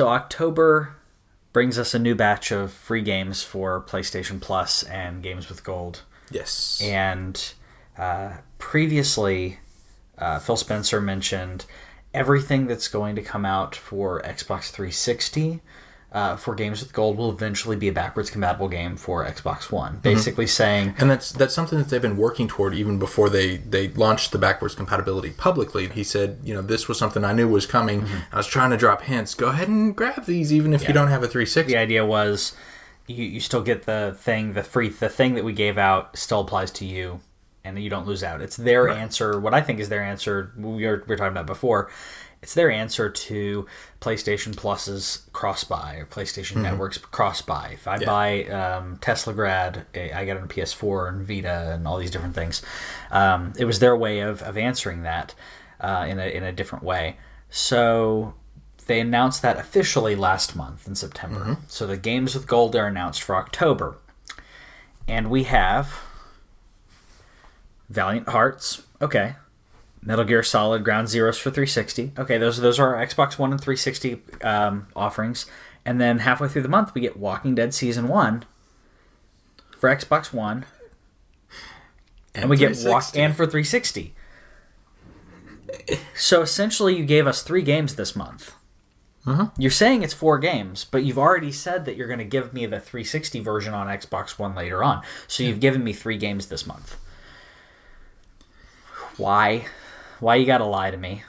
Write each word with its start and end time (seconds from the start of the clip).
So 0.00 0.08
October 0.08 0.96
brings 1.52 1.78
us 1.78 1.92
a 1.92 1.98
new 1.98 2.14
batch 2.14 2.50
of 2.50 2.72
free 2.72 3.02
games 3.02 3.42
for 3.42 3.84
PlayStation 3.86 4.40
Plus 4.40 4.82
and 4.84 5.22
Games 5.22 5.50
with 5.50 5.62
Gold. 5.62 6.04
Yes. 6.30 6.80
And 6.82 7.52
uh, 7.98 8.38
previously, 8.56 9.58
uh, 10.16 10.38
Phil 10.38 10.56
Spencer 10.56 11.02
mentioned 11.02 11.66
everything 12.14 12.66
that's 12.66 12.88
going 12.88 13.14
to 13.16 13.20
come 13.20 13.44
out 13.44 13.76
for 13.76 14.22
Xbox 14.22 14.70
360 14.70 15.60
uh, 16.12 16.36
for 16.36 16.54
Games 16.54 16.80
with 16.80 16.92
Gold 16.92 17.16
will 17.16 17.30
eventually 17.30 17.76
be 17.76 17.88
a 17.88 17.92
backwards 17.92 18.30
compatible 18.30 18.68
game 18.68 18.96
for 18.96 19.24
Xbox 19.24 19.70
One. 19.70 19.98
Basically 19.98 20.46
saying, 20.46 20.94
and 20.98 21.08
that's 21.08 21.30
that's 21.30 21.54
something 21.54 21.78
that 21.78 21.88
they've 21.88 22.02
been 22.02 22.16
working 22.16 22.48
toward 22.48 22.74
even 22.74 22.98
before 22.98 23.30
they 23.30 23.58
they 23.58 23.88
launched 23.88 24.32
the 24.32 24.38
backwards 24.38 24.74
compatibility 24.74 25.30
publicly. 25.30 25.88
He 25.88 26.02
said, 26.02 26.38
you 26.42 26.52
know, 26.52 26.62
this 26.62 26.88
was 26.88 26.98
something 26.98 27.24
I 27.24 27.32
knew 27.32 27.48
was 27.48 27.66
coming. 27.66 28.06
I 28.32 28.36
was 28.38 28.46
trying 28.46 28.70
to 28.70 28.76
drop 28.76 29.02
hints. 29.02 29.34
Go 29.34 29.48
ahead 29.48 29.68
and 29.68 29.94
grab 29.94 30.24
these, 30.24 30.52
even 30.52 30.72
if 30.72 30.88
you 30.88 30.94
don't 30.94 31.08
have 31.08 31.22
a 31.22 31.28
360. 31.28 31.72
the 31.72 31.78
idea 31.78 32.04
was 32.04 32.54
you, 33.06 33.24
you 33.24 33.40
still 33.40 33.62
get 33.62 33.84
the 33.84 34.16
thing, 34.18 34.54
the 34.54 34.62
free, 34.62 34.88
the 34.88 35.08
thing 35.08 35.34
that 35.34 35.44
we 35.44 35.52
gave 35.52 35.78
out 35.78 36.16
still 36.16 36.40
applies 36.40 36.70
to 36.72 36.84
you, 36.84 37.20
and 37.64 37.80
you 37.82 37.90
don't 37.90 38.06
lose 38.06 38.22
out. 38.22 38.40
It's 38.40 38.56
their 38.56 38.88
answer. 38.88 39.38
What 39.38 39.54
I 39.54 39.60
think 39.60 39.80
is 39.80 39.88
their 39.88 40.02
answer. 40.02 40.52
We 40.56 40.86
were, 40.86 41.04
we 41.06 41.12
were 41.12 41.16
talking 41.16 41.32
about 41.32 41.46
before. 41.46 41.90
It's 42.42 42.54
their 42.54 42.70
answer 42.70 43.10
to 43.10 43.66
PlayStation 44.00 44.56
Plus's 44.56 45.26
cross 45.32 45.62
buy 45.62 45.96
or 45.96 46.06
PlayStation 46.06 46.62
Network's 46.62 46.96
cross 46.96 47.42
buy. 47.42 47.72
If 47.74 47.86
I 47.86 47.98
buy 47.98 48.44
um, 48.44 48.96
Teslagrad, 48.98 49.84
eh, 49.94 50.10
I 50.14 50.24
get 50.24 50.38
it 50.38 50.42
on 50.42 50.48
PS4 50.48 51.10
and 51.10 51.26
Vita 51.26 51.72
and 51.74 51.86
all 51.86 51.98
these 51.98 52.10
different 52.10 52.34
things. 52.34 52.62
Um, 53.10 53.52
it 53.58 53.66
was 53.66 53.78
their 53.78 53.94
way 53.94 54.20
of, 54.20 54.42
of 54.42 54.56
answering 54.56 55.02
that 55.02 55.34
uh, 55.80 56.06
in 56.08 56.18
a 56.18 56.26
in 56.26 56.42
a 56.42 56.52
different 56.52 56.82
way. 56.82 57.18
So 57.50 58.34
they 58.86 59.00
announced 59.00 59.42
that 59.42 59.58
officially 59.58 60.16
last 60.16 60.56
month 60.56 60.88
in 60.88 60.94
September. 60.94 61.58
So 61.68 61.86
the 61.86 61.96
games 61.96 62.34
with 62.34 62.46
gold 62.46 62.74
are 62.74 62.86
announced 62.86 63.22
for 63.22 63.36
October. 63.36 63.96
And 65.06 65.28
we 65.30 65.42
have 65.44 66.00
Valiant 67.88 68.28
Hearts. 68.28 68.82
Okay. 69.02 69.34
Metal 70.02 70.24
Gear 70.24 70.42
Solid 70.42 70.84
Ground 70.84 71.08
Zeroes 71.08 71.38
for 71.38 71.50
360. 71.50 72.12
Okay, 72.18 72.38
those 72.38 72.60
those 72.60 72.78
are 72.78 72.96
our 72.96 73.06
Xbox 73.06 73.38
One 73.38 73.52
and 73.52 73.60
360 73.60 74.22
um, 74.42 74.86
offerings. 74.96 75.46
And 75.84 76.00
then 76.00 76.20
halfway 76.20 76.48
through 76.48 76.62
the 76.62 76.68
month, 76.68 76.94
we 76.94 77.00
get 77.00 77.16
Walking 77.16 77.54
Dead 77.54 77.72
Season 77.74 78.08
1 78.08 78.44
for 79.78 79.94
Xbox 79.94 80.32
One. 80.32 80.66
And, 82.34 82.48
we 82.48 82.56
get 82.56 82.76
Walk 82.84 83.04
and 83.16 83.34
for 83.34 83.44
360. 83.44 84.14
So 86.14 86.42
essentially, 86.42 86.96
you 86.96 87.04
gave 87.04 87.26
us 87.26 87.42
three 87.42 87.62
games 87.62 87.96
this 87.96 88.14
month. 88.14 88.54
You're 89.58 89.70
saying 89.70 90.02
it's 90.02 90.14
four 90.14 90.38
games, 90.38 90.84
but 90.84 91.04
you've 91.04 91.18
already 91.18 91.52
said 91.52 91.84
that 91.84 91.96
you're 91.96 92.06
going 92.06 92.18
to 92.20 92.24
give 92.24 92.54
me 92.54 92.66
the 92.66 92.80
360 92.80 93.40
version 93.40 93.74
on 93.74 93.86
Xbox 93.86 94.38
One 94.38 94.54
later 94.54 94.82
on. 94.82 95.02
So 95.26 95.42
you've 95.42 95.60
given 95.60 95.84
me 95.84 95.92
three 95.92 96.16
games 96.16 96.46
this 96.46 96.66
month. 96.66 96.96
Why? 99.16 99.66
Why 100.20 100.36
you 100.36 100.46
got 100.46 100.58
to 100.58 100.64
lie 100.66 100.90
to 100.90 100.96
me? 100.96 101.22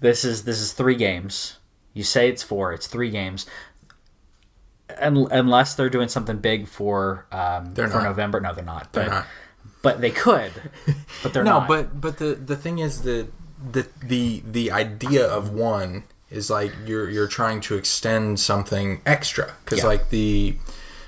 This 0.00 0.24
is 0.24 0.44
this 0.44 0.60
is 0.60 0.72
three 0.72 0.94
games. 0.96 1.58
You 1.94 2.04
say 2.04 2.28
it's 2.28 2.42
four. 2.42 2.72
It's 2.72 2.86
three 2.86 3.10
games. 3.10 3.46
Un- 5.00 5.28
unless 5.30 5.74
they're 5.74 5.90
doing 5.90 6.08
something 6.08 6.38
big 6.38 6.66
for 6.66 7.26
um, 7.30 7.74
They're 7.74 7.88
for 7.88 7.98
not. 7.98 8.04
November. 8.04 8.40
No, 8.40 8.54
they're 8.54 8.64
not. 8.64 8.92
They're 8.92 9.04
but, 9.04 9.10
not. 9.10 9.26
but 9.82 10.00
they 10.00 10.10
could. 10.10 10.52
But 11.22 11.32
they're 11.34 11.42
no, 11.44 11.58
not. 11.60 11.68
but 11.68 12.00
but 12.00 12.18
the 12.18 12.34
the 12.34 12.54
thing 12.56 12.78
is 12.78 13.02
that 13.02 13.28
the 13.72 13.88
the 14.00 14.42
the 14.48 14.70
idea 14.70 15.26
of 15.26 15.50
one 15.50 16.04
is 16.30 16.48
like 16.48 16.72
you're 16.86 17.10
you're 17.10 17.26
trying 17.26 17.60
to 17.62 17.74
extend 17.76 18.38
something 18.38 19.00
extra 19.04 19.54
because 19.64 19.80
Yeah. 19.80 19.86
like 19.86 20.10
the 20.10 20.56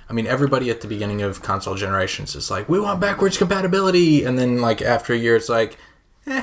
I 0.09 0.13
mean 0.13 0.27
everybody 0.27 0.69
at 0.69 0.81
the 0.81 0.89
beginning 0.89 1.23
of 1.23 1.43
console 1.43 1.77
generations 1.77 2.35
is 2.35 2.51
like 2.51 2.69
we 2.69 2.81
want 2.81 2.99
backwards 3.01 3.39
compatibility 3.39 4.25
and 4.25 4.37
then 4.37 4.61
like 4.61 4.83
after 4.83 5.13
a 5.13 5.17
year 5.17 5.37
it's 5.37 5.49
like 5.49 5.79
eh 6.27 6.43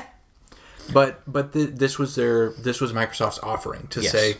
but 0.92 1.20
but 1.30 1.52
the, 1.52 1.64
this 1.64 1.98
was 1.98 2.14
their 2.14 2.50
this 2.50 2.80
was 2.80 2.92
Microsoft's 2.92 3.38
offering 3.42 3.86
to 3.88 4.00
Yes. 4.00 4.12
say 4.12 4.36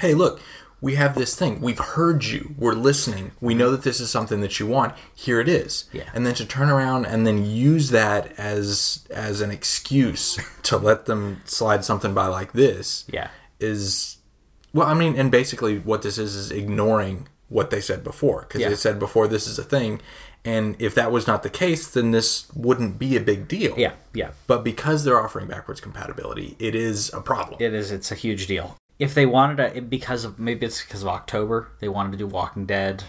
hey 0.00 0.14
look 0.14 0.40
we 0.80 0.94
have 0.96 1.14
this 1.14 1.34
thing 1.34 1.60
we've 1.60 1.78
heard 1.78 2.24
you 2.24 2.54
we're 2.58 2.74
listening 2.74 3.32
we 3.40 3.54
know 3.54 3.70
that 3.70 3.82
this 3.82 3.98
is 3.98 4.10
something 4.10 4.40
that 4.42 4.60
you 4.60 4.66
want 4.66 4.94
here 5.14 5.40
it 5.40 5.48
is 5.48 5.84
Yeah. 5.92 6.04
and 6.14 6.26
then 6.26 6.34
to 6.34 6.44
turn 6.44 6.68
around 6.68 7.06
and 7.06 7.26
then 7.26 7.46
use 7.46 7.90
that 7.90 8.32
as 8.38 9.06
as 9.10 9.40
an 9.40 9.50
excuse 9.50 10.38
to 10.64 10.76
let 10.76 11.06
them 11.06 11.40
slide 11.46 11.84
something 11.84 12.12
by 12.14 12.26
like 12.26 12.52
this 12.52 13.04
yeah. 13.10 13.28
is 13.58 14.18
well 14.74 14.86
i 14.86 14.94
mean 14.94 15.16
and 15.16 15.30
basically 15.30 15.78
what 15.78 16.02
this 16.02 16.18
is 16.18 16.34
is 16.34 16.50
ignoring 16.50 17.26
what 17.48 17.70
they 17.70 17.80
said 17.80 18.02
before 18.04 18.42
because 18.42 18.60
Yeah. 18.60 18.68
they 18.68 18.74
said 18.74 18.98
before 18.98 19.26
this 19.28 19.46
is 19.46 19.58
a 19.58 19.64
thing 19.64 20.00
and 20.46 20.76
if 20.78 20.94
that 20.94 21.10
was 21.12 21.26
not 21.26 21.42
the 21.42 21.50
case 21.50 21.88
then 21.88 22.12
this 22.12 22.46
wouldn't 22.54 22.98
be 22.98 23.16
a 23.16 23.20
big 23.20 23.48
deal 23.48 23.74
Yeah. 23.76 23.92
Yeah. 24.14 24.30
but 24.46 24.62
because 24.64 25.04
they're 25.04 25.20
offering 25.20 25.46
backwards 25.48 25.80
compatibility 25.80 26.56
it 26.58 26.74
is 26.74 27.12
a 27.12 27.20
problem 27.20 27.56
It 27.60 27.74
is. 27.74 27.90
It's 27.90 28.10
a 28.10 28.14
huge 28.14 28.46
deal. 28.46 28.76
If 28.98 29.12
they 29.12 29.26
wanted 29.26 29.74
to, 29.74 29.82
because 29.82 30.24
of 30.24 30.38
maybe 30.38 30.64
it's 30.64 30.82
because 30.82 31.02
of 31.02 31.08
October, 31.08 31.68
they 31.80 31.88
wanted 31.88 32.12
to 32.12 32.16
do 32.18 32.26
Walking 32.26 32.64
Dead, 32.64 33.04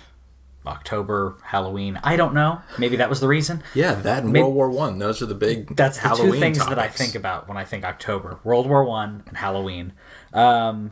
October, 0.66 1.38
Halloween. 1.44 1.98
I 2.04 2.18
don't 2.18 2.34
know. 2.34 2.62
Maybe 2.78 2.98
that 2.98 3.10
was 3.10 3.22
the 3.22 3.28
reason. 3.30 3.64
yeah 3.74 3.94
that 3.94 4.24
and 4.24 4.34
Maybe- 4.34 4.44
world 4.44 4.56
war 4.56 4.70
one 4.70 4.98
those 5.00 5.22
are 5.22 5.26
the 5.28 5.36
big 5.36 5.76
That's 5.78 5.98
the 5.98 6.10
Halloween 6.10 6.34
two 6.34 6.40
things 6.40 6.58
that 6.66 6.78
I 6.80 6.90
think 6.90 7.16
about 7.16 7.48
when 7.48 7.56
I 7.56 7.64
think 7.64 7.86
October: 7.86 8.40
World 8.44 8.68
War 8.68 8.84
One 8.84 9.24
and 9.28 9.38
Halloween, 9.38 9.94
um, 10.34 10.92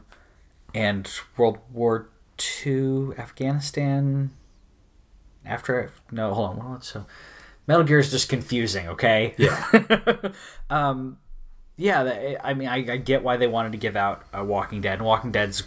and 0.73 1.09
World 1.35 1.57
War 1.73 2.07
Two, 2.37 3.13
Afghanistan. 3.17 4.31
After 5.45 5.91
no, 6.11 6.33
hold 6.33 6.59
on. 6.59 6.81
So 6.81 7.05
Metal 7.67 7.83
Gear 7.83 7.99
is 7.99 8.11
just 8.11 8.29
confusing. 8.29 8.87
Okay. 8.89 9.33
yeah 9.37 10.29
um 10.69 11.17
yeah, 11.77 12.37
I 12.41 12.53
mean, 12.53 12.69
I, 12.69 12.75
I 12.77 12.95
get 12.97 13.21
why 13.21 13.35
they 13.35 13.47
wanted 13.47 13.73
to 13.73 13.77
give 13.77 13.97
out 13.97 14.23
uh, 14.33 14.41
Walking 14.45 14.79
Dead. 14.79 14.93
And 14.99 15.03
Walking 15.05 15.33
Dead's, 15.33 15.63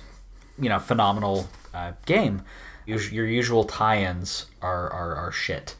you 0.58 0.70
know, 0.70 0.78
phenomenal 0.78 1.50
uh, 1.74 1.92
game. 2.06 2.40
Us- 2.88 3.12
Your 3.12 3.26
usual 3.26 3.64
tie-ins 3.64 4.46
are, 4.62 4.88
are 4.90 5.14
are 5.16 5.30
shit, 5.32 5.76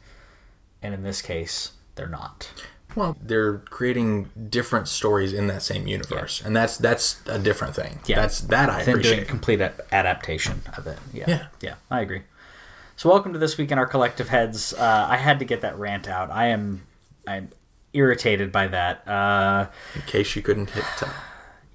and 0.83 0.93
in 0.93 1.01
this 1.01 1.23
case, 1.23 1.71
they're 1.95 2.07
not. 2.07 2.51
well 2.95 3.17
they're 3.21 3.57
creating 3.71 4.29
different 4.51 4.87
stories 4.87 5.33
in 5.33 5.47
that 5.47 5.61
same 5.63 5.87
universe 5.87 6.41
and 6.45 6.55
that's 6.55 6.75
that's 6.77 7.21
a 7.27 7.37
different 7.37 7.75
thing 7.75 7.99
Yeah. 8.07 8.15
that's 8.21 8.41
that 8.41 8.67
i 8.69 8.83
Them 8.83 8.99
doing 9.01 9.19
a 9.19 9.25
complete 9.25 9.61
adaptation 9.91 10.61
of 10.77 10.85
it. 10.87 10.97
Yeah. 11.13 11.25
Yeah. 11.27 11.45
yeah, 11.61 11.75
I 11.91 12.01
agree. 12.01 12.21
So, 12.99 13.07
welcome 13.07 13.31
to 13.31 13.39
this 13.39 13.57
week 13.57 13.71
in 13.71 13.77
our 13.77 13.85
collective 13.85 14.27
heads. 14.27 14.73
Uh, 14.73 15.07
I 15.09 15.15
had 15.15 15.39
to 15.39 15.45
get 15.45 15.61
that 15.61 15.79
rant 15.79 16.09
out. 16.09 16.29
I 16.31 16.47
am, 16.47 16.85
I'm 17.25 17.49
irritated 17.93 18.51
by 18.51 18.67
that. 18.67 19.07
Uh, 19.07 19.69
in 19.95 20.01
case 20.01 20.35
you 20.35 20.41
couldn't 20.41 20.71
hit 20.71 20.83
tell. 20.97 21.13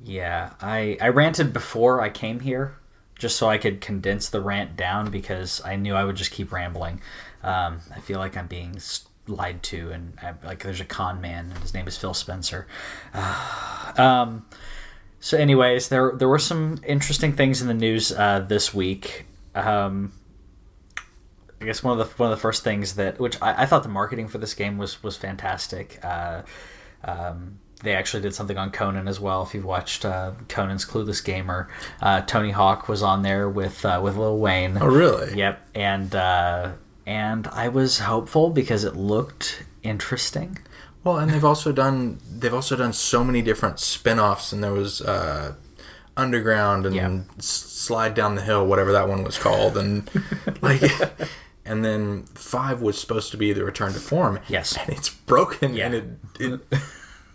Yeah, 0.02 0.50
I 0.60 0.98
I 1.00 1.08
ranted 1.08 1.54
before 1.54 2.02
I 2.02 2.10
came 2.10 2.40
here, 2.40 2.76
just 3.18 3.38
so 3.38 3.48
I 3.48 3.56
could 3.56 3.80
condense 3.80 4.28
the 4.28 4.42
rant 4.42 4.76
down 4.76 5.10
because 5.10 5.62
I 5.64 5.76
knew 5.76 5.94
I 5.94 6.04
would 6.04 6.16
just 6.16 6.30
keep 6.30 6.52
rambling. 6.52 7.00
Um, 7.42 7.80
I 7.90 8.00
feel 8.00 8.18
like 8.18 8.36
I'm 8.36 8.46
being 8.46 8.78
lied 9.26 9.62
to, 9.62 9.92
and 9.92 10.18
I, 10.20 10.34
like 10.44 10.62
there's 10.62 10.82
a 10.82 10.84
con 10.84 11.22
man, 11.22 11.46
and 11.46 11.58
his 11.60 11.72
name 11.72 11.88
is 11.88 11.96
Phil 11.96 12.12
Spencer. 12.12 12.66
um, 13.96 14.44
so, 15.20 15.38
anyways, 15.38 15.88
there 15.88 16.12
there 16.14 16.28
were 16.28 16.38
some 16.38 16.80
interesting 16.86 17.32
things 17.32 17.62
in 17.62 17.68
the 17.68 17.72
news 17.72 18.12
uh, 18.12 18.40
this 18.40 18.74
week. 18.74 19.24
Um, 19.54 20.12
I 21.64 21.66
guess 21.66 21.82
one 21.82 21.98
of 21.98 22.06
the 22.06 22.14
one 22.22 22.30
of 22.30 22.36
the 22.36 22.40
first 22.42 22.62
things 22.62 22.96
that 22.96 23.18
which 23.18 23.40
I, 23.40 23.62
I 23.62 23.66
thought 23.66 23.84
the 23.84 23.88
marketing 23.88 24.28
for 24.28 24.36
this 24.36 24.52
game 24.52 24.76
was 24.76 25.02
was 25.02 25.16
fantastic. 25.16 25.98
Uh, 26.04 26.42
um, 27.02 27.58
they 27.82 27.94
actually 27.94 28.22
did 28.22 28.34
something 28.34 28.58
on 28.58 28.70
Conan 28.70 29.08
as 29.08 29.18
well. 29.18 29.42
If 29.44 29.54
you've 29.54 29.64
watched 29.64 30.04
uh, 30.04 30.32
Conan's 30.50 30.84
Clueless 30.84 31.24
Gamer, 31.24 31.70
uh, 32.02 32.20
Tony 32.20 32.50
Hawk 32.50 32.86
was 32.86 33.02
on 33.02 33.22
there 33.22 33.48
with 33.48 33.82
uh, 33.82 33.98
with 34.04 34.14
Lil 34.14 34.36
Wayne. 34.36 34.76
oh 34.78 34.88
really 34.88 35.38
Yep, 35.38 35.68
and 35.74 36.14
uh, 36.14 36.72
and 37.06 37.46
I 37.46 37.68
was 37.68 38.00
hopeful 38.00 38.50
because 38.50 38.84
it 38.84 38.94
looked 38.94 39.64
interesting. 39.82 40.58
Well, 41.02 41.16
and 41.16 41.30
they've 41.30 41.44
also 41.46 41.72
done 41.72 42.18
they've 42.30 42.52
also 42.52 42.76
done 42.76 42.92
so 42.92 43.24
many 43.24 43.40
different 43.40 43.80
spin-offs 43.80 44.52
and 44.52 44.62
there 44.62 44.74
was 44.74 45.00
uh 45.00 45.54
Underground 46.14 46.84
and. 46.84 47.24
S- 47.38 47.70
Slide 47.84 48.14
Down 48.14 48.34
the 48.34 48.40
Hill, 48.40 48.66
whatever 48.66 48.92
that 48.92 49.08
one 49.08 49.24
was 49.24 49.36
called 49.36 49.76
and 49.76 50.08
like 50.62 50.80
and 51.66 51.84
then 51.84 52.24
5 52.34 52.82
was 52.82 53.00
supposed 53.00 53.30
to 53.30 53.36
be 53.36 53.52
the 53.52 53.64
return 53.64 53.92
to 53.92 54.00
form. 54.00 54.38
Yes. 54.48 54.76
And 54.76 54.90
it's 54.90 55.08
broken 55.08 55.74
Yeah. 55.74 55.86
and 55.86 55.94
it, 55.94 56.04
it 56.40 56.60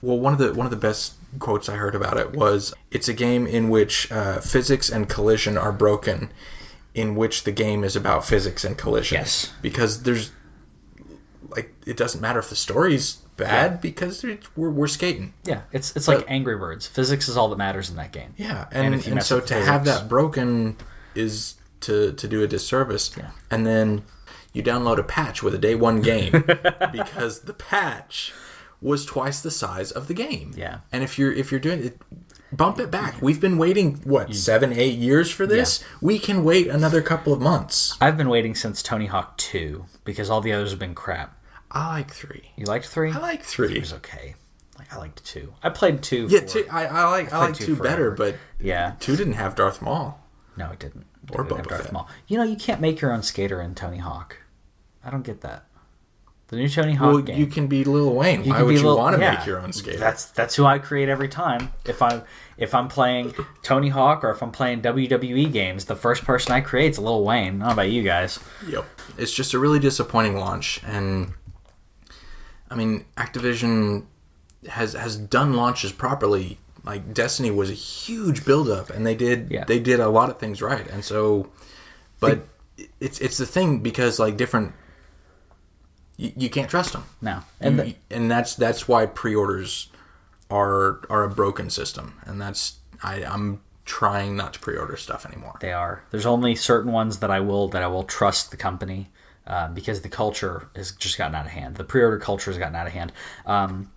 Well, 0.02 0.18
one 0.18 0.34
of 0.34 0.40
the 0.40 0.54
one 0.54 0.66
of 0.66 0.72
the 0.72 0.78
best 0.78 1.16
quotes 1.40 1.68
I 1.68 1.76
heard 1.76 1.94
about 1.96 2.18
it 2.18 2.32
was 2.34 2.74
it's 2.92 3.08
a 3.10 3.14
game 3.14 3.46
in 3.46 3.70
which 3.70 4.12
uh, 4.12 4.40
physics 4.40 4.90
and 4.90 5.10
collision 5.10 5.58
are 5.58 5.72
broken 5.74 6.32
in 6.94 7.16
which 7.16 7.44
the 7.44 7.52
game 7.52 7.84
is 7.84 7.96
about 7.96 8.26
physics 8.26 8.64
and 8.64 8.78
collision. 8.78 9.18
Yes. 9.18 9.52
Because 9.62 10.04
there's 10.04 10.32
like 11.50 11.74
it 11.86 11.98
doesn't 11.98 12.22
matter 12.22 12.40
if 12.40 12.50
the 12.50 12.56
story's 12.56 13.18
bad 13.36 13.82
because 13.82 14.24
it's, 14.24 14.56
we're 14.56 14.70
we're 14.70 14.88
skating. 14.88 15.34
Yeah, 15.44 15.62
it's 15.72 15.96
it's 15.96 16.08
like 16.08 16.26
Angry 16.28 16.58
Birds. 16.58 16.88
Physics 16.88 17.28
is 17.28 17.38
all 17.38 17.50
that 17.50 17.58
matters 17.58 17.90
in 17.90 17.96
that 17.96 18.12
game. 18.12 18.34
Yeah, 18.38 18.68
And 18.72 18.94
and, 18.94 19.08
and, 19.08 19.24
so 19.24 19.40
to 19.40 19.54
have 19.56 19.86
that 19.86 20.08
broken 20.08 20.78
is 21.16 21.56
to 21.82 22.14
to 22.14 22.28
do 22.28 22.44
a 22.44 22.48
disservice. 22.48 23.16
Yeah. 23.18 23.32
And 23.50 23.66
then 23.66 24.04
you 24.54 24.64
download 24.64 24.98
a 24.98 25.04
patch 25.04 25.44
with 25.44 25.54
a 25.54 25.58
day 25.60 25.76
one 25.76 26.02
game 26.02 26.32
because 26.92 27.42
the 27.42 27.54
patch 27.54 28.34
was 28.82 29.06
twice 29.06 29.42
the 29.42 29.52
size 29.52 29.92
of 29.92 30.08
the 30.08 30.14
game. 30.14 30.54
Yeah. 30.56 30.80
And 30.92 31.04
if 31.04 31.20
you're 31.20 31.34
if 31.34 31.52
you're 31.52 31.60
doing 31.60 31.84
it 31.84 32.02
bump 32.52 32.80
it 32.80 32.90
back. 32.92 33.22
We've 33.22 33.40
been 33.40 33.58
waiting 33.58 33.96
what, 34.04 34.34
7 34.34 34.74
8 34.74 34.98
years 34.98 35.30
for 35.32 35.46
this? 35.46 35.84
We 36.02 36.18
can 36.20 36.44
wait 36.44 36.68
another 36.68 37.02
couple 37.02 37.34
of 37.34 37.42
months. 37.42 37.96
I've 38.02 38.18
been 38.18 38.30
waiting 38.30 38.56
since 38.56 38.82
Tony 38.82 39.06
Hawk 39.06 39.38
2 39.38 39.86
because 40.04 40.30
all 40.30 40.42
the 40.42 40.52
others 40.54 40.72
have 40.72 40.80
been 40.80 40.96
crap. 40.96 41.36
I 41.72 41.90
like 41.90 42.12
3. 42.12 42.52
You 42.56 42.66
liked 42.66 42.88
3? 42.88 43.12
I 43.12 43.18
like 43.20 43.44
3. 43.44 43.76
It 43.76 43.80
was 43.80 43.94
okay. 43.94 44.36
Like 44.80 44.92
I 44.94 44.98
liked 44.98 45.24
2. 45.26 45.54
I 45.62 45.70
played 45.70 46.02
2 46.02 46.28
Yeah, 46.30 46.40
for- 46.40 46.48
two, 46.48 46.66
I, 46.72 46.86
I 46.86 47.04
like 47.10 47.28
I, 47.28 47.30
played 47.30 47.42
like 47.50 47.56
two 47.56 47.76
2 47.76 47.84
better, 47.84 48.12
but 48.12 48.36
Yeah. 48.60 48.94
2 49.00 49.16
didn't 49.16 49.34
have 49.34 49.56
Darth 49.56 49.82
Maul. 49.82 50.20
No, 50.58 50.72
it 50.72 50.80
didn't. 50.80 51.06
Or 51.34 51.44
Boba 51.46 51.68
Darth. 51.68 51.92
Maul. 51.92 52.08
You 52.28 52.38
know, 52.38 52.44
you 52.44 52.56
can't 52.56 52.82
make 52.82 53.02
your 53.02 53.12
own 53.14 53.24
skater 53.24 53.62
in 53.62 53.76
Tony 53.76 53.98
Hawk. 53.98 54.38
I 55.04 55.10
don't 55.10 55.24
get 55.24 55.42
that. 55.42 55.66
The 56.48 56.56
new 56.56 56.68
Tony 56.68 56.96
Hawk 56.96 57.14
Well, 57.14 57.22
game. 57.22 57.40
you 57.40 57.46
can 57.46 57.68
be 57.68 57.84
Lil 57.84 58.12
Wayne. 58.12 58.44
You 58.44 58.52
Why 58.54 58.64
would 58.64 58.72
you 58.74 58.78
little- 58.82 58.98
want 58.98 59.16
to 59.16 59.22
yeah. 59.22 59.36
make 59.36 59.46
your 59.46 59.60
own 59.60 59.72
skater? 59.72 60.00
That's 60.00 60.26
that's 60.26 60.56
who 60.56 60.66
I 60.66 60.80
create 60.80 61.08
every 61.08 61.28
time. 61.30 61.72
If 61.86 62.02
I'm 62.02 62.24
if 62.58 62.74
I'm 62.74 62.88
playing 62.88 63.36
Tony 63.62 63.90
Hawk 63.90 64.24
or 64.24 64.32
if 64.32 64.42
I'm 64.42 64.50
playing 64.52 64.82
WWE 64.82 65.52
games, 65.52 65.86
the 65.86 65.96
first 65.96 66.24
person 66.26 66.52
I 66.52 66.62
create 66.62 66.92
is 66.92 67.00
Lil 67.00 67.24
Wayne. 67.24 67.60
Don't 67.60 67.70
about 67.72 67.92
you 67.92 68.02
guys. 68.02 68.40
Yep. 68.68 68.84
It's 69.20 69.32
just 69.32 69.54
a 69.54 69.60
really 69.60 69.78
disappointing 69.80 70.38
launch, 70.38 70.82
and 70.84 71.34
I 72.72 72.76
mean, 72.76 73.06
Activision 73.16 74.06
has 74.70 74.94
has 74.94 75.18
done 75.18 75.54
launches 75.54 75.92
properly. 75.92 76.58
Like 76.84 77.14
Destiny 77.14 77.52
was 77.52 77.70
a 77.70 77.74
huge 77.74 78.46
buildup, 78.46 78.90
and 78.90 79.06
they 79.06 79.16
did 79.16 79.50
Yeah. 79.52 79.66
they 79.66 79.80
did 79.80 80.00
a 80.00 80.10
lot 80.10 80.30
of 80.30 80.38
things 80.40 80.62
right, 80.62 80.88
and 80.90 81.04
so, 81.04 81.50
but 82.20 82.48
it's 83.00 83.20
it's 83.20 83.38
the 83.38 83.46
thing 83.46 83.80
because 83.80 84.20
like 84.20 84.38
different. 84.38 84.74
You, 86.18 86.32
you 86.36 86.50
can't 86.50 86.70
trust 86.70 86.92
them, 86.94 87.06
No, 87.22 87.42
and 87.62 87.80
and 87.80 87.90
the, 88.10 88.16
and 88.16 88.30
that's 88.32 88.56
that's 88.56 88.88
why 88.88 89.06
pre-orders 89.06 89.88
are 90.50 91.00
are 91.10 91.24
a 91.24 91.30
broken 91.30 91.70
system, 91.70 92.16
and 92.26 92.42
that's 92.42 92.80
I 93.02 93.24
I'm 93.24 93.62
trying 93.86 94.36
not 94.36 94.54
to 94.54 94.60
pre-order 94.60 94.98
stuff 94.98 95.26
anymore. 95.26 95.56
they 95.62 95.72
are. 95.72 96.04
There's 96.12 96.26
only 96.26 96.56
certain 96.56 96.92
ones 96.92 97.20
that 97.20 97.32
I 97.32 97.40
will 97.40 97.70
that 97.70 97.82
I 97.84 97.88
will 97.88 98.04
trust 98.04 98.52
the 98.52 98.58
company 98.58 99.10
uh, 99.48 99.70
because 99.70 100.02
the 100.02 100.10
culture 100.10 100.68
has 100.76 100.92
just 100.92 101.18
gotten 101.18 101.36
out 101.36 101.46
of 101.46 101.52
hand. 101.54 101.76
The 101.78 101.84
pre-order 101.86 102.20
culture 102.20 102.52
has 102.52 102.58
gotten 102.58 102.76
out 102.76 102.86
of 102.88 102.94
hand. 102.94 103.12
Um, 103.46 103.90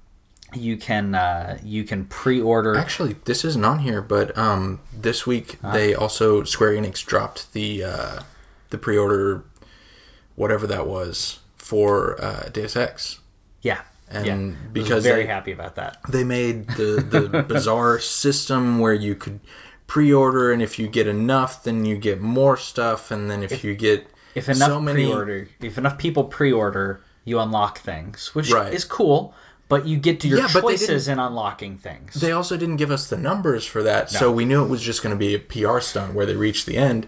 you 0.54 0.76
can 0.76 1.14
uh, 1.14 1.58
you 1.62 1.84
can 1.84 2.04
pre-order. 2.06 2.76
Actually, 2.76 3.14
this 3.24 3.44
isn't 3.44 3.64
on 3.64 3.80
here, 3.80 4.00
but 4.02 4.36
um, 4.36 4.80
this 4.92 5.26
week 5.26 5.58
Ah. 5.62 5.72
they 5.72 5.94
also 5.94 6.44
Square 6.44 6.72
Enix 6.72 7.04
dropped 7.04 7.52
the 7.52 7.84
uh, 7.84 8.20
the 8.70 8.78
pre-order, 8.78 9.44
whatever 10.34 10.66
that 10.66 10.86
was 10.86 11.40
for 11.56 12.22
uh, 12.22 12.48
Deus 12.52 12.76
Ex, 12.76 13.20
yeah, 13.62 13.82
and 14.10 14.26
yeah. 14.26 14.34
I 14.34 14.36
was 14.38 14.54
because 14.72 15.02
very 15.04 15.22
they, 15.22 15.26
happy 15.28 15.52
about 15.52 15.74
that. 15.76 15.98
they 16.08 16.24
made 16.24 16.68
the 16.70 17.04
the 17.30 17.42
bizarre 17.48 17.98
system 17.98 18.78
where 18.78 18.94
you 18.94 19.14
could 19.14 19.40
pre-order, 19.86 20.50
and 20.52 20.62
if 20.62 20.78
you 20.78 20.88
get 20.88 21.06
enough, 21.06 21.62
then 21.64 21.84
you 21.84 21.96
get 21.96 22.20
more 22.20 22.56
stuff, 22.56 23.10
and 23.10 23.30
then 23.30 23.42
if, 23.42 23.62
you 23.62 23.74
get 23.74 24.06
If 24.34 24.48
enough 24.48 24.68
so 24.68 24.80
many, 24.80 25.04
pre-order, 25.04 25.48
if 25.60 25.76
enough 25.76 25.98
people 25.98 26.24
pre-order, 26.24 27.02
you 27.24 27.38
unlock 27.38 27.80
things, 27.80 28.34
which 28.34 28.50
Right. 28.50 28.72
is 28.72 28.84
cool. 28.86 29.34
But 29.72 29.86
you 29.86 29.96
get 29.96 30.20
to 30.20 30.28
your 30.28 30.40
Yeah, 30.40 30.48
choices 30.48 31.08
in 31.08 31.18
unlocking 31.18 31.78
things. 31.78 32.12
They 32.14 32.30
also 32.32 32.58
didn't 32.58 32.76
give 32.76 32.90
us 32.90 33.08
the 33.08 33.16
numbers 33.16 33.64
for 33.64 33.82
that, 33.82 34.10
so 34.10 34.30
we 34.30 34.44
knew 34.44 34.62
it 34.62 34.68
was 34.68 34.82
just 34.82 35.02
going 35.02 35.14
to 35.14 35.18
be 35.18 35.34
a 35.34 35.38
PR 35.38 35.80
stunt 35.80 36.12
where 36.14 36.26
they 36.26 36.36
reach 36.36 36.66
the 36.66 36.76
end, 36.76 37.06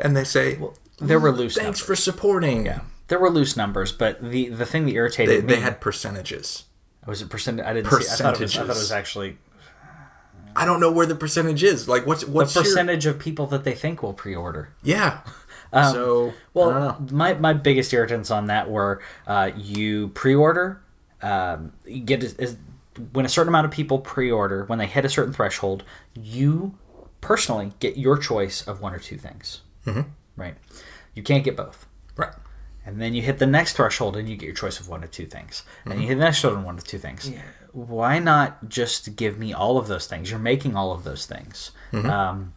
and 0.00 0.16
they 0.16 0.24
say, 0.24 0.58
there 0.98 1.20
were 1.20 1.30
loose 1.30 1.54
"Thanks 1.56 1.80
numbers. 1.80 1.80
for 1.82 1.94
supporting." 1.96 2.64
Yeah, 2.66 2.80
there 3.08 3.18
were 3.18 3.28
loose 3.30 3.54
numbers, 3.56 3.92
but 3.92 4.22
the 4.22 4.48
the 4.48 4.64
thing 4.64 4.86
that 4.86 4.92
irritated 4.92 5.42
They, 5.42 5.46
me 5.46 5.54
they 5.56 5.60
had 5.60 5.80
percentages. 5.80 6.64
was 7.06 7.20
it 7.22 7.28
percent. 7.28 7.60
I 7.60 7.74
didn't 7.74 7.90
see. 7.90 7.96
I 8.12 8.16
thought 8.16 8.34
it 8.36 8.40
was. 8.40 8.56
I 8.56 8.60
thought 8.60 8.64
it 8.76 8.80
was 8.80 8.92
actually 8.92 9.36
I 10.56 10.64
don't 10.64 10.80
know 10.80 10.90
where 10.90 11.06
the 11.06 11.14
percentage 11.14 11.62
is. 11.62 11.86
Like, 11.86 12.06
what's 12.06 12.24
the 12.24 12.30
what's 12.30 12.54
your- 12.54 12.64
percentage 12.64 13.04
of 13.06 13.18
people 13.18 13.46
that 13.48 13.64
they 13.64 13.74
think 13.74 14.02
will 14.02 14.14
pre-order. 14.14 14.70
Yeah. 14.82 15.20
Um, 15.70 15.92
so 15.92 16.32
Well, 16.54 16.70
I 16.70 16.72
don't 16.72 17.10
know. 17.10 17.16
my 17.18 17.34
my 17.34 17.52
biggest 17.52 17.92
irritants 17.92 18.30
on 18.30 18.46
that 18.46 18.70
were 18.70 19.02
uh, 19.26 19.50
you 19.54 20.08
pre-order, 20.08 20.80
um, 21.22 21.72
you 21.84 22.00
get 22.00 22.22
is, 22.22 22.56
when 23.12 23.24
a 23.24 23.28
certain 23.28 23.48
amount 23.48 23.66
of 23.66 23.70
people 23.70 23.98
pre-order 23.98 24.64
when 24.64 24.78
they 24.78 24.86
hit 24.86 25.04
a 25.04 25.08
certain 25.08 25.32
threshold, 25.32 25.84
you 26.14 26.76
personally 27.20 27.72
get 27.80 27.96
your 27.96 28.16
choice 28.18 28.66
of 28.66 28.80
one 28.80 28.92
or 28.94 28.98
two 28.98 29.16
things. 29.16 29.62
Mm-hmm. 29.86 30.02
Right, 30.36 30.54
you 31.14 31.22
can't 31.22 31.44
get 31.44 31.56
both. 31.56 31.86
right. 32.16 32.32
And 32.86 33.02
then 33.02 33.12
you 33.12 33.20
hit 33.20 33.38
the 33.38 33.46
next 33.46 33.74
threshold 33.74 34.16
and 34.16 34.28
you 34.28 34.36
get 34.36 34.46
your 34.46 34.54
choice 34.54 34.80
of 34.80 34.88
one 34.88 35.04
or 35.04 35.08
two 35.08 35.26
things. 35.26 35.62
And 35.84 36.00
you 36.00 36.08
hit 36.08 36.14
the 36.14 36.24
next 36.24 36.40
threshold 36.40 36.56
and 36.56 36.64
one 36.64 36.78
or 36.78 36.80
two 36.80 36.96
things. 36.96 37.30
Why 37.72 38.18
not 38.18 38.68
just 38.70 39.14
give 39.14 39.38
me 39.38 39.52
all 39.52 39.76
of 39.76 39.88
those 39.88 40.06
things? 40.06 40.30
You're 40.30 40.38
making 40.40 40.74
all 40.74 40.92
of 40.92 41.04
those 41.04 41.26
things. 41.26 41.72
Um, 41.92 42.54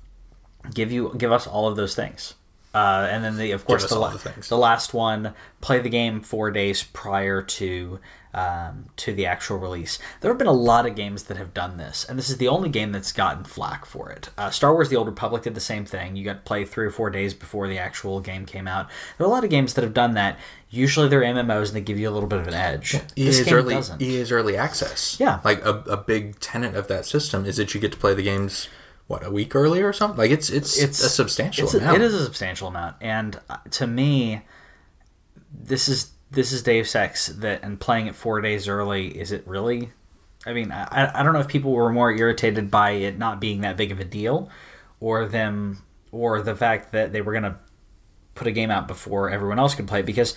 give 0.73 0.89
you 0.89 1.13
give 1.17 1.33
us 1.33 1.47
all 1.47 1.67
of 1.67 1.75
those 1.75 1.95
things. 1.95 2.35
Uh, 2.73 3.07
and 3.11 3.23
then 3.23 3.37
the 3.37 3.51
of 3.51 3.65
course 3.65 3.89
the, 3.89 3.99
la- 3.99 4.15
the 4.15 4.33
the 4.47 4.57
last 4.57 4.93
one 4.93 5.33
play 5.59 5.79
the 5.79 5.89
game 5.89 6.21
four 6.21 6.51
days 6.51 6.83
prior 6.83 7.41
to 7.41 7.99
um, 8.33 8.85
to 8.95 9.13
the 9.13 9.25
actual 9.25 9.57
release. 9.57 9.99
There 10.21 10.31
have 10.31 10.37
been 10.37 10.47
a 10.47 10.53
lot 10.53 10.85
of 10.85 10.95
games 10.95 11.23
that 11.23 11.35
have 11.35 11.53
done 11.53 11.75
this, 11.75 12.05
and 12.07 12.17
this 12.17 12.29
is 12.29 12.37
the 12.37 12.47
only 12.47 12.69
game 12.69 12.93
that's 12.93 13.11
gotten 13.11 13.43
flack 13.43 13.85
for 13.85 14.09
it. 14.09 14.29
Uh, 14.37 14.49
Star 14.51 14.73
Wars: 14.73 14.87
The 14.87 14.95
Old 14.95 15.07
Republic 15.07 15.43
did 15.43 15.53
the 15.53 15.59
same 15.59 15.85
thing. 15.85 16.15
You 16.15 16.23
got 16.23 16.33
to 16.33 16.39
play 16.39 16.63
three 16.63 16.85
or 16.85 16.91
four 16.91 17.09
days 17.09 17.33
before 17.33 17.67
the 17.67 17.77
actual 17.77 18.21
game 18.21 18.45
came 18.45 18.69
out. 18.69 18.87
There 19.17 19.25
are 19.25 19.29
a 19.29 19.33
lot 19.33 19.43
of 19.43 19.49
games 19.49 19.73
that 19.73 19.83
have 19.83 19.93
done 19.93 20.13
that. 20.13 20.39
Usually 20.69 21.09
they're 21.09 21.21
MMOs 21.21 21.67
and 21.67 21.75
they 21.75 21.81
give 21.81 21.99
you 21.99 22.09
a 22.09 22.11
little 22.11 22.29
bit 22.29 22.39
of 22.39 22.47
an 22.47 22.53
edge. 22.53 22.93
this 22.93 23.03
EA's 23.17 23.43
game 23.43 23.53
early 23.53 23.75
doesn't. 23.75 24.01
EA's 24.01 24.31
early 24.31 24.55
access. 24.55 25.19
Yeah. 25.19 25.41
Like 25.43 25.65
a, 25.65 25.79
a 25.79 25.97
big 25.97 26.39
tenet 26.39 26.75
of 26.75 26.87
that 26.87 27.05
system 27.05 27.45
is 27.45 27.57
that 27.57 27.73
you 27.73 27.81
get 27.81 27.91
to 27.91 27.97
play 27.97 28.13
the 28.13 28.23
games 28.23 28.69
what 29.11 29.25
a 29.25 29.29
week 29.29 29.55
earlier 29.55 29.87
or 29.87 29.93
something. 29.93 30.17
Like 30.17 30.31
it's 30.31 30.49
it's 30.49 30.79
It's 30.79 31.03
a 31.03 31.09
substantial 31.09 31.65
It's 31.65 31.73
a, 31.73 31.79
amount. 31.79 31.97
it 31.97 32.01
is 32.01 32.13
a 32.13 32.23
substantial 32.23 32.67
amount, 32.69 32.95
and 33.01 33.39
uh, 33.49 33.57
to 33.71 33.85
me, 33.85 34.41
this 35.53 35.89
is 35.89 36.11
this 36.31 36.51
is 36.53 36.63
Deus 36.63 36.95
Ex 36.95 37.27
that, 37.27 37.61
and 37.63 37.79
playing 37.79 38.07
it 38.07 38.15
four 38.15 38.39
days 38.41 38.67
early. 38.67 39.07
Is 39.07 39.31
it 39.31 39.45
really? 39.45 39.91
I 40.45 40.53
mean, 40.53 40.71
I, 40.71 41.11
I 41.13 41.23
don't 41.23 41.33
know 41.33 41.39
if 41.39 41.47
people 41.47 41.71
were 41.71 41.91
more 41.91 42.11
irritated 42.11 42.71
by 42.71 42.91
it 42.91 43.17
not 43.17 43.39
being 43.39 43.61
that 43.61 43.77
big 43.77 43.91
of 43.91 43.99
a 43.99 44.05
deal, 44.05 44.49
or 44.99 45.25
them, 45.25 45.83
or 46.11 46.41
the 46.41 46.55
fact 46.55 46.93
that 46.93 47.11
they 47.11 47.21
were 47.21 47.33
gonna 47.33 47.59
put 48.33 48.47
a 48.47 48.51
game 48.51 48.71
out 48.71 48.87
before 48.87 49.29
everyone 49.29 49.59
else 49.59 49.75
could 49.75 49.87
play 49.87 49.99
it 49.99 50.05
because. 50.05 50.35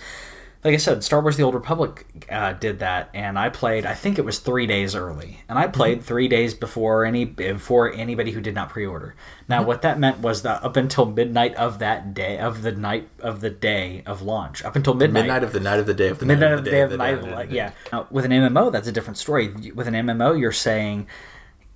Like 0.65 0.73
I 0.73 0.77
said, 0.77 1.03
Star 1.03 1.21
Wars: 1.21 1.37
The 1.37 1.43
Old 1.43 1.53
Republic 1.53 2.25
uh, 2.27 2.53
did 2.53 2.79
that, 2.79 3.11
and 3.13 3.37
I 3.37 3.49
played. 3.49 3.85
I 3.85 3.93
think 3.93 4.17
it 4.17 4.25
was 4.25 4.39
three 4.39 4.65
days 4.65 4.95
early, 4.95 5.41
and 5.47 5.59
I 5.59 5.67
played 5.67 6.01
three 6.01 6.27
days 6.27 6.55
before 6.55 7.05
any 7.05 7.23
before 7.23 7.93
anybody 7.93 8.31
who 8.31 8.41
did 8.41 8.55
not 8.55 8.69
pre-order. 8.69 9.13
Now, 9.47 9.61
what 9.61 9.83
that 9.83 9.99
meant 9.99 10.21
was 10.21 10.41
that 10.41 10.63
up 10.63 10.75
until 10.75 11.05
midnight 11.05 11.53
of 11.53 11.77
that 11.79 12.15
day, 12.15 12.39
of 12.39 12.63
the 12.63 12.71
night 12.71 13.07
of 13.19 13.41
the 13.41 13.51
day 13.51 14.01
of 14.07 14.23
launch, 14.23 14.65
up 14.65 14.75
until 14.75 14.95
midnight, 14.95 15.25
midnight 15.25 15.43
of 15.43 15.53
the 15.53 15.59
night 15.59 15.77
of 15.79 15.85
the 15.85 15.93
day 15.93 16.07
of 16.07 16.17
the 16.17 16.25
midnight 16.25 16.49
night 16.49 16.57
of 16.57 16.65
the 16.65 16.71
day 16.71 16.81
of 16.81 16.89
the 16.89 16.97
night, 16.97 17.13
of 17.13 17.21
the 17.21 17.27
day 17.27 17.41
of 17.43 17.49
the 17.49 17.55
Yeah. 17.55 17.71
Now, 17.91 18.07
with 18.09 18.25
an 18.25 18.31
MMO, 18.31 18.71
that's 18.71 18.87
a 18.87 18.91
different 18.91 19.19
story. 19.19 19.49
With 19.75 19.87
an 19.87 19.93
MMO, 19.93 20.39
you're 20.39 20.51
saying. 20.51 21.05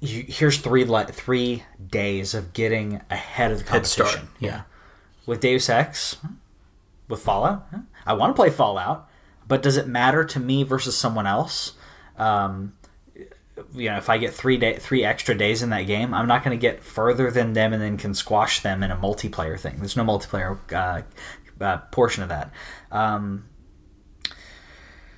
You, 0.01 0.23
here's 0.27 0.57
three 0.57 0.85
li- 0.85 1.03
three 1.11 1.63
days 1.85 2.33
of 2.33 2.53
getting 2.53 3.01
ahead 3.11 3.51
of 3.51 3.65
the 3.65 3.71
Head 3.71 3.85
start. 3.85 4.11
competition. 4.11 4.33
Yeah. 4.39 4.61
With 5.25 5.41
Deus 5.41 5.67
Ex, 5.69 6.15
with 7.09 7.21
Fallout, 7.21 7.67
huh? 7.69 7.79
I 8.09 8.13
want 8.13 8.31
to 8.31 8.33
play 8.33 8.49
Fallout, 8.49 9.07
but 9.47 9.61
does 9.61 9.77
it 9.77 9.87
matter 9.87 10.25
to 10.25 10.39
me 10.39 10.63
versus 10.63 10.97
someone 10.97 11.27
else? 11.27 11.73
Um, 12.17 12.73
you 13.75 13.89
know, 13.89 13.97
if 13.97 14.09
I 14.09 14.17
get 14.17 14.33
three 14.33 14.57
day, 14.57 14.77
three 14.77 15.05
extra 15.05 15.35
days 15.35 15.61
in 15.61 15.69
that 15.69 15.83
game, 15.83 16.13
I'm 16.15 16.27
not 16.27 16.43
going 16.43 16.57
to 16.57 16.61
get 16.61 16.83
further 16.83 17.29
than 17.29 17.53
them, 17.53 17.71
and 17.71 17.79
then 17.79 17.97
can 17.97 18.15
squash 18.15 18.61
them 18.61 18.81
in 18.81 18.89
a 18.89 18.97
multiplayer 18.97 19.59
thing. 19.59 19.77
There's 19.77 19.95
no 19.95 20.03
multiplayer 20.03 20.57
uh, 20.73 21.01
uh, 21.63 21.77
portion 21.91 22.23
of 22.23 22.29
that. 22.29 22.51
Um, 22.91 23.45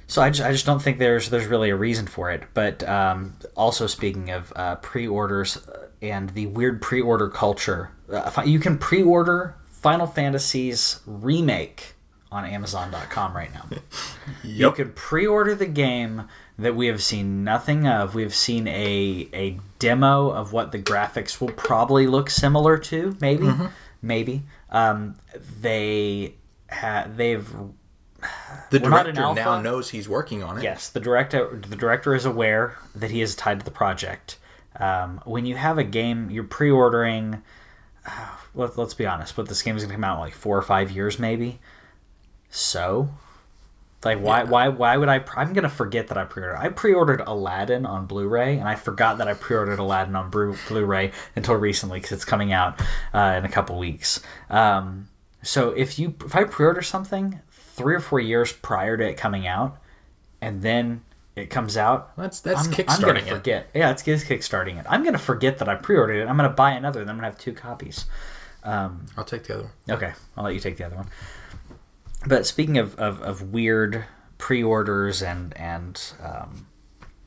so 0.08 0.22
I 0.22 0.30
just, 0.30 0.46
I 0.46 0.52
just 0.52 0.66
don't 0.66 0.82
think 0.82 1.00
there's 1.00 1.30
there's 1.30 1.48
really 1.48 1.70
a 1.70 1.76
reason 1.78 2.08
for 2.08 2.30
it. 2.30 2.44
But 2.54 2.84
um, 2.90 3.38
also 3.56 3.88
speaking 3.88 4.32
of 4.32 4.52
uh, 4.58 4.76
pre-orders 4.76 5.58
and 6.02 6.30
the 6.32 6.48
weird 6.48 6.82
pre-order 6.82 7.30
culture, 7.30 7.92
uh, 8.12 8.44
you 8.46 8.60
can 8.60 8.78
pre-order 8.78 9.56
Final 9.66 10.08
Fantasy's 10.08 11.00
remake 11.06 11.96
on 12.32 12.46
Amazon.com 12.46 13.36
right 13.36 13.54
now. 13.54 13.66
You 14.44 14.68
Yep. 14.68 14.76
can 14.76 14.92
pre-order 14.94 15.56
the 15.56 15.66
game 15.66 16.24
that 16.58 16.76
we 16.76 16.88
have 16.88 17.02
seen 17.02 17.44
nothing 17.44 17.88
of. 17.88 18.14
We've 18.16 18.34
seen 18.36 18.68
a 18.68 19.28
a 19.34 19.60
demo 19.80 20.30
of 20.30 20.54
what 20.54 20.72
the 20.72 20.78
graphics 20.80 21.42
will 21.42 21.50
probably 21.52 22.06
look 22.08 22.30
similar 22.30 22.78
to, 22.78 23.18
maybe, 23.20 23.52
maybe. 24.02 24.44
Um, 24.70 25.16
they 25.62 26.36
ha- 26.72 27.08
they've 27.16 27.48
The 28.70 28.80
director 28.80 29.12
now 29.14 29.60
knows 29.62 29.90
he's 29.90 30.08
working 30.08 30.44
on 30.44 30.60
it. 30.60 30.64
Yes, 30.64 30.90
the 30.90 31.00
director 31.00 31.60
the 31.68 31.76
director 31.76 32.14
is 32.16 32.26
aware 32.26 32.78
that 32.96 33.10
he 33.12 33.22
is 33.22 33.36
tied 33.36 33.60
to 33.60 33.66
the 33.66 33.72
project. 33.72 34.38
Um, 34.80 35.20
when 35.26 35.46
you 35.46 35.56
have 35.56 35.78
a 35.80 35.84
game, 35.84 36.30
you're 36.30 36.44
pre-ordering. 36.44 37.42
Uh, 38.06 38.12
let, 38.54 38.78
let's 38.78 38.94
be 38.94 39.06
honest, 39.06 39.36
but 39.36 39.48
this 39.48 39.62
game 39.62 39.76
is 39.78 39.84
going 39.84 39.90
to 39.90 39.96
come 39.96 40.04
out 40.04 40.16
in 40.16 40.22
like 40.22 40.34
four 40.34 40.58
or 40.58 40.62
five 40.62 40.92
years, 40.92 41.20
maybe. 41.20 41.60
So, 42.52 43.10
like, 44.04 44.20
why, 44.20 44.44
why, 44.44 44.68
why 44.68 44.98
would 44.98 45.10
I? 45.10 45.20
Pre- 45.20 45.42
I'm 45.42 45.54
going 45.54 45.64
to 45.64 45.70
forget 45.70 46.08
that 46.10 46.18
I 46.18 46.26
pre-ordered. 46.26 46.58
I 46.58 46.70
pre-ordered 46.70 47.22
Aladdin 47.26 47.86
on 47.86 48.06
Blu-ray, 48.08 48.58
and 48.58 48.68
I 48.68 48.76
forgot 48.76 49.18
that 49.20 49.28
I 49.28 49.34
pre-ordered 49.34 49.80
Aladdin 49.80 50.16
on 50.16 50.30
Blu- 50.30 50.58
Blu-ray 50.68 51.12
until 51.36 51.56
recently 51.56 52.00
because 52.00 52.12
it's 52.12 52.26
coming 52.26 52.52
out 52.52 52.80
uh, 53.14 53.36
in 53.38 53.46
a 53.46 53.50
couple 53.50 53.78
weeks. 53.80 54.22
Um, 54.50 55.08
so 55.44 55.70
if 55.72 55.98
you 55.98 56.14
if 56.26 56.36
I 56.36 56.44
pre-order 56.44 56.82
something 56.82 57.40
three 57.52 57.96
or 57.96 58.00
four 58.00 58.20
years 58.20 58.52
prior 58.52 58.98
to 58.98 59.08
it 59.08 59.18
coming 59.18 59.48
out, 59.48 59.78
and 60.42 60.62
then 60.62 61.04
it 61.36 61.50
comes 61.50 61.78
out, 61.78 62.16
That's 62.18 62.42
that's 62.42 62.68
I'm, 62.68 62.86
I'm 62.90 63.02
gonna 63.02 63.20
it. 63.20 63.28
forget. 63.28 63.70
Yeah, 63.74 63.92
it's, 63.92 64.06
it's 64.08 64.24
kickstarting 64.24 64.78
it. 64.80 64.86
I'm 64.90 65.04
gonna 65.04 65.18
forget 65.18 65.60
that 65.60 65.70
I 65.70 65.76
pre-ordered 65.76 66.16
it. 66.22 66.28
I'm 66.28 66.36
gonna 66.36 66.50
buy 66.50 66.72
another, 66.72 67.02
and 67.02 67.10
I'm 67.10 67.16
gonna 67.16 67.28
have 67.28 67.40
two 67.40 67.54
copies. 67.54 68.06
Um, 68.64 69.06
I'll 69.16 69.24
take 69.24 69.44
the 69.46 69.54
other 69.56 69.64
one. 69.86 69.98
okay, 69.98 70.14
I'll 70.36 70.44
let 70.44 70.54
you 70.54 70.60
take 70.60 70.78
the 70.78 70.86
other 70.86 70.96
one. 70.98 71.08
But 72.26 72.46
speaking 72.46 72.78
of, 72.78 72.96
of, 72.96 73.22
of 73.22 73.52
weird 73.54 74.06
pre-orders 74.38 75.22
and 75.22 75.56
and 75.58 76.02
um, 76.22 76.68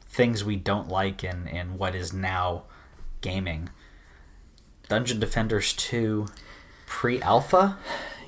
things 0.06 0.44
we 0.44 0.56
don't 0.56 0.88
like 0.88 1.24
in, 1.24 1.48
in 1.48 1.78
what 1.78 1.94
is 1.94 2.12
now 2.12 2.64
gaming, 3.20 3.68
Dungeon 4.88 5.18
Defenders 5.20 5.72
two 5.72 6.26
pre-alpha. 6.86 7.76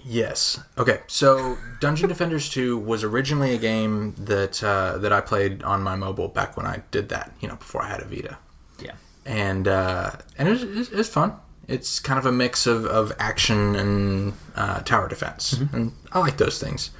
Yes. 0.09 0.61
Okay. 0.79 1.01
So 1.09 1.59
Dungeon 1.81 2.09
Defenders 2.09 2.49
2 2.51 2.79
was 2.79 3.03
originally 3.03 3.55
a 3.55 3.59
game 3.59 4.15
that 4.17 4.63
uh, 4.63 4.99
that 4.99 5.13
I 5.13 5.21
played 5.21 5.65
on 5.65 5.83
my 5.83 5.97
mobile 5.97 6.29
back 6.29 6.57
when 6.57 6.65
I 6.65 6.83
did 6.93 7.09
that. 7.09 7.35
You 7.41 7.49
know, 7.49 7.57
before 7.57 7.83
I 7.83 7.89
had 7.89 8.01
a 8.01 8.05
Vita, 8.05 8.39
Yeah, 8.79 8.93
and 9.25 9.67
uh, 9.67 10.13
and 10.39 10.47
it 10.49 10.53
was, 10.53 10.63
it 10.63 10.97
was- 10.97 11.09
fun. 11.09 11.35
It's 11.69 11.99
kind 11.99 12.19
of 12.19 12.27
a 12.27 12.33
mix 12.33 12.67
of, 12.67 12.85
of 12.87 13.13
action 13.19 13.75
and 13.75 14.35
uh, 14.55 14.81
tower 14.81 15.09
defense, 15.09 15.53
and 15.73 15.93
I 16.13 16.21
like 16.21 16.37
those 16.37 16.61
things. 16.61 16.91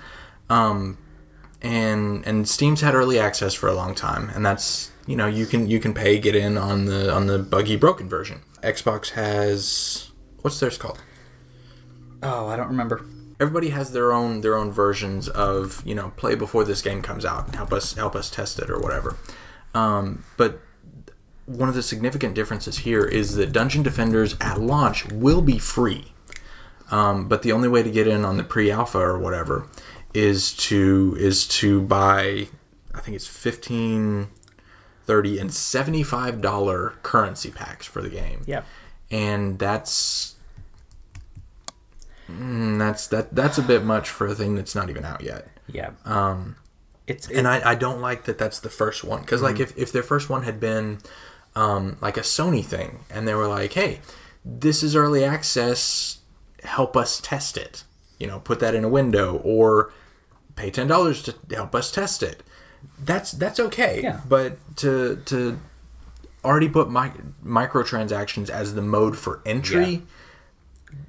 Um, 0.51 0.99
and 1.63 2.27
and 2.27 2.49
Steam's 2.49 2.81
had 2.81 2.95
early 2.95 3.19
access 3.19 3.55
for 3.55 3.69
a 3.69 3.75
long 3.75 3.95
time, 3.95 4.31
and 4.31 4.45
that's 4.45 4.91
you 5.07 5.15
know 5.17 5.27
you 5.27 5.47
can 5.47 5.69
you 5.69 5.79
can 5.79 5.95
pay 5.95 6.19
get 6.19 6.35
in 6.35 6.59
on 6.59 6.87
the 6.87 7.13
on 7.15 7.27
the 7.27 7.39
buggy 7.39 7.77
broken 7.77 8.09
version. 8.09 8.43
Xbox 8.63 9.11
has 9.11 10.11
what's 10.43 10.59
theirs 10.59 10.79
called? 10.79 11.01
Oh, 12.23 12.49
I 12.49 12.57
don't 12.57 12.69
remember. 12.69 13.05
everybody 13.39 13.69
has 13.69 13.93
their 13.93 14.13
own 14.13 14.41
their 14.41 14.57
own 14.57 14.73
versions 14.73 15.29
of 15.29 15.83
you 15.87 15.95
know 15.95 16.13
play 16.17 16.35
before 16.35 16.65
this 16.65 16.83
game 16.83 17.03
comes 17.03 17.25
out 17.25 17.47
and 17.47 17.55
help 17.55 17.73
us 17.73 17.95
help 17.95 18.17
us 18.17 18.31
test 18.31 18.59
it 18.59 18.71
or 18.71 18.81
whatever 18.81 19.17
um, 19.75 20.25
but 20.37 20.61
one 21.47 21.69
of 21.69 21.75
the 21.75 21.83
significant 21.83 22.35
differences 22.35 22.79
here 22.79 23.05
is 23.05 23.37
that 23.37 23.53
dungeon 23.53 23.83
defenders 23.83 24.37
at 24.41 24.61
launch 24.61 25.07
will 25.13 25.41
be 25.43 25.59
free 25.59 26.13
um, 26.91 27.27
but 27.29 27.43
the 27.43 27.53
only 27.53 27.69
way 27.69 27.83
to 27.83 27.91
get 27.91 28.07
in 28.07 28.25
on 28.25 28.37
the 28.37 28.45
pre-alpha 28.45 28.99
or 28.99 29.19
whatever 29.19 29.67
is 30.15 30.53
to 30.53 31.17
is 31.19 31.47
to 31.47 31.81
buy 31.83 32.49
i 32.95 33.01
think 33.01 33.15
it's 33.15 33.27
15 33.27 34.29
30 35.07 35.39
and 35.39 35.55
75 35.55 36.41
dollar 36.41 36.95
currency 37.03 37.51
packs 37.51 37.87
for 37.87 38.03
the 38.03 38.09
game 38.11 38.43
Yeah. 38.47 38.63
and 39.11 39.59
that's 39.59 40.35
mm, 42.29 42.79
that's 42.79 43.07
that 43.09 43.35
that's 43.35 43.59
a 43.59 43.63
bit 43.63 43.85
much 43.85 44.09
for 44.11 44.27
a 44.27 44.35
thing 44.35 44.55
that's 44.57 44.75
not 44.75 44.91
even 44.91 45.05
out 45.05 45.23
yet. 45.23 45.49
Yeah. 45.69 45.91
Um, 46.05 46.57
it's 47.07 47.29
And 47.29 47.47
I, 47.47 47.71
I 47.71 47.75
don't 47.75 48.01
like 48.01 48.25
that 48.25 48.39
that's 48.39 48.59
the 48.61 48.69
first 48.69 49.05
one 49.05 49.21
because 49.21 49.43
like 49.43 49.61
if, 49.61 49.77
if 49.77 49.93
their 49.93 50.03
first 50.03 50.29
one 50.29 50.43
had 50.43 50.59
been 50.59 50.99
um, 51.57 51.97
like 52.01 52.17
a 52.17 52.21
Sony 52.21 52.65
thing 52.65 53.01
and 53.11 53.27
they 53.27 53.35
were 53.35 53.49
like, 53.49 53.73
hey, 53.73 54.01
this 54.45 54.83
is 54.85 54.95
early 54.95 55.25
access, 55.25 56.19
help 56.63 56.97
us 56.97 57.21
test 57.21 57.57
it. 57.57 57.83
You 58.21 58.27
know, 58.29 58.39
put 58.39 58.61
that 58.61 58.75
in 58.75 58.85
a 58.85 58.89
window 58.89 59.39
or 59.43 59.93
pay 60.55 60.71
ten 60.71 60.87
dollars 60.87 61.23
to 61.25 61.35
help 61.55 61.75
us 61.75 61.91
test 61.91 62.23
it. 62.23 62.43
That's 63.03 63.33
that's 63.33 63.59
okay. 63.59 64.01
Yeah. 64.03 64.21
But 64.29 64.59
to 64.77 65.17
to 65.27 65.59
already 66.45 66.69
put 66.69 66.89
mi- 66.91 67.11
microtransactions 67.45 68.49
as 68.49 68.75
the 68.75 68.83
mode 68.83 69.19
for 69.19 69.43
entry, 69.45 69.87
Yeah. 69.91 70.01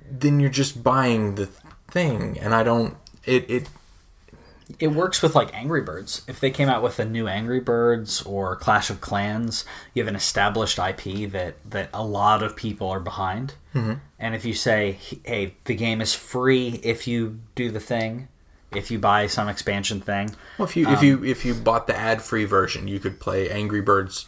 then 0.10 0.40
you're 0.40 0.50
just 0.50 0.84
buying 0.84 1.36
the 1.36 1.46
thing, 1.92 2.38
and 2.40 2.54
I 2.56 2.64
don't. 2.64 2.98
It 3.26 3.50
it 3.50 3.70
it 4.80 4.90
works 4.90 5.22
with 5.22 5.36
like 5.36 5.54
Angry 5.54 5.82
Birds. 5.82 6.24
If 6.28 6.40
they 6.40 6.52
came 6.52 6.70
out 6.70 6.84
with 6.84 7.00
a 7.00 7.06
new 7.06 7.28
Angry 7.28 7.60
Birds 7.60 8.22
or 8.24 8.56
Clash 8.56 8.90
of 8.90 9.02
Clans, 9.02 9.66
you 9.94 10.04
have 10.04 10.08
an 10.08 10.16
established 10.16 10.78
IP 10.78 11.32
that 11.32 11.56
that 11.70 11.90
a 11.94 12.04
lot 12.04 12.44
of 12.44 12.56
people 12.56 12.90
are 12.90 13.00
behind. 13.00 13.56
Mm-hmm. 13.74 13.94
And 14.20 14.36
if 14.36 14.46
you 14.46 14.54
say, 14.54 14.98
"Hey, 15.24 15.56
the 15.66 15.76
game 15.76 16.02
is 16.02 16.14
free 16.14 16.80
if 16.84 17.08
you 17.08 17.40
do 17.56 17.72
the 17.72 17.80
thing, 17.80 18.28
if 18.74 18.92
you 18.92 19.00
buy 19.00 19.28
some 19.28 19.48
expansion 19.48 20.02
thing," 20.02 20.36
Well, 20.58 20.68
if 20.68 20.76
you 20.76 20.90
if 20.90 21.02
you 21.02 21.24
if 21.24 21.46
you 21.46 21.54
bought 21.54 21.88
the 21.88 21.98
ad 21.98 22.22
free 22.22 22.46
version, 22.46 22.88
you 22.88 23.00
could 23.00 23.20
play 23.20 23.50
Angry 23.50 23.82
Birds 23.82 24.28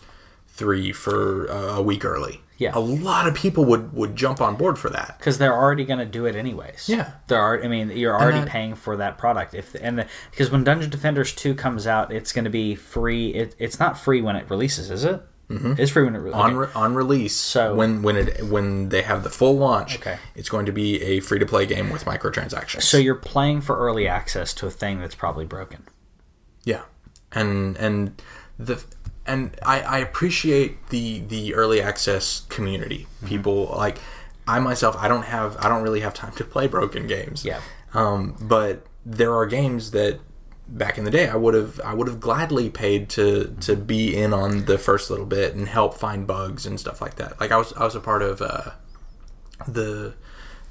three 0.59 0.91
for 0.91 1.49
uh, 1.49 1.77
a 1.77 1.81
week 1.81 2.03
early. 2.05 2.41
Yeah. 2.59 2.71
a 2.75 2.79
lot 2.81 3.25
of 3.25 3.33
people 3.35 3.63
would 3.71 3.93
would 3.93 4.17
jump 4.17 4.41
on 4.41 4.57
board 4.57 4.77
for 4.77 4.89
that. 4.89 5.15
because 5.17 5.37
they're 5.37 5.53
already 5.63 5.85
going 5.85 5.99
to 5.99 6.05
do 6.19 6.25
it 6.25 6.35
anyways. 6.35 6.89
Yeah. 6.89 7.11
they're. 7.27 7.63
I 7.63 7.67
mean, 7.69 7.89
you're 7.91 8.13
already 8.13 8.39
that- 8.41 8.49
paying 8.49 8.75
for 8.75 8.97
that 8.97 9.17
product. 9.17 9.53
If 9.53 9.75
and 9.75 10.05
because 10.29 10.51
when 10.51 10.65
Dungeon 10.65 10.89
Defenders 10.89 11.33
two 11.33 11.53
comes 11.55 11.87
out, 11.87 12.11
it's 12.11 12.33
going 12.33 12.43
to 12.43 12.51
be 12.51 12.75
free. 12.75 13.29
It, 13.29 13.55
it's 13.59 13.79
not 13.79 13.97
free 13.97 14.21
when 14.21 14.35
it 14.35 14.45
releases, 14.49 14.91
is 14.91 15.05
it? 15.05 15.21
Mm-hmm. 15.49 15.75
It's 15.81 15.89
free 15.91 16.03
when 16.03 16.15
it 16.15 16.19
releases. 16.19 16.41
On 16.41 16.55
re- 16.57 16.67
on 16.75 16.95
release, 16.95 17.35
So- 17.35 17.73
when 17.75 18.01
when 18.01 18.17
it 18.17 18.43
when 18.55 18.89
they 18.89 19.03
have 19.03 19.23
the 19.23 19.29
full 19.29 19.57
launch, 19.57 19.95
Okay. 19.99 20.17
it's 20.35 20.49
going 20.49 20.65
to 20.65 20.73
be 20.73 21.01
a 21.01 21.21
free 21.21 21.39
to 21.39 21.45
play 21.45 21.65
game 21.65 21.89
with 21.89 22.03
microtransactions. 22.03 22.81
So 22.83 22.97
you're 22.97 23.15
playing 23.33 23.61
for 23.61 23.77
early 23.77 24.05
access 24.05 24.53
to 24.55 24.67
a 24.67 24.71
thing 24.81 24.99
that's 24.99 25.15
probably 25.15 25.45
broken. 25.45 25.87
Yeah, 26.65 26.81
and 27.31 27.77
and 27.77 28.21
the 28.59 28.83
and 29.29 29.55
I, 29.63 29.81
I 29.81 29.97
appreciate 29.99 30.89
the 30.89 31.19
the 31.19 31.53
early 31.53 31.81
access 31.81 32.41
community. 32.49 33.07
Mm-hmm. 33.17 33.27
People 33.27 33.73
like 33.75 33.99
I 34.47 34.59
myself. 34.59 34.95
I 34.97 35.07
don't 35.07 35.25
have 35.25 35.57
I 35.57 35.69
don't 35.69 35.83
really 35.83 36.01
have 36.01 36.13
time 36.13 36.33
to 36.33 36.43
play 36.43 36.67
broken 36.67 37.07
games. 37.07 37.45
Yeah. 37.45 37.61
Um, 37.93 38.35
but 38.41 38.85
there 39.05 39.33
are 39.33 39.45
games 39.45 39.91
that 39.91 40.19
back 40.67 40.99
in 40.99 41.03
the 41.03 41.11
day 41.11 41.27
I 41.27 41.35
would 41.35 41.53
have 41.53 41.79
I 41.81 41.93
would 41.93 42.07
have 42.07 42.19
gladly 42.19 42.69
paid 42.69 43.09
to 43.09 43.55
to 43.61 43.75
be 43.75 44.15
in 44.15 44.33
on 44.33 44.65
the 44.65 44.77
first 44.77 45.09
little 45.09 45.25
bit 45.25 45.55
and 45.55 45.67
help 45.67 45.95
find 45.95 46.27
bugs 46.27 46.65
and 46.65 46.79
stuff 46.79 47.01
like 47.01 47.15
that. 47.15 47.39
Like 47.39 47.51
I 47.51 47.57
was 47.57 47.73
I 47.73 47.83
was 47.83 47.95
a 47.95 47.99
part 47.99 48.21
of 48.21 48.41
uh, 48.41 48.71
the 49.67 50.15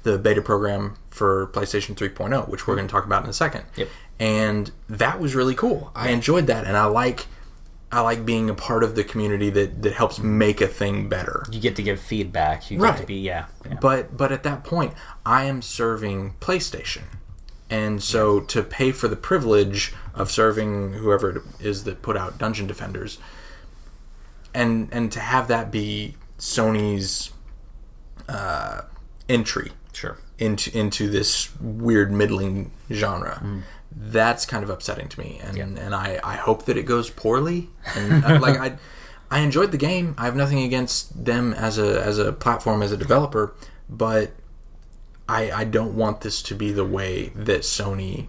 the 0.03 0.17
beta 0.17 0.41
program 0.41 0.97
for 1.09 1.47
PlayStation 1.47 1.93
3.0, 1.93 2.47
which 2.47 2.67
we're 2.67 2.75
going 2.75 2.87
to 2.87 2.91
talk 2.91 3.05
about 3.05 3.23
in 3.23 3.29
a 3.29 3.33
second. 3.33 3.65
Yep. 3.75 3.89
And 4.17 4.71
that 4.87 5.19
was 5.19 5.35
really 5.35 5.55
cool. 5.55 5.91
I 5.93 6.09
enjoyed 6.09 6.47
that, 6.47 6.65
and 6.65 6.77
I 6.77 6.85
like 6.85 7.27
I 7.91 8.01
like 8.01 8.23
being 8.25 8.49
a 8.49 8.53
part 8.53 8.83
of 8.83 8.95
the 8.95 9.03
community 9.03 9.49
that 9.49 9.81
that 9.81 9.93
helps 9.93 10.19
make 10.19 10.61
a 10.61 10.67
thing 10.67 11.09
better. 11.09 11.45
You 11.51 11.59
get 11.59 11.75
to 11.77 11.83
give 11.83 11.99
feedback. 11.99 12.69
You 12.69 12.79
get 12.79 12.97
to 12.97 13.05
be 13.05 13.15
yeah. 13.15 13.45
yeah. 13.65 13.77
But 13.81 14.15
but 14.15 14.31
at 14.31 14.43
that 14.43 14.63
point, 14.63 14.93
I 15.25 15.45
am 15.45 15.61
serving 15.61 16.35
PlayStation, 16.39 17.03
and 17.69 18.03
so 18.03 18.39
to 18.41 18.61
pay 18.61 18.91
for 18.91 19.07
the 19.07 19.15
privilege 19.15 19.93
of 20.13 20.29
serving 20.29 20.93
whoever 20.93 21.37
it 21.37 21.41
is 21.59 21.83
that 21.85 22.01
put 22.01 22.15
out 22.15 22.37
Dungeon 22.37 22.67
Defenders, 22.67 23.17
and 24.53 24.87
and 24.91 25.11
to 25.11 25.19
have 25.19 25.47
that 25.47 25.71
be 25.71 26.15
Sony's 26.37 27.31
uh, 28.27 28.81
entry 29.27 29.71
Sure. 29.93 30.17
into 30.37 30.77
into 30.77 31.09
this 31.09 31.49
weird 31.59 32.11
middling 32.11 32.71
genre. 32.91 33.63
That's 33.91 34.45
kind 34.45 34.63
of 34.63 34.69
upsetting 34.69 35.09
to 35.09 35.19
me, 35.19 35.39
and 35.43 35.77
and 35.77 35.95
I, 35.95 36.19
I 36.23 36.35
hope 36.35 36.65
that 36.65 36.77
it 36.77 36.83
goes 36.83 37.09
poorly. 37.09 37.69
And 37.95 38.23
uh, 38.23 38.39
like 38.41 38.59
I, 38.59 38.77
I 39.31 39.39
enjoyed 39.39 39.71
the 39.71 39.77
game. 39.77 40.15
I 40.17 40.25
have 40.25 40.35
nothing 40.35 40.59
against 40.59 41.25
them 41.25 41.53
as 41.53 41.77
a 41.77 42.03
as 42.03 42.17
a 42.17 42.31
platform 42.31 42.81
as 42.81 42.91
a 42.91 42.97
developer, 42.97 43.53
but 43.89 44.31
I 45.27 45.51
I 45.51 45.63
don't 45.63 45.95
want 45.95 46.21
this 46.21 46.41
to 46.43 46.55
be 46.55 46.71
the 46.71 46.85
way 46.85 47.29
that 47.35 47.61
Sony 47.61 48.27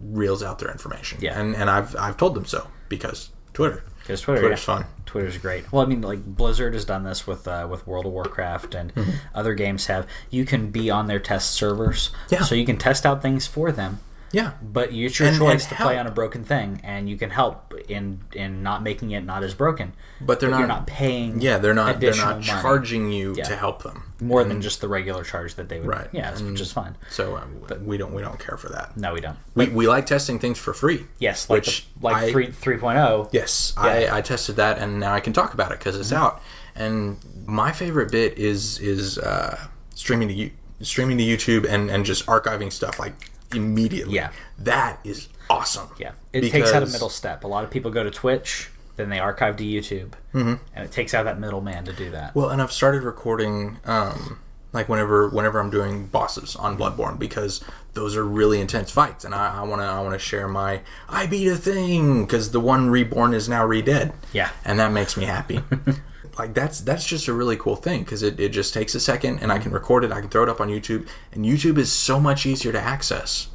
reels 0.00 0.42
out 0.42 0.58
their 0.58 0.70
information. 0.70 1.18
Yeah. 1.20 1.38
and 1.38 1.54
and 1.54 1.70
I've 1.70 1.94
I've 1.96 2.16
told 2.16 2.34
them 2.34 2.44
so 2.44 2.68
because 2.88 3.30
Twitter. 3.52 3.84
Because 4.00 4.20
Twitter, 4.20 4.42
Twitter's 4.42 4.60
yeah. 4.60 4.74
fun. 4.74 4.84
Twitter's 5.06 5.38
great. 5.38 5.72
Well, 5.72 5.82
I 5.82 5.86
mean, 5.86 6.02
like 6.02 6.22
Blizzard 6.26 6.74
has 6.74 6.84
done 6.84 7.04
this 7.04 7.26
with 7.26 7.48
uh, 7.48 7.66
with 7.70 7.86
World 7.86 8.04
of 8.04 8.12
Warcraft, 8.12 8.74
and 8.74 8.92
other 9.34 9.54
games 9.54 9.86
have. 9.86 10.06
You 10.28 10.44
can 10.44 10.70
be 10.70 10.90
on 10.90 11.06
their 11.06 11.20
test 11.20 11.52
servers, 11.52 12.10
Yeah. 12.28 12.42
So 12.42 12.54
you 12.54 12.66
can 12.66 12.76
test 12.76 13.06
out 13.06 13.22
things 13.22 13.46
for 13.46 13.72
them. 13.72 14.00
Yeah. 14.34 14.52
But 14.62 14.92
it's 14.92 15.18
your 15.18 15.28
And- 15.28 15.38
choice 15.38 15.62
and 15.66 15.76
to 15.78 15.82
play 15.84 15.98
on 15.98 16.06
a 16.06 16.10
broken 16.10 16.44
thing, 16.44 16.80
and 16.84 17.08
you 17.08 17.16
can 17.16 17.30
help 17.30 17.72
in 17.88 18.20
in 18.32 18.62
not 18.62 18.82
making 18.82 19.12
it 19.12 19.24
not 19.24 19.42
as 19.42 19.54
broken. 19.54 19.92
But 20.20 20.40
they're 20.40 20.50
you're 20.50 20.58
not- 20.60 20.68
not 20.68 20.86
paying. 20.86 21.40
Yeah, 21.40 21.58
they're 21.58 21.74
not 21.74 22.00
they're 22.00 22.14
not 22.16 22.36
money. 22.40 22.44
charging 22.46 23.10
you 23.12 23.34
Yeah. 23.36 23.44
to 23.44 23.56
help 23.56 23.82
them. 23.82 24.02
more 24.20 24.42
than 24.44 24.62
just 24.62 24.80
the 24.80 24.88
regular 24.88 25.22
charge 25.22 25.54
that 25.56 25.68
they 25.68 25.78
would. 25.80 25.88
Right. 25.88 26.08
Yeah, 26.12 26.30
which 26.40 26.60
is 26.60 26.72
fine. 26.72 26.96
So 27.10 27.36
um, 27.36 27.60
we 27.84 27.98
don't 27.98 28.14
we 28.14 28.22
don't 28.22 28.38
care 28.38 28.56
for 28.56 28.68
that. 28.70 28.96
No, 28.96 29.12
we 29.12 29.20
don't. 29.20 29.36
We, 29.54 29.66
we 29.68 29.86
like 29.86 30.06
testing 30.06 30.38
things 30.38 30.58
for 30.58 30.72
free. 30.72 31.06
Yes, 31.18 31.50
like 31.50 31.58
Which 31.66 31.86
the, 32.00 32.04
like 32.06 32.16
I- 32.16 32.30
three 32.32 32.50
three 32.50 32.78
oh. 32.82 33.28
Yes, 33.32 33.74
Yeah. 33.76 33.82
Mm-hmm. 33.84 34.14
I, 34.14 34.18
I 34.18 34.20
tested 34.22 34.56
that, 34.56 34.78
and 34.78 35.00
now 35.00 35.12
I 35.12 35.20
can 35.20 35.32
talk 35.32 35.52
about 35.52 35.72
it 35.72 35.78
because 35.78 35.96
it's 35.98 36.12
out. 36.12 36.40
And 36.74 37.18
my 37.44 37.70
favorite 37.72 38.10
bit 38.10 38.38
is 38.38 38.78
is 38.78 39.18
uh, 39.18 39.58
streaming 39.94 40.28
to 40.28 40.34
you 40.34 40.50
streaming 40.80 41.18
to 41.18 41.24
YouTube 41.24 41.66
and 41.68 41.90
and 41.90 42.06
just 42.06 42.24
archiving 42.26 42.72
stuff 42.72 42.98
like 42.98 43.14
immediately. 43.54 44.14
Yeah. 44.14 44.32
that 44.58 44.98
is 45.04 45.28
awesome. 45.50 45.88
Yeah, 45.98 46.12
it 46.32 46.50
takes 46.50 46.72
out 46.72 46.82
a 46.82 46.86
middle 46.86 47.08
step. 47.08 47.44
A 47.44 47.46
lot 47.46 47.64
of 47.64 47.70
people 47.70 47.90
go 47.90 48.04
to 48.04 48.10
Twitch, 48.10 48.70
then 48.96 49.08
they 49.08 49.18
archive 49.18 49.56
to 49.56 49.64
YouTube, 49.64 50.12
mm-hmm. 50.32 50.54
and 50.74 50.84
it 50.84 50.92
takes 50.92 51.14
out 51.14 51.24
that 51.24 51.38
middleman 51.38 51.84
to 51.84 51.92
do 51.92 52.10
that. 52.10 52.34
Well, 52.34 52.50
and 52.50 52.62
I've 52.62 52.72
started 52.72 53.02
recording 53.02 53.78
um, 53.84 54.38
like 54.72 54.88
whenever 54.88 55.28
whenever 55.28 55.60
I'm 55.60 55.70
doing 55.70 56.06
bosses 56.06 56.56
on 56.56 56.76
Bloodborne 56.76 57.18
because 57.18 57.62
those 57.94 58.16
are 58.16 58.24
really 58.24 58.60
intense 58.60 58.90
fights, 58.90 59.24
and 59.24 59.34
I 59.34 59.62
want 59.62 59.80
to 59.80 59.86
I 59.86 60.00
want 60.00 60.14
to 60.14 60.18
share 60.18 60.48
my 60.48 60.80
I 61.08 61.26
beat 61.26 61.48
a 61.48 61.56
thing 61.56 62.24
because 62.24 62.50
the 62.50 62.60
one 62.60 62.90
reborn 62.90 63.34
is 63.34 63.48
now 63.48 63.64
re-dead. 63.64 64.12
Yeah. 64.32 64.50
and 64.64 64.78
that 64.80 64.92
makes 64.92 65.16
me 65.16 65.24
happy. 65.24 65.60
like 66.38 66.54
that's 66.54 66.80
that's 66.80 67.06
just 67.06 67.28
a 67.28 67.32
really 67.32 67.56
cool 67.56 67.76
thing 67.76 68.02
because 68.02 68.22
it, 68.22 68.38
it 68.40 68.50
just 68.50 68.74
takes 68.74 68.94
a 68.94 69.00
second 69.00 69.38
and 69.40 69.52
I 69.52 69.58
can 69.58 69.72
record 69.72 70.04
it. 70.04 70.12
I 70.12 70.20
can 70.20 70.30
throw 70.30 70.42
it 70.42 70.48
up 70.48 70.60
on 70.60 70.68
YouTube, 70.68 71.08
and 71.32 71.44
YouTube 71.44 71.78
is 71.78 71.92
so 71.92 72.18
much 72.18 72.46
easier 72.46 72.72
to 72.72 72.80
access. 72.80 73.48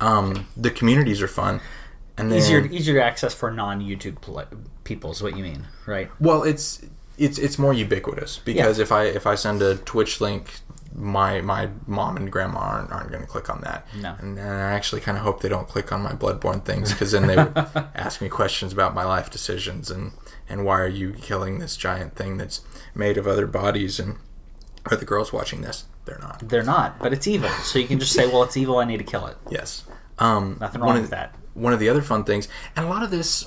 Um, 0.00 0.48
the 0.56 0.70
communities 0.70 1.22
are 1.22 1.28
fun, 1.28 1.60
and 2.16 2.30
then, 2.30 2.38
easier 2.38 2.66
easier 2.66 2.94
to 2.94 3.04
access 3.04 3.34
for 3.34 3.50
non 3.50 3.80
YouTube 3.80 4.20
pl- 4.20 4.46
people 4.84 5.12
is 5.12 5.22
what 5.22 5.36
you 5.36 5.42
mean, 5.44 5.66
right? 5.86 6.10
Well, 6.20 6.42
it's 6.42 6.84
it's 7.18 7.38
it's 7.38 7.58
more 7.58 7.72
ubiquitous 7.72 8.38
because 8.38 8.78
if 8.78 8.90
I 8.90 9.04
if 9.04 9.26
I 9.26 9.34
send 9.34 9.62
a 9.62 9.76
Twitch 9.76 10.20
link, 10.20 10.54
my 10.94 11.40
my 11.40 11.68
mom 11.86 12.16
and 12.16 12.30
grandma 12.30 12.60
aren't, 12.60 12.92
aren't 12.92 13.10
going 13.10 13.22
to 13.22 13.28
click 13.28 13.48
on 13.50 13.60
that. 13.62 13.86
No. 14.00 14.16
and, 14.18 14.38
and 14.38 14.48
I 14.48 14.72
actually 14.72 15.00
kind 15.00 15.16
of 15.16 15.24
hope 15.24 15.40
they 15.40 15.48
don't 15.48 15.68
click 15.68 15.92
on 15.92 16.02
my 16.02 16.12
Bloodborne 16.12 16.64
things 16.64 16.92
because 16.92 17.12
then 17.12 17.26
they 17.26 17.36
would 17.36 17.56
ask 17.94 18.20
me 18.20 18.28
questions 18.28 18.72
about 18.72 18.94
my 18.94 19.04
life 19.04 19.30
decisions 19.30 19.90
and 19.90 20.12
and 20.48 20.64
why 20.64 20.80
are 20.80 20.88
you 20.88 21.12
killing 21.12 21.58
this 21.58 21.76
giant 21.76 22.14
thing 22.16 22.36
that's 22.36 22.60
made 22.94 23.16
of 23.16 23.26
other 23.26 23.46
bodies 23.46 23.98
and 24.00 24.16
are 24.90 24.96
the 24.96 25.04
girls 25.04 25.32
watching 25.32 25.62
this? 25.62 25.84
They're 26.04 26.18
not. 26.18 26.48
They're 26.48 26.64
not, 26.64 26.98
but 26.98 27.12
it's 27.12 27.26
evil. 27.26 27.48
So 27.62 27.78
you 27.78 27.86
can 27.86 27.98
just 28.00 28.12
say, 28.12 28.26
"Well, 28.26 28.42
it's 28.42 28.56
evil. 28.56 28.78
I 28.78 28.84
need 28.84 28.98
to 28.98 29.04
kill 29.04 29.26
it." 29.26 29.36
Yes. 29.50 29.84
Um, 30.18 30.56
Nothing 30.60 30.80
one 30.80 30.88
wrong 30.88 30.96
of 30.98 31.02
with 31.04 31.10
the- 31.10 31.16
that. 31.16 31.34
One 31.54 31.72
of 31.72 31.78
the 31.78 31.88
other 31.88 32.02
fun 32.02 32.24
things, 32.24 32.48
and 32.74 32.86
a 32.86 32.88
lot 32.88 33.02
of 33.02 33.10
this, 33.10 33.46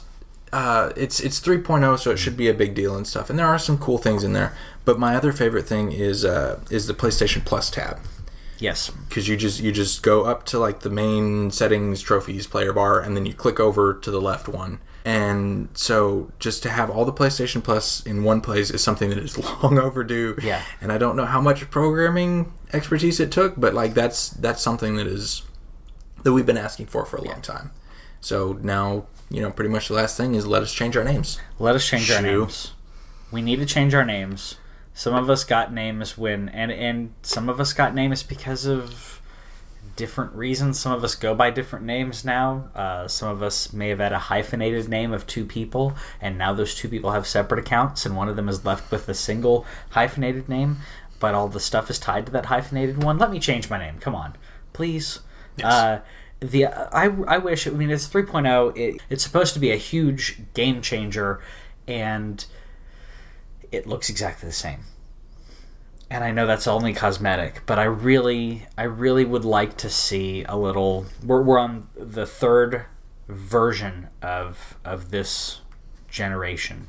uh, 0.54 0.92
it's 0.96 1.20
it's 1.20 1.40
3.0, 1.42 1.98
so 2.00 2.12
it 2.12 2.18
should 2.18 2.38
be 2.38 2.48
a 2.48 2.54
big 2.54 2.74
deal 2.76 2.96
and 2.96 3.06
stuff. 3.06 3.30
And 3.30 3.38
there 3.38 3.48
are 3.48 3.60
some 3.60 3.78
cool 3.78 3.98
things 3.98 4.24
in 4.24 4.34
there. 4.34 4.56
But 4.86 5.00
my 5.00 5.16
other 5.16 5.34
favorite 5.34 5.68
thing 5.68 5.92
is 5.92 6.24
uh, 6.24 6.60
is 6.70 6.88
the 6.88 6.94
PlayStation 6.94 7.44
Plus 7.44 7.70
tab 7.70 8.00
Yes, 8.58 8.90
because 9.10 9.28
you 9.28 9.36
just 9.36 9.60
you 9.60 9.72
just 9.74 10.02
go 10.02 10.24
up 10.24 10.46
to 10.46 10.60
like 10.60 10.80
the 10.82 10.90
main 10.90 11.52
settings, 11.52 12.02
trophies, 12.02 12.48
player 12.48 12.72
bar, 12.72 13.02
and 13.02 13.18
then 13.18 13.26
you 13.26 13.34
click 13.34 13.60
over 13.60 13.94
to 13.94 14.10
the 14.12 14.22
left 14.22 14.48
one. 14.48 14.80
And 15.06 15.70
so 15.76 16.32
just 16.40 16.64
to 16.64 16.70
have 16.70 16.90
all 16.90 17.06
the 17.06 17.14
PlayStation 17.14 17.64
Plus 17.64 18.04
in 18.08 18.24
one 18.24 18.42
place 18.42 18.72
is 18.72 18.84
something 18.84 19.10
that 19.10 19.20
is 19.20 19.38
long 19.64 19.78
overdue. 19.78 20.36
Yeah. 20.42 20.64
And 20.82 20.92
I 20.92 20.98
don't 20.98 21.16
know 21.16 21.26
how 21.26 21.40
much 21.40 21.70
programming 21.70 22.52
expertise 22.74 23.20
it 23.20 23.32
took, 23.32 23.54
but 23.56 23.76
like 23.76 23.94
that's 23.94 24.30
that's 24.32 24.64
something 24.64 24.96
that 24.96 25.06
is 25.06 25.44
that 26.24 26.34
we've 26.34 26.46
been 26.46 26.58
asking 26.58 26.88
for 26.88 27.06
for 27.06 27.18
a 27.18 27.22
long 27.22 27.42
time. 27.42 27.70
So 28.20 28.54
now, 28.64 29.06
you 29.30 29.42
know, 29.42 29.52
pretty 29.52 29.70
much 29.70 29.90
the 29.90 29.94
last 29.94 30.18
thing 30.18 30.34
is 30.34 30.48
let 30.48 30.64
us 30.64 30.74
change 30.74 30.98
our 30.98 31.04
names. 31.04 31.40
let 31.60 31.76
us 31.76 31.88
change 31.88 32.10
our 32.10 32.24
names. 32.24 32.74
We 33.32 33.44
need 33.44 33.58
to 33.58 33.66
change 33.68 33.94
our 33.94 34.06
names. 34.06 34.56
Some 34.96 35.14
of 35.14 35.30
us 35.30 35.44
got 35.44 35.72
names 35.72 36.18
when, 36.18 36.50
and 36.50 36.72
and 36.72 37.14
some 37.22 37.48
of 37.48 37.60
us 37.60 37.74
got 37.74 37.94
names 37.94 38.24
because 38.24 38.66
of 38.66 39.22
different 39.96 40.34
reasons. 40.34 40.80
Some 40.80 40.92
of 40.92 41.04
us 41.04 41.16
go 41.16 41.34
by 41.34 41.52
different 41.52 41.86
names 41.86 42.26
now. 42.26 42.70
Uh, 42.76 43.08
some 43.08 43.30
of 43.30 43.42
us 43.42 43.74
may 43.74 43.90
have 43.90 44.00
had 44.00 44.14
a 44.14 44.20
hyphenated 44.20 44.90
name 44.90 45.14
of 45.14 45.26
two 45.26 45.46
people, 45.46 45.96
and 46.22 46.38
now 46.38 46.54
those 46.54 46.76
two 46.76 46.90
people 46.90 47.12
have 47.12 47.28
separate 47.28 47.60
accounts, 47.60 48.06
and 48.06 48.16
one 48.16 48.30
of 48.30 48.36
them 48.36 48.50
is 48.50 48.66
left 48.66 48.92
with 48.92 49.08
a 49.10 49.14
single 49.14 49.66
hyphenated 49.92 50.50
name, 50.50 50.78
but 51.20 51.34
all 51.34 51.48
the 51.48 51.60
stuff 51.60 51.90
is 51.90 52.00
tied 52.00 52.26
to 52.26 52.32
that 52.34 52.48
hyphenated 52.48 53.04
one. 53.04 53.18
Let 53.18 53.32
me 53.32 53.40
change 53.40 53.70
my 53.70 53.78
name. 53.78 54.00
Come 54.00 54.16
on, 54.16 54.36
please. 54.74 55.20
Yes. 55.58 55.66
Uh, 55.66 56.02
the 56.42 56.68
I, 56.68 57.06
I 57.28 57.38
wish 57.38 57.66
I 57.66 57.72
mean 57.72 57.90
it's 57.90 58.08
3.0 58.08 58.78
it, 58.78 59.02
it's 59.10 59.24
supposed 59.24 59.54
to 59.54 59.60
be 59.60 59.72
a 59.72 59.78
huge 59.78 60.42
game 60.54 60.82
changer 60.82 61.42
and 61.88 62.46
it 63.72 63.88
looks 63.88 64.10
exactly 64.10 64.48
the 64.48 64.54
same 64.54 64.82
and 66.16 66.24
I 66.24 66.32
know 66.32 66.48
that's 66.48 66.66
only 66.66 66.94
cosmetic, 66.94 67.64
but 67.66 67.78
I 67.78 67.84
really, 67.84 68.66
I 68.78 68.84
really 68.84 69.26
would 69.26 69.44
like 69.44 69.76
to 69.80 69.90
see 69.90 70.46
a 70.46 70.56
little. 70.56 71.08
We're, 71.22 71.42
we're 71.42 71.60
on 71.60 71.90
the 71.94 72.26
third 72.26 72.86
version 73.28 74.08
of 74.22 74.78
of 74.86 75.12
this 75.12 75.60
generation 76.08 76.88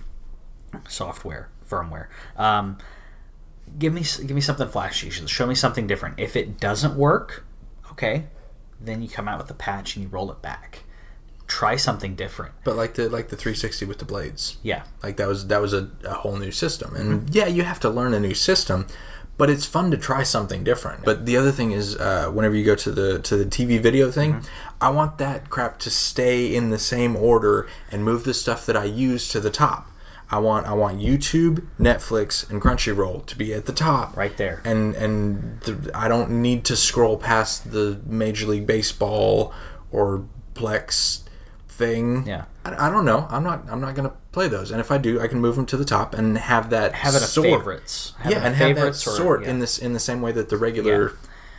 software 0.86 1.48
firmware. 1.68 2.06
Um, 2.36 2.78
give 3.76 3.92
me 3.92 4.02
give 4.02 4.30
me 4.30 4.40
something 4.40 4.68
flashy. 4.68 5.10
Show 5.10 5.46
me 5.46 5.56
something 5.56 5.88
different. 5.88 6.20
If 6.20 6.36
it 6.36 6.60
doesn't 6.60 6.96
work, 6.96 7.44
okay, 7.90 8.26
then 8.80 9.02
you 9.02 9.08
come 9.08 9.26
out 9.26 9.38
with 9.38 9.50
a 9.50 9.54
patch 9.54 9.96
and 9.96 10.04
you 10.04 10.08
roll 10.08 10.30
it 10.30 10.40
back. 10.40 10.84
Try 11.48 11.74
something 11.74 12.14
different. 12.14 12.54
But 12.62 12.76
like 12.76 12.94
the 12.94 13.08
like 13.08 13.28
the 13.30 13.36
360 13.36 13.86
with 13.86 13.98
the 13.98 14.04
blades. 14.04 14.58
Yeah, 14.62 14.84
Like 15.02 15.16
that 15.16 15.26
was 15.26 15.48
that 15.48 15.60
was 15.60 15.72
a, 15.72 15.90
a 16.04 16.14
whole 16.14 16.36
new 16.36 16.52
system. 16.52 16.94
And 16.94 17.34
yeah, 17.34 17.46
you 17.46 17.64
have 17.64 17.80
to 17.80 17.90
learn 17.90 18.14
a 18.14 18.20
new 18.20 18.34
system, 18.34 18.86
but 19.38 19.50
it's 19.50 19.66
fun 19.66 19.90
to 19.90 19.96
try 19.96 20.22
something 20.22 20.64
different. 20.64 21.04
But 21.04 21.26
the 21.26 21.36
other 21.36 21.52
thing 21.52 21.72
is 21.72 21.96
uh, 21.96 22.30
whenever 22.32 22.54
you 22.54 22.64
go 22.64 22.74
to 22.74 22.90
the 22.90 23.18
to 23.20 23.36
the 23.36 23.44
TV 23.44 23.80
video 23.80 24.10
thing, 24.10 24.42
I 24.80 24.90
want 24.90 25.18
that 25.18 25.50
crap 25.50 25.78
to 25.80 25.90
stay 25.90 26.54
in 26.54 26.70
the 26.70 26.78
same 26.78 27.16
order 27.16 27.68
and 27.90 28.04
move 28.04 28.24
the 28.24 28.34
stuff 28.34 28.66
that 28.66 28.76
I 28.76 28.84
use 28.84 29.28
to 29.28 29.40
the 29.40 29.50
top. 29.50 29.90
I 30.30 30.38
want 30.38 30.66
I 30.66 30.72
want 30.72 30.98
YouTube, 31.00 31.66
Netflix, 31.78 32.48
and 32.50 32.60
Crunchyroll 32.60 33.26
to 33.26 33.38
be 33.38 33.54
at 33.54 33.66
the 33.66 33.72
top. 33.72 34.16
right 34.16 34.36
there. 34.36 34.60
and 34.64 34.94
and 34.96 35.60
the, 35.60 35.90
I 35.94 36.08
don't 36.08 36.42
need 36.42 36.64
to 36.64 36.76
scroll 36.76 37.16
past 37.16 37.70
the 37.70 38.00
Major 38.06 38.46
League 38.46 38.66
Baseball 38.66 39.54
or 39.92 40.24
Plex 40.54 41.22
thing. 41.68 42.26
Yeah. 42.26 42.46
I, 42.74 42.86
I 42.86 42.90
don't 42.90 43.04
know. 43.04 43.26
I'm 43.30 43.42
not. 43.44 43.64
I'm 43.70 43.80
not 43.80 43.94
gonna 43.94 44.12
play 44.32 44.48
those. 44.48 44.70
And 44.70 44.80
if 44.80 44.90
I 44.90 44.98
do, 44.98 45.20
I 45.20 45.26
can 45.28 45.40
move 45.40 45.56
them 45.56 45.66
to 45.66 45.76
the 45.76 45.84
top 45.84 46.14
and 46.14 46.36
have 46.38 46.70
that 46.70 46.92
Have 46.94 47.14
it 47.14 47.22
a 47.22 47.26
sort. 47.26 47.46
favorites. 47.46 48.12
Have 48.18 48.32
yeah, 48.32 48.38
and 48.46 48.54
have 48.56 48.76
that 48.76 48.86
or- 48.88 48.92
sort 48.92 49.42
yeah. 49.42 49.50
in 49.50 49.58
this 49.60 49.78
in 49.78 49.92
the 49.92 50.00
same 50.00 50.20
way 50.20 50.32
that 50.32 50.48
the 50.48 50.56
regular 50.56 51.12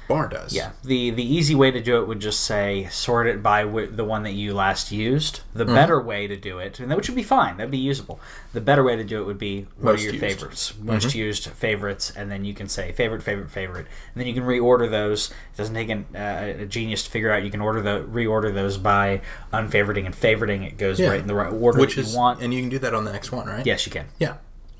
bar 0.08 0.28
does. 0.28 0.54
Yeah, 0.56 0.72
the 0.84 1.10
the 1.12 1.24
easy 1.24 1.54
way 1.56 1.72
to 1.72 1.82
do 1.82 2.02
it 2.02 2.08
would 2.08 2.20
just 2.20 2.42
say 2.42 2.88
sort 2.92 3.28
it 3.28 3.44
by 3.44 3.64
the 3.66 4.06
one 4.06 4.24
that 4.24 4.32
you 4.34 4.54
last 4.54 4.92
used. 4.92 5.42
The 5.54 5.66
Mm-hmm. 5.66 5.76
better 5.76 6.02
way 6.02 6.28
to 6.28 6.36
do 6.38 6.60
it, 6.60 6.80
and 6.80 6.90
that 6.90 6.96
which 6.98 7.10
would 7.10 7.16
be 7.16 7.24
fine, 7.24 7.58
that'd 7.58 7.72
be 7.72 7.78
usable. 7.78 8.20
The 8.54 8.62
better 8.62 8.84
way 8.84 8.96
to 8.96 9.04
do 9.04 9.22
it 9.22 9.26
would 9.26 9.38
be 9.40 9.68
what 9.80 9.92
Most 9.94 10.00
are 10.02 10.04
your 10.06 10.14
used. 10.14 10.24
Mm-hmm. 10.24 10.34
favorites, 10.40 10.74
most 10.82 11.16
used 11.16 11.48
favorites, 11.50 12.14
and 12.16 12.32
then 12.32 12.46
you 12.46 12.54
can 12.54 12.68
say 12.70 12.92
favorite, 12.92 13.22
favorite, 13.24 13.50
favorite, 13.52 13.86
and 14.14 14.22
then 14.22 14.28
you 14.28 14.34
can 14.34 14.44
reorder 14.44 14.90
those. 14.90 15.30
It 15.30 15.58
doesn't 15.58 15.76
take 15.76 15.90
an, 15.90 16.06
uh, 16.16 16.62
a 16.62 16.66
genius 16.66 17.04
to 17.04 17.10
figure 17.12 17.32
out. 17.32 17.44
You 17.44 17.52
can 17.52 17.62
order 17.62 17.82
the 17.82 18.02
reorder 18.10 18.54
those 18.54 18.78
by 18.78 19.22
unfavoriting 19.52 20.06
and 20.06 20.16
favoriting. 20.16 20.66
It 20.66 20.78
goes 20.78 21.00
Yeah. 21.00 21.10
right 21.10 21.20
in 21.20 21.28
the 21.28 21.36
right 21.36 21.52
order 21.52 21.80
which 21.80 21.96
that 21.96 22.02
is 22.02 22.14
you 22.14 22.18
want. 22.20 22.42
and 22.42 22.54
you 22.54 22.62
can 22.62 22.70
do 22.70 22.80
that 22.80 22.94
on 22.94 23.04
the 23.06 23.12
X1, 23.12 23.46
right? 23.46 23.66
yes, 23.66 23.86
you 23.86 23.92
can. 23.92 24.06
Yeah. 24.20 24.36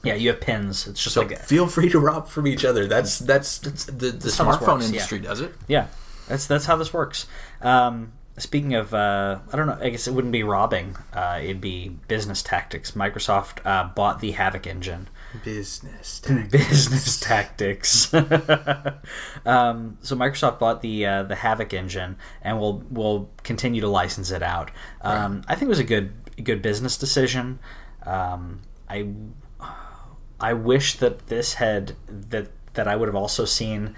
Yeah, 0.08 0.16
you 0.16 0.30
have 0.30 0.42
pins. 0.42 0.88
It's 0.88 1.04
just 1.04 1.14
So 1.14 1.22
like 1.22 1.30
that. 1.30 1.46
feel 1.46 1.68
free 1.68 1.90
to 1.90 2.00
rob 2.00 2.28
from 2.28 2.48
each 2.48 2.66
other. 2.66 2.88
That's 2.88 3.20
that's, 3.20 3.60
the 3.60 4.12
the 4.12 4.30
smartphone 4.30 4.68
works, 4.76 4.84
yeah. 4.86 4.94
industry 4.94 5.20
does 5.20 5.42
it. 5.42 5.54
Yeah, 5.68 5.88
that's 6.28 6.48
that's 6.48 6.66
how 6.66 6.76
this 6.76 6.94
works. 6.94 7.28
Um, 7.62 8.14
speaking 8.38 8.76
of, 8.76 8.94
uh, 8.94 9.40
I 9.52 9.58
don't 9.58 9.68
know. 9.68 9.78
I 9.82 9.90
guess 9.90 10.08
it 10.08 10.14
wouldn't 10.14 10.32
be 10.32 10.44
robbing. 10.44 10.96
Uh, 11.14 11.40
it'd 11.44 11.62
be 11.62 11.90
business 12.08 12.42
tactics. 12.44 12.92
Microsoft 12.92 13.66
uh, 13.66 13.90
bought 13.94 14.20
the 14.20 14.34
Havok 14.34 14.68
engine. 14.68 15.08
Business. 15.44 16.20
business 16.52 17.20
tactics. 17.20 18.14
um, 19.46 19.98
so 20.02 20.16
Microsoft 20.16 20.60
bought 20.60 20.82
the 20.82 21.06
uh, 21.06 21.24
the 21.24 21.36
Havok 21.36 21.74
engine 21.74 22.16
and 22.42 22.60
will 22.60 22.84
will 22.90 23.30
continue 23.44 23.82
to 23.82 23.88
license 23.90 24.32
it 24.32 24.44
out. 24.44 24.72
Um, 25.02 25.44
I 25.48 25.56
think 25.56 25.64
it 25.64 25.70
was 25.70 25.80
a 25.80 25.84
good 25.84 26.14
good 26.44 26.62
business 26.62 26.98
decision. 26.98 27.60
Um, 28.06 28.62
I 28.90 29.08
I 30.40 30.54
wish 30.54 30.96
that 30.96 31.28
this 31.28 31.56
had 31.56 31.96
that 32.08 32.48
that 32.74 32.88
I 32.88 32.96
would 32.96 33.08
have 33.08 33.16
also 33.16 33.46
seen. 33.46 33.96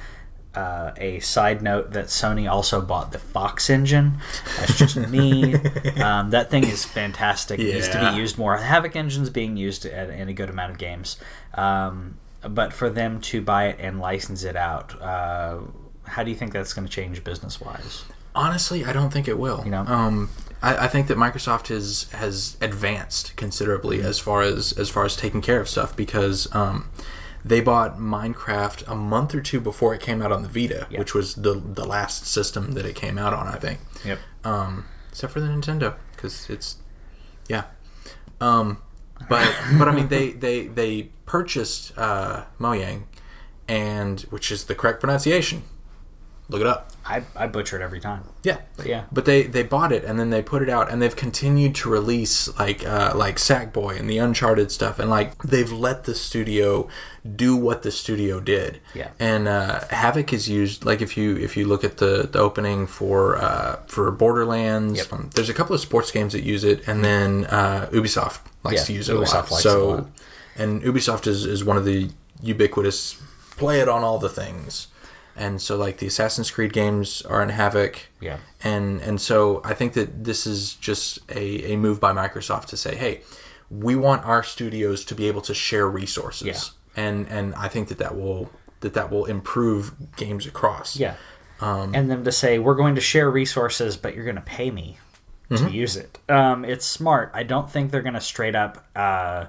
Uh, 0.55 0.93
a 0.97 1.19
side 1.19 1.61
note 1.61 1.91
that 1.91 2.05
Sony 2.07 2.49
also 2.49 2.81
bought 2.81 3.11
the 3.11 3.19
Fox 3.19 3.69
engine. 3.69 4.17
That's 4.57 4.79
just 4.79 4.95
me. 5.09 5.53
um, 6.01 6.31
that 6.31 6.49
thing 6.49 6.63
is 6.63 6.83
fantastic. 6.83 7.59
It 7.59 7.71
needs 7.71 7.87
to 7.89 7.99
be 7.99 8.17
used 8.17 8.39
more. 8.39 8.57
Havok 8.57 8.95
engine's 8.95 9.29
being 9.29 9.57
used 9.57 9.85
at, 9.85 10.09
in 10.09 10.27
a 10.27 10.33
good 10.33 10.49
amount 10.49 10.71
of 10.71 10.79
games. 10.79 11.17
Um, 11.53 12.17
but 12.41 12.73
for 12.73 12.89
them 12.89 13.21
to 13.21 13.41
buy 13.41 13.67
it 13.67 13.77
and 13.79 13.99
license 13.99 14.43
it 14.43 14.55
out, 14.55 14.99
uh, 14.99 15.59
how 16.05 16.23
do 16.23 16.31
you 16.31 16.35
think 16.35 16.51
that's 16.51 16.73
going 16.73 16.87
to 16.87 16.91
change 16.91 17.23
business 17.23 17.61
wise? 17.61 18.05
Honestly, 18.33 18.83
I 18.85 18.91
don't 18.91 19.11
think 19.11 19.27
it 19.27 19.37
will. 19.37 19.61
You 19.63 19.71
know? 19.71 19.85
um, 19.85 20.29
I, 20.61 20.85
I 20.85 20.87
think 20.87 21.07
that 21.07 21.17
Microsoft 21.17 21.67
has 21.67 22.03
has 22.13 22.57
advanced 22.61 23.35
considerably 23.35 23.97
Mm-hmm. 23.99 24.07
as 24.07 24.19
far 24.19 24.41
as 24.41 24.73
as 24.73 24.89
far 24.89 25.05
as 25.05 25.15
taking 25.15 25.41
care 25.41 25.59
of 25.59 25.69
stuff 25.69 25.95
because 25.95 26.53
um, 26.55 26.89
they 27.45 27.61
bought 27.61 27.97
Minecraft 27.97 28.87
a 28.87 28.95
month 28.95 29.33
or 29.33 29.41
two 29.41 29.59
before 29.61 29.93
it 29.95 30.01
came 30.01 30.21
out 30.21 30.31
on 30.31 30.41
the 30.43 30.49
Vita, 30.49 30.87
Yeah. 30.89 30.99
which 30.99 31.13
was 31.13 31.35
the 31.35 31.53
the 31.53 31.85
last 31.85 32.25
system 32.27 32.73
that 32.73 32.85
it 32.85 32.95
came 32.95 33.17
out 33.17 33.33
on. 33.33 33.47
I 33.47 33.55
think, 33.57 33.79
Yep. 34.05 34.19
um, 34.43 34.85
except 35.09 35.33
for 35.33 35.39
the 35.39 35.47
Nintendo 35.47 35.95
because 36.15 36.49
it's 36.49 36.77
yeah. 37.47 37.63
Um, 38.41 38.77
but 39.29 39.53
but 39.77 39.87
I 39.87 39.91
mean 39.93 40.09
they 40.09 40.31
they 40.31 40.67
they 40.67 41.09
purchased 41.25 41.97
uh, 41.97 42.43
Mojang, 42.59 43.03
and 43.67 44.21
which 44.29 44.51
is 44.51 44.65
the 44.65 44.75
correct 44.75 44.99
pronunciation. 44.99 45.63
Look 46.49 46.61
it 46.61 46.67
up. 46.67 46.88
I, 47.09 47.23
I 47.35 47.47
butcher 47.47 47.75
it 47.79 47.81
every 47.83 47.99
time. 47.99 48.23
Yeah, 48.43 48.59
But 48.77 48.85
yeah. 48.85 49.03
but 49.11 49.25
they 49.25 49.43
they 49.43 49.63
bought 49.63 49.91
it 49.91 50.03
and 50.05 50.19
then 50.19 50.29
they 50.29 50.41
put 50.43 50.61
it 50.61 50.69
out 50.69 50.91
and 50.91 51.01
they've 51.01 51.15
continued 51.15 51.73
to 51.75 51.89
release 51.89 52.47
like 52.59 52.85
uh, 52.85 53.13
like 53.15 53.37
Sackboy 53.37 53.99
and 53.99 54.09
the 54.09 54.19
Uncharted 54.19 54.71
stuff 54.71 54.99
and 54.99 55.09
like 55.09 55.41
they've 55.43 55.71
let 55.71 56.03
the 56.03 56.13
studio 56.13 56.87
do 57.35 57.55
what 57.55 57.81
the 57.81 57.91
studio 57.91 58.39
did. 58.39 58.79
Yeah. 58.93 59.09
And 59.19 59.47
uh, 59.47 59.81
Havok 59.89 60.31
is 60.33 60.47
used 60.47 60.85
like 60.85 61.01
if 61.01 61.17
you 61.17 61.35
if 61.37 61.57
you 61.57 61.65
look 61.65 61.83
at 61.83 61.97
the, 61.97 62.29
the 62.31 62.39
opening 62.39 62.85
for 62.87 63.37
uh, 63.37 63.77
for 63.87 64.11
Borderlands, 64.11 64.99
Yep. 64.99 65.13
um, 65.13 65.29
there's 65.35 65.49
a 65.49 65.53
couple 65.53 65.73
of 65.75 65.81
sports 65.81 66.11
games 66.11 66.33
that 66.33 66.43
use 66.43 66.63
it 66.63 66.87
and 66.87 67.03
then 67.03 67.45
uh, 67.45 67.89
Ubisoft 67.91 68.39
likes 68.63 68.81
Yeah, 68.81 68.83
to 68.85 68.93
use 68.93 69.09
it 69.09 69.15
a 69.15 69.19
lot. 69.19 69.45
it 69.45 69.51
a 69.51 69.55
so 69.55 69.87
lot. 69.89 70.07
and 70.57 70.81
Ubisoft 70.83 71.25
is, 71.27 71.45
is 71.45 71.63
one 71.63 71.75
of 71.77 71.85
the 71.85 72.09
ubiquitous 72.43 73.21
play 73.57 73.79
it 73.81 73.89
on 73.89 74.03
all 74.03 74.19
the 74.19 74.29
things. 74.29 74.87
And 75.39 75.61
so 75.61 75.75
like 75.77 75.97
the 75.97 76.07
Assassin's 76.07 76.51
Creed 76.51 76.73
games 76.73 77.21
are 77.23 77.41
in 77.41 77.49
Havok 77.49 77.95
Yeah. 78.21 78.37
and 78.63 79.01
and 79.01 79.19
so 79.21 79.61
I 79.63 79.73
think 79.73 79.93
that 79.93 80.23
this 80.25 80.45
is 80.45 80.75
just 80.75 81.19
a, 81.31 81.73
a 81.73 81.77
move 81.77 81.99
by 81.99 82.11
Microsoft 82.13 82.65
to 82.67 82.77
say, 82.77 82.95
hey, 82.95 83.21
we 83.69 83.95
want 83.95 84.25
our 84.25 84.43
studios 84.43 85.05
to 85.05 85.15
be 85.15 85.27
able 85.27 85.41
to 85.41 85.53
share 85.53 85.87
resources, 85.89 86.47
Yeah. 86.47 87.03
and 87.05 87.27
and 87.29 87.55
I 87.55 87.67
think 87.69 87.87
that 87.87 87.97
that 87.99 88.15
will 88.17 88.49
that 88.81 88.93
that 88.93 89.09
will 89.11 89.25
improve 89.25 89.93
games 90.15 90.45
across. 90.45 90.95
Yeah. 90.97 91.15
Um, 91.61 91.93
and 91.95 92.09
then 92.09 92.23
to 92.23 92.31
say 92.31 92.59
we're 92.59 92.75
going 92.75 92.95
to 92.95 93.01
share 93.01 93.29
resources, 93.29 93.97
but 93.97 94.15
you're 94.15 94.23
going 94.25 94.35
to 94.35 94.41
pay 94.57 94.71
me 94.71 94.97
Mm-hmm. 95.49 95.65
to 95.65 95.71
use 95.73 95.95
it. 95.97 96.19
Um, 96.29 96.63
it's 96.63 96.85
smart. 96.85 97.31
I 97.33 97.41
don't 97.41 97.67
think 97.71 97.89
they're 97.89 98.03
going 98.03 98.13
to 98.13 98.21
straight 98.21 98.53
up 98.55 98.85
uh, 98.95 99.47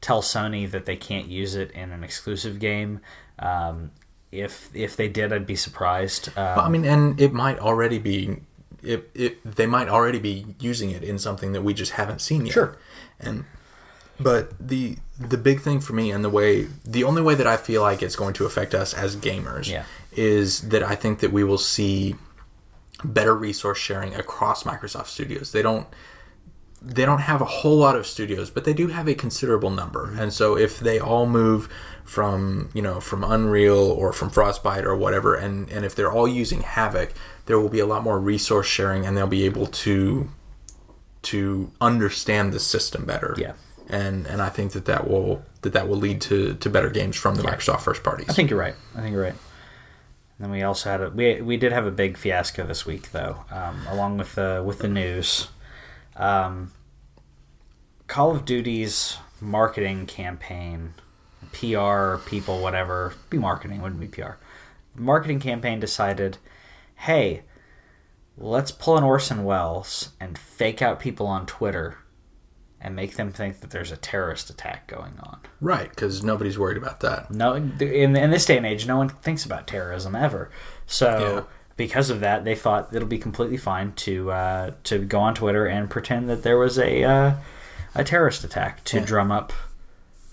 tell 0.00 0.20
Sony 0.20 0.68
that 0.68 0.84
they 0.84 0.96
can't 0.96 1.28
use 1.28 1.54
it 1.54 1.70
in 1.70 1.92
an 1.92 2.02
exclusive 2.02 2.58
game. 2.58 2.98
Um, 3.38 3.92
if 4.32 4.70
if 4.74 4.96
they 4.96 5.08
did, 5.08 5.32
I'd 5.32 5.46
be 5.46 5.56
surprised. 5.56 6.28
Uh, 6.30 6.54
Well, 6.56 6.66
I 6.66 6.68
mean, 6.68 6.84
and 6.84 7.20
it 7.20 7.32
might 7.32 7.58
already 7.58 7.98
be. 7.98 8.38
It, 8.82 9.10
it, 9.14 9.56
they 9.56 9.66
might 9.66 9.88
already 9.88 10.20
be 10.20 10.54
using 10.60 10.90
it 10.90 11.02
in 11.02 11.18
something 11.18 11.52
that 11.52 11.62
we 11.62 11.74
just 11.74 11.92
haven't 11.92 12.20
seen 12.20 12.46
yet. 12.46 12.52
Sure. 12.52 12.76
And 13.18 13.44
but 14.20 14.52
the 14.60 14.96
the 15.18 15.36
big 15.36 15.60
thing 15.60 15.80
for 15.80 15.94
me 15.94 16.12
and 16.12 16.24
the 16.24 16.30
way 16.30 16.68
the 16.84 17.02
only 17.04 17.22
way 17.22 17.34
that 17.34 17.46
I 17.46 17.56
feel 17.56 17.82
like 17.82 18.02
it's 18.02 18.14
going 18.16 18.34
to 18.34 18.44
affect 18.46 18.74
us 18.74 18.94
as 18.94 19.16
gamers 19.16 19.68
Yeah. 19.68 19.84
is 20.12 20.68
that 20.68 20.82
I 20.84 20.94
think 20.94 21.18
that 21.20 21.32
we 21.32 21.42
will 21.42 21.58
see 21.58 22.14
better 23.04 23.34
resource 23.34 23.78
sharing 23.78 24.14
across 24.14 24.62
Microsoft 24.62 25.06
Studios. 25.06 25.50
They 25.52 25.62
don't 25.62 25.86
they 26.80 27.04
don't 27.04 27.20
have 27.20 27.40
a 27.40 27.44
whole 27.44 27.76
lot 27.76 27.96
of 27.96 28.06
studios, 28.06 28.50
but 28.50 28.64
they 28.64 28.72
do 28.72 28.88
have 28.88 29.08
a 29.08 29.14
considerable 29.14 29.70
number. 29.70 30.14
And 30.16 30.32
so 30.32 30.56
if 30.56 30.78
they 30.78 30.98
all 30.98 31.26
move 31.26 31.68
from, 32.04 32.70
you 32.72 32.82
know, 32.82 33.00
from 33.00 33.24
Unreal 33.24 33.78
or 33.78 34.12
from 34.12 34.30
Frostbite 34.30 34.84
or 34.84 34.96
whatever, 34.96 35.34
and, 35.34 35.68
and 35.70 35.84
if 35.84 35.94
they're 35.94 36.12
all 36.12 36.28
using 36.28 36.60
Havok, 36.60 37.10
there 37.46 37.58
will 37.58 37.68
be 37.68 37.80
a 37.80 37.86
lot 37.86 38.02
more 38.02 38.18
resource 38.20 38.66
sharing 38.66 39.04
and 39.06 39.16
they'll 39.16 39.26
be 39.26 39.44
able 39.44 39.66
to 39.66 40.30
to 41.20 41.70
understand 41.80 42.52
the 42.52 42.60
system 42.60 43.04
better. 43.04 43.34
Yeah. 43.36 43.52
And 43.88 44.26
and 44.26 44.40
I 44.40 44.48
think 44.48 44.72
that 44.72 44.84
that 44.84 45.08
will 45.08 45.42
that 45.62 45.72
that 45.72 45.88
will 45.88 45.96
lead 45.96 46.20
to, 46.22 46.54
to 46.54 46.70
better 46.70 46.90
games 46.90 47.16
from 47.16 47.34
the 47.34 47.42
Microsoft 47.42 47.80
first 47.80 48.02
parties. 48.02 48.28
I 48.28 48.32
think 48.32 48.50
you're 48.50 48.58
right. 48.58 48.74
I 48.94 49.00
think 49.00 49.12
you're 49.12 49.22
right. 49.22 49.32
And 49.32 50.44
then 50.44 50.50
we 50.50 50.62
also 50.62 50.90
had 50.90 51.00
a 51.00 51.10
we 51.10 51.40
we 51.40 51.56
did 51.56 51.72
have 51.72 51.86
a 51.86 51.90
big 51.90 52.16
fiasco 52.16 52.64
this 52.64 52.86
week 52.86 53.10
though, 53.10 53.44
um, 53.50 53.84
along 53.88 54.18
with 54.18 54.36
the 54.36 54.62
with 54.64 54.78
the 54.78 54.88
news. 54.88 55.48
Um, 56.18 56.72
Call 58.08 58.32
of 58.34 58.44
Duty's 58.44 59.18
marketing 59.40 60.06
campaign, 60.06 60.94
PR 61.52 62.16
people, 62.28 62.60
whatever, 62.60 63.14
be 63.30 63.38
marketing 63.38 63.80
wouldn't 63.80 64.00
be 64.00 64.08
PR. 64.08 64.32
Marketing 64.94 65.38
campaign 65.38 65.78
decided, 65.78 66.38
hey, 66.96 67.42
let's 68.36 68.72
pull 68.72 68.96
an 68.96 69.04
Orson 69.04 69.44
Welles 69.44 70.10
and 70.18 70.36
fake 70.36 70.82
out 70.82 70.98
people 71.00 71.26
on 71.26 71.46
Twitter, 71.46 71.98
and 72.80 72.94
make 72.94 73.16
them 73.16 73.32
think 73.32 73.60
that 73.60 73.70
there's 73.70 73.90
a 73.90 73.96
terrorist 73.96 74.50
attack 74.50 74.86
going 74.86 75.18
on. 75.20 75.40
right, 75.60 75.90
because 75.90 76.22
nobody's 76.22 76.58
worried 76.58 76.76
about 76.76 77.00
that. 77.00 77.30
No, 77.30 77.54
in, 77.54 77.80
in 78.16 78.30
this 78.30 78.46
day 78.46 78.56
and 78.56 78.66
age, 78.66 78.86
no 78.86 78.96
one 78.96 79.08
thinks 79.08 79.44
about 79.44 79.66
terrorism 79.66 80.14
ever. 80.14 80.50
So. 80.86 81.46
Because 81.78 82.10
of 82.10 82.20
that, 82.20 82.44
they 82.44 82.54
thought 82.54 82.94
it'll 82.94 83.08
be 83.08 83.16
completely 83.18 83.56
fine 83.56 83.92
to 83.92 84.30
uh, 84.30 84.70
to 84.84 84.98
go 84.98 85.20
on 85.20 85.34
Twitter 85.34 85.64
and 85.64 85.88
pretend 85.88 86.28
that 86.28 86.42
there 86.42 86.58
was 86.58 86.78
a 86.78 87.02
uh, 87.04 87.34
a 87.94 88.04
terrorist 88.04 88.44
attack 88.44 88.84
to 88.84 88.98
Yeah. 88.98 89.04
drum 89.06 89.32
up 89.32 89.54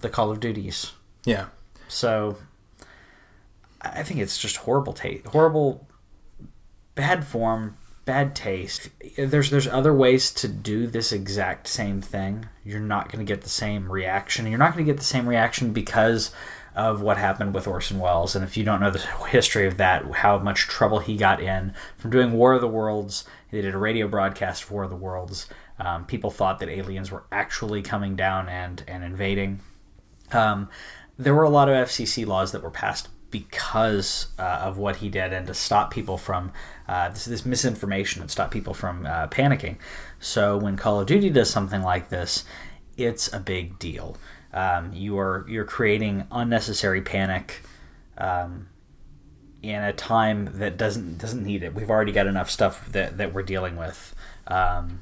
the 0.01 0.10
Call 0.10 0.29
of 0.31 0.41
Duties. 0.41 0.91
Yeah. 1.23 1.45
So 1.88 2.38
I 3.81 4.03
think 4.03 4.19
it's 4.19 4.38
just 4.38 4.58
horrible 4.58 4.91
taste, 4.93 5.27
horrible, 5.27 5.88
bad 6.95 7.25
form, 7.25 7.77
bad 8.05 8.36
taste. 8.36 8.89
There's 9.17 9.49
there's 9.51 9.67
other 9.67 9.93
ways 9.93 10.31
to 10.31 10.47
do 10.47 10.88
this 10.88 11.12
exact 11.12 11.67
same 11.67 12.01
thing. 12.01 12.47
You're 12.63 12.79
not 12.79 13.12
going 13.12 13.25
to 13.25 13.31
get 13.31 13.43
the 13.43 13.49
same 13.49 13.91
reaction. 13.91 14.47
You're 14.47 14.58
not 14.60 14.73
going 14.73 14.86
to 14.86 14.91
get 14.91 14.97
the 14.99 15.05
same 15.05 15.29
reaction 15.29 15.71
because 15.73 16.31
of 16.75 17.01
what 17.01 17.17
happened 17.17 17.53
with 17.53 17.67
Orson 17.67 17.99
Welles. 17.99 18.35
And 18.35 18.43
if 18.43 18.57
you 18.57 18.63
don't 18.63 18.81
know 18.81 18.91
the 18.91 18.99
history 19.29 19.65
of 19.65 19.77
that, 19.77 20.05
how 20.15 20.38
much 20.39 20.67
trouble 20.67 20.99
he 20.99 21.15
got 21.15 21.41
in 21.41 21.73
from 21.97 22.11
doing 22.11 22.33
War 22.33 22.53
of 22.53 22.61
the 22.61 22.67
Worlds, 22.67 23.23
they 23.51 23.61
did 23.61 23.73
a 23.73 23.79
radio 23.79 24.07
broadcast 24.07 24.63
for 24.63 24.75
War 24.75 24.83
of 24.83 24.89
the 24.89 24.95
Worlds. 24.95 25.47
Um, 25.79 26.05
people 26.05 26.31
thought 26.31 26.59
that 26.59 26.69
aliens 26.69 27.11
were 27.11 27.23
actually 27.31 27.81
coming 27.81 28.15
down 28.15 28.47
and 28.49 28.83
and 28.88 29.03
invading. 29.03 29.59
Um, 30.31 30.69
there 31.17 31.33
were 31.33 31.43
a 31.43 31.49
lot 31.49 31.69
of 31.69 31.88
FCC 31.88 32.25
laws 32.25 32.51
that 32.51 32.61
were 32.61 32.71
passed 32.71 33.09
because 33.31 34.27
uh, 34.39 34.61
of 34.63 34.77
what 34.77 34.97
he 34.97 35.09
did 35.09 35.33
and 35.33 35.47
to 35.47 35.53
stop 35.53 35.91
people 35.91 36.17
from 36.17 36.51
uh, 36.88 37.09
this, 37.09 37.25
this 37.25 37.45
misinformation 37.45 38.21
and 38.21 38.31
stop 38.31 38.51
people 38.51 38.73
from 38.73 39.05
uh, 39.05 39.27
panicking. 39.27 39.75
So 40.19 40.57
when 40.57 40.77
Call 40.77 41.01
of 41.01 41.07
Duty 41.07 41.29
does 41.29 41.49
something 41.49 41.81
like 41.81 42.09
this, 42.09 42.45
it's 42.95 43.31
a 43.33 43.39
big 43.39 43.77
deal. 43.77 44.17
Um, 44.55 44.93
you 44.93 45.19
are 45.19 45.45
you're 45.47 45.65
creating 45.65 46.25
unnecessary 46.31 47.01
panic 47.01 47.61
um, 48.17 48.69
in 49.61 49.83
a 49.83 49.93
time 49.93 50.49
that 50.59 50.77
doesn't 50.77 51.17
doesn't 51.17 51.43
need 51.43 51.61
it. 51.61 51.75
We've 51.75 51.89
already 51.89 52.13
got 52.13 52.25
enough 52.25 52.49
stuff 52.49 52.89
that, 52.93 53.17
that 53.17 53.33
we're 53.33 53.43
dealing 53.43 53.75
with. 53.75 54.15
Um, 54.47 55.01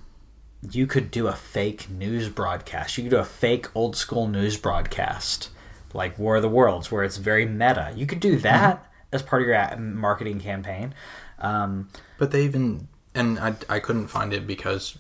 you 0.72 0.88
could 0.88 1.12
do 1.12 1.28
a 1.28 1.34
fake 1.34 1.90
news 1.90 2.30
broadcast. 2.30 2.98
You 2.98 3.04
could 3.04 3.12
do 3.12 3.18
a 3.18 3.26
fake 3.26 3.68
old 3.76 3.96
school 3.96 4.28
news 4.28 4.58
broadcast 4.58 5.50
like 5.94 6.18
War 6.18 6.38
of 6.38 6.42
the 6.42 6.50
Worlds, 6.50 6.92
where 6.92 7.04
it's 7.04 7.18
very 7.18 7.46
meta. 7.46 7.94
You 7.96 8.08
could 8.08 8.20
do 8.20 8.38
that 8.38 8.92
as 9.12 9.22
part 9.22 9.44
of 9.44 9.48
your 9.48 9.78
marketing 9.78 10.40
campaign. 10.40 10.96
Um, 11.38 11.90
But 12.18 12.32
they 12.32 12.44
even 12.44 12.88
and 13.14 13.38
I, 13.40 13.56
I 13.70 13.80
couldn't 13.80 14.08
find 14.08 14.34
it 14.34 14.48
because 14.48 14.98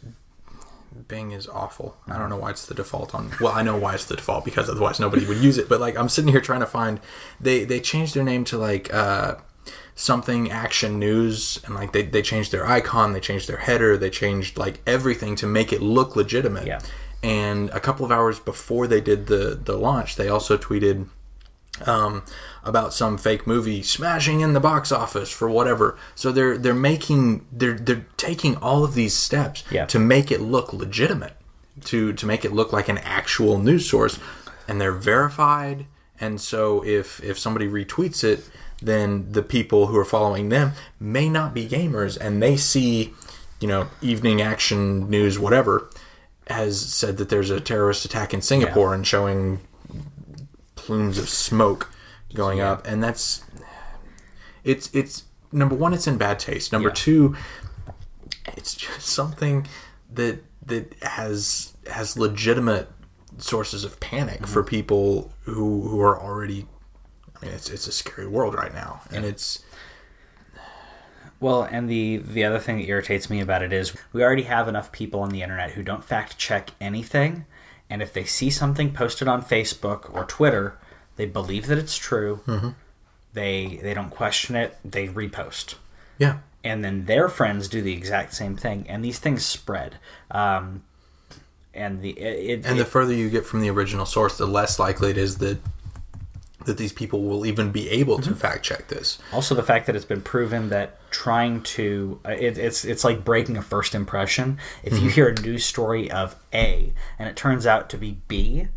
Bing 1.07 1.31
is 1.31 1.47
awful. 1.47 1.97
I 2.07 2.17
don't 2.17 2.29
know 2.29 2.37
why 2.37 2.51
it's 2.51 2.65
the 2.65 2.73
default 2.73 3.13
on. 3.15 3.31
Well, 3.41 3.53
I 3.53 3.63
know 3.63 3.77
why 3.77 3.95
it's 3.95 4.05
the 4.05 4.15
default 4.15 4.45
because 4.45 4.69
otherwise 4.69 4.99
nobody 4.99 5.25
would 5.25 5.37
use 5.37 5.57
it. 5.57 5.67
But 5.69 5.79
like 5.79 5.97
I'm 5.97 6.09
sitting 6.09 6.31
here 6.31 6.41
trying 6.41 6.59
to 6.61 6.65
find, 6.65 6.99
they 7.39 7.63
they 7.63 7.79
changed 7.79 8.13
their 8.13 8.23
name 8.23 8.43
to 8.45 8.57
like 8.57 8.93
uh, 8.93 9.35
something 9.95 10.51
Action 10.51 10.99
News, 10.99 11.59
and 11.65 11.75
like 11.75 11.93
they 11.93 12.03
they 12.03 12.21
changed 12.21 12.51
their 12.51 12.65
icon, 12.67 13.13
they 13.13 13.19
changed 13.19 13.47
their 13.47 13.57
header, 13.57 13.97
they 13.97 14.09
changed 14.09 14.57
like 14.57 14.81
everything 14.85 15.35
to 15.37 15.47
make 15.47 15.73
it 15.73 15.81
look 15.81 16.15
legitimate. 16.15 16.67
Yeah. 16.67 16.79
And 17.21 17.69
a 17.69 17.79
couple 17.79 18.05
of 18.05 18.11
hours 18.11 18.39
before 18.39 18.87
they 18.87 19.01
did 19.01 19.27
the 19.27 19.59
the 19.61 19.77
launch, 19.77 20.15
they 20.15 20.29
also 20.29 20.57
tweeted 20.57 21.07
um, 21.85 22.23
about 22.65 22.93
some 22.93 23.17
fake 23.17 23.45
movie 23.45 23.83
smashing 23.83 24.39
in 24.41 24.53
the 24.53 24.59
box 24.59 24.91
office 24.91 25.29
for 25.29 25.49
whatever. 25.49 25.97
So 26.15 26.31
they're 26.31 26.57
they're 26.57 26.73
making 26.73 27.45
they're 27.51 27.73
they're 27.77 28.05
taking 28.17 28.55
all 28.57 28.83
of 28.83 28.93
these 28.93 29.15
steps 29.15 29.63
Yeah. 29.69 29.85
to 29.87 29.99
make 29.99 30.31
it 30.31 30.41
look 30.41 30.71
legitimate, 30.73 31.33
to 31.85 32.13
to 32.13 32.25
make 32.25 32.45
it 32.45 32.53
look 32.53 32.71
like 32.71 32.87
an 32.89 32.99
actual 32.99 33.57
news 33.59 33.89
source, 33.89 34.17
and 34.67 34.79
they're 34.79 34.91
verified. 34.93 35.85
And 36.19 36.39
so 36.39 36.83
if 36.85 37.21
if 37.23 37.37
somebody 37.37 37.67
retweets 37.67 38.23
it, 38.23 38.49
then 38.81 39.31
the 39.31 39.43
people 39.43 39.87
who 39.87 39.97
are 39.97 40.05
following 40.05 40.49
them 40.49 40.71
may 40.99 41.27
not 41.29 41.53
be 41.53 41.67
gamers, 41.67 42.17
and 42.17 42.41
they 42.41 42.55
see, 42.55 43.13
you 43.59 43.67
know, 43.67 43.87
evening 44.01 44.41
action 44.41 45.09
news 45.09 45.37
whatever 45.37 45.89
has 46.47 46.79
said 46.79 47.17
that 47.17 47.29
there's 47.29 47.49
a 47.49 47.59
terrorist 47.59 48.03
attack 48.05 48.33
in 48.33 48.41
Singapore 48.41 48.93
and 48.93 49.07
showing 49.07 49.59
plumes 50.75 51.17
of 51.17 51.29
smoke 51.29 51.89
going 52.33 52.59
up 52.59 52.85
and 52.87 53.03
that's 53.03 53.43
it's 54.63 54.89
it's 54.93 55.23
number 55.51 55.75
one 55.75 55.93
it's 55.93 56.07
in 56.07 56.17
bad 56.17 56.39
taste 56.39 56.71
number 56.71 56.89
Yeah. 56.89 56.95
two 56.95 57.35
it's 58.57 58.73
just 58.75 59.01
something 59.07 59.67
that 60.11 60.43
that 60.65 60.93
has 61.01 61.73
has 61.91 62.17
legitimate 62.17 62.89
sources 63.37 63.83
of 63.83 63.99
panic 63.99 64.35
Mm-hmm. 64.41 64.45
for 64.53 64.63
people 64.63 65.31
who 65.43 65.87
who 65.87 65.99
are 66.01 66.19
already. 66.19 66.67
I 67.41 67.45
mean, 67.45 67.55
it's 67.55 67.69
it's 67.69 67.87
a 67.87 67.91
scary 67.91 68.27
world 68.27 68.53
right 68.55 68.73
now, 68.73 69.01
and 69.11 69.25
it's 69.25 69.63
Well, 71.39 71.63
and 71.63 71.89
the 71.89 72.17
the 72.17 72.43
other 72.45 72.59
thing 72.59 72.77
that 72.77 72.87
irritates 72.87 73.29
me 73.29 73.41
about 73.41 73.61
it 73.63 73.73
is 73.73 73.93
we 74.13 74.23
already 74.23 74.43
have 74.43 74.67
enough 74.67 74.91
people 74.91 75.19
on 75.21 75.29
the 75.29 75.41
internet 75.41 75.71
who 75.71 75.83
don't 75.83 76.03
fact 76.03 76.37
check 76.37 76.71
anything, 76.79 77.45
and 77.89 78.01
if 78.01 78.13
they 78.13 78.23
see 78.23 78.49
something 78.49 78.93
posted 78.93 79.27
on 79.27 79.41
Facebook 79.43 80.13
or 80.13 80.23
Twitter, 80.23 80.77
they 81.15 81.25
believe 81.25 81.67
that 81.67 81.77
it's 81.77 81.97
true. 81.97 82.41
They 83.33 83.79
they 83.81 83.93
don't 83.93 84.09
question 84.09 84.55
it. 84.55 84.77
They 84.85 85.07
repost, 85.07 85.75
yeah. 86.19 86.37
and 86.63 86.83
then 86.85 87.05
their 87.05 87.29
friends 87.29 87.67
do 87.67 87.81
the 87.81 87.93
exact 87.93 88.33
same 88.35 88.55
thing, 88.55 88.85
and 88.87 89.03
these 89.03 89.17
things 89.19 89.43
spread. 89.45 89.97
Um, 90.29 90.83
and 91.73 92.01
the 92.03 92.11
it, 92.11 92.59
it, 92.59 92.65
And 92.65 92.77
the 92.79 92.85
further 92.85 93.13
you 93.13 93.29
get 93.31 93.45
from 93.45 93.61
the 93.61 93.69
original 93.71 94.05
source, 94.05 94.37
the 94.37 94.45
less 94.45 94.77
likely 94.77 95.09
it 95.09 95.17
is 95.17 95.39
that 95.39 95.57
that 96.65 96.77
these 96.77 96.93
people 96.93 97.23
will 97.23 97.45
even 97.45 97.71
be 97.71 97.89
able 97.89 98.19
Mm-hmm. 98.19 98.33
to 98.33 98.39
fact 98.39 98.63
check 98.63 98.87
this. 98.87 99.17
Also, 99.33 99.53
the 99.55 99.63
fact 99.63 99.85
that 99.87 99.95
it's 99.97 100.05
been 100.05 100.21
proven 100.21 100.69
that 100.69 100.97
trying 101.11 101.61
to 101.63 102.19
uh, 102.25 102.29
it, 102.31 102.57
it's 102.59 102.85
it's 102.85 103.03
like 103.03 103.25
breaking 103.25 103.57
a 103.57 103.61
first 103.63 103.95
impression. 103.95 104.59
If 104.83 105.01
you 105.01 105.09
hear 105.09 105.27
a 105.29 105.41
news 105.41 105.65
story 105.65 106.11
of 106.11 106.35
A 106.53 106.93
and 107.17 107.27
it 107.27 107.35
turns 107.35 107.65
out 107.65 107.89
to 107.89 107.97
be 107.97 108.17
B, 108.27 108.67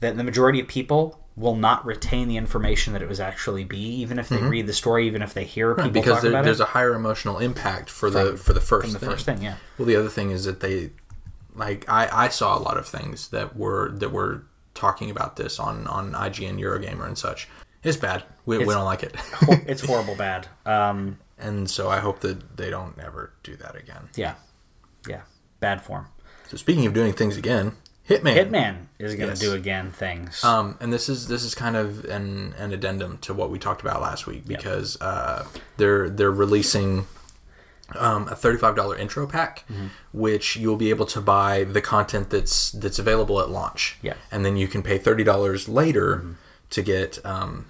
then 0.00 0.16
the 0.16 0.24
majority 0.24 0.60
of 0.60 0.66
people 0.66 1.20
will 1.36 1.56
not 1.56 1.84
retain 1.86 2.28
the 2.28 2.36
information 2.36 2.92
that 2.92 3.02
it 3.02 3.08
was 3.08 3.20
actually 3.20 3.64
be, 3.64 3.78
even 3.78 4.18
if 4.18 4.28
they 4.28 4.36
read 4.36 4.66
the 4.66 4.72
story, 4.72 5.06
even 5.06 5.22
if 5.22 5.32
they 5.32 5.44
hear 5.44 5.74
people 5.74 5.90
because 5.90 6.22
there, 6.22 6.42
there's 6.42 6.60
it. 6.60 6.64
a 6.64 6.66
higher 6.66 6.94
emotional 6.94 7.38
impact 7.38 7.88
for 7.88 8.10
the 8.10 8.36
for 8.36 8.52
the 8.52 8.60
first 8.60 8.84
from 8.84 8.92
the 8.92 8.98
thing. 8.98 9.08
first 9.08 9.24
thing, 9.24 9.42
yeah. 9.42 9.56
Well, 9.78 9.86
the 9.86 9.96
other 9.96 10.08
thing 10.08 10.30
is 10.30 10.44
that 10.44 10.60
they, 10.60 10.90
like, 11.54 11.88
I, 11.88 12.26
I 12.26 12.28
saw 12.28 12.56
a 12.56 12.60
lot 12.60 12.76
of 12.76 12.86
things 12.86 13.28
that 13.28 13.56
were 13.56 13.90
that 13.92 14.10
were 14.10 14.44
talking 14.74 15.10
about 15.10 15.36
this 15.36 15.58
on 15.58 15.86
on 15.86 16.12
IGN 16.12 16.58
Eurogamer 16.58 17.06
and 17.06 17.16
such. 17.16 17.48
It's 17.82 17.96
bad. 17.96 18.24
We, 18.44 18.58
we 18.58 18.66
don't 18.66 18.84
like 18.84 19.02
it, 19.02 19.16
it's 19.66 19.84
horrible 19.84 20.14
bad. 20.14 20.48
Um, 20.66 21.18
and 21.38 21.68
so 21.68 21.88
I 21.88 21.98
hope 21.98 22.20
that 22.20 22.56
they 22.56 22.70
don't 22.70 22.96
ever 22.98 23.32
do 23.42 23.56
that 23.56 23.74
again. 23.74 24.08
yeah, 24.16 24.34
yeah, 25.08 25.22
bad 25.60 25.82
form. 25.82 26.08
So 26.48 26.56
speaking 26.58 26.84
of 26.86 26.92
doing 26.92 27.14
things 27.14 27.36
again, 27.38 27.72
Hitman. 28.20 28.34
Hitman 28.50 28.76
is 28.98 29.14
going 29.14 29.28
to 29.28 29.32
Yes. 29.32 29.40
do 29.40 29.52
again 29.54 29.90
things. 29.92 30.42
Um, 30.44 30.76
and 30.80 30.92
this 30.92 31.08
is 31.08 31.28
this 31.28 31.44
is 31.44 31.54
kind 31.54 31.76
of 31.76 32.04
an, 32.04 32.54
an 32.58 32.72
addendum 32.72 33.18
to 33.22 33.34
what 33.34 33.50
we 33.50 33.58
talked 33.58 33.80
about 33.80 34.00
last 34.00 34.26
week 34.26 34.46
because 34.46 35.00
uh, 35.00 35.46
they're 35.76 36.08
they're 36.10 36.30
releasing 36.30 37.06
um, 37.96 38.28
a 38.28 38.34
thirty 38.34 38.58
five 38.58 38.74
dollar 38.76 38.96
intro 38.96 39.26
pack, 39.26 39.64
Mm-hmm. 39.70 39.86
which 40.12 40.56
you'll 40.56 40.76
be 40.76 40.90
able 40.90 41.06
to 41.06 41.20
buy 41.20 41.64
the 41.64 41.80
content 41.82 42.30
that's 42.30 42.70
that's 42.72 42.98
available 42.98 43.40
at 43.40 43.50
launch. 43.50 43.98
Yeah. 44.02 44.14
and 44.30 44.44
then 44.44 44.56
you 44.56 44.66
can 44.68 44.82
pay 44.82 44.98
thirty 44.98 45.24
dollars 45.24 45.68
later 45.68 46.16
Mm-hmm. 46.16 46.32
to 46.70 46.82
get 46.82 47.18
um, 47.24 47.66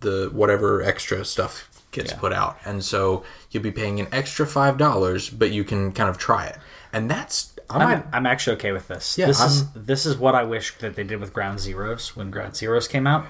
the 0.00 0.28
whatever 0.32 0.82
extra 0.82 1.24
stuff 1.24 1.68
gets 1.90 2.12
Yeah. 2.12 2.18
put 2.18 2.32
out, 2.32 2.56
and 2.64 2.84
so 2.84 3.24
you'll 3.50 3.62
be 3.62 3.70
paying 3.72 3.98
an 4.00 4.06
extra 4.12 4.46
five 4.46 4.76
dollars, 4.78 5.30
but 5.30 5.50
you 5.50 5.64
can 5.64 5.92
kind 5.92 6.08
of 6.10 6.18
try 6.18 6.44
it, 6.46 6.58
and 6.92 7.10
that's 7.10 7.53
I 7.70 7.78
might 7.78 7.94
I'm, 7.98 8.08
I'm 8.12 8.26
actually 8.26 8.56
okay 8.56 8.72
with 8.72 8.88
this. 8.88 9.16
Yeah, 9.18 9.26
this 9.26 9.40
is 9.40 9.70
this 9.72 10.06
is 10.06 10.16
what 10.16 10.34
I 10.34 10.42
wish 10.44 10.76
that 10.78 10.96
they 10.96 11.04
did 11.04 11.20
with 11.20 11.32
Ground 11.32 11.58
Zeroes 11.58 12.14
when 12.16 12.30
Ground 12.30 12.54
Zeroes 12.54 12.88
came 12.88 13.06
out, 13.06 13.26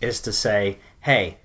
is 0.00 0.20
to 0.22 0.32
say, 0.32 0.78
hey, 1.00 1.38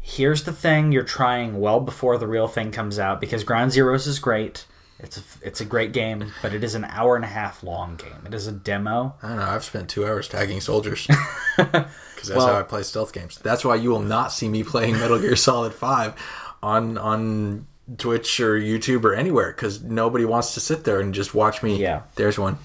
here's 0.00 0.44
the 0.44 0.52
thing 0.52 0.92
you're 0.92 1.02
trying 1.02 1.60
well 1.60 1.80
before 1.80 2.18
the 2.18 2.26
real 2.26 2.48
thing 2.48 2.70
comes 2.72 2.98
out 2.98 3.20
because 3.20 3.44
Ground 3.44 3.72
Zeroes 3.72 4.06
is 4.06 4.18
great. 4.18 4.66
It's 5.02 5.16
a, 5.16 5.22
it's 5.40 5.62
a 5.62 5.64
great 5.64 5.92
game, 5.92 6.30
but 6.42 6.52
it 6.52 6.62
is 6.62 6.74
an 6.74 6.84
hour 6.84 7.16
and 7.16 7.24
a 7.24 7.28
half 7.28 7.62
long 7.62 7.96
game. 7.96 8.26
It 8.26 8.34
is 8.34 8.46
a 8.46 8.52
demo. 8.52 9.14
I 9.22 9.28
don't 9.28 9.38
know. 9.38 9.44
I've 9.44 9.64
spent 9.64 9.88
two 9.88 10.06
hours 10.06 10.28
tagging 10.28 10.60
soldiers 10.60 11.06
because 11.56 11.82
that's 12.16 12.30
Well- 12.30 12.46
how 12.48 12.58
I 12.58 12.62
play 12.64 12.82
stealth 12.82 13.12
games. 13.14 13.38
That's 13.38 13.64
why 13.64 13.76
you 13.76 13.88
will 13.90 14.02
not 14.02 14.30
see 14.30 14.48
me 14.48 14.62
playing 14.62 14.94
Metal 14.98 15.18
Gear 15.18 15.36
Solid 15.36 15.72
Five 15.72 16.14
on 16.62 16.98
on 16.98 17.66
Twitch 17.98 18.40
or 18.40 18.58
YouTube 18.58 19.04
or 19.04 19.14
anywhere 19.14 19.52
because 19.52 19.82
nobody 19.82 20.24
wants 20.24 20.54
to 20.54 20.60
sit 20.60 20.84
there 20.84 21.00
and 21.00 21.14
just 21.14 21.34
watch 21.34 21.62
me. 21.62 21.80
Yeah. 21.80 22.02
there's 22.14 22.38
one. 22.38 22.58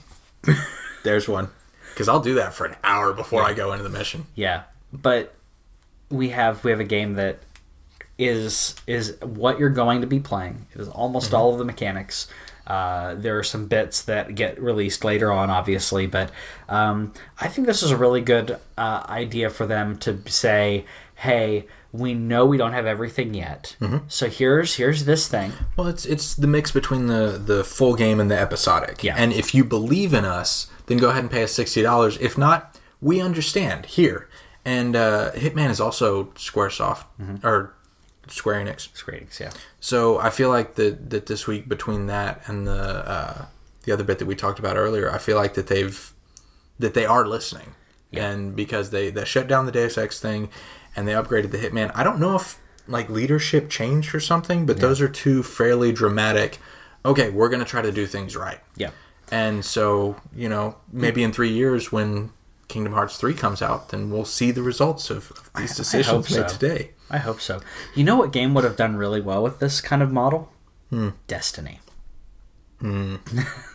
there's 1.04 1.28
one. 1.28 1.50
Because 1.94 2.10
I'll 2.10 2.20
do 2.20 2.36
that 2.36 2.54
for 2.54 2.66
an 2.66 2.76
hour 2.84 3.14
before 3.14 3.42
I 3.42 3.54
go 3.54 3.72
into 3.72 3.84
the 3.84 3.90
mission. 3.90 4.26
Yeah, 4.36 4.64
but 4.92 5.34
we 6.10 6.30
have 6.30 6.64
we 6.64 6.72
have 6.72 6.82
a 6.82 6.86
game 6.86 7.14
that 7.14 7.40
is 8.18 8.76
is 8.86 9.18
what 9.22 9.60
you're 9.60 9.70
going 9.70 10.02
to 10.02 10.08
be 10.08 10.20
playing. 10.20 10.68
It 10.74 10.82
is 10.82 10.90
almost 10.90 11.34
all 11.34 11.54
of 11.54 11.58
the 11.58 11.64
mechanics. 11.66 12.28
Uh, 12.68 13.14
there 13.16 13.38
are 13.38 13.44
some 13.44 13.68
bits 13.68 14.02
that 14.04 14.36
get 14.36 14.60
released 14.62 15.06
later 15.06 15.32
on, 15.32 15.50
obviously, 15.50 16.08
but 16.08 16.32
um, 16.68 17.14
I 17.40 17.48
think 17.48 17.68
this 17.68 17.84
is 17.84 17.92
a 17.92 17.98
really 17.98 18.22
good 18.22 18.60
uh, 18.78 19.06
idea 19.08 19.50
for 19.50 19.66
them 19.66 19.98
to 20.00 20.20
say, 20.30 20.86
"Hey, 21.16 21.68
we 22.00 22.14
know 22.14 22.46
we 22.46 22.58
don't 22.58 22.74
have 22.74 22.86
everything 22.86 23.34
yet, 23.34 23.76
so 24.08 24.30
here's 24.30 24.76
here's 24.76 25.06
this 25.06 25.28
thing." 25.28 25.52
Well, 25.78 25.88
it's 25.88 26.06
it's 26.06 26.36
the 26.36 26.48
mix 26.48 26.72
between 26.72 27.08
the 27.08 27.42
the 27.44 27.64
full 27.64 27.96
game 27.96 28.20
and 28.20 28.30
the 28.30 28.40
episodic. 28.40 29.04
Yeah. 29.04 29.16
And 29.18 29.34
if 29.34 29.54
you 29.56 29.64
believe 29.64 30.14
in 30.14 30.26
us, 30.26 30.68
then 30.88 30.98
go 30.98 31.10
ahead 31.10 31.24
and 31.24 31.32
pay 31.32 31.44
us 31.44 31.52
sixty 31.52 31.82
dollars. 31.82 32.18
If 32.20 32.38
not, 32.38 32.80
we 33.02 33.22
understand 33.22 33.86
here. 33.88 34.30
And 34.68 34.96
uh, 34.96 35.32
Hitman 35.34 35.70
is 35.70 35.80
also 35.80 36.26
SquareSoft 36.36 37.04
or 37.44 37.74
Square 38.28 38.66
Enix. 38.66 38.90
It's 38.90 39.08
ratings, 39.08 39.40
yeah, 39.40 39.52
So 39.80 40.18
I 40.18 40.32
feel 40.32 40.50
like 40.50 40.74
that 40.76 41.12
that 41.12 41.28
this 41.28 41.46
week 41.46 41.70
between 41.70 42.08
that 42.08 42.42
and 42.48 42.66
the 42.68 42.72
uh, 43.08 43.46
the 43.84 43.92
other 43.92 44.04
bit 44.04 44.18
that 44.20 44.26
we 44.26 44.36
talked 44.36 44.58
about 44.58 44.76
earlier, 44.78 45.12
I 45.12 45.20
feel 45.20 45.36
like 45.38 45.54
that 45.54 45.68
they've 45.68 46.12
that 46.80 46.96
they 46.96 47.06
are 47.06 47.28
listening, 47.28 47.76
Yeah. 48.10 48.28
and 48.32 48.56
because 48.56 48.90
they 48.90 49.12
they 49.12 49.24
shut 49.26 49.48
down 49.48 49.68
the 49.68 49.72
Deus 49.72 49.98
Ex 50.00 50.20
thing, 50.20 50.50
and 50.96 51.08
they 51.08 51.14
upgraded 51.14 51.52
the 51.52 51.58
Hitman. 51.58 51.92
I 51.96 52.04
don't 52.04 52.20
know 52.20 52.36
if 52.36 52.60
like 52.88 53.10
leadership 53.10 53.70
changed 53.70 54.14
or 54.14 54.20
something, 54.20 54.66
but 54.66 54.80
those 54.80 55.02
are 55.02 55.08
two 55.10 55.44
fairly 55.44 55.92
dramatic. 55.92 56.60
Okay, 57.04 57.30
we're 57.30 57.50
gonna 57.50 57.66
try 57.66 57.82
to 57.82 57.92
do 57.92 58.06
things 58.06 58.36
right, 58.36 58.60
yeah. 58.76 58.92
and 59.32 59.64
so 59.64 60.16
you 60.36 60.50
know 60.50 60.78
maybe 60.92 61.24
in 61.24 61.32
three 61.32 61.52
years 61.52 61.92
when 61.92 62.32
Kingdom 62.68 62.94
Hearts 62.94 63.18
three 63.18 63.34
comes 63.34 63.62
out, 63.62 63.90
then 63.90 64.10
we'll 64.10 64.26
see 64.26 64.52
the 64.52 64.64
results 64.64 65.10
of, 65.10 65.32
of 65.32 65.52
these 65.56 65.76
decisions 65.76 66.30
made 66.30 66.50
so. 66.50 66.58
today. 66.58 66.92
I 67.10 67.20
hope 67.20 67.40
so. 67.40 67.62
You 67.94 68.04
know 68.04 68.16
what 68.16 68.32
game 68.32 68.54
would 68.56 68.64
have 68.64 68.76
done 68.76 68.96
really 68.96 69.22
well 69.22 69.44
with 69.44 69.60
this 69.60 69.82
kind 69.82 70.02
of 70.02 70.12
model? 70.12 70.52
Destiny. 71.28 71.80
Hmm. 72.80 73.18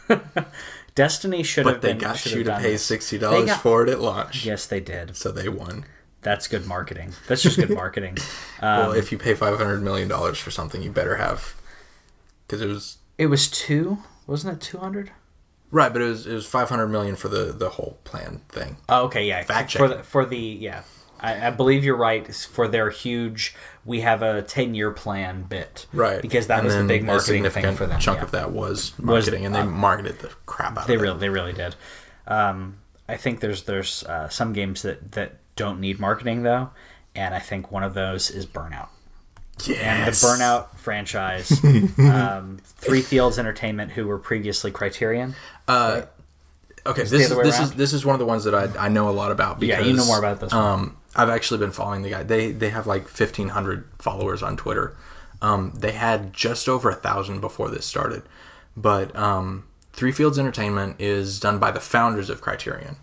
Destiny 0.95 1.43
should 1.43 1.65
But 1.65 1.75
have 1.75 1.83
they 1.83 1.89
been. 1.91 1.99
got 1.99 2.27
you 2.27 2.45
to 2.45 2.59
pay 2.59 2.77
sixty 2.77 3.19
dollars 3.19 3.55
for 3.57 3.83
it 3.85 3.89
at 3.89 4.01
launch. 4.01 4.45
Yes, 4.45 4.67
they 4.67 4.81
did. 4.81 5.17
So 5.17 5.31
they 5.31 5.49
won. 5.49 5.85
That's 6.23 6.49
good 6.49 6.67
marketing. 6.67 7.13
That's 7.29 7.43
just 7.43 7.57
good 7.57 7.71
marketing. 7.75 8.19
Um, 8.61 8.79
well, 8.79 8.93
if 8.93 9.11
you 9.13 9.19
pay 9.19 9.35
five 9.35 9.57
hundred 9.57 9.83
million 9.83 10.09
dollars 10.09 10.39
for 10.39 10.51
something, 10.51 10.83
you 10.83 10.91
better 10.91 11.17
have 11.17 11.55
because 12.47 12.61
it 12.61 12.67
was 12.67 12.99
it 13.19 13.27
was 13.27 13.49
two, 13.51 13.99
wasn't 14.27 14.55
it? 14.55 14.61
Two 14.61 14.79
hundred. 14.79 15.13
right, 15.71 15.93
but 15.93 16.03
it 16.03 16.07
was 16.07 16.27
it 16.27 16.35
was 16.35 16.47
five 16.47 16.69
hundred 16.69 16.89
million 16.89 17.17
for 17.17 17.29
the 17.29 17.47
the 17.53 17.71
whole 17.71 17.99
plan 18.05 18.43
thing. 18.51 18.77
Oh, 18.89 19.05
okay, 19.07 19.27
yeah. 19.27 19.43
Fact 19.45 19.71
check 19.71 19.81
for 19.81 19.89
the, 19.89 20.03
for 20.03 20.27
the 20.27 20.37
yeah, 20.39 20.83
I, 21.21 21.47
I 21.49 21.51
believe 21.51 21.85
you're 21.85 21.97
right. 21.97 22.27
For 22.35 22.69
their 22.69 22.91
huge, 22.91 23.55
we 23.87 24.01
have 24.01 24.21
a 24.23 24.43
ten 24.43 24.75
year 24.75 24.91
plan 24.91 25.45
bit, 25.45 25.87
Right, 25.93 26.21
Because 26.21 26.49
that 26.49 26.59
And 26.59 26.67
was 26.67 26.77
the 26.77 26.85
big 26.85 27.05
marketing 27.05 27.49
thing 27.49 27.75
for 27.77 27.87
them. 27.87 27.99
Chunk 28.01 28.19
yeah. 28.19 28.25
of 28.25 28.31
that 28.33 28.53
was 28.53 28.93
marketing, 28.99 29.47
and 29.47 29.55
they 29.55 29.63
marketed 29.65 30.19
the 30.19 30.29
crap 30.45 30.77
out 30.77 30.87
They 30.87 30.95
of 30.97 31.01
it. 31.01 31.03
really, 31.05 31.19
they 31.19 31.29
really 31.31 31.53
did. 31.55 31.77
Um, 32.27 32.77
I 33.09 33.17
think 33.17 33.41
there's 33.41 33.63
there's 33.65 34.05
uh, 34.05 34.29
some 34.29 34.53
games 34.53 34.83
that 34.83 35.13
that 35.13 35.37
don't 35.61 35.81
need 35.81 36.01
marketing 36.01 36.43
though, 36.43 36.71
and 37.15 37.35
I 37.35 37.39
think 37.39 37.71
one 37.71 37.83
of 37.83 37.95
those 37.95 38.31
is 38.31 38.47
Burnout. 38.47 38.89
Yes. 39.67 39.79
And 39.83 40.07
the 40.07 40.17
Burnout 40.43 40.77
franchise, 40.79 41.53
um, 41.99 42.59
Three 42.65 43.03
Fields 43.03 43.39
Entertainment, 43.39 43.93
who 43.93 44.07
were 44.07 44.19
previously 44.19 44.71
Criterion. 44.71 45.35
Uh, 45.69 46.03
okay, 46.87 47.03
this 47.03 47.31
is 47.31 47.37
this 47.37 47.61
is 47.61 47.75
this 47.75 47.93
is 47.93 48.05
one 48.05 48.15
of 48.15 48.19
the 48.19 48.27
ones 48.27 48.45
that 48.45 48.55
I, 48.55 48.87
I 48.87 48.89
know 48.89 49.09
a 49.09 49.13
lot 49.13 49.31
about. 49.31 49.63
Yeah, 49.63 49.81
you 49.81 49.93
know 49.93 50.07
more 50.07 50.19
about 50.19 50.41
this 50.41 50.53
one. 50.53 50.65
Um, 50.65 50.97
I've 51.15 51.29
actually 51.29 51.59
been 51.59 51.73
following 51.73 52.03
the 52.03 52.11
guy. 52.11 52.23
They 52.23 52.53
they 52.53 52.71
have 52.71 52.87
like 52.87 53.07
fifteen 53.07 53.51
hundred 53.51 53.89
followers 53.99 54.43
on 54.43 54.57
Twitter. 54.57 54.97
Um, 55.43 55.73
they 55.77 55.93
had 55.93 56.33
just 56.33 56.69
over 56.69 56.91
a 56.91 56.95
thousand 56.95 57.41
before 57.41 57.71
this 57.71 57.87
started, 57.87 58.23
but 58.77 59.15
um, 59.17 59.65
Three 59.93 60.13
Fields 60.13 60.39
Entertainment 60.39 60.97
is 60.99 61.41
done 61.41 61.59
by 61.59 61.71
the 61.71 61.81
founders 61.81 62.31
of 62.31 62.41
Criterion. 62.41 62.97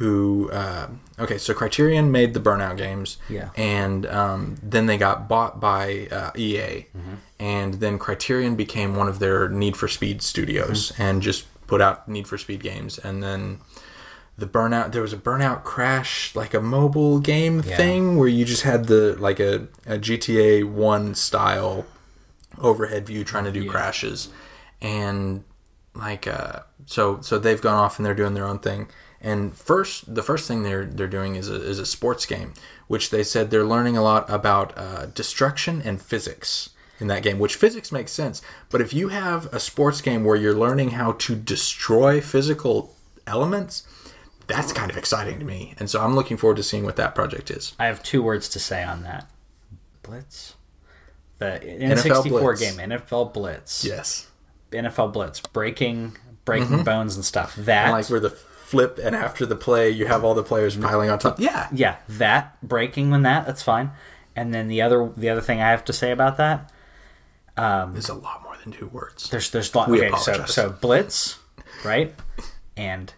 Who 0.00 0.48
uh, 0.50 0.86
okay? 1.18 1.36
So 1.36 1.52
Criterion 1.52 2.10
made 2.10 2.32
the 2.32 2.40
Burnout 2.40 2.78
games, 2.78 3.18
Yeah. 3.28 3.50
and 3.54 4.06
um, 4.06 4.56
then 4.62 4.86
they 4.86 4.96
got 4.96 5.28
bought 5.28 5.60
by 5.60 6.08
uh, 6.10 6.30
EA, 6.34 6.86
Mm-hmm. 6.96 7.14
and 7.38 7.74
then 7.74 7.98
Criterion 7.98 8.56
became 8.56 8.96
one 8.96 9.08
of 9.08 9.18
their 9.18 9.48
Need 9.50 9.76
for 9.76 9.88
Speed 9.88 10.22
studios, 10.22 10.92
Mm-hmm. 10.92 11.02
and 11.02 11.20
just 11.22 11.44
put 11.66 11.82
out 11.82 12.08
Need 12.08 12.26
for 12.26 12.38
Speed 12.38 12.62
games, 12.62 12.98
and 12.98 13.22
then 13.22 13.58
the 14.38 14.46
burnout 14.46 14.92
there 14.92 15.02
was 15.02 15.12
a 15.12 15.18
burnout 15.18 15.64
crash 15.64 16.34
like 16.34 16.54
a 16.54 16.60
mobile 16.62 17.18
game 17.18 17.62
Yeah. 17.62 17.76
thing 17.76 18.16
where 18.16 18.26
you 18.28 18.46
just 18.46 18.62
had 18.62 18.86
the 18.86 19.14
like 19.20 19.38
a, 19.38 19.68
a 19.84 19.98
gta 19.98 20.64
1 20.64 21.14
style 21.14 21.84
overhead 22.58 23.06
view 23.06 23.22
trying 23.22 23.44
to 23.44 23.52
do 23.52 23.68
crashes 23.68 24.30
and 24.80 25.44
like 25.94 26.26
uh, 26.26 26.60
so 26.86 27.20
so 27.20 27.38
they've 27.38 27.60
gone 27.60 27.74
off 27.74 27.98
and 27.98 28.06
they're 28.06 28.14
doing 28.14 28.32
their 28.32 28.46
own 28.46 28.60
thing. 28.60 28.88
And 29.20 29.54
first, 29.54 30.14
the 30.14 30.22
first 30.22 30.48
thing 30.48 30.62
they're 30.62 30.86
they're 30.86 31.06
doing 31.06 31.36
is 31.36 31.48
a, 31.48 31.56
is 31.56 31.78
a 31.78 31.86
sports 31.86 32.24
game, 32.24 32.54
which 32.88 33.10
they 33.10 33.22
said 33.22 33.50
they're 33.50 33.64
learning 33.64 33.96
a 33.96 34.02
lot 34.02 34.28
about 34.30 34.76
uh, 34.78 35.06
destruction 35.06 35.82
and 35.82 36.00
physics 36.00 36.70
in 36.98 37.06
that 37.08 37.22
game. 37.22 37.38
Which 37.38 37.56
physics 37.56 37.92
makes 37.92 38.12
sense, 38.12 38.40
but 38.70 38.80
if 38.80 38.94
you 38.94 39.08
have 39.08 39.46
a 39.52 39.60
sports 39.60 40.00
game 40.00 40.24
where 40.24 40.36
you're 40.36 40.54
learning 40.54 40.90
how 40.90 41.12
to 41.12 41.36
destroy 41.36 42.20
physical 42.20 42.94
elements, 43.26 43.86
that's 44.46 44.72
kind 44.72 44.90
of 44.90 44.96
exciting 44.96 45.38
to 45.38 45.44
me. 45.44 45.74
And 45.78 45.90
so 45.90 46.00
I'm 46.00 46.14
looking 46.14 46.38
forward 46.38 46.56
to 46.56 46.62
seeing 46.62 46.84
what 46.84 46.96
that 46.96 47.14
project 47.14 47.50
is. 47.50 47.74
I 47.78 47.86
have 47.86 48.02
two 48.02 48.22
words 48.22 48.48
to 48.50 48.58
say 48.58 48.82
on 48.82 49.02
that. 49.02 49.26
Blitz. 50.02 50.54
The 51.38 51.60
N64 51.62 52.28
Blitz. 52.28 52.60
game, 52.60 52.90
NFL 52.90 53.32
Blitz. 53.32 53.84
Yes. 53.84 54.28
NFL 54.72 55.12
Blitz, 55.12 55.40
breaking 55.40 56.16
breaking 56.44 56.84
bones 56.84 57.16
and 57.16 57.24
stuff. 57.24 57.54
That 57.56 57.90
Like 57.90 58.08
where 58.08 58.20
the 58.20 58.36
flip 58.70 58.98
and 59.02 59.14
after 59.16 59.44
the 59.44 59.56
play 59.56 59.90
you 59.90 60.06
have 60.06 60.22
all 60.24 60.34
the 60.34 60.42
players 60.44 60.76
piling 60.76 61.10
on 61.10 61.18
top. 61.18 61.40
Yeah. 61.40 61.68
yeah, 61.72 61.96
that 62.08 62.56
breaking 62.62 63.10
when 63.10 63.22
that 63.22 63.46
that's 63.46 63.62
fine. 63.62 63.90
And 64.36 64.54
then 64.54 64.68
the 64.68 64.80
other 64.82 65.10
the 65.16 65.28
other 65.28 65.40
thing 65.40 65.60
I 65.60 65.70
have 65.70 65.84
to 65.86 65.92
say 65.92 66.12
about 66.12 66.36
that, 66.36 66.72
um, 67.56 67.92
There's 67.94 68.08
a 68.08 68.14
lot 68.14 68.42
more 68.44 68.56
than 68.62 68.72
two 68.72 68.86
words. 68.86 69.28
there's 69.30 69.50
there's 69.50 69.74
a 69.74 69.78
lot, 69.78 69.88
We 69.88 69.98
okay, 70.00 70.10
so 70.16 70.32
apologize. 70.32 70.54
so 70.54 70.70
Blitz, 70.70 71.38
right, 71.84 72.14
and 72.76 73.12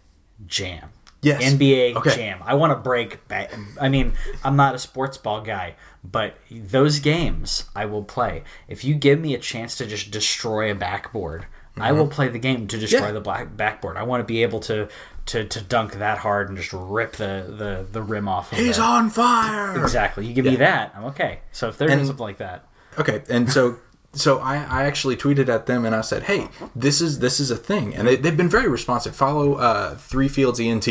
Jam. 0.47 0.89
Yes. 1.21 1.41
NBA 1.55 1.95
Okay. 1.97 2.17
Jam. 2.17 2.41
I 2.45 2.55
want 2.55 2.73
to 2.73 2.77
break. 2.77 3.29
Ba- 3.29 3.49
I 3.81 3.89
mean, 3.89 4.15
I'm 4.43 4.57
not 4.57 4.75
a 4.75 4.79
sports 4.79 5.17
ball 5.17 5.41
guy, 5.43 5.77
but 6.03 6.37
those 6.51 6.99
games 6.99 7.67
I 7.77 7.85
will 7.85 8.03
play. 8.03 8.43
If 8.67 8.85
you 8.85 8.95
give 8.97 9.21
me 9.21 9.33
a 9.35 9.39
chance 9.39 9.77
to 9.77 9.87
just 9.87 10.11
destroy 10.11 10.73
a 10.73 10.75
backboard, 10.75 11.47
I 11.77 11.93
will 11.93 12.07
play 12.07 12.29
the 12.29 12.39
game 12.39 12.67
to 12.69 12.79
destroy 12.79 12.99
Mm-hmm. 13.01 13.07
Yeah. 13.09 13.13
the 13.13 13.21
black 13.21 13.57
backboard. 13.57 13.97
I 13.97 14.03
want 14.03 14.21
to 14.21 14.25
be 14.25 14.43
able 14.43 14.61
to 14.61 14.89
to 15.27 15.45
to 15.45 15.61
dunk 15.61 15.95
that 15.95 16.19
hard 16.19 16.49
and 16.49 16.59
just 16.59 16.73
rip 16.73 17.13
the 17.17 17.47
the, 17.49 17.87
the 17.91 18.03
rim 18.03 18.29
off. 18.29 18.53
Of 18.53 18.59
He's 18.59 18.77
the, 18.77 18.83
on 18.83 19.09
fire. 19.11 19.81
Exactly. 19.81 20.27
You 20.27 20.35
give 20.35 20.45
me 20.45 20.57
that, 20.57 20.93
I'm 20.97 21.05
okay. 21.07 21.41
So 21.53 21.69
if 21.69 21.79
there's 21.79 21.93
something 22.07 22.17
like 22.19 22.39
that, 22.39 22.67
Okay, 22.99 23.23
and 23.31 23.51
so 23.51 23.79
so 24.13 24.39
I, 24.41 24.57
I 24.57 24.85
actually 24.85 25.17
tweeted 25.17 25.49
at 25.49 25.65
them 25.67 25.87
and 25.87 25.95
I 25.95 26.03
said, 26.03 26.25
"Hey, 26.25 26.49
this 26.77 27.01
is 27.01 27.21
this 27.21 27.41
is 27.41 27.51
a 27.51 27.57
thing," 27.57 27.95
and 27.95 28.07
they, 28.07 28.17
they've 28.17 28.37
been 28.37 28.51
very 28.51 28.69
responsive. 28.69 29.17
Follow 29.17 29.55
uh, 29.55 29.95
Three 29.95 30.29
Fields 30.29 30.61
ENT, 30.61 30.87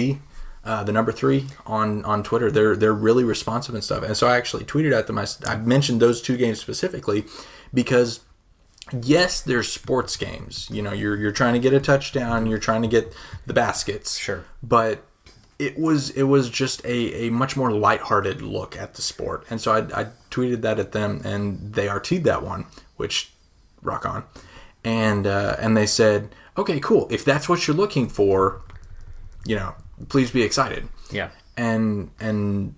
uh, 0.66 0.84
the 0.84 0.92
number 0.92 1.12
three 1.12 1.46
on 1.68 2.04
on 2.06 2.24
Twitter. 2.24 2.50
They're 2.50 2.76
they're 2.76 2.92
really 2.94 3.24
responsive 3.24 3.76
and 3.76 3.84
stuff. 3.84 4.02
And 4.04 4.18
so 4.18 4.28
I 4.28 4.38
actually 4.38 4.64
tweeted 4.64 4.98
at 4.98 5.06
them. 5.06 5.20
I 5.20 5.56
mentioned 5.58 6.02
those 6.02 6.24
two 6.24 6.38
games 6.38 6.60
specifically 6.60 7.26
because 7.72 8.22
yes, 9.02 9.42
there's 9.42 9.72
sports 9.72 10.18
games. 10.18 10.68
You 10.72 10.82
know, 10.82 10.94
you're 10.94 11.16
you're 11.18 11.32
trying 11.32 11.54
to 11.54 11.60
get 11.60 11.74
a 11.74 11.80
touchdown, 11.80 12.46
you're 12.46 12.60
trying 12.60 12.82
to 12.82 12.88
get 12.88 13.14
the 13.46 13.54
baskets. 13.54 14.18
Sure. 14.18 14.44
But 14.62 15.04
it 15.60 15.78
was 15.78 16.10
it 16.12 16.24
was 16.24 16.50
just 16.50 16.84
a, 16.86 17.28
a 17.28 17.30
much 17.30 17.56
more 17.56 17.72
lighthearted 17.72 18.42
look 18.42 18.76
at 18.76 18.96
the 18.96 19.02
sport. 19.02 19.46
And 19.50 19.62
so 19.62 19.72
I, 19.74 20.02
I 20.02 20.08
tweeted 20.32 20.62
that 20.62 20.80
at 20.80 20.92
them 20.92 21.22
and 21.24 21.74
they 21.74 21.88
RT'd 21.88 22.24
that 22.24 22.44
one, 22.44 22.66
which 22.98 23.32
rock 23.82 24.06
on. 24.06 24.24
And 24.84 25.28
uh, 25.28 25.56
and 25.60 25.78
they 25.78 25.86
said, 25.86 26.34
Okay, 26.58 26.80
cool. 26.80 27.08
If 27.12 27.24
that's 27.24 27.48
what 27.48 27.68
you're 27.68 27.78
looking 27.78 28.10
for, 28.10 28.62
you 29.46 29.56
know, 29.56 29.76
please 30.10 30.32
be 30.32 30.42
excited. 30.42 30.88
yeah, 31.12 31.30
And 31.56 32.10
and 32.20 32.74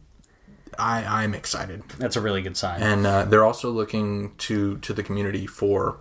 I 0.80 1.04
I'm 1.24 1.34
excited. 1.36 1.84
That's 1.98 2.16
a 2.16 2.22
really 2.22 2.42
good 2.42 2.58
sign. 2.58 2.82
and 2.82 3.06
uh, 3.06 3.26
they're 3.26 3.46
also 3.46 3.70
looking 3.72 4.34
to 4.40 4.78
to 4.78 4.94
the 4.94 5.04
community 5.04 5.46
for 5.48 6.00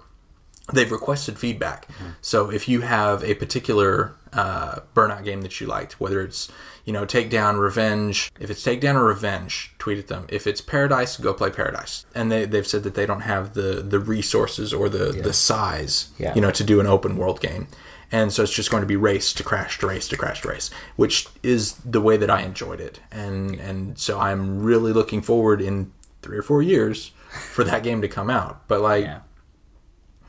they've 0.72 0.90
requested 0.92 1.38
feedback. 1.38 1.88
So 2.20 2.50
if 2.50 2.68
you 2.68 2.82
have 2.82 3.24
a 3.24 3.34
particular 3.34 4.14
uh, 4.32 4.76
burnout 4.94 5.24
game 5.24 5.42
that 5.42 5.60
you 5.60 5.66
liked 5.66 6.00
whether 6.00 6.20
it's 6.22 6.50
you 6.86 6.92
know 6.92 7.04
takedown 7.04 7.58
revenge 7.60 8.30
if 8.40 8.48
it's 8.50 8.64
takedown 8.64 8.94
or 8.94 9.04
revenge 9.04 9.74
tweet 9.78 9.98
at 9.98 10.06
them. 10.08 10.24
If 10.30 10.46
it's 10.46 10.60
paradise 10.62 11.16
go 11.18 11.34
play 11.34 11.50
paradise. 11.50 12.06
And 12.14 12.32
they, 12.32 12.46
they've 12.46 12.66
said 12.66 12.82
that 12.84 12.94
they 12.94 13.04
don't 13.06 13.20
have 13.22 13.52
the 13.54 13.82
the 13.82 13.98
resources 13.98 14.72
or 14.72 14.88
the 14.88 15.12
the 15.12 15.32
size 15.34 16.10
Yeah. 16.18 16.34
you 16.34 16.40
know 16.40 16.50
to 16.52 16.64
do 16.64 16.80
an 16.80 16.86
open 16.86 17.16
world 17.16 17.40
game 17.40 17.66
and 18.12 18.32
so 18.32 18.42
it's 18.42 18.52
just 18.52 18.70
going 18.70 18.82
to 18.82 18.86
be 18.86 18.96
race 18.96 19.32
to 19.32 19.42
crash 19.42 19.78
to 19.78 19.86
race 19.86 20.06
to 20.06 20.16
crash 20.16 20.42
to 20.42 20.48
race 20.48 20.70
which 20.96 21.26
is 21.42 21.74
the 21.78 22.00
way 22.00 22.16
that 22.16 22.30
i 22.30 22.42
enjoyed 22.42 22.80
it 22.80 23.00
and 23.10 23.58
and 23.58 23.98
so 23.98 24.20
i'm 24.20 24.62
really 24.62 24.92
looking 24.92 25.22
forward 25.22 25.60
in 25.60 25.92
three 26.20 26.38
or 26.38 26.42
four 26.42 26.62
years 26.62 27.12
for 27.30 27.64
that 27.64 27.82
game 27.82 28.00
to 28.02 28.08
come 28.08 28.30
out 28.30 28.68
but 28.68 28.80
like 28.80 29.04
yeah, 29.04 29.20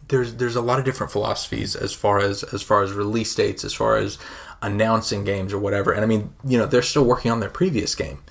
there's 0.08 0.36
there's 0.36 0.56
a 0.56 0.62
lot 0.62 0.80
of 0.80 0.86
different 0.86 1.12
philosophies 1.12 1.76
as 1.76 1.94
far 1.94 2.20
as 2.20 2.44
as 2.44 2.62
far 2.62 2.84
as 2.84 2.92
release 2.92 3.34
dates, 3.34 3.64
as 3.64 3.74
far 3.74 3.98
as 3.98 4.18
announcing 4.62 5.24
games 5.24 5.54
or 5.54 5.60
whatever. 5.60 5.92
And 5.92 6.04
I 6.04 6.08
mean, 6.08 6.34
you 6.46 6.58
know, 6.58 6.66
they're 6.66 6.82
still 6.82 7.04
working 7.04 7.32
on 7.32 7.40
their 7.40 7.50
previous 7.50 7.96
game. 7.96 8.24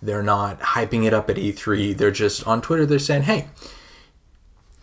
They're 0.00 0.22
not 0.22 0.60
hyping 0.60 1.04
it 1.04 1.14
up 1.14 1.28
at 1.28 1.36
E3. 1.36 1.96
They're 1.96 2.10
just 2.10 2.46
on 2.46 2.60
Twitter. 2.62 2.86
They're 2.86 2.98
saying, 2.98 3.22
"Hey, 3.22 3.48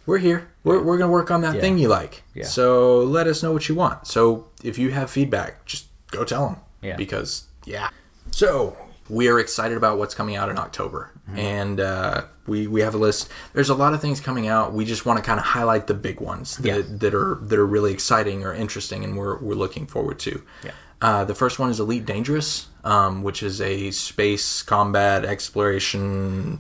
we're 0.06 0.18
here. 0.20 0.50
We're, 0.66 0.82
we're 0.84 0.98
gonna 0.98 1.12
work 1.12 1.32
on 1.32 1.42
that 1.42 1.56
Yeah. 1.56 1.62
thing 1.62 1.78
you 1.78 1.88
like. 1.88 2.24
Yeah. 2.34 2.46
So 2.46 3.00
let 3.00 3.28
us 3.28 3.42
know 3.44 3.54
what 3.54 3.70
you 3.70 3.76
want. 3.76 4.08
So 4.08 4.48
if 4.64 4.78
you 4.78 4.92
have 4.92 5.10
feedback, 5.10 5.66
just 5.66 5.86
go 6.12 6.24
tell 6.26 6.48
them. 6.50 6.58
Yeah. 6.82 6.96
Because 6.98 7.46
yeah. 7.66 7.90
So 8.32 8.76
we 9.10 9.28
are 9.30 9.40
excited 9.40 9.78
about 9.78 9.98
what's 9.98 10.14
coming 10.16 10.36
out 10.36 10.50
in 10.50 10.58
October, 10.58 11.12
Mm-hmm. 11.30 11.40
and 11.40 11.80
uh, 11.80 12.22
we 12.46 12.68
we 12.68 12.82
have 12.82 12.94
a 12.94 13.00
list. 13.00 13.30
There's 13.54 13.70
a 13.70 13.74
lot 13.76 13.94
of 13.96 14.02
things 14.02 14.20
coming 14.20 14.48
out. 14.48 14.74
We 14.74 14.86
just 14.86 15.06
want 15.08 15.18
to 15.18 15.24
kind 15.24 15.40
of 15.40 15.46
highlight 15.48 15.88
the 15.88 15.96
big 15.96 16.20
ones 16.22 16.58
that, 16.58 16.68
Yeah. 16.68 16.82
that 16.88 17.16
are 17.16 17.40
that 17.42 17.58
are 17.58 17.66
really 17.66 17.92
exciting 17.94 18.44
or 18.44 18.54
interesting, 18.54 19.04
and 19.04 19.18
we're 19.18 19.38
we're 19.40 19.56
looking 19.56 19.88
forward 19.88 20.20
to. 20.20 20.44
Yeah. 20.64 20.72
Uh, 21.02 21.24
the 21.26 21.34
first 21.36 21.58
one 21.60 21.70
is 21.72 21.80
Elite 21.80 22.06
Dangerous, 22.06 22.68
um, 22.84 23.24
which 23.24 23.42
is 23.44 23.60
a 23.60 23.90
space 23.92 24.62
combat 24.64 25.26
exploration 25.26 26.60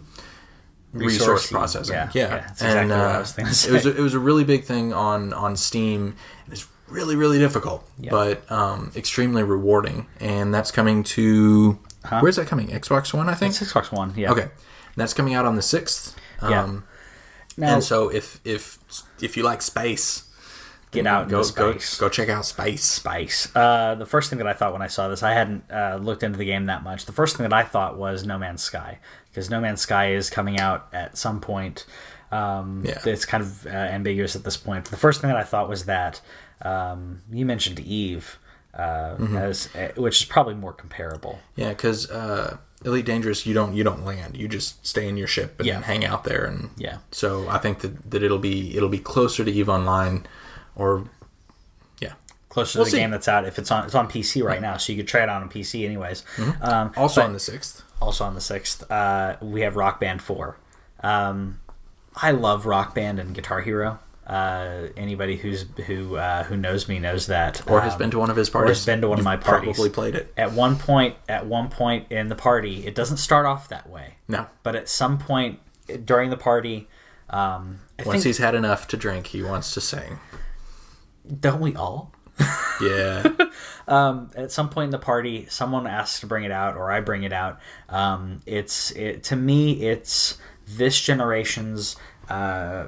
resource 0.99 1.51
processing. 1.51 1.93
Yeah. 1.95 2.09
Yeah, 2.13 2.21
Yeah, 2.23 2.27
that's 2.39 2.61
exactly 2.61 2.95
what 2.95 2.99
I 3.05 3.19
was 3.19 3.31
thinking 3.33 3.51
It 3.51 3.71
was 3.73 3.85
a, 3.85 3.95
it 3.97 4.01
was 4.01 4.13
a 4.13 4.19
really 4.19 4.43
big 4.43 4.63
thing 4.63 4.93
on 4.93 5.33
on 5.33 5.55
Steam. 5.57 6.15
It's 6.51 6.67
really 6.87 7.15
really 7.15 7.39
difficult, 7.39 7.87
Yeah. 7.99 8.11
but 8.11 8.51
um, 8.51 8.91
extremely 8.95 9.43
rewarding. 9.43 10.07
And 10.19 10.53
that's 10.53 10.71
coming 10.71 11.03
to 11.03 11.79
where's 12.21 12.35
that 12.37 12.47
coming? 12.47 12.67
Xbox 12.69 13.13
One, 13.13 13.29
I 13.29 13.33
think. 13.33 13.59
it's 13.59 13.71
Xbox 13.71 13.91
One. 13.91 14.13
Yeah. 14.15 14.31
Okay, 14.31 14.49
that's 14.95 15.13
coming 15.13 15.33
out 15.33 15.45
on 15.45 15.55
the 15.55 15.61
sixth. 15.61 16.15
Yeah. 16.41 16.63
Um, 16.63 16.83
Now, 17.57 17.75
and 17.75 17.83
so 17.83 18.09
if 18.09 18.39
if 18.43 18.77
if 19.21 19.37
you 19.37 19.43
like 19.43 19.61
space, 19.61 20.23
get 20.91 21.07
out 21.07 21.29
go 21.29 21.41
go 21.51 21.73
go 21.99 22.09
check 22.09 22.29
out 22.29 22.45
space. 22.45 22.83
Spice. 22.83 23.47
Uh, 23.55 23.95
the 23.95 24.05
first 24.05 24.29
thing 24.29 24.37
that 24.39 24.47
I 24.47 24.53
thought 24.53 24.73
when 24.73 24.81
I 24.81 24.87
saw 24.87 25.07
this, 25.07 25.23
I 25.23 25.31
hadn't 25.33 25.63
uh, 25.71 25.97
looked 26.01 26.21
into 26.23 26.37
the 26.37 26.45
game 26.45 26.65
that 26.67 26.83
much. 26.83 27.05
The 27.05 27.13
first 27.13 27.37
thing 27.37 27.43
that 27.49 27.53
I 27.53 27.63
thought 27.63 27.97
was 27.97 28.25
No 28.25 28.37
Man's 28.37 28.61
Sky, 28.61 28.99
because 29.35 29.49
No 29.49 29.59
Man's 29.59 29.81
Sky 29.81 30.13
is 30.13 30.29
coming 30.29 30.59
out 30.59 30.87
at 30.93 31.17
some 31.17 31.41
point. 31.41 31.85
Um, 32.31 32.83
Yeah. 32.85 32.99
It's 33.05 33.25
kind 33.25 33.43
of 33.43 33.65
uh, 33.67 33.69
ambiguous 33.69 34.35
at 34.35 34.43
this 34.45 34.55
point. 34.57 34.85
The 34.85 34.97
first 34.97 35.19
thing 35.21 35.27
that 35.29 35.37
I 35.37 35.43
thought 35.43 35.67
was 35.69 35.85
that 35.85 36.21
um, 36.61 37.21
you 37.31 37.45
mentioned 37.45 37.79
Eve, 37.81 38.37
uh, 38.73 39.15
Mm-hmm. 39.17 39.37
as 39.37 39.69
uh, 39.75 39.89
which 40.01 40.21
is 40.21 40.25
probably 40.25 40.55
more 40.55 40.73
comparable. 40.73 41.39
Yeah, 41.55 41.69
because 41.69 42.09
uh, 42.09 42.57
Elite 42.83 43.05
Dangerous, 43.05 43.45
you 43.45 43.53
don't 43.53 43.73
you 43.75 43.83
don't 43.83 44.03
land. 44.05 44.35
You 44.37 44.47
just 44.47 44.85
stay 44.85 45.07
in 45.07 45.17
your 45.17 45.27
ship 45.27 45.59
and 45.59 45.67
Yeah. 45.67 45.81
hang 45.81 46.03
out 46.05 46.23
there. 46.23 46.45
And 46.45 46.69
Yeah. 46.77 46.97
so 47.11 47.47
I 47.49 47.57
think 47.57 47.79
that, 47.79 48.11
that 48.11 48.23
it'll 48.23 48.39
be 48.39 48.75
it'll 48.75 48.89
be 48.89 48.99
closer 48.99 49.43
to 49.45 49.51
Eve 49.51 49.69
Online, 49.69 50.25
or 50.75 51.05
yeah. 52.55 52.63
Closer 52.63 52.71
to 52.73 52.77
We'll 52.79 52.85
the 52.85 52.91
see. 52.91 52.97
game 52.97 53.11
that's 53.11 53.27
out. 53.27 53.45
If 53.45 53.59
it's 53.59 53.69
on, 53.71 53.85
it's 53.85 53.95
on 53.95 54.07
PC 54.09 54.43
right 54.43 54.61
now, 54.61 54.77
so 54.77 54.91
you 54.93 54.97
could 54.97 55.07
try 55.07 55.23
it 55.23 55.29
out 55.29 55.41
on 55.41 55.49
PC 55.49 55.85
anyways. 55.85 56.23
Mm-hmm. 56.37 56.63
Um, 56.63 56.91
Also 56.97 57.21
on 57.21 57.33
the 57.33 57.39
sixth. 57.39 57.83
also 58.01 58.23
on 58.25 58.33
the 58.33 58.41
sixth, 58.41 58.89
uh, 58.91 59.35
we 59.41 59.61
have 59.61 59.75
Rock 59.75 59.99
Band 59.99 60.21
Four. 60.21 60.57
Um, 61.01 61.59
I 62.15 62.31
love 62.31 62.65
Rock 62.65 62.95
Band 62.95 63.19
and 63.19 63.35
Guitar 63.35 63.61
Hero. 63.61 63.99
Uh, 64.25 64.87
anybody 64.97 65.35
who's 65.35 65.65
who 65.85 66.15
uh, 66.15 66.43
who 66.45 66.57
knows 66.57 66.87
me 66.87 66.97
knows 66.97 67.27
that, 67.27 67.61
Or 67.69 67.81
has 67.81 67.93
Um, 67.93 67.99
been 67.99 68.11
to 68.11 68.17
one 68.19 68.31
of 68.31 68.35
his 68.37 68.49
or 68.49 68.53
parties. 68.53 68.77
has 68.77 68.85
been 68.85 69.01
to 69.01 69.07
one 69.07 69.19
of 69.19 69.25
my 69.25 69.37
parties. 69.37 69.75
Probably 69.75 69.91
played 69.91 70.15
it. 70.15 70.33
At 70.35 70.51
one 70.53 70.77
point, 70.77 71.15
at 71.29 71.45
one 71.45 71.69
point 71.69 72.11
in 72.11 72.29
the 72.29 72.35
party, 72.35 72.87
it 72.87 72.95
doesn't 72.95 73.17
start 73.17 73.45
off 73.45 73.67
that 73.69 73.87
way, 73.87 74.15
No. 74.27 74.47
but 74.63 74.75
at 74.75 74.89
some 74.89 75.19
point 75.19 75.59
during 76.05 76.31
the 76.31 76.37
party, 76.37 76.87
um, 77.29 77.81
Once 77.99 78.09
think 78.13 78.23
he's 78.23 78.39
had 78.39 78.55
enough 78.55 78.87
to 78.87 78.97
drink, 78.97 79.27
he 79.27 79.43
wants 79.43 79.73
to 79.75 79.81
sing. 79.81 80.17
don't 81.39 81.61
we 81.61 81.75
all? 81.75 82.11
Yeah. 82.81 83.31
at 83.87 84.51
some 84.51 84.69
point 84.69 84.85
in 84.85 84.91
the 84.91 84.99
party, 84.99 85.45
someone 85.49 85.87
asks 85.87 86.19
to 86.19 86.27
bring 86.27 86.43
it 86.43 86.51
out, 86.51 86.75
or 86.75 86.91
I 86.91 86.99
bring 86.99 87.23
it 87.23 87.31
out. 87.33 87.59
Um, 87.89 88.41
it's 88.45 88.91
it, 88.91 89.23
to 89.25 89.35
me, 89.35 89.81
it's 89.83 90.37
this 90.67 90.99
generation's 90.99 91.95
uh, 92.29 92.87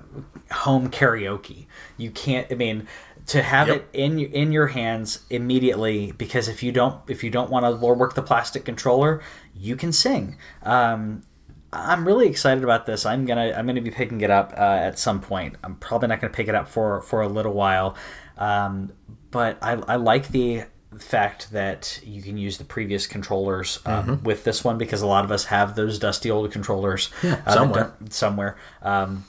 home 0.51 0.89
karaoke. 0.89 1.67
You 1.95 2.11
can't. 2.11 2.51
I 2.51 2.55
mean, 2.55 2.87
to 3.27 3.41
have 3.41 3.67
Yep. 3.67 3.75
it 3.77 3.87
in 3.93 4.17
your- 4.19 4.29
in 4.31 4.51
your 4.51 4.67
hands 4.67 5.19
immediately 5.29 6.11
because 6.13 6.47
if 6.47 6.63
you 6.63 6.71
don't 6.71 6.99
if 7.07 7.23
you 7.23 7.29
don't 7.29 7.49
want 7.49 7.65
to 7.65 7.71
work 7.75 8.15
the 8.15 8.21
plastic 8.23 8.65
controller, 8.65 9.21
you 9.55 9.75
can 9.75 9.91
sing. 9.93 10.35
Um, 10.63 11.23
I'm 11.71 12.05
really 12.07 12.27
excited 12.27 12.63
about 12.63 12.85
this. 12.85 13.05
I'm 13.05 13.25
gonna 13.25 13.53
I'm 13.55 13.67
gonna 13.67 13.81
be 13.81 13.91
picking 13.91 14.21
it 14.21 14.31
up 14.31 14.53
uh, 14.57 14.61
at 14.61 14.97
some 14.97 15.19
point. 15.21 15.55
I'm 15.63 15.75
probably 15.75 16.07
not 16.07 16.19
gonna 16.21 16.33
pick 16.33 16.47
it 16.47 16.55
up 16.55 16.67
for 16.67 17.01
for 17.01 17.21
a 17.21 17.27
little 17.27 17.53
while, 17.53 17.95
um, 18.37 18.91
but 19.31 19.57
I, 19.61 19.73
I 19.73 19.95
like 19.97 20.29
the 20.29 20.63
fact 20.97 21.51
that 21.51 21.99
you 22.03 22.21
can 22.21 22.37
use 22.37 22.57
the 22.57 22.63
previous 22.63 23.05
controllers 23.07 23.79
um, 23.85 24.05
Mm-hmm. 24.05 24.23
with 24.25 24.43
this 24.43 24.63
one 24.63 24.77
because 24.77 25.01
a 25.01 25.07
lot 25.07 25.25
of 25.25 25.31
us 25.31 25.45
have 25.45 25.75
those 25.75 25.99
dusty 25.99 26.31
old 26.31 26.51
controllers 26.51 27.09
uh, 27.23 27.53
somewhere. 27.53 27.93
somewhere. 28.09 28.57
Um, 28.81 29.25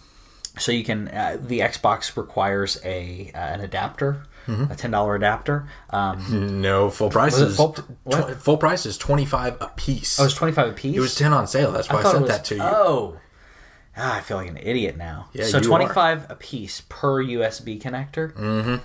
so 0.58 0.72
you 0.72 0.82
can 0.84 1.08
uh, 1.08 1.36
the 1.40 1.60
Xbox 1.60 2.16
requires 2.16 2.80
a 2.84 3.30
uh, 3.34 3.38
an 3.38 3.60
adapter, 3.60 4.22
Mm-hmm. 4.46 4.72
a 4.72 4.76
ten 4.76 4.90
dollar 4.92 5.14
adapter. 5.14 5.68
Um, 5.90 6.62
No, 6.62 6.88
full 6.90 7.10
prices. 7.10 7.54
full- 7.56 7.74
tw- 7.74 8.32
full 8.40 8.56
price 8.56 8.86
is 8.86 8.96
twenty 8.96 9.26
five 9.26 9.56
a 9.60 9.68
piece. 9.76 10.18
oh, 10.18 10.24
it's 10.24 10.32
twenty 10.34 10.52
five 10.54 10.68
a 10.68 10.72
piece. 10.72 10.96
it 10.96 11.00
was 11.00 11.14
ten 11.14 11.32
on 11.34 11.46
sale. 11.46 11.70
That's 11.70 11.90
why 11.90 11.98
I, 11.98 12.02
thought 12.02 12.12
sent 12.12 12.22
was- 12.22 12.30
that 12.30 12.44
to 12.46 12.54
you. 12.56 12.62
Oh. 12.62 13.16
Ah, 14.00 14.16
I 14.16 14.20
feel 14.20 14.36
like 14.36 14.48
an 14.48 14.56
idiot 14.58 14.96
now. 14.96 15.28
Yeah, 15.32 15.44
so 15.46 15.58
25 15.60 16.30
a 16.30 16.36
piece 16.36 16.82
per 16.88 17.20
USB 17.22 17.82
connector. 17.82 18.32
Mm-hmm. 18.32 18.76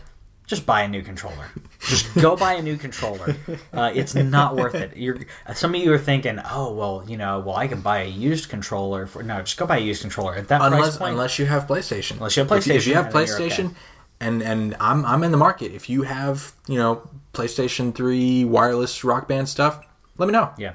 Just 0.45 0.65
buy 0.65 0.81
a 0.81 0.87
new 0.89 1.01
controller. 1.01 1.47
Just 1.79 2.13
go 2.15 2.35
buy 2.35 2.53
a 2.53 2.61
new 2.61 2.75
controller. 2.77 3.35
Uh, 3.71 3.91
it's 3.95 4.13
not 4.13 4.55
worth 4.55 4.75
it. 4.75 4.95
You're 4.97 5.17
some 5.55 5.73
of 5.73 5.81
you 5.81 5.91
are 5.93 5.97
thinking, 5.97 6.39
oh 6.51 6.73
well, 6.73 7.03
you 7.07 7.15
know, 7.17 7.39
well 7.39 7.55
I 7.55 7.67
can 7.67 7.79
buy 7.81 7.99
a 8.03 8.07
used 8.07 8.49
controller 8.49 9.07
for 9.07 9.23
no, 9.23 9.41
just 9.41 9.57
go 9.57 9.65
buy 9.65 9.77
a 9.77 9.81
used 9.81 10.01
controller 10.01 10.35
at 10.35 10.49
that 10.49 10.59
price 10.59 10.73
unless 10.73 10.97
point. 10.97 11.11
unless 11.11 11.39
you 11.39 11.45
have 11.45 11.65
PlayStation. 11.65 12.17
Unless 12.17 12.35
you 12.35 12.41
have 12.43 12.49
PlayStation. 12.51 12.75
If, 12.75 12.87
you 12.87 12.93
have 12.95 13.07
PlayStation, 13.13 13.65
okay. 13.67 13.75
and 14.19 14.43
and 14.43 14.75
I'm 14.81 15.05
I'm 15.05 15.23
in 15.23 15.31
the 15.31 15.37
market. 15.37 15.71
If 15.73 15.89
you 15.89 16.03
have 16.03 16.51
you 16.67 16.77
know 16.77 17.09
PlayStation 17.33 17.95
Three 17.95 18.43
wireless 18.43 19.03
Rock 19.05 19.29
Band 19.29 19.47
stuff, 19.47 19.85
let 20.17 20.25
me 20.27 20.33
know. 20.33 20.51
yeah, 20.57 20.73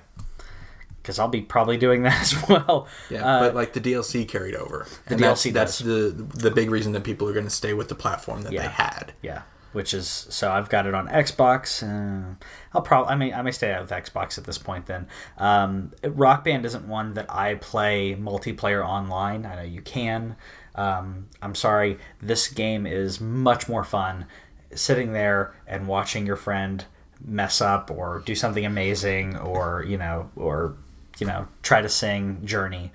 because 1.03 1.19
I'll 1.19 1.29
be 1.29 1.43
probably 1.43 1.77
doing 1.77 2.03
that 2.03 2.21
as 2.23 2.49
well. 2.49 2.89
Yeah, 3.11 3.25
Uh, 3.25 3.41
but 3.41 3.55
like 3.55 3.75
the 3.75 3.81
DLC 3.81 4.27
carried 4.27 4.55
over. 4.55 4.87
The 5.07 5.15
DLC 5.17 5.53
that's, 5.53 5.53
that's 5.53 5.79
the 5.81 6.11
the 6.17 6.51
big 6.51 6.71
reason 6.71 6.93
that 6.93 7.05
people 7.05 7.29
are 7.29 7.33
going 7.35 7.45
to 7.47 7.51
stay 7.51 7.75
with 7.75 7.89
the 7.89 7.95
platform 7.95 8.43
that 8.43 8.53
Yeah. 8.53 8.63
they 8.63 8.69
had. 8.69 9.13
Yeah, 9.23 9.43
which 9.73 9.93
is 9.95 10.27
so 10.31 10.51
I've 10.51 10.69
got 10.69 10.87
it 10.87 10.95
on 10.95 11.09
Xbox. 11.09 11.83
Uh, 11.83 12.35
I'll 12.73 12.83
probably 12.83 13.13
I 13.13 13.17
may 13.17 13.33
I 13.33 13.43
may 13.43 13.51
stay 13.51 13.73
out 13.73 13.83
with 13.83 13.91
Xbox 13.91 14.39
at 14.39 14.45
this 14.45 14.59
point. 14.59 14.87
Then 14.87 15.07
um, 15.37 15.93
Rock 16.03 16.45
Band 16.45 16.65
isn't 16.65 16.87
one 16.87 17.15
that 17.15 17.31
I 17.31 17.57
play 17.57 18.17
multiplayer 18.19 18.85
online. 18.87 19.47
I 19.47 19.57
know 19.57 19.63
you 19.63 19.83
can. 19.83 20.37
Um, 20.75 21.27
I'm 21.43 21.55
sorry, 21.55 21.99
this 22.23 22.49
game 22.49 22.87
is 22.87 23.21
much 23.21 23.69
more 23.69 23.85
fun 23.85 24.27
sitting 24.75 25.13
there 25.13 25.55
and 25.67 25.89
watching 25.89 26.27
your 26.27 26.37
friend 26.37 26.85
mess 27.25 27.61
up 27.61 27.91
or 27.91 28.23
do 28.25 28.35
something 28.35 28.65
amazing 28.65 29.37
or 29.37 29.85
you 29.89 29.99
know 29.99 30.31
or 30.37 30.77
you 31.19 31.27
know 31.27 31.49
try 31.63 31.83
to 31.83 31.89
sing 31.89 32.45
Journey. 32.45 32.93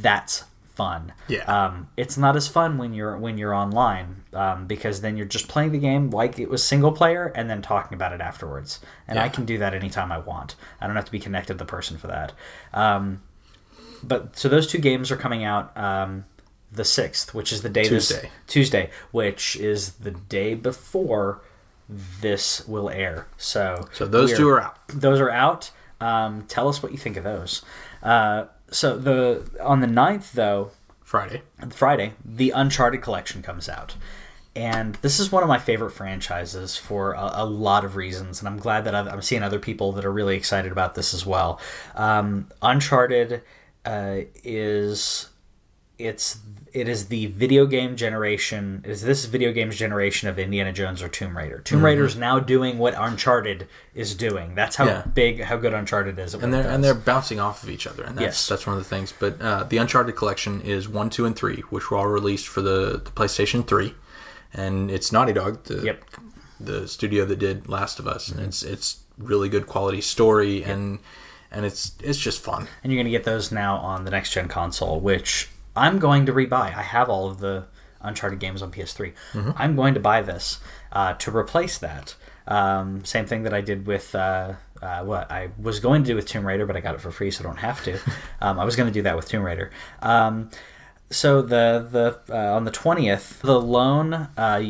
That's 0.00 0.44
fun. 0.76 1.12
Yeah. 1.28 1.44
Um, 1.44 1.88
it's 1.96 2.16
not 2.16 2.36
as 2.36 2.46
fun 2.48 2.78
when 2.78 2.92
you're 2.94 3.16
when 3.16 3.38
you're 3.38 3.54
online 3.54 4.22
um, 4.32 4.66
because 4.66 5.00
then 5.00 5.16
you're 5.16 5.26
just 5.26 5.48
playing 5.48 5.72
the 5.72 5.78
game 5.78 6.10
like 6.10 6.38
it 6.38 6.48
was 6.48 6.62
single 6.62 6.92
player 6.92 7.32
and 7.34 7.48
then 7.50 7.62
talking 7.62 7.94
about 7.96 8.12
it 8.12 8.20
afterwards. 8.20 8.80
And 9.08 9.18
I 9.18 9.28
can 9.28 9.44
do 9.46 9.58
that 9.58 9.74
anytime 9.74 10.12
I 10.12 10.18
want. 10.18 10.54
I 10.80 10.86
don't 10.86 10.96
have 10.96 11.06
to 11.06 11.12
be 11.12 11.18
connected 11.18 11.54
to 11.54 11.58
the 11.58 11.64
person 11.64 11.96
for 11.98 12.06
that. 12.08 12.32
Um, 12.72 13.22
but 14.02 14.36
so 14.36 14.48
those 14.48 14.66
two 14.66 14.78
games 14.78 15.10
are 15.10 15.16
coming 15.16 15.42
out 15.44 15.76
um, 15.76 16.26
the 16.70 16.84
sixth, 16.84 17.34
which 17.34 17.52
is 17.52 17.62
the 17.62 17.68
day 17.70 17.88
this- 17.88 18.08
Tuesday. 18.08 18.30
Tuesday, 18.46 18.90
which 19.10 19.56
is 19.56 19.92
the 19.94 20.10
day 20.10 20.54
before 20.54 21.40
this 22.20 22.66
will 22.68 22.90
air. 22.90 23.26
So 23.36 23.88
So 23.92 24.06
those 24.06 24.36
two 24.36 24.48
are 24.48 24.60
out. 24.60 24.76
those 24.88 25.20
are 25.20 25.30
out. 25.30 25.70
Um, 26.00 26.44
tell 26.48 26.68
us 26.68 26.82
what 26.82 26.92
you 26.92 26.98
think 26.98 27.16
of 27.16 27.24
those. 27.24 27.62
Uh, 28.02 28.46
so 28.70 28.96
the 28.96 29.48
on 29.62 29.80
the 29.80 29.86
9th, 29.86 30.32
though, 30.32 30.70
Friday. 31.02 31.42
Friday, 31.70 32.14
the 32.24 32.50
Uncharted 32.50 33.02
collection 33.02 33.42
comes 33.42 33.68
out. 33.68 33.94
And 34.56 34.94
this 35.02 35.20
is 35.20 35.30
one 35.30 35.42
of 35.42 35.50
my 35.50 35.58
favorite 35.58 35.90
franchises 35.90 36.78
for 36.78 37.12
a, 37.12 37.30
a 37.34 37.44
lot 37.44 37.84
of 37.84 37.94
reasons. 37.94 38.40
And 38.40 38.48
I'm 38.48 38.56
glad 38.56 38.84
that 38.84 38.94
I've, 38.94 39.06
I'm 39.06 39.20
seeing 39.20 39.42
other 39.42 39.58
people 39.58 39.92
that 39.92 40.04
are 40.06 40.12
really 40.12 40.34
excited 40.34 40.72
about 40.72 40.94
this 40.94 41.12
as 41.12 41.26
well. 41.26 41.60
Um, 41.94 42.48
Uncharted 42.62 43.42
uh, 43.84 44.20
is 44.42 45.28
it's 45.98 46.38
it 46.72 46.88
is 46.88 47.06
the 47.06 47.24
video 47.26 47.64
game 47.64 47.96
generation 47.96 48.82
is 48.84 49.00
this 49.00 49.24
video 49.24 49.50
games 49.50 49.76
generation 49.76 50.28
of 50.28 50.38
Indiana 50.38 50.70
Jones 50.72 51.00
or 51.00 51.08
Tomb 51.08 51.34
Raider. 51.34 51.60
Tomb 51.60 51.82
Raider 51.82 52.04
is 52.04 52.16
now 52.16 52.38
doing 52.38 52.76
what 52.76 52.92
Uncharted 52.98 53.66
is 53.94 54.14
doing. 54.14 54.54
That's 54.54 54.76
how 54.76 54.84
Yeah. 54.84 55.02
big 55.14 55.40
how 55.42 55.56
good 55.56 55.72
Uncharted 55.72 56.18
is. 56.18 56.34
and 56.34 56.52
they're 56.52 56.68
and 56.68 56.84
they're 56.84 56.92
bouncing 56.94 57.40
off 57.40 57.62
of 57.62 57.70
each 57.70 57.86
other, 57.86 58.02
and 58.04 58.16
that's 58.18 58.22
Yes. 58.22 58.48
that's 58.48 58.66
one 58.66 58.76
of 58.76 58.82
the 58.82 58.88
things. 58.88 59.14
But 59.18 59.40
uh, 59.40 59.64
the 59.64 59.78
Uncharted 59.78 60.16
collection 60.16 60.60
is 60.60 60.86
one, 60.88 61.08
two, 61.08 61.24
and 61.24 61.34
three, 61.34 61.62
which 61.70 61.90
were 61.90 61.96
all 61.96 62.08
released 62.08 62.46
for 62.48 62.60
the, 62.60 63.00
the 63.02 63.10
PlayStation 63.10 63.66
Three, 63.66 63.94
and 64.52 64.90
it's 64.90 65.10
Naughty 65.10 65.32
Dog, 65.32 65.64
the 65.64 65.82
Yep. 65.82 66.10
Mm-hmm. 66.10 66.64
the 66.64 66.88
studio 66.88 67.24
that 67.24 67.38
did 67.38 67.68
Last 67.70 67.98
of 67.98 68.06
Us, 68.06 68.28
and 68.28 68.40
it's 68.40 68.62
it's 68.62 68.98
really 69.16 69.48
good 69.48 69.66
quality 69.66 70.02
story, 70.02 70.62
and 70.62 70.98
and 71.50 71.64
it's 71.64 71.92
it's 72.02 72.18
just 72.18 72.42
fun. 72.42 72.68
and 72.84 72.92
you're 72.92 72.98
going 73.02 73.10
to 73.10 73.16
get 73.18 73.24
those 73.24 73.50
now 73.50 73.76
on 73.78 74.04
the 74.04 74.10
next 74.10 74.32
gen 74.32 74.48
console, 74.48 75.00
which 75.00 75.48
I'm 75.76 75.98
going 75.98 76.26
to 76.26 76.32
rebuy. 76.32 76.52
I 76.74 76.82
have 76.82 77.08
all 77.08 77.28
of 77.28 77.38
the 77.38 77.66
Uncharted 78.00 78.38
games 78.38 78.62
on 78.62 78.70
PS3. 78.70 79.12
I'm 79.56 79.74
going 79.74 79.94
to 79.94 80.00
buy 80.00 80.22
this 80.22 80.60
uh, 80.92 81.14
to 81.14 81.36
replace 81.36 81.78
that. 81.78 82.14
Um, 82.46 83.04
same 83.04 83.26
thing 83.26 83.42
that 83.42 83.52
I 83.52 83.60
did 83.60 83.86
with 83.86 84.14
uh, 84.14 84.52
uh, 84.80 85.02
what 85.02 85.30
I 85.30 85.48
was 85.60 85.80
going 85.80 86.04
to 86.04 86.06
do 86.06 86.14
with 86.14 86.26
Tomb 86.26 86.46
Raider, 86.46 86.66
but 86.66 86.76
I 86.76 86.80
got 86.80 86.94
it 86.94 87.00
for 87.00 87.10
free, 87.10 87.30
so 87.30 87.42
I 87.42 87.46
don't 87.48 87.56
have 87.58 87.82
to. 87.84 87.98
Um, 88.40 88.60
I 88.60 88.64
was 88.64 88.76
going 88.76 88.86
to 88.86 88.92
do 88.92 89.02
that 89.02 89.16
with 89.16 89.28
Tomb 89.28 89.42
Raider. 89.42 89.70
Um, 90.02 90.50
so 91.10 91.40
the 91.40 91.88
the 91.90 92.20
uh, 92.32 92.54
on 92.54 92.64
the 92.64 92.70
twentieth, 92.70 93.40
the 93.40 93.58
lone 93.58 94.12
uh, 94.12 94.28
uh, 94.36 94.62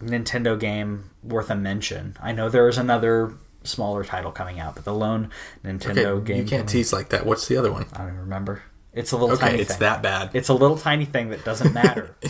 Nintendo 0.00 0.58
game 0.58 1.10
worth 1.22 1.48
a 1.48 1.54
mention. 1.54 2.16
I 2.20 2.32
know 2.32 2.48
there 2.48 2.68
is 2.68 2.76
another 2.76 3.34
smaller 3.62 4.04
title 4.04 4.32
coming 4.32 4.58
out, 4.58 4.74
but 4.74 4.84
the 4.84 4.92
lone 4.94 5.30
Nintendo 5.64 6.06
Okay, 6.06 6.24
game 6.24 6.42
you 6.42 6.44
can't 6.48 6.68
tease 6.68 6.92
like 6.92 7.10
that. 7.10 7.24
What's 7.24 7.46
the 7.46 7.56
other 7.56 7.72
one? 7.72 7.86
I 7.92 7.98
don't 7.98 8.08
even 8.08 8.20
remember. 8.20 8.62
It's 8.96 9.12
a 9.12 9.16
little 9.16 9.36
Okay, 9.36 9.50
tiny 9.50 9.60
it's 9.60 9.72
thing. 9.72 9.80
that 9.80 10.02
bad. 10.02 10.30
It's 10.32 10.48
a 10.48 10.54
little 10.54 10.76
tiny 10.76 11.04
thing 11.04 11.28
that 11.30 11.44
doesn't 11.44 11.72
matter. 11.72 12.16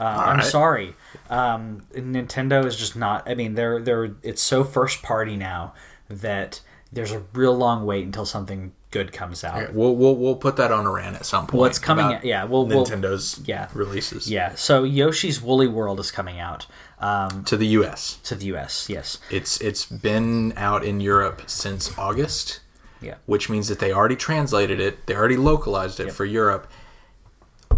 Um, 0.00 0.06
I'm 0.06 0.36
right. 0.38 0.44
sorry. 0.46 0.96
Um, 1.28 1.82
Nintendo 1.92 2.64
is 2.64 2.74
just 2.74 2.96
not. 2.96 3.28
I 3.28 3.34
mean, 3.34 3.54
they're 3.54 3.82
they're. 3.82 4.16
It's 4.22 4.40
so 4.40 4.64
first 4.64 5.02
party 5.02 5.36
now 5.36 5.74
that 6.08 6.62
there's 6.90 7.12
a 7.12 7.22
real 7.34 7.54
long 7.54 7.84
wait 7.84 8.06
until 8.06 8.24
something 8.24 8.72
good 8.90 9.12
comes 9.12 9.44
out. 9.44 9.62
Okay, 9.62 9.72
we'll, 9.74 9.94
we'll 9.94 10.16
we'll 10.16 10.36
put 10.36 10.56
that 10.56 10.72
on 10.72 10.86
a 10.86 10.90
rant 10.90 11.16
at 11.16 11.26
some 11.26 11.46
point. 11.46 11.60
What's 11.60 11.78
coming? 11.78 12.06
At, 12.06 12.24
yeah, 12.24 12.44
we'll, 12.44 12.66
we'll 12.66 12.86
Nintendo's 12.86 13.42
yeah. 13.44 13.68
releases 13.74 14.30
yeah. 14.30 14.54
So 14.54 14.84
Yoshi's 14.84 15.42
Woolly 15.42 15.68
World 15.68 16.00
is 16.00 16.10
coming 16.10 16.40
out 16.40 16.66
um, 16.98 17.44
to 17.44 17.58
the 17.58 17.66
U.S. 17.66 18.16
to 18.24 18.34
the 18.34 18.46
U.S. 18.46 18.88
Yes. 18.88 19.18
It's 19.30 19.60
it's 19.60 19.84
been 19.84 20.54
out 20.56 20.82
in 20.82 21.00
Europe 21.00 21.42
since 21.46 21.96
August, 21.98 22.60
Yeah. 23.00 23.14
which 23.26 23.48
means 23.48 23.68
that 23.68 23.78
they 23.78 23.92
already 23.92 24.16
translated 24.16 24.78
it. 24.80 25.06
They 25.06 25.14
already 25.14 25.36
localized 25.38 26.00
it 26.00 26.12
for 26.12 26.24
Europe. 26.24 26.66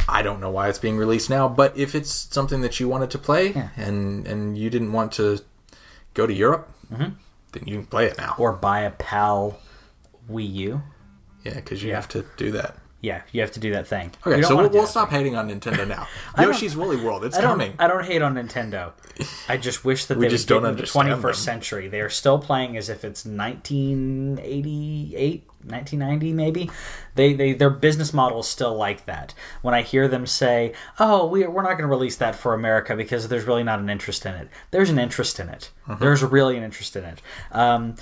I 0.08 0.22
don't 0.22 0.40
know 0.40 0.50
why 0.50 0.68
it's 0.68 0.78
being 0.80 0.96
released 0.96 1.30
now, 1.30 1.48
but 1.48 1.76
if 1.76 1.94
it's 1.94 2.10
something 2.10 2.60
that 2.62 2.80
you 2.80 2.88
wanted 2.88 3.10
to 3.10 3.18
play 3.18 3.52
Yeah. 3.52 3.68
and 3.76 4.26
and 4.26 4.58
you 4.58 4.68
didn't 4.70 4.92
want 4.92 5.12
to 5.12 5.38
go 6.14 6.26
to 6.26 6.32
Europe, 6.32 6.68
Mm-hmm. 6.92 7.10
then 7.52 7.62
you 7.66 7.76
can 7.76 7.86
play 7.86 8.06
it 8.06 8.18
now. 8.18 8.34
Or 8.38 8.52
buy 8.52 8.80
a 8.80 8.90
PAL 8.90 9.58
Wii 10.30 10.52
U. 10.54 10.82
yeah, 11.44 11.54
because 11.54 11.82
you 11.82 11.90
Yeah. 11.90 11.96
have 11.96 12.08
to 12.08 12.24
do 12.36 12.50
that. 12.52 12.76
Yeah, 13.02 13.22
you 13.32 13.40
have 13.40 13.50
to 13.52 13.60
do 13.60 13.72
that 13.72 13.88
thing. 13.88 14.12
Okay, 14.24 14.42
so 14.42 14.56
we'll, 14.56 14.70
we'll 14.70 14.86
stop 14.86 15.10
hating 15.10 15.34
on 15.34 15.50
Nintendo 15.50 15.86
now. 15.86 16.06
Yoshi's 16.38 16.76
Woolly 16.76 17.04
World, 17.04 17.24
it's 17.24 17.36
I 17.36 17.40
don't, 17.40 17.50
coming. 17.50 17.74
I 17.80 17.88
don't 17.88 18.04
hate 18.04 18.22
on 18.22 18.36
Nintendo. 18.36 18.92
I 19.48 19.56
just 19.56 19.84
wish 19.84 20.04
that 20.06 20.16
We 20.18 20.26
they 20.26 20.30
just 20.30 20.46
don't 20.46 20.58
into 20.64 20.86
the 20.86 20.98
understand 20.98 21.08
21st 21.08 21.22
them. 21.22 21.34
century. 21.34 21.88
They 21.88 22.00
are 22.00 22.08
still 22.08 22.38
playing 22.38 22.76
as 22.76 22.88
if 22.88 23.04
it's 23.04 23.26
1988, 23.26 25.44
1990 25.64 26.32
maybe. 26.32 26.70
They, 27.14 27.34
they 27.34 27.52
their 27.54 27.70
business 27.70 28.12
model 28.12 28.40
is 28.40 28.48
still 28.48 28.74
like 28.76 29.04
that. 29.06 29.34
When 29.62 29.74
I 29.74 29.82
hear 29.82 30.06
them 30.08 30.26
say, 30.26 30.72
"Oh, 30.98 31.26
we, 31.26 31.46
we're 31.46 31.62
not 31.62 31.72
going 31.72 31.82
to 31.82 31.86
release 31.88 32.16
that 32.16 32.34
for 32.36 32.54
America 32.54 32.96
because 32.96 33.28
there's 33.28 33.44
really 33.44 33.62
not 33.64 33.78
an 33.80 33.90
interest 33.90 34.24
in 34.26 34.34
it," 34.34 34.48
there's 34.70 34.90
an 34.90 34.98
interest 34.98 35.38
in 35.40 35.48
it. 35.48 35.70
Mm-hmm. 35.88 36.02
There's 36.02 36.22
really 36.22 36.56
an 36.56 36.62
interest 36.64 36.96
in 36.96 37.04
it. 37.04 37.20
Um, 37.50 37.96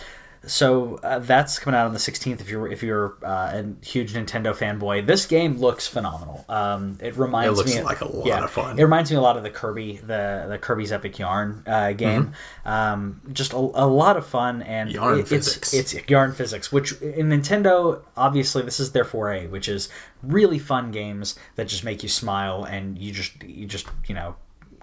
so 0.47 0.97
uh, 1.03 1.19
that's 1.19 1.59
coming 1.59 1.79
out 1.79 1.87
on 1.87 1.93
the 1.93 1.99
16th. 1.99 2.41
If 2.41 2.49
you're 2.49 2.67
if 2.73 2.83
you're 2.83 3.17
uh, 3.23 3.63
a 3.63 3.85
huge 3.85 4.15
Nintendo 4.15 4.55
fanboy, 4.57 5.07
this 5.07 5.27
game 5.27 5.59
looks 5.59 5.87
phenomenal. 5.87 6.47
Um, 6.49 6.97
it 7.01 7.17
reminds 7.17 7.59
It 7.59 7.63
looks 7.63 7.75
me 7.77 7.83
like 7.83 8.01
a 8.01 8.07
lot 8.09 8.27
yeah, 8.27 8.45
of 8.45 8.51
fun. 8.51 8.79
It 8.79 8.83
reminds 8.83 9.11
me 9.11 9.19
a 9.19 9.21
lot 9.21 9.37
of 9.37 9.43
the 9.43 9.51
Kirby 9.51 9.99
the 9.99 10.47
the 10.49 10.59
Kirby's 10.59 10.93
Epic 10.93 11.19
Yarn 11.19 11.63
uh, 11.67 11.93
game. 11.93 12.33
Um, 12.65 13.21
just 13.33 13.53
a, 13.53 13.57
a 13.57 13.87
lot 13.87 14.17
of 14.17 14.27
fun 14.27 14.63
and 14.63 14.89
Mm-hmm. 14.91 14.95
Yarn 14.97 15.19
it- 15.21 15.29
physics. 15.29 15.75
It's, 15.75 15.93
it's 15.93 16.09
yarn 16.09 16.33
physics, 16.33 16.73
which 16.73 16.93
in 17.03 17.29
Nintendo 17.29 18.03
obviously 18.17 18.63
this 18.63 18.81
is 18.81 18.93
their 18.93 19.05
foray, 19.05 19.47
which 19.47 19.69
is 19.69 19.91
really 20.23 20.59
fun 20.59 20.91
games 20.91 21.39
that 21.57 21.69
just 21.69 21.85
make 21.85 22.03
you 22.03 22.09
smile 22.09 22.65
and 22.65 22.99
you 22.99 23.13
just 23.13 23.43
you 23.43 23.67
just 23.67 23.87
you 24.07 24.15
know 24.15 24.37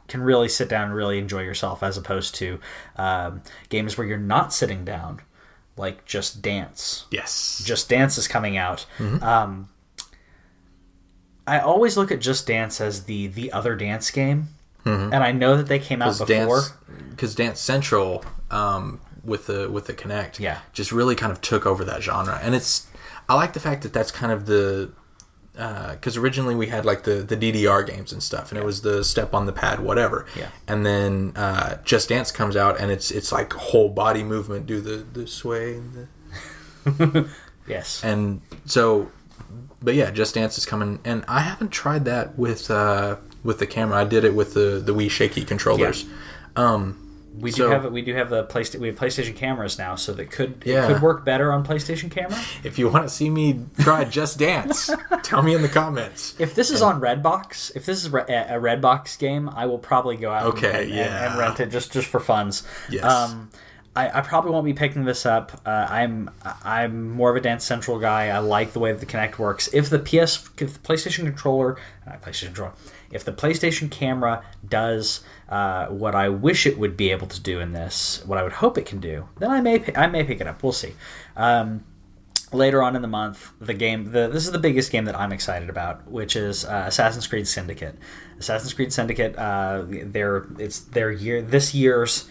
can 0.07 0.21
really 0.21 0.47
sit 0.47 0.69
down 0.69 0.85
and 0.85 0.95
really 0.95 1.17
enjoy 1.17 1.41
yourself 1.41 1.81
as 1.83 1.97
opposed 1.97 2.35
to 2.35 2.59
um, 2.95 3.41
games 3.69 3.97
where 3.97 4.05
you're 4.07 4.17
not 4.17 4.53
sitting 4.53 4.85
down 4.85 5.19
like 5.77 6.05
just 6.05 6.41
dance 6.41 7.05
yes. 7.11 7.61
just 7.65 7.87
Dance 7.89 8.17
is 8.17 8.27
coming 8.27 8.57
out. 8.57 8.85
Mm-hmm. 8.97 9.23
Um, 9.23 9.69
I 11.45 11.59
always 11.59 11.95
look 11.95 12.11
at 12.11 12.19
Just 12.19 12.45
Dance 12.47 12.81
as 12.81 13.03
the 13.05 13.27
the 13.27 13.51
other 13.51 13.75
dance 13.75 14.11
game, 14.11 14.47
and 14.85 15.15
I 15.15 15.31
know 15.31 15.55
that 15.57 15.67
they 15.67 15.79
came 15.79 16.01
out 16.01 16.17
because 16.17 16.27
before. 16.27 16.61
dance 16.61 16.73
because 17.11 17.35
dance 17.35 17.59
central 17.61 18.23
um, 18.51 18.99
with 19.23 19.47
the 19.47 19.69
with 19.69 19.85
the 19.87 19.93
Kinect 19.93 20.39
Yeah. 20.39 20.59
just 20.73 20.91
really 20.91 21.15
kind 21.15 21.31
of 21.31 21.41
took 21.41 21.65
over 21.65 21.83
that 21.85 22.01
genre 22.01 22.39
and 22.41 22.55
it's 22.55 22.87
i 23.27 23.35
like 23.35 23.51
the 23.51 23.59
fact 23.59 23.83
that 23.83 23.91
that's 23.91 24.09
kind 24.11 24.31
of 24.31 24.45
the 24.45 24.89
because 25.57 26.15
originally 26.17 26.53
we 26.55 26.67
had 26.67 26.85
like 26.85 27.01
the 27.03 27.15
the 27.15 27.35
ddr 27.35 27.85
games 27.85 28.13
and 28.13 28.21
stuff 28.21 28.51
and 28.51 28.59
it 28.59 28.63
was 28.63 28.81
the 28.83 29.03
step 29.03 29.33
on 29.33 29.45
the 29.47 29.51
pad 29.51 29.79
whatever. 29.79 30.25
Yeah. 30.37 30.49
and 30.67 30.85
then 30.85 31.33
uh, 31.35 31.77
just 31.83 32.09
dance 32.09 32.31
comes 32.31 32.55
out 32.55 32.79
and 32.79 32.91
it's 32.91 33.09
it's 33.11 33.31
like 33.31 33.51
whole 33.53 33.89
body 33.89 34.23
movement 34.23 34.67
do 34.67 34.79
the 34.81 34.97
the 35.19 35.25
sway 35.25 35.75
and 35.75 36.07
the 36.85 37.29
Yes. 37.67 38.03
and 38.03 38.41
so 38.65 39.11
but 39.81 39.95
yeah 39.95 40.11
just 40.11 40.35
dance 40.35 40.57
is 40.57 40.65
coming 40.65 40.99
and 41.03 41.25
i 41.27 41.39
haven't 41.41 41.69
tried 41.71 42.05
that 42.05 42.37
with 42.37 42.69
uh 42.71 43.17
with 43.43 43.59
the 43.59 43.67
camera. 43.67 43.97
I 43.99 44.03
did 44.03 44.23
it 44.25 44.33
with 44.35 44.53
the 44.53 44.81
the 44.83 44.93
wii 44.93 45.09
shaky 45.09 45.43
controllers. 45.45 46.05
Um 46.55 47.06
We 47.39 47.51
do 47.51 47.57
So- 47.63 47.69
have 47.69 47.91
we 47.91 48.01
do 48.01 48.13
have 48.15 48.29
the 48.29 48.43
PlayStation 48.45 48.79
we 48.79 48.87
have 48.87 48.95
PlayStation 48.97 49.35
cameras 49.35 49.77
now, 49.77 49.95
so 49.95 50.13
that 50.13 50.31
could 50.31 50.63
Yeah. 50.65 50.85
it 50.85 50.93
could 50.93 51.01
work 51.01 51.23
better 51.25 51.51
on 51.51 51.65
PlayStation 51.65 52.09
camera. 52.09 52.39
If 52.63 52.79
you 52.79 52.89
want 52.89 53.03
to 53.07 53.09
see 53.13 53.29
me 53.29 53.65
try 53.79 54.03
Just 54.05 54.39
Dance, 54.39 54.89
tell 55.23 55.41
me 55.43 55.53
in 55.53 55.61
the 55.61 55.69
comments. 55.69 56.33
If 56.39 56.55
this 56.55 56.71
is 56.71 56.81
on 56.81 56.99
Redbox, 57.01 57.75
if 57.75 57.85
this 57.85 58.03
is 58.03 58.09
re- 58.09 58.23
a 58.27 58.59
Redbox 58.59 59.17
game, 59.19 59.49
I 59.49 59.65
will 59.65 59.77
probably 59.77 60.17
go 60.17 60.31
out 60.31 60.45
Okay, 60.47 60.67
and, 60.67 60.77
and, 60.77 60.89
yeah. 60.91 61.29
and 61.29 61.39
rent 61.39 61.59
it 61.59 61.69
just 61.69 61.91
just 61.91 62.07
for 62.07 62.19
funds. 62.19 62.63
Yes. 62.89 63.03
Um, 63.03 63.49
I, 63.95 64.19
I 64.19 64.21
probably 64.21 64.51
won't 64.51 64.65
be 64.65 64.73
picking 64.73 65.05
this 65.05 65.25
up. 65.25 65.59
Uh, 65.65 65.87
I'm 65.89 66.29
I'm 66.63 67.09
more 67.11 67.31
of 67.31 67.35
a 67.35 67.41
Dance 67.41 67.63
Central 67.65 67.97
guy. 67.99 68.27
I 68.29 68.37
like 68.39 68.73
the 68.73 68.79
way 68.79 68.91
that 68.91 68.99
the 68.99 69.07
Kinect 69.07 69.39
works. 69.39 69.69
If 69.73 69.89
the 69.89 69.97
PS, 69.97 70.47
if 70.59 70.73
the 70.73 70.79
PlayStation 70.79 71.23
controller, 71.25 71.77
not 72.05 72.21
PlayStation 72.21 72.45
controller, 72.47 72.73
if 73.11 73.23
the 73.23 73.31
PlayStation 73.31 73.89
camera 73.89 74.43
does 74.67 75.21
uh, 75.49 75.87
what 75.87 76.15
I 76.15 76.29
wish 76.29 76.65
it 76.65 76.77
would 76.77 76.97
be 76.97 77.11
able 77.11 77.27
to 77.27 77.39
do 77.39 77.59
in 77.59 77.71
this, 77.71 78.23
what 78.25 78.37
I 78.37 78.43
would 78.43 78.53
hope 78.53 78.77
it 78.77 78.85
can 78.85 78.99
do, 78.99 79.27
then 79.39 79.49
I 79.51 79.61
may 79.61 79.83
I 79.95 80.07
may 80.07 80.23
pick 80.23 80.41
it 80.41 80.47
up. 80.47 80.63
We'll 80.63 80.73
see. 80.73 80.93
Um, 81.35 81.83
later 82.51 82.81
on 82.81 82.95
in 82.95 83.01
the 83.01 83.07
month, 83.07 83.51
the 83.59 83.73
game 83.73 84.11
the 84.11 84.27
this 84.27 84.45
is 84.45 84.51
the 84.51 84.59
biggest 84.59 84.91
game 84.91 85.05
that 85.05 85.17
I'm 85.17 85.31
excited 85.31 85.69
about, 85.69 86.09
which 86.09 86.35
is 86.35 86.65
uh, 86.65 86.85
Assassin's 86.87 87.27
Creed 87.27 87.47
Syndicate. 87.47 87.97
Assassin's 88.39 88.73
Creed 88.73 88.93
Syndicate, 88.93 89.37
uh, 89.37 89.83
their 89.87 90.45
it's 90.59 90.79
their 90.79 91.11
year 91.11 91.41
this 91.41 91.73
year's 91.73 92.27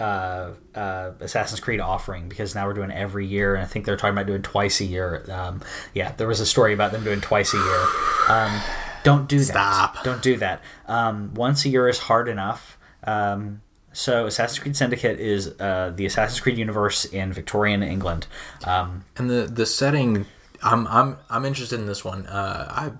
uh, 0.00 0.50
uh, 0.74 1.12
Assassin's 1.20 1.60
Creed 1.60 1.80
offering 1.80 2.28
because 2.28 2.54
now 2.54 2.66
we're 2.66 2.74
doing 2.74 2.90
every 2.90 3.26
year, 3.26 3.54
and 3.54 3.62
I 3.62 3.66
think 3.66 3.84
they're 3.84 3.96
talking 3.96 4.14
about 4.14 4.26
doing 4.26 4.42
twice 4.42 4.80
a 4.80 4.84
year. 4.84 5.24
Um, 5.30 5.60
yeah, 5.94 6.12
there 6.12 6.26
was 6.26 6.40
a 6.40 6.46
story 6.46 6.74
about 6.74 6.92
them 6.92 7.04
doing 7.04 7.20
twice 7.20 7.54
a 7.54 7.58
year. 7.58 7.86
Um, 8.28 8.60
don't 9.04 9.28
do 9.28 9.38
that. 9.38 9.44
Stop. 9.46 10.04
Don't 10.04 10.22
do 10.22 10.36
that. 10.38 10.62
Um, 10.86 11.32
once 11.34 11.64
a 11.64 11.68
year 11.68 11.88
is 11.88 11.98
hard 11.98 12.28
enough. 12.28 12.76
Um, 13.04 13.62
so 13.92 14.26
Assassin's 14.26 14.58
Creed 14.58 14.76
Syndicate 14.76 15.20
is 15.20 15.54
uh, 15.60 15.92
the 15.94 16.06
Assassin's 16.06 16.40
Creed 16.40 16.58
universe 16.58 17.04
in 17.04 17.32
Victorian 17.32 17.82
England. 17.82 18.26
Um, 18.64 19.04
And 19.16 19.30
the 19.30 19.46
the 19.46 19.66
setting, 19.66 20.26
I'm 20.62 20.86
I'm 20.88 21.18
I'm 21.30 21.44
interested 21.44 21.78
in 21.78 21.86
this 21.86 22.04
one. 22.04 22.26
Uh, 22.26 22.66
I 22.68 22.92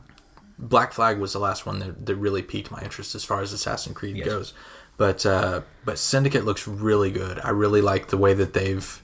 Black 0.59 0.93
Flag 0.93 1.19
was 1.19 1.33
the 1.33 1.41
last 1.41 1.67
one 1.67 1.81
that, 1.81 2.07
that 2.07 2.15
really 2.15 2.43
piqued 2.43 2.71
my 2.71 2.81
interest 2.81 3.15
as 3.15 3.25
far 3.25 3.41
as 3.41 3.53
Assassin's 3.53 3.97
Creed 3.97 4.25
goes. 4.25 4.55
But 4.97 5.27
uh, 5.27 5.63
but 5.85 5.99
Syndicate 5.99 6.45
looks 6.45 6.69
really 6.69 7.11
good. 7.11 7.41
I 7.43 7.51
really 7.51 7.81
like 7.81 8.09
the 8.09 8.17
way 8.17 8.35
that 8.35 8.53
they've 8.53 9.03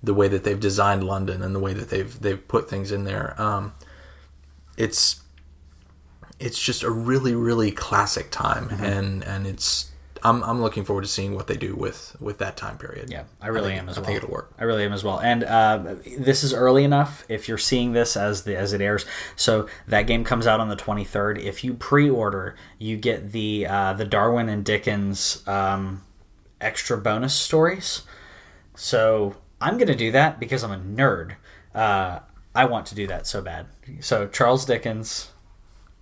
the 0.00 0.14
way 0.14 0.28
that 0.28 0.44
they've 0.44 0.60
designed 0.60 1.02
London 1.04 1.42
and 1.42 1.54
the 1.54 1.60
way 1.60 1.74
that 1.74 1.90
they've 1.90 2.20
they've 2.20 2.46
put 2.46 2.70
things 2.70 2.92
in 2.92 3.02
there. 3.02 3.34
Um, 3.40 3.74
it's 4.76 5.21
it's 6.42 6.60
just 6.60 6.82
a 6.82 6.90
really 6.90 7.34
really 7.34 7.70
classic 7.70 8.30
time, 8.30 8.68
Mm-hmm. 8.68 8.84
and 8.84 9.24
and 9.24 9.46
it's 9.46 9.90
I'm 10.24 10.42
I'm 10.44 10.60
looking 10.62 10.84
forward 10.84 11.02
to 11.02 11.08
seeing 11.08 11.34
what 11.34 11.46
they 11.48 11.56
do 11.56 11.74
with 11.74 12.16
with 12.20 12.38
that 12.38 12.56
time 12.56 12.78
period. 12.78 13.10
Yeah, 13.10 13.24
I 13.40 13.48
really 13.48 13.70
think- 13.70 13.80
am 13.82 13.88
as 13.88 13.96
I 13.98 14.00
well. 14.00 14.06
think 14.06 14.16
it'll 14.22 14.30
work. 14.32 14.52
I 14.58 14.64
really 14.64 14.84
am 14.84 14.92
as 14.92 15.02
well. 15.02 15.18
And 15.18 15.42
uh, 15.42 15.96
this 16.18 16.44
is 16.44 16.54
early 16.54 16.84
enough. 16.84 17.24
If 17.28 17.48
you're 17.48 17.58
seeing 17.58 17.92
this 17.92 18.16
as 18.16 18.44
the 18.44 18.56
as 18.56 18.72
it 18.72 18.80
airs, 18.80 19.04
so 19.34 19.68
that 19.88 20.06
game 20.06 20.22
comes 20.22 20.46
out 20.46 20.60
on 20.60 20.68
the 20.68 20.76
23rd. 20.76 21.40
If 21.42 21.64
you 21.64 21.74
pre-order, 21.74 22.54
you 22.78 22.96
get 22.96 23.32
the 23.32 23.66
uh, 23.66 23.92
the 23.94 24.04
Darwin 24.04 24.48
and 24.48 24.64
Dickens 24.64 25.42
um, 25.48 26.02
extra 26.60 26.96
bonus 26.96 27.34
stories. 27.34 28.02
So 28.76 29.34
I'm 29.60 29.76
gonna 29.76 29.96
do 29.96 30.12
that 30.12 30.38
because 30.38 30.62
I'm 30.62 30.70
a 30.72 30.78
nerd. 30.78 31.34
Uh, 31.74 32.20
I 32.54 32.66
want 32.66 32.86
to 32.86 32.94
do 32.94 33.06
that 33.08 33.26
so 33.26 33.40
bad. 33.42 33.66
So 34.00 34.28
Charles 34.28 34.64
Dickens 34.66 35.30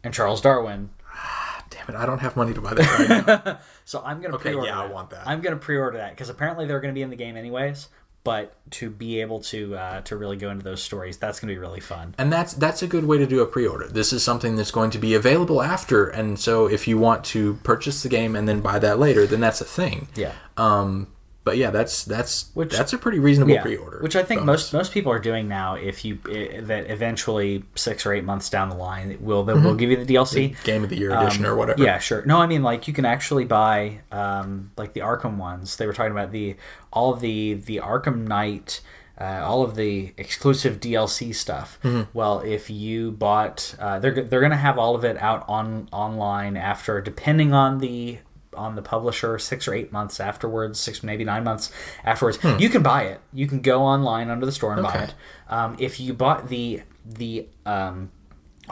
and 0.04 0.12
Charles 0.14 0.40
Darwin 0.40 0.90
Damn 1.70 1.88
it! 1.88 1.94
I 1.94 2.04
don't 2.06 2.18
have 2.20 2.36
money 2.36 2.52
to 2.54 2.60
buy 2.60 2.74
that 2.74 2.98
right 2.98 3.44
now. 3.46 3.58
So 3.84 4.00
I'm 4.04 4.20
gonna 4.20 4.34
Okay, 4.36 4.50
pre-order. 4.50 4.68
yeah, 4.68 4.80
I 4.82 4.86
want 4.86 5.10
that. 5.10 5.26
I'm 5.26 5.40
gonna 5.40 5.56
pre-order 5.56 5.98
that 5.98 6.10
because 6.10 6.28
apparently 6.28 6.64
they're 6.66 6.80
gonna 6.80 6.92
be 6.92 7.02
in 7.02 7.10
the 7.10 7.16
game 7.16 7.36
anyways. 7.36 7.88
But 8.22 8.54
to 8.72 8.90
be 8.90 9.20
able 9.22 9.40
to 9.44 9.74
uh, 9.76 10.00
to 10.02 10.16
really 10.16 10.36
go 10.36 10.50
into 10.50 10.62
those 10.62 10.82
stories, 10.82 11.16
that's 11.16 11.40
gonna 11.40 11.52
be 11.54 11.58
really 11.58 11.80
fun. 11.80 12.14
and 12.18 12.30
that's 12.32 12.52
that's 12.52 12.82
a 12.82 12.86
good 12.86 13.04
way 13.06 13.16
to 13.18 13.26
do 13.26 13.40
a 13.40 13.46
pre-order. 13.46 13.88
This 13.88 14.12
is 14.12 14.22
something 14.22 14.56
that's 14.56 14.70
going 14.70 14.90
to 14.90 14.98
be 14.98 15.14
available 15.14 15.62
after, 15.62 16.06
and 16.06 16.38
so 16.38 16.66
if 16.66 16.86
you 16.86 16.98
want 16.98 17.24
to 17.26 17.54
purchase 17.64 18.02
the 18.02 18.08
game 18.10 18.36
and 18.36 18.46
then 18.48 18.60
buy 18.60 18.78
that 18.78 18.98
later, 18.98 19.26
then 19.26 19.40
that's 19.40 19.60
a 19.60 19.64
thing. 19.64 20.08
Yeah. 20.14 20.32
Um, 20.56 21.08
but 21.42 21.56
yeah, 21.56 21.70
that's 21.70 22.04
that's 22.04 22.50
Which- 22.54 22.76
that's 22.76 22.92
a 22.92 22.98
pretty 22.98 23.18
reasonable 23.18 23.54
Yeah, 23.54 23.62
pre-order. 23.62 24.00
which 24.02 24.14
I 24.14 24.22
think 24.22 24.40
bonus. 24.42 24.72
most 24.72 24.72
most 24.74 24.92
people 24.92 25.10
are 25.12 25.18
doing 25.18 25.48
now. 25.48 25.74
If 25.74 26.04
you 26.04 26.16
that 26.24 26.90
eventually 26.90 27.64
six 27.74 28.04
or 28.04 28.12
eight 28.12 28.24
months 28.24 28.50
down 28.50 28.68
the 28.68 28.76
line, 28.76 29.10
it 29.10 29.20
will 29.22 29.42
they 29.44 29.54
will 29.54 29.74
give 29.74 29.90
you 29.90 30.02
the 30.04 30.14
DLC. 30.14 30.54
game 30.64 30.84
of 30.84 30.90
the 30.90 30.96
year 30.98 31.12
edition 31.14 31.46
or 31.46 31.56
whatever. 31.56 31.80
Um, 31.80 31.86
Yeah, 31.86 31.98
sure. 31.98 32.22
No, 32.26 32.38
I 32.38 32.46
mean 32.46 32.62
like 32.62 32.86
you 32.88 32.94
can 32.94 33.04
actually 33.06 33.44
buy 33.46 34.00
um, 34.12 34.70
like 34.76 34.92
the 34.92 35.00
Arkham 35.00 35.36
ones. 35.38 35.76
They 35.76 35.86
were 35.86 35.92
talking 35.94 36.12
about 36.12 36.30
the 36.30 36.56
all 36.92 37.12
of 37.14 37.20
the 37.20 37.54
the 37.54 37.78
Arkham 37.82 38.26
Knight, 38.28 38.80
uh, 39.18 39.40
all 39.42 39.62
of 39.62 39.76
the 39.76 40.12
exclusive 40.18 40.78
DLC 40.80 41.34
stuff. 41.34 41.78
Well, 42.12 42.40
if 42.40 42.68
you 42.70 43.12
bought, 43.12 43.74
uh, 43.80 43.98
they're 43.98 44.22
they're 44.24 44.40
gonna 44.42 44.56
have 44.56 44.78
all 44.78 44.94
of 44.94 45.04
it 45.04 45.16
out 45.18 45.44
on 45.48 45.88
online 45.92 46.56
after, 46.56 47.00
depending 47.00 47.52
on 47.54 47.78
the 47.78 48.18
on 48.54 48.74
the 48.74 48.82
publisher 48.82 49.38
six 49.38 49.68
or 49.68 49.74
eight 49.74 49.92
months 49.92 50.18
afterwards 50.18 50.78
six 50.78 51.02
maybe 51.02 51.22
nine 51.24 51.44
months 51.44 51.70
afterwards 52.04 52.38
you 52.58 52.68
can 52.68 52.82
buy 52.82 53.04
it 53.04 53.20
you 53.32 53.46
can 53.46 53.60
go 53.60 53.82
online 53.82 54.28
under 54.28 54.44
the 54.44 54.52
store 54.52 54.72
and 54.72 54.82
buy 54.82 54.94
it 54.94 55.14
um, 55.48 55.76
if 55.78 56.00
you 56.00 56.12
bought 56.12 56.48
the 56.48 56.82
the 57.04 57.46
um, 57.64 58.10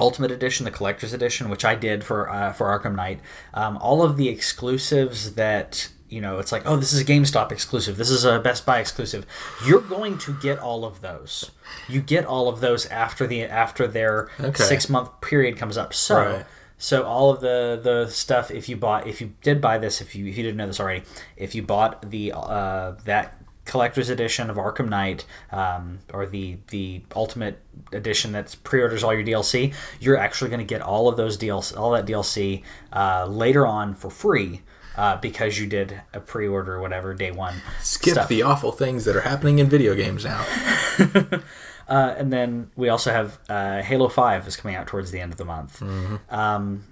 Ultimate 0.01 0.31
Edition, 0.31 0.65
the 0.65 0.71
Collector's 0.71 1.13
Edition, 1.13 1.49
which 1.49 1.65
I 1.65 1.75
did 1.75 2.05
for 2.05 2.31
uh, 2.31 2.53
for 2.53 2.67
Arkham 2.67 2.95
Knight. 2.95 3.21
Um, 3.55 3.77
all 3.79 4.03
of 4.03 4.17
the 4.17 4.29
exclusives 4.29 5.35
that 5.35 5.89
you 6.09 6.21
know, 6.23 6.39
it's 6.39 6.53
like, 6.53 6.63
oh, 6.65 6.77
this 6.77 6.93
is 6.95 7.01
a 7.01 7.05
GameStop 7.05 7.53
exclusive. 7.53 7.97
This 7.99 8.09
is 8.09 8.25
a 8.25 8.39
Best 8.39 8.65
Buy 8.65 8.79
exclusive. 8.81 9.27
You're 9.67 9.83
going 9.83 10.17
to 10.19 10.33
get 10.41 10.59
all 10.59 10.85
of 10.85 11.01
those. 11.03 11.51
You 11.89 12.01
get 12.01 12.25
all 12.25 12.49
of 12.49 12.61
those 12.61 12.87
after 12.87 13.27
the 13.27 13.43
after 13.45 13.87
their 13.87 14.31
Okay. 14.41 14.63
six 14.63 14.89
month 14.89 15.21
period 15.21 15.57
comes 15.57 15.77
up. 15.77 15.93
So. 15.93 16.17
Right. 16.17 16.47
So 16.79 17.03
all 17.03 17.31
of 17.31 17.41
the 17.41 17.79
the 17.83 18.07
stuff, 18.09 18.51
if 18.51 18.69
you 18.69 18.77
bought, 18.77 19.07
if 19.07 19.21
you 19.21 19.35
did 19.43 19.61
buy 19.61 19.79
this, 19.79 20.01
if 20.01 20.15
you 20.15 20.27
if 20.27 20.37
you 20.37 20.45
didn't 20.45 20.57
know 20.57 20.67
this 20.67 20.81
already, 20.81 21.03
if 21.37 21.55
you 21.55 21.63
bought 21.63 22.09
the 22.09 22.33
uh, 22.33 22.93
that 23.05 23.35
collector's 23.65 24.09
edition 24.09 24.49
of 24.49 24.57
Arkham 24.57 24.89
Knight, 24.89 25.27
um, 25.51 25.99
or 26.13 26.25
the 26.27 26.59
the 26.69 27.03
ultimate 27.17 27.61
edition 27.93 28.31
that's 28.31 28.55
pre-orders 28.55 29.03
all 29.03 29.13
your 29.13 29.25
DLC, 29.25 29.75
you're 30.01 30.17
actually 30.17 30.51
going 30.51 30.61
to 30.61 30.67
get 30.67 30.81
all 30.81 31.09
of 31.09 31.17
those 31.17 31.37
DLC, 31.37 31.77
all 31.77 31.91
that 31.91 32.07
DLC 32.07 32.63
uh, 32.93 33.27
later 33.27 33.67
on 33.67 33.95
for 33.95 34.11
free. 34.11 34.63
Uh, 34.97 35.17
because 35.21 35.61
you 35.61 35.65
did 35.69 36.01
a 36.13 36.19
pre-order 36.19 36.75
or 36.75 36.81
whatever 36.81 37.15
day 37.15 37.31
one 37.31 37.55
Skip 37.81 38.15
stuff. 38.15 38.27
the 38.27 38.43
awful 38.43 38.73
things 38.73 39.05
that 39.05 39.15
are 39.15 39.21
happening 39.21 39.61
in 39.61 39.69
video 39.69 39.95
games 39.95 40.25
now. 40.25 40.45
Uh, 41.89 42.15
and 42.19 42.33
then 42.33 42.71
we 42.77 42.89
also 42.91 43.11
have 43.11 43.39
uh, 43.49 43.81
Halo 43.83 44.09
Five 44.09 44.47
is 44.47 44.57
coming 44.57 44.77
out 44.77 44.87
towards 44.87 45.11
the 45.11 45.21
end 45.21 45.33
of 45.33 45.39
the 45.39 45.45
month. 45.45 45.83
Um, 46.31 46.85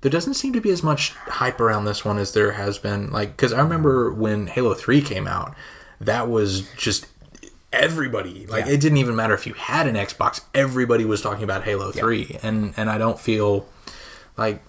There 0.00 0.10
doesn't 0.10 0.34
seem 0.34 0.52
to 0.54 0.60
be 0.60 0.70
as 0.70 0.82
much 0.82 1.10
hype 1.12 1.60
around 1.60 1.84
this 1.84 2.04
one 2.04 2.18
as 2.18 2.32
there 2.32 2.52
has 2.52 2.78
been. 2.78 3.10
Like, 3.10 3.30
because 3.36 3.52
I 3.52 3.60
remember 3.60 4.12
when 4.12 4.46
Halo 4.48 4.74
Three 4.74 5.00
came 5.02 5.26
out, 5.28 5.54
that 6.00 6.28
was 6.28 6.68
just 6.76 7.06
everybody. 7.72 8.46
Like, 8.46 8.66
Yeah. 8.66 8.72
it 8.72 8.80
didn't 8.80 8.98
even 8.98 9.14
matter 9.16 9.34
if 9.34 9.46
you 9.46 9.54
had 9.54 9.86
an 9.86 9.94
Xbox. 9.94 10.40
Everybody 10.54 11.04
was 11.04 11.20
talking 11.20 11.44
about 11.44 11.64
Halo 11.64 11.90
Three, 11.92 12.38
and 12.42 12.74
and 12.76 12.88
I 12.90 12.98
don't 12.98 13.20
feel 13.20 13.66
like 14.36 14.62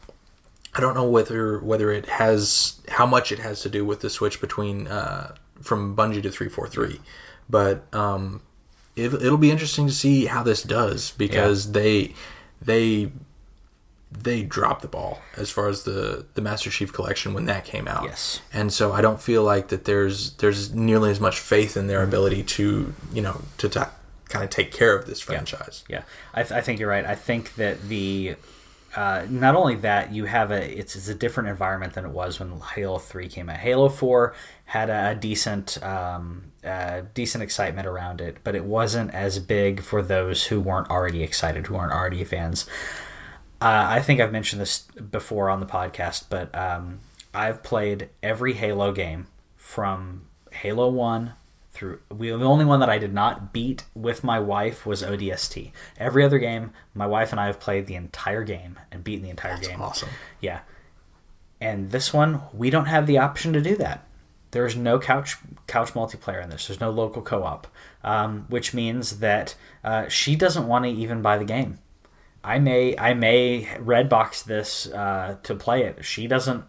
I 0.76 0.80
don't 0.82 0.93
know 0.93 1.10
whether 1.10 1.60
whether 1.60 1.91
it 1.91 2.08
has 2.08 2.80
how 2.89 3.06
much 3.06 3.32
it 3.32 3.39
has 3.39 3.62
to 3.62 3.70
do 3.70 3.86
with 3.86 4.02
the 4.02 4.10
switch 4.10 4.39
between 4.41 4.88
uh, 4.88 5.34
from 5.62 5.95
Bungie 5.95 6.22
to 6.24 6.30
three 6.32 6.50
four 6.50 6.68
three, 6.68 7.00
but 7.50 7.84
um, 7.93 8.41
it, 9.04 9.14
it'll 9.14 9.38
be 9.38 9.52
interesting 9.52 9.88
to 9.88 9.93
see 9.93 10.26
how 10.26 10.43
this 10.43 10.64
does 10.64 11.12
because 11.12 11.72
they 11.72 12.14
they 12.62 13.12
they 14.12 14.41
dropped 14.41 14.82
the 14.82 14.88
ball 14.88 15.22
as 15.38 15.52
far 15.52 15.68
as 15.68 15.84
the 15.84 16.26
the 16.34 16.41
Master 16.41 16.70
Chief 16.70 16.91
Collection 16.91 17.34
when 17.34 17.45
that 17.45 17.66
came 17.66 17.88
out. 17.88 18.04
Yes. 18.04 18.41
and 18.52 18.74
so 18.74 18.91
I 18.91 19.02
don't 19.02 19.22
feel 19.22 19.43
like 19.43 19.68
that 19.70 19.86
there's 19.86 20.34
there's 20.34 20.74
nearly 20.74 21.12
as 21.12 21.20
much 21.20 21.39
faith 21.39 21.78
in 21.78 21.88
their 21.88 22.04
ability 22.04 22.43
to 22.43 22.93
you 23.14 23.22
know 23.22 23.41
to 23.58 23.70
ta 23.70 23.91
kind 24.28 24.43
of 24.43 24.50
take 24.50 24.72
care 24.72 24.95
of 24.95 25.06
this 25.06 25.20
franchise. 25.20 25.84
Yeah, 25.89 26.04
I, 26.34 26.43
th- 26.43 26.52
I 26.52 26.62
think 26.62 26.80
you're 26.80 26.89
right. 26.89 27.06
I 27.06 27.16
think 27.16 27.56
that 27.56 27.82
the 27.89 28.36
uh, 28.95 29.26
not 29.30 29.56
only 29.56 29.76
that, 29.76 30.12
you 30.14 30.26
have 30.26 30.52
a 30.52 30.80
it's, 30.80 30.95
it's 30.95 31.08
a 31.08 31.16
different 31.16 31.50
environment 31.50 31.93
than 31.93 32.06
it 32.06 32.12
was 32.12 32.39
when 32.39 32.60
Halo 32.60 32.97
Three 32.97 33.28
came 33.28 33.50
out. 33.50 33.58
Halo 33.58 33.89
Four 33.89 34.34
had 34.70 34.91
a, 34.91 35.15
decent 35.15 35.82
um, 35.84 36.43
uh, 36.63 37.01
decent 37.15 37.43
excitement 37.43 37.88
around 37.88 38.22
it, 38.22 38.38
but 38.43 38.53
it 38.53 38.63
wasn't 38.63 39.11
as 39.15 39.39
big 39.39 39.82
for 39.82 40.03
those 40.03 40.45
who 40.45 40.61
weren't 40.61 40.91
already 40.91 41.24
excited, 41.24 41.65
who 41.65 41.76
aren't 41.76 41.91
already 41.91 42.24
fans. 42.24 42.67
Uh, 43.59 43.88
I 43.89 43.99
think 43.99 44.20
I've 44.20 44.32
mentioned 44.32 44.61
this 44.61 44.82
before 44.82 45.49
on 45.49 45.59
the 45.59 45.65
podcast, 45.65 46.26
but 46.30 46.55
um, 46.55 46.99
I've 47.34 47.63
played 47.63 48.09
every 48.22 48.53
Halo 48.53 48.91
game 48.91 49.26
from 49.57 50.28
Halo 50.51 50.88
One 50.88 51.34
through. 51.72 52.01
We, 52.15 52.30
the 52.30 52.45
only 52.45 52.65
one 52.65 52.80
that 52.82 52.91
I 52.91 52.99
did 52.99 53.11
not 53.11 53.51
beat 53.51 53.86
with 53.95 54.24
my 54.24 54.39
wife 54.39 54.86
was 54.86 55.01
ODST. 55.01 55.72
Every 55.97 56.24
other 56.24 56.38
game, 56.38 56.74
my 56.93 57.07
wife 57.07 57.32
and 57.32 57.41
I 57.41 57.47
have 57.47 57.59
played 57.59 57.88
the 57.88 57.95
entire 57.95 58.43
game 58.43 58.78
and 58.91 59.03
beaten 59.03 59.24
the 59.24 59.32
entire 59.32 59.55
That's 59.55 59.67
game. 59.67 59.82
awesome. 59.82 60.09
Yeah. 60.39 60.59
And 61.59 61.89
this 61.89 62.13
one, 62.13 62.41
we 62.53 62.70
don't 62.70 62.86
have 62.86 63.07
the 63.07 63.17
option 63.17 63.51
to 63.53 63.61
do 63.61 63.76
that. 63.78 64.05
There's 64.52 64.76
no 64.76 65.00
couch 65.00 65.38
couch 65.68 65.93
multiplayer 65.93 66.43
in 66.43 66.50
this. 66.50 66.68
There's 66.68 66.80
no 66.80 66.89
local 66.89 67.22
co-op, 67.22 67.68
um, 68.04 68.45
which 68.50 68.74
means 68.74 69.20
that 69.20 69.56
uh, 69.84 70.08
she 70.08 70.36
doesn't 70.36 70.68
want 70.68 70.86
to 70.86 70.91
even 70.91 71.22
buy 71.22 71.38
the 71.38 71.45
game. 71.45 71.80
I 72.43 72.60
may 72.60 72.97
I 72.97 73.14
may 73.14 73.66
redbox 73.78 74.43
this 74.43 74.88
uh, 74.88 75.38
to 75.43 75.56
play 75.56 75.84
it. 75.84 76.04
She 76.04 76.28
doesn't 76.28 76.64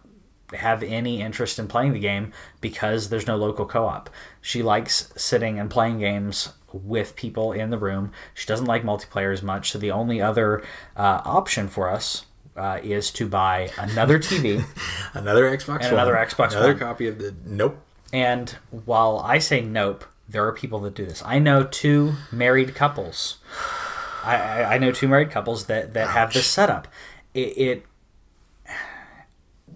have 0.52 0.82
any 0.82 1.22
interest 1.22 1.58
in 1.58 1.68
playing 1.68 1.92
the 1.92 2.00
game 2.00 2.32
because 2.60 3.08
there's 3.08 3.26
no 3.26 3.36
local 3.36 3.66
co-op. 3.66 4.10
She 4.40 4.62
likes 4.62 5.12
sitting 5.16 5.58
and 5.58 5.70
playing 5.70 6.00
games 6.00 6.52
with 6.72 7.16
people 7.16 7.52
in 7.52 7.70
the 7.70 7.78
room. 7.78 8.12
She 8.34 8.46
doesn't 8.46 8.66
like 8.66 8.82
multiplayer 8.82 9.32
as 9.32 9.42
much. 9.42 9.70
So 9.70 9.78
the 9.78 9.92
only 9.92 10.20
other 10.20 10.62
uh, 10.96 11.22
option 11.24 11.68
for 11.68 11.88
us 11.88 12.26
uh, 12.60 12.78
is 12.82 13.10
to 13.12 13.26
buy 13.26 13.70
another 13.78 14.18
TV. 14.18 14.62
Another 15.14 15.44
Xbox 15.56 15.84
And 15.84 15.94
another 15.94 16.14
One. 16.14 16.26
Xbox 16.26 16.50
Another 16.52 16.68
One. 16.68 16.78
copy 16.78 17.06
of 17.06 17.18
the 17.18 17.34
Nope. 17.46 17.82
and 18.12 18.50
while 18.70 19.18
I 19.24 19.38
say 19.38 19.60
nope, 19.62 20.04
there 20.28 20.44
are 20.46 20.52
people 20.52 20.78
that 20.80 20.94
do 20.94 21.04
this. 21.06 21.22
I 21.24 21.38
know 21.38 21.64
two 21.64 22.12
married 22.30 22.74
couples. 22.74 23.38
I, 24.24 24.36
I, 24.36 24.74
I 24.74 24.78
know 24.78 24.92
two 24.92 25.08
married 25.08 25.30
couples 25.30 25.66
that, 25.66 25.94
that 25.94 26.08
have 26.10 26.32
this 26.32 26.46
setup. 26.46 26.86
It, 27.34 27.58
it 27.58 27.86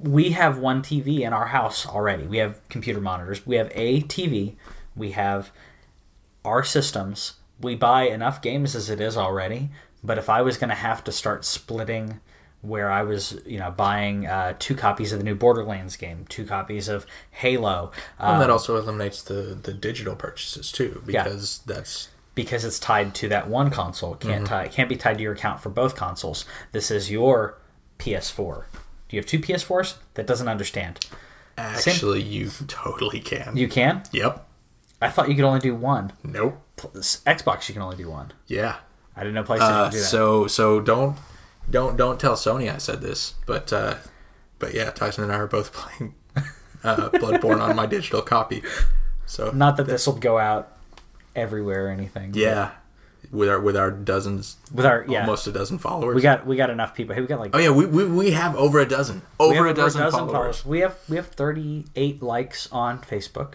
we 0.00 0.30
have 0.32 0.58
one 0.58 0.82
TV 0.82 1.20
in 1.20 1.32
our 1.32 1.46
house 1.46 1.86
already. 1.86 2.24
We 2.24 2.36
have 2.38 2.60
computer 2.68 3.00
monitors. 3.00 3.46
We 3.46 3.56
have 3.56 3.72
a 3.74 4.02
TV. 4.02 4.56
We 4.94 5.12
have 5.12 5.50
our 6.44 6.62
systems. 6.62 7.34
We 7.60 7.74
buy 7.74 8.02
enough 8.08 8.42
games 8.42 8.76
as 8.76 8.90
it 8.90 9.00
is 9.00 9.16
already. 9.16 9.70
But 10.02 10.18
if 10.18 10.28
I 10.28 10.42
was 10.42 10.58
going 10.58 10.68
to 10.68 10.76
have 10.76 11.02
to 11.04 11.12
start 11.12 11.44
splitting, 11.46 12.20
where 12.64 12.90
I 12.90 13.02
was, 13.02 13.38
you 13.44 13.58
know, 13.58 13.70
buying 13.70 14.26
uh, 14.26 14.54
two 14.58 14.74
copies 14.74 15.12
of 15.12 15.18
the 15.18 15.24
new 15.24 15.34
Borderlands 15.34 15.96
game, 15.96 16.24
two 16.28 16.44
copies 16.46 16.88
of 16.88 17.06
Halo, 17.30 17.92
uh, 18.18 18.24
and 18.32 18.40
that 18.42 18.50
also 18.50 18.76
eliminates 18.76 19.22
the, 19.22 19.58
the 19.62 19.72
digital 19.74 20.16
purchases 20.16 20.72
too, 20.72 21.02
because 21.06 21.58
that's 21.66 22.08
because 22.34 22.64
it's 22.64 22.78
tied 22.80 23.14
to 23.16 23.28
that 23.28 23.48
one 23.48 23.70
console. 23.70 24.14
It 24.14 24.20
Mm-hmm. 24.20 24.28
can't 24.30 24.46
tie. 24.46 24.64
It 24.64 24.72
can't 24.72 24.88
be 24.88 24.96
tied 24.96 25.18
to 25.18 25.22
your 25.22 25.34
account 25.34 25.60
for 25.60 25.68
both 25.70 25.94
consoles. 25.94 26.44
This 26.72 26.90
is 26.90 27.10
your 27.10 27.58
PS4. 27.98 28.64
Do 29.08 29.16
you 29.16 29.20
have 29.20 29.26
two 29.26 29.38
PS4s? 29.38 29.96
That 30.14 30.26
doesn't 30.26 30.48
understand. 30.48 31.06
actually 31.58 32.22
you 32.22 32.50
totally 32.66 33.20
can. 33.20 33.56
You 33.56 33.68
can. 33.68 34.02
Yep. 34.12 34.46
I 35.00 35.10
thought 35.10 35.28
you 35.28 35.34
could 35.34 35.44
only 35.44 35.60
do 35.60 35.74
one. 35.74 36.12
Nope. 36.24 36.60
Xbox, 36.78 37.68
you 37.68 37.74
can 37.74 37.82
only 37.82 37.96
do 37.96 38.08
one. 38.10 38.32
Yeah. 38.46 38.76
I 39.16 39.20
didn't 39.20 39.34
know 39.34 39.44
PlayStation 39.44 39.60
Uh, 39.60 39.84
could 39.84 39.92
do 39.92 39.98
that. 40.00 40.04
so 40.06 40.46
so 40.48 40.80
don't 40.80 41.16
don't 41.70 41.96
don't 41.96 42.20
tell 42.20 42.34
Sony 42.34 42.72
I 42.72 42.78
said 42.78 43.00
this, 43.00 43.34
but 43.46 43.72
uh, 43.72 43.96
but 44.58 44.74
yeah, 44.74 44.90
Tyson 44.90 45.24
and 45.24 45.32
I 45.32 45.36
are 45.36 45.46
both 45.46 45.72
playing 45.74 46.14
uh, 46.82 47.10
Bloodborne 47.10 47.60
on 47.60 47.74
my 47.76 47.86
digital 47.86 48.22
copy. 48.22 48.62
So 49.26 49.50
Not 49.52 49.76
that 49.78 49.86
this 49.86 50.06
will 50.06 50.16
go 50.18 50.38
out 50.38 50.76
everywhere 51.34 51.86
or 51.86 51.90
anything. 51.90 52.32
yeah, 52.34 52.72
with 53.32 53.48
our 53.48 53.58
with 53.60 53.76
our 53.76 53.90
dozens, 53.90 54.56
With 54.72 54.84
our 54.86 55.04
yeah, 55.08 55.20
almost 55.22 55.46
a 55.46 55.52
dozen 55.52 55.78
followers. 55.78 56.14
we 56.14 56.20
got 56.22 56.46
we 56.46 56.56
got 56.56 56.70
enough 56.70 56.94
people. 56.94 57.14
Hey, 57.14 57.20
we 57.22 57.26
got 57.26 57.40
like 57.40 57.50
oh 57.54 57.58
yeah, 57.58 57.70
we, 57.70 57.86
we, 57.86 58.04
we 58.06 58.30
have 58.32 58.54
over 58.56 58.78
a 58.80 58.86
dozen, 58.86 59.22
we 59.40 59.46
over 59.46 59.66
a 59.66 59.74
dozen, 59.74 60.10
followers. 60.10 60.32
followers. 60.32 60.66
We 60.66 60.80
have 60.80 60.96
we 61.08 61.16
have 61.16 61.28
38 61.28 62.22
likes 62.22 62.70
on 62.70 63.00
Facebook. 63.00 63.54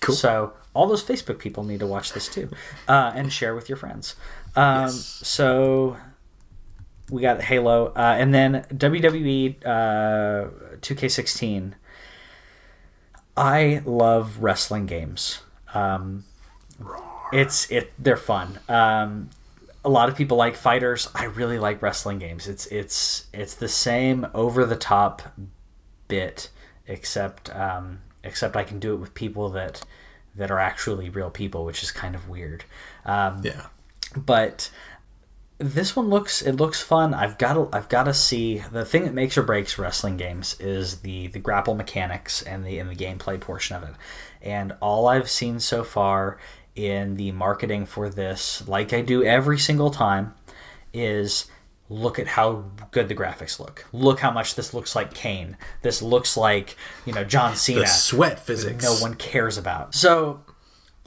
Cool. 0.00 0.14
So 0.16 0.54
all 0.74 0.86
those 0.88 1.04
Facebook 1.04 1.38
people 1.38 1.62
need 1.62 1.78
to 1.80 1.86
watch 1.86 2.12
this 2.14 2.26
too, 2.28 2.48
uh, 2.88 3.12
and 3.14 3.32
share 3.32 3.54
with 3.54 3.68
your 3.68 3.76
friends. 3.78 4.16
Um, 4.56 4.86
Yes. 4.86 4.94
So 5.22 5.96
we 7.12 7.20
got 7.20 7.42
Halo, 7.42 7.88
uh, 7.88 8.16
and 8.18 8.34
then 8.34 8.64
WWE 8.72 9.56
uh, 9.66 10.48
2K16. 10.78 11.74
I 13.36 13.82
love 13.84 14.38
wrestling 14.38 14.86
games. 14.86 15.42
Um, 15.74 16.24
it's 17.30 17.70
it 17.70 17.92
they're 17.98 18.16
fun. 18.16 18.58
Um, 18.66 19.28
a 19.84 19.90
lot 19.90 20.08
of 20.08 20.16
people 20.16 20.38
like 20.38 20.56
fighters. 20.56 21.10
I 21.14 21.24
really 21.24 21.58
like 21.58 21.82
wrestling 21.82 22.18
games. 22.18 22.48
It's 22.48 22.64
it's 22.66 23.26
it's 23.34 23.54
the 23.54 23.68
same 23.68 24.26
over 24.32 24.64
the 24.64 24.76
top 24.76 25.22
bit, 26.08 26.48
except 26.86 27.54
um, 27.54 28.00
except 28.24 28.56
I 28.56 28.64
can 28.64 28.78
do 28.78 28.94
it 28.94 28.96
with 28.96 29.12
people 29.12 29.50
that 29.50 29.82
that 30.34 30.50
are 30.50 30.58
actually 30.58 31.10
real 31.10 31.30
people, 31.30 31.66
which 31.66 31.82
is 31.82 31.90
kind 31.90 32.14
of 32.14 32.26
weird. 32.26 32.64
Um, 33.04 33.40
Yeah, 33.42 33.66
but 34.16 34.70
this 35.62 35.94
one 35.94 36.08
looks 36.08 36.42
it 36.42 36.52
looks 36.52 36.82
fun. 36.82 37.14
I've 37.14 37.38
got 37.38 37.54
to 37.54 37.68
I've 37.72 37.88
got 37.88 38.04
to 38.04 38.14
see 38.14 38.62
the 38.72 38.84
thing 38.84 39.04
that 39.04 39.14
makes 39.14 39.38
or 39.38 39.42
breaks 39.42 39.78
wrestling 39.78 40.16
games 40.16 40.56
is 40.60 41.00
the 41.00 41.28
the 41.28 41.38
grapple 41.38 41.74
mechanics 41.74 42.42
and 42.42 42.64
the 42.64 42.78
in 42.78 42.88
the 42.88 42.96
gameplay 42.96 43.40
portion 43.40 43.76
of 43.76 43.82
it. 43.84 43.94
And 44.42 44.72
all 44.80 45.06
I've 45.06 45.30
seen 45.30 45.60
so 45.60 45.84
far 45.84 46.38
in 46.74 47.16
the 47.16 47.32
marketing 47.32 47.86
for 47.86 48.08
this, 48.08 48.66
like 48.66 48.92
I 48.92 49.02
do 49.02 49.22
every 49.22 49.58
single 49.58 49.90
time, 49.90 50.34
is 50.92 51.46
look 51.88 52.18
at 52.18 52.26
how 52.26 52.64
good 52.90 53.08
the 53.08 53.14
graphics 53.14 53.60
look. 53.60 53.86
Look 53.92 54.20
how 54.20 54.30
much 54.30 54.54
this 54.54 54.72
looks 54.72 54.96
like 54.96 55.12
Kane. 55.12 55.56
This 55.82 56.00
looks 56.00 56.36
like, 56.36 56.76
you 57.04 57.12
know, 57.12 57.22
John 57.22 57.54
Cena 57.54 57.80
the 57.80 57.86
sweat 57.86 58.40
physics. 58.40 58.82
no 58.82 58.94
one 58.94 59.14
cares 59.14 59.58
about. 59.58 59.94
So, 59.94 60.42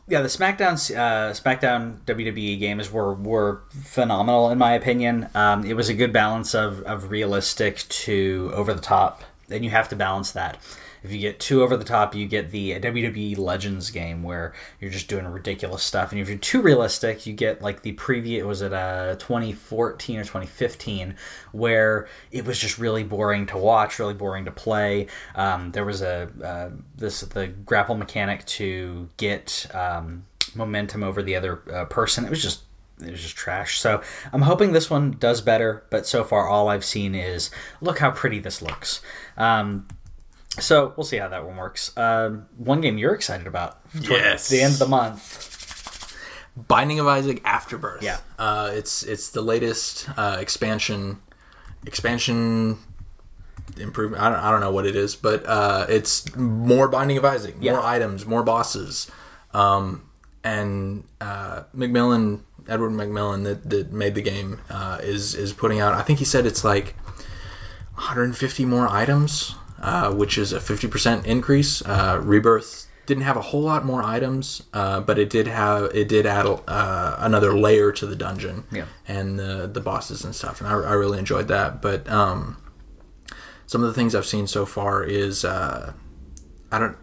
yeah, 0.08 0.22
the 0.22 0.28
SmackDown 0.28 0.74
uh, 0.96 1.32
SmackDown 1.34 2.00
WWE 2.06 2.60
games 2.60 2.92
were 2.92 3.14
were 3.14 3.64
phenomenal 3.70 4.52
in 4.52 4.58
my 4.58 4.74
opinion. 4.74 5.30
Um, 5.34 5.66
it 5.66 5.74
was 5.74 5.90
a 5.90 5.94
good 5.94 6.14
balance 6.14 6.54
of 6.54 6.82
of 6.82 7.10
realistic 7.10 7.78
to 7.90 8.52
over 8.54 8.74
the 8.74 8.82
top, 8.82 9.24
and 9.50 9.64
you 9.64 9.72
have 9.72 9.90
to 9.90 9.96
balance 9.96 10.32
that. 10.34 10.60
If 11.06 11.12
you 11.12 11.20
get 11.20 11.40
too 11.40 11.64
over 11.64 11.78
the 11.78 11.86
top, 11.86 12.16
you 12.16 12.28
get 12.28 12.52
the 12.52 12.80
WWE 12.80 13.38
Legends 13.38 13.92
game 13.92 14.24
where 14.24 14.54
you're 14.80 14.92
just 14.92 15.08
doing 15.08 15.26
ridiculous 15.26 15.84
stuff, 15.84 16.12
and 16.12 16.20
if 16.20 16.28
you're 16.28 16.38
too 16.38 16.62
realistic, 16.62 17.26
you 17.26 17.34
get 17.34 17.62
like 17.62 17.82
the 17.82 17.94
preview. 17.94 18.46
Was 18.46 18.62
it 18.62 18.74
uh 18.74 19.16
2014 19.16 20.20
or 20.20 20.24
2015 20.24 21.16
where 21.52 22.08
it 22.32 22.46
was 22.46 22.60
just 22.60 22.78
really 22.78 23.04
boring 23.04 23.46
to 23.48 23.58
watch, 23.58 24.00
really 24.00 24.14
boring 24.14 24.46
to 24.46 24.52
play. 24.52 25.08
Um, 25.36 25.72
there 25.72 25.86
was 25.86 26.02
a 26.02 26.30
uh, 26.44 26.70
this 26.96 27.22
the 27.22 27.48
grapple 27.48 27.96
mechanic 27.96 28.46
to 28.46 29.10
get 29.18 29.68
um, 29.74 30.26
momentum 30.56 31.04
over 31.04 31.22
the 31.22 31.36
other 31.36 31.62
uh, 31.74 31.86
person. 31.86 32.26
It 32.26 32.30
was 32.30 32.42
just 32.42 32.64
it 33.02 33.12
was 33.12 33.22
just 33.22 33.36
trash. 33.36 33.80
So 33.80 34.02
I'm 34.32 34.44
hoping 34.44 34.72
this 34.72 34.90
one 34.90 35.12
does 35.20 35.42
better. 35.42 35.84
But 35.90 36.08
so 36.08 36.24
far, 36.24 36.48
all 36.48 36.70
I've 36.70 36.86
seen 36.86 37.16
is 37.16 37.52
look 37.82 38.00
how 38.00 38.12
pretty 38.12 38.40
this 38.40 38.62
looks. 38.62 39.02
Um, 39.38 39.88
so 40.60 40.94
we'll 40.96 41.04
see 41.06 41.18
how 41.18 41.28
that 41.30 41.46
one 41.46 41.56
works. 41.58 41.96
Um, 41.98 42.46
one 42.58 42.82
game 42.82 42.98
you're 42.98 43.14
excited 43.14 43.48
about 43.48 43.80
Yes. 43.94 44.50
the 44.50 44.62
end 44.62 44.74
of 44.74 44.80
the 44.80 44.88
month. 44.88 45.52
Binding 46.68 47.00
of 47.00 47.08
Isaac 47.08 47.42
Afterbirth. 47.44 48.02
Yeah. 48.02 48.18
uh, 48.40 48.72
it's 48.74 49.04
it's 49.04 49.30
the 49.32 49.42
latest 49.42 50.08
uh, 50.18 50.38
expansion 50.40 51.20
expansion 51.86 52.78
improvement. 53.78 54.22
I 54.24 54.30
don't, 54.30 54.40
I 54.40 54.52
don't 54.52 54.62
know 54.62 54.72
what 54.72 54.86
it 54.86 54.96
is, 54.96 55.16
but 55.16 55.46
uh, 55.46 55.86
it's 55.90 56.34
more 56.36 56.88
Binding 56.88 57.18
of 57.18 57.26
Isaac, 57.26 57.56
Yeah. 57.60 57.74
more 57.74 57.82
items, 57.82 58.26
more 58.26 58.42
bosses, 58.44 59.12
um, 59.54 60.10
and 60.46 61.04
uh, 61.20 61.64
McMillen 61.76 62.42
Edward 62.70 62.92
McMillen 62.92 63.44
that, 63.44 63.70
that 63.70 63.92
made 63.92 64.16
the 64.16 64.22
game 64.22 64.62
uh, 64.70 65.00
is 65.04 65.36
is 65.36 65.52
putting 65.52 65.82
out. 65.82 65.94
I 65.94 66.04
think 66.04 66.20
he 66.20 66.26
said 66.26 66.46
it's 66.46 66.64
like 66.64 66.96
150 67.96 68.66
more 68.66 68.88
items, 68.88 69.56
uh, 69.82 70.12
which 70.14 70.38
is 70.38 70.54
a 70.54 70.60
50% 70.60 71.26
increase. 71.26 71.82
Uh, 71.86 72.20
Rebirth 72.24 72.88
didn't 73.06 73.24
have 73.24 73.38
a 73.38 73.42
whole 73.42 73.62
lot 73.62 73.86
more 73.86 74.02
items, 74.02 74.64
uh, 74.74 75.00
but 75.00 75.20
it 75.20 75.30
did 75.30 75.46
have 75.48 75.92
it 75.94 76.08
did 76.08 76.26
add 76.26 76.46
uh, 76.68 77.16
another 77.20 77.54
layer 77.58 77.92
to 77.92 78.06
the 78.06 78.16
dungeon 78.16 78.64
Yeah. 78.72 78.86
and 79.08 79.38
the 79.38 79.68
the 79.72 79.80
bosses 79.82 80.24
and 80.26 80.34
stuff, 80.34 80.60
and 80.60 80.68
I, 80.68 80.74
I 80.74 80.94
really 80.94 81.20
enjoyed 81.20 81.48
that. 81.50 81.82
But 81.82 82.10
um, 82.10 82.58
some 83.68 83.82
of 83.84 83.88
the 83.88 83.94
things 83.94 84.16
I've 84.16 84.26
seen 84.26 84.48
so 84.48 84.66
far 84.66 85.04
is 85.04 85.46
uh, 85.46 85.94
I 86.72 86.80
don't. 86.80 86.98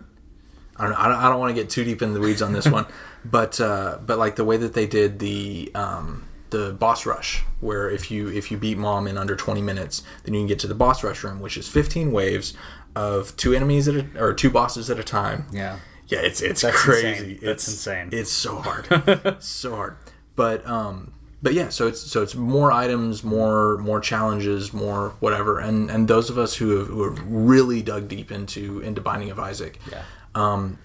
I 0.75 0.87
don't, 0.87 0.95
I 0.95 1.07
don't, 1.07 1.17
I 1.19 1.29
don't 1.29 1.39
want 1.39 1.55
to 1.55 1.63
get 1.63 1.69
too 1.71 1.85
deep 1.85 2.01
in 2.03 2.15
the 2.15 2.19
weeds 2.21 2.41
on 2.43 2.53
this 2.55 2.67
one, 2.79 2.87
but 3.25 3.61
uh, 3.61 3.99
but 4.05 4.19
like 4.19 4.35
the 4.37 4.45
way 4.45 4.57
that 4.57 4.73
they 4.73 4.87
did 4.87 5.19
the 5.21 5.71
um, 5.75 6.25
the 6.53 6.73
boss 6.73 7.05
rush, 7.05 7.43
where 7.61 7.91
if 7.91 8.11
you 8.11 8.29
if 8.29 8.51
you 8.53 8.57
beat 8.57 8.79
mom 8.79 9.07
in 9.09 9.19
under 9.19 9.35
20 9.35 9.61
minutes, 9.61 10.03
then 10.25 10.35
you 10.35 10.41
can 10.41 10.47
get 10.47 10.61
to 10.61 10.67
the 10.69 10.75
boss 10.75 11.03
rush 11.03 11.25
room, 11.25 11.41
which 11.41 11.57
is 11.57 11.67
15 11.69 12.13
waves 12.13 12.55
of 12.95 13.37
two 13.37 13.53
enemies 13.55 13.89
at 13.89 13.95
a, 13.97 14.07
or 14.23 14.33
two 14.33 14.51
bosses 14.51 14.89
at 14.91 14.99
a 14.99 15.05
time. 15.05 15.47
Yeah. 15.53 15.79
Yeah, 16.07 16.21
it's 16.21 16.41
it's 16.43 16.61
That's 16.63 16.77
crazy. 16.77 17.09
insane. 17.09 17.39
That's 17.43 17.67
it's 17.69 17.69
insane. 17.69 18.09
It's 18.13 18.31
so 18.33 18.57
hard, 18.57 19.37
so 19.43 19.75
hard. 19.77 19.97
But 20.37 20.67
um, 20.67 21.15
but 21.43 21.55
yeah, 21.55 21.71
so 21.71 21.87
it's 21.89 22.01
so 22.03 22.23
it's 22.23 22.35
more 22.35 22.71
items, 22.71 23.25
more 23.25 23.79
more 23.79 23.99
challenges, 24.01 24.73
more 24.75 25.15
whatever. 25.21 25.59
And 25.59 25.91
and 25.91 26.09
those 26.09 26.29
of 26.29 26.37
us 26.37 26.55
who 26.57 26.77
have, 26.79 26.89
who 26.89 27.05
have 27.09 27.25
really 27.27 27.81
dug 27.83 28.09
deep 28.09 28.31
into 28.31 28.81
into 28.81 29.01
Binding 29.01 29.31
of 29.31 29.39
Isaac, 29.39 29.79
Yeah. 29.91 30.03
um, 30.35 30.79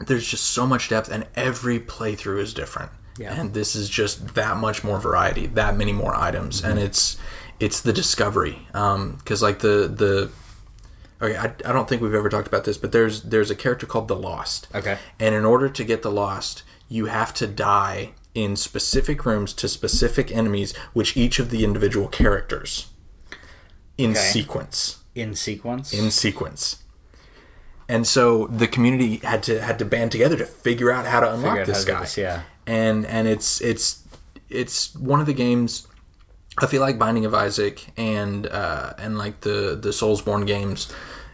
there's 0.00 0.26
just 0.26 0.44
so 0.50 0.66
much 0.66 0.88
depth, 0.88 1.08
and 1.08 1.26
every 1.36 1.78
playthrough 1.78 2.40
is 2.40 2.52
different. 2.52 2.90
Yeah. 3.18 3.38
And 3.38 3.52
this 3.52 3.74
is 3.74 3.88
just 3.88 4.34
that 4.34 4.56
much 4.56 4.84
more 4.84 4.98
variety, 5.00 5.46
that 5.48 5.76
many 5.76 5.92
more 5.92 6.14
items, 6.14 6.62
and 6.62 6.74
mm-hmm. 6.78 6.86
it's 6.86 7.16
it's 7.60 7.80
the 7.80 7.92
discovery. 7.92 8.66
Um, 8.74 9.16
because 9.16 9.42
like 9.42 9.58
the 9.58 9.88
the 9.88 10.30
okay, 11.20 11.36
I, 11.36 11.46
I 11.46 11.72
don't 11.72 11.88
think 11.88 12.00
we've 12.00 12.14
ever 12.14 12.28
talked 12.28 12.48
about 12.48 12.64
this, 12.64 12.78
but 12.78 12.92
there's 12.92 13.22
there's 13.22 13.50
a 13.50 13.56
character 13.56 13.86
called 13.86 14.08
the 14.08 14.16
Lost. 14.16 14.68
Okay. 14.74 14.98
And 15.18 15.34
in 15.34 15.44
order 15.44 15.68
to 15.68 15.84
get 15.84 16.02
the 16.02 16.10
Lost, 16.10 16.62
you 16.88 17.06
have 17.06 17.34
to 17.34 17.46
die 17.46 18.12
in 18.34 18.54
specific 18.54 19.26
rooms 19.26 19.52
to 19.54 19.68
specific 19.68 20.30
enemies, 20.30 20.76
which 20.92 21.16
each 21.16 21.38
of 21.38 21.50
the 21.50 21.64
individual 21.64 22.08
characters 22.08 22.88
in 23.96 24.12
Okay. 24.12 24.20
sequence 24.20 24.98
In 25.14 25.34
sequence. 25.34 25.92
in 25.92 26.10
sequence. 26.10 26.82
And 27.88 28.06
so 28.06 28.46
the 28.48 28.66
community 28.66 29.16
had 29.16 29.42
to 29.44 29.60
had 29.62 29.78
to 29.78 29.84
band 29.84 30.12
together 30.12 30.36
to 30.36 30.44
figure 30.44 30.90
out 30.90 31.06
how 31.06 31.20
to 31.20 31.32
unlock 31.32 31.66
this 31.66 31.68
how 31.68 31.80
to 31.80 31.86
do 31.86 31.92
guy. 31.92 32.00
this, 32.00 32.18
yeah. 32.18 32.42
And 32.66 33.06
and 33.06 33.26
it's 33.26 33.60
it's 33.62 34.02
it's 34.50 34.94
one 34.94 35.20
of 35.20 35.26
the 35.26 35.32
games 35.32 35.86
I 36.60 36.66
feel 36.66 36.80
like 36.80 36.98
Binding 36.98 37.24
of 37.24 37.34
Isaac 37.34 37.86
and 37.96 38.46
uh, 38.46 38.92
and 38.98 39.16
like 39.16 39.40
the 39.40 39.78
the 39.80 39.90
Soulsborne 39.90 40.46
games 40.46 40.92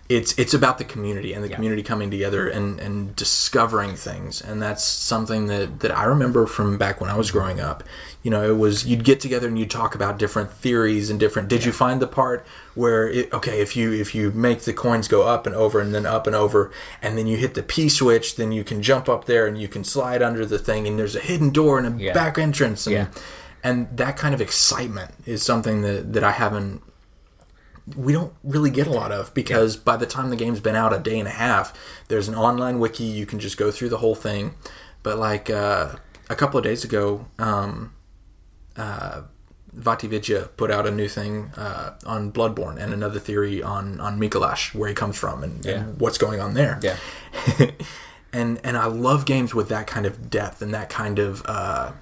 it's 0.09 0.39
it's 0.39 0.53
about 0.53 0.77
the 0.77 0.85
community 0.85 1.33
and 1.33 1.43
the 1.43 1.49
community 1.49 1.83
coming 1.83 2.11
together 2.11 2.47
and, 2.47 2.79
and 2.79 3.17
discovering 3.17 3.95
things 3.97 4.43
and 4.43 4.61
that's 4.61 4.85
something 4.85 5.47
that, 5.47 5.81
that 5.81 5.97
I 5.97 6.05
remember 6.05 6.47
from 6.47 6.77
back 6.77 7.01
when 7.01 7.09
I 7.09 7.17
was 7.17 7.31
growing 7.31 7.59
up. 7.59 7.83
You 8.23 8.31
know, 8.31 8.43
it 8.51 8.57
was 8.59 8.87
you'd 8.87 9.05
get 9.05 9.21
together 9.21 9.49
and 9.49 9.59
you'd 9.59 9.71
talk 9.71 9.95
about 9.95 10.19
different 10.19 10.51
theories 10.51 11.09
and 11.09 11.19
different. 11.19 11.49
Did 11.49 11.65
you 11.65 11.73
find 11.73 12.01
the 12.03 12.07
part 12.07 12.45
where 12.75 13.09
it, 13.09 13.33
okay, 13.33 13.61
if 13.61 13.77
you 13.77 13.93
if 13.93 14.15
you 14.15 14.31
make 14.33 14.61
the 14.63 14.73
coins 14.75 15.09
go 15.09 15.23
up 15.23 15.47
and 15.47 15.55
over 15.55 15.81
and 15.81 15.95
then 15.95 16.05
up 16.07 16.27
and 16.27 16.37
over 16.37 16.71
and 17.01 17.17
then 17.17 17.27
you 17.27 17.37
hit 17.39 17.55
the 17.55 17.63
P 17.63 17.89
switch, 17.89 18.37
then 18.37 18.53
you 18.53 18.63
can 18.65 18.83
jump 18.83 19.09
up 19.09 19.25
there 19.25 19.47
and 19.47 19.59
you 19.61 19.69
can 19.69 19.85
slide 19.85 20.23
under 20.23 20.45
the 20.45 20.59
thing 20.59 20.87
and 20.87 20.99
there's 20.99 21.17
a 21.17 21.21
hidden 21.21 21.49
door 21.51 21.79
and 21.79 22.01
a 22.01 22.05
Yeah. 22.05 22.13
back 22.13 22.39
entrance 22.39 22.87
and 22.87 22.95
Yeah. 22.95 23.07
and 23.63 23.89
that 23.97 24.17
kind 24.19 24.35
of 24.35 24.41
excitement 24.43 25.13
is 25.25 25.43
something 25.43 25.81
that 25.83 26.13
that 26.13 26.25
I 26.25 26.33
haven't 26.33 26.83
we 27.97 28.13
don't 28.13 28.33
really 28.43 28.71
get 28.71 28.87
a 28.87 28.91
lot 28.91 29.13
of 29.13 29.35
because 29.35 29.77
by 29.77 29.97
the 29.97 30.07
time 30.07 30.31
the 30.31 30.37
game's 30.37 30.61
been 30.61 30.77
out 30.77 30.93
a 30.95 30.99
day 30.99 31.19
and 31.19 31.29
a 31.29 31.33
half, 31.33 31.73
there's 32.09 32.29
an 32.29 32.35
online 32.35 32.79
wiki 32.79 33.05
you 33.05 33.27
can 33.27 33.39
just 33.39 33.57
go 33.59 33.71
through 33.71 33.91
the 33.91 33.99
whole 33.99 34.15
thing. 34.15 34.55
But 35.03 35.19
like 35.19 35.51
uh, 35.51 35.97
a 36.31 36.35
couple 36.35 36.57
of 36.59 36.65
days 36.65 36.83
ago, 36.85 37.27
um, 37.39 37.93
uh, 38.77 39.23
VaatiVidya 39.77 40.57
put 40.57 40.71
out 40.71 40.87
a 40.87 40.91
new 40.91 41.09
thing 41.09 41.51
uh, 41.57 41.95
on 42.07 42.33
Bloodborne 42.33 42.79
and 42.79 42.93
another 42.95 43.19
theory 43.19 43.63
on 43.63 44.01
on 44.01 44.19
Micolash, 44.19 44.75
where 44.75 44.89
he 44.89 44.95
comes 44.95 45.19
from 45.19 45.43
and, 45.43 45.65
Yeah. 45.65 45.73
and 45.81 46.01
what's 46.01 46.17
going 46.17 46.41
on 46.41 46.55
there. 46.55 46.81
Yeah. 46.83 46.97
and 48.33 48.61
and 48.65 48.77
I 48.77 48.87
love 48.87 49.27
games 49.27 49.55
with 49.55 49.69
that 49.69 49.87
kind 49.87 50.07
of 50.07 50.31
depth 50.31 50.63
and 50.63 50.73
that 50.73 50.89
kind 50.91 51.19
of 51.19 51.43
uh, 51.45 51.93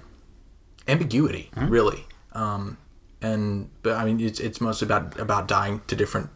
ambiguity, 0.87 1.49
Hmm? 1.55 1.67
really. 1.67 2.05
Um, 2.33 2.77
and 3.23 3.69
but 3.81 3.93
I 3.95 4.05
mean, 4.05 4.19
it's 4.19 4.39
it's 4.39 4.61
mostly 4.61 4.85
about 4.85 5.19
about 5.19 5.47
dying 5.47 5.81
to 5.87 5.95
different 5.95 6.29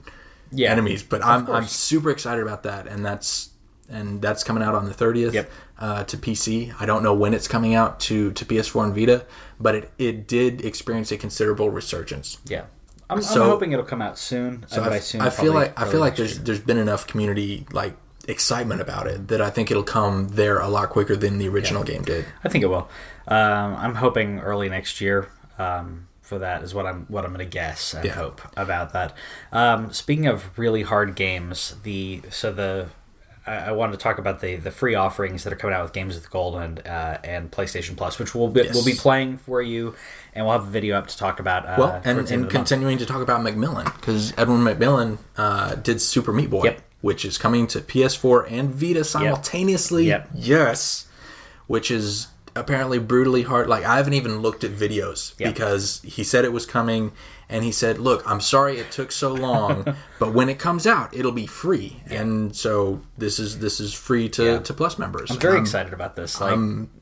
Yeah. 0.51 0.71
enemies. 0.71 1.03
But 1.03 1.23
I'm 1.23 1.47
I'm 1.51 1.67
super 1.67 2.09
excited 2.09 2.41
about 2.41 2.63
that, 2.63 2.87
and 2.87 3.05
that's 3.05 3.49
and 3.89 4.21
that's 4.21 4.43
coming 4.43 4.63
out 4.63 4.75
on 4.75 4.85
the 4.85 4.93
30th 4.93 5.31
Yep. 5.33 5.51
uh, 5.79 6.03
to 6.05 6.17
PC. 6.17 6.73
I 6.79 6.85
don't 6.85 7.03
know 7.03 7.13
when 7.13 7.33
it's 7.33 7.47
coming 7.47 7.73
out 7.75 7.99
to 8.01 8.31
to 8.31 8.45
PS4 8.45 8.85
and 8.85 8.95
Vita, 8.95 9.25
but 9.59 9.75
it 9.75 9.91
it 9.97 10.27
did 10.27 10.65
experience 10.65 11.11
a 11.11 11.17
considerable 11.17 11.69
resurgence. 11.69 12.37
Yeah. 12.45 12.63
I'm, 13.09 13.21
So- 13.21 13.43
I'm 13.43 13.49
hoping 13.49 13.71
it'll 13.71 13.85
come 13.85 14.01
out 14.01 14.17
soon. 14.17 14.65
So 14.67 14.83
I, 14.83 14.99
soon, 14.99 15.21
I 15.21 15.29
feel 15.29 15.53
like 15.53 15.79
I 15.79 15.85
feel 15.89 16.01
like 16.01 16.15
there's 16.17 16.35
year. 16.35 16.43
there's 16.43 16.59
been 16.59 16.77
enough 16.77 17.07
community 17.07 17.65
like 17.71 17.95
excitement 18.27 18.81
about 18.81 19.07
it 19.07 19.29
that 19.29 19.41
I 19.41 19.49
think 19.49 19.71
it'll 19.71 19.83
come 19.83 20.27
there 20.29 20.59
a 20.59 20.67
lot 20.67 20.89
quicker 20.89 21.15
than 21.15 21.37
the 21.37 21.47
original 21.47 21.83
game 21.85 22.03
did. 22.03 22.25
I 22.43 22.49
think 22.49 22.65
it 22.65 22.67
will. 22.67 22.89
Um, 23.29 23.75
I'm 23.77 23.95
hoping 23.95 24.39
early 24.41 24.67
next 24.67 24.99
year 24.99 25.29
um, 25.57 26.06
for 26.27 26.39
that 26.39 26.61
is 26.63 26.73
what 26.73 26.85
I'm 26.85 27.05
what 27.07 27.23
I'm 27.25 27.31
going 27.33 27.45
to 27.45 27.49
guess 27.51 27.93
and 27.93 28.03
Yeah. 28.05 28.13
hope 28.13 28.41
about 28.57 28.93
that. 28.93 29.13
Um, 29.51 29.91
speaking 29.93 30.27
of 30.27 30.57
really 30.59 30.83
hard 30.83 31.15
games, 31.15 31.75
the 31.83 32.21
so 32.29 32.51
the 32.51 32.87
I, 33.45 33.69
I 33.69 33.71
wanted 33.71 33.93
to 33.93 33.97
talk 33.99 34.17
about 34.19 34.41
the 34.41 34.57
the 34.57 34.71
free 34.71 34.93
offerings 34.93 35.43
that 35.45 35.53
are 35.53 35.55
coming 35.55 35.73
out 35.75 35.83
with 35.83 35.93
Games 35.93 36.15
with 36.15 36.29
Gold 36.29 36.55
and 36.55 36.85
uh, 36.85 37.17
and 37.23 37.49
PlayStation 37.49 37.95
Plus, 37.95 38.19
which 38.19 38.35
we'll 38.35 38.49
be, 38.49 38.61
Yes. 38.63 38.75
we'll 38.75 38.83
be 38.85 38.93
playing 38.93 39.37
for 39.37 39.61
you, 39.61 39.95
and 40.33 40.45
we'll 40.45 40.53
have 40.59 40.67
a 40.67 40.71
video 40.71 40.97
up 40.97 41.07
to 41.07 41.17
talk 41.17 41.39
about. 41.39 41.65
Uh, 41.65 41.75
Well, 41.77 41.91
and, 41.93 42.03
towards 42.03 42.03
the 42.03 42.19
end 42.19 42.29
and 42.29 42.29
the 42.29 42.37
month. 42.43 42.51
continuing 42.53 42.97
to 42.97 43.05
talk 43.05 43.21
about 43.21 43.39
McMillen 43.41 43.85
because 43.95 44.33
Edwin 44.37 44.59
McMillen 44.61 45.19
uh, 45.37 45.75
did 45.75 46.01
Super 46.01 46.33
Meat 46.33 46.49
Boy, 46.49 46.65
Yep. 46.65 46.81
which 47.01 47.23
is 47.23 47.37
coming 47.37 47.67
to 47.67 47.79
PS4 47.79 48.51
and 48.51 48.75
Vita 48.75 49.05
simultaneously. 49.05 50.07
Yep. 50.07 50.29
Yes, 50.35 51.07
which 51.67 51.89
is 51.89 52.27
apparently 52.59 52.99
brutally 52.99 53.43
hard. 53.43 53.67
Like 53.67 53.83
I 53.85 53.97
haven't 53.97 54.13
even 54.13 54.39
looked 54.39 54.63
at 54.63 54.71
videos 54.71 55.33
Yep. 55.39 55.53
because 55.53 56.01
he 56.03 56.23
said 56.23 56.43
it 56.45 56.51
was 56.53 56.65
coming, 56.65 57.11
and 57.49 57.63
he 57.63 57.71
said, 57.71 57.97
"Look, 57.99 58.23
I'm 58.29 58.41
sorry 58.41 58.77
it 58.79 58.91
took 58.91 59.11
so 59.11 59.33
long, 59.33 59.95
but 60.19 60.33
when 60.33 60.49
it 60.49 60.59
comes 60.59 60.85
out, 60.87 61.13
it'll 61.15 61.31
be 61.31 61.47
free." 61.47 62.01
And 62.09 62.55
so 62.55 63.01
this 63.17 63.39
is 63.39 63.59
this 63.59 63.79
is 63.79 63.93
free 63.93 64.27
to, 64.29 64.43
Yeah. 64.43 64.59
to 64.59 64.73
Plus 64.73 64.97
members. 64.99 65.31
I'm 65.31 65.39
very 65.39 65.57
Um, 65.57 65.63
excited 65.63 65.93
about 65.93 66.15
this. 66.15 66.39
Like, 66.41 66.51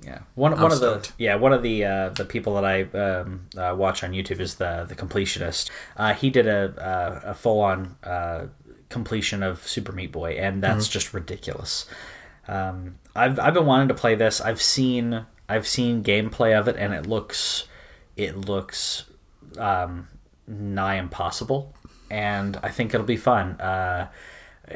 yeah, 0.04 0.20
one 0.36 0.52
one 0.60 0.72
of 0.72 0.78
stoked. 0.78 1.18
the 1.18 1.24
yeah 1.24 1.36
one 1.36 1.54
of 1.54 1.64
the 1.64 1.86
uh, 1.86 2.10
the 2.10 2.26
people 2.26 2.56
that 2.56 2.66
I 2.66 2.84
um, 2.98 3.48
uh, 3.58 3.74
watch 3.76 4.04
on 4.04 4.12
YouTube 4.12 4.40
is 4.40 4.56
the 4.56 4.86
the 4.88 4.96
completionist. 4.96 5.70
Uh, 5.98 6.14
he 6.14 6.30
did 6.30 6.48
a 6.48 7.22
a, 7.26 7.32
a 7.32 7.34
full 7.34 7.60
on 7.62 7.96
uh, 8.04 8.46
completion 8.90 9.42
of 9.44 9.68
Super 9.68 9.92
Meat 9.92 10.12
Boy, 10.12 10.34
and 10.34 10.62
that's 10.62 10.88
just 10.88 11.14
ridiculous. 11.14 11.86
Um, 12.48 13.00
I've 13.16 13.40
I've 13.40 13.56
been 13.56 13.66
wanting 13.66 13.88
to 13.88 13.96
play 13.96 14.14
this. 14.14 14.40
I've 14.40 14.62
seen 14.62 15.26
I've 15.48 15.68
seen 15.68 16.04
gameplay 16.04 16.58
of 16.58 16.68
it, 16.68 16.76
and 16.78 16.94
it 16.94 17.06
looks 17.06 17.68
it 18.16 18.38
looks 18.38 19.06
um, 19.58 20.08
nigh 20.48 20.96
impossible, 20.96 21.74
and 22.10 22.58
I 22.64 22.70
think 22.70 22.94
it'll 22.94 23.06
be 23.06 23.18
fun. 23.18 23.60
Uh, 23.60 24.08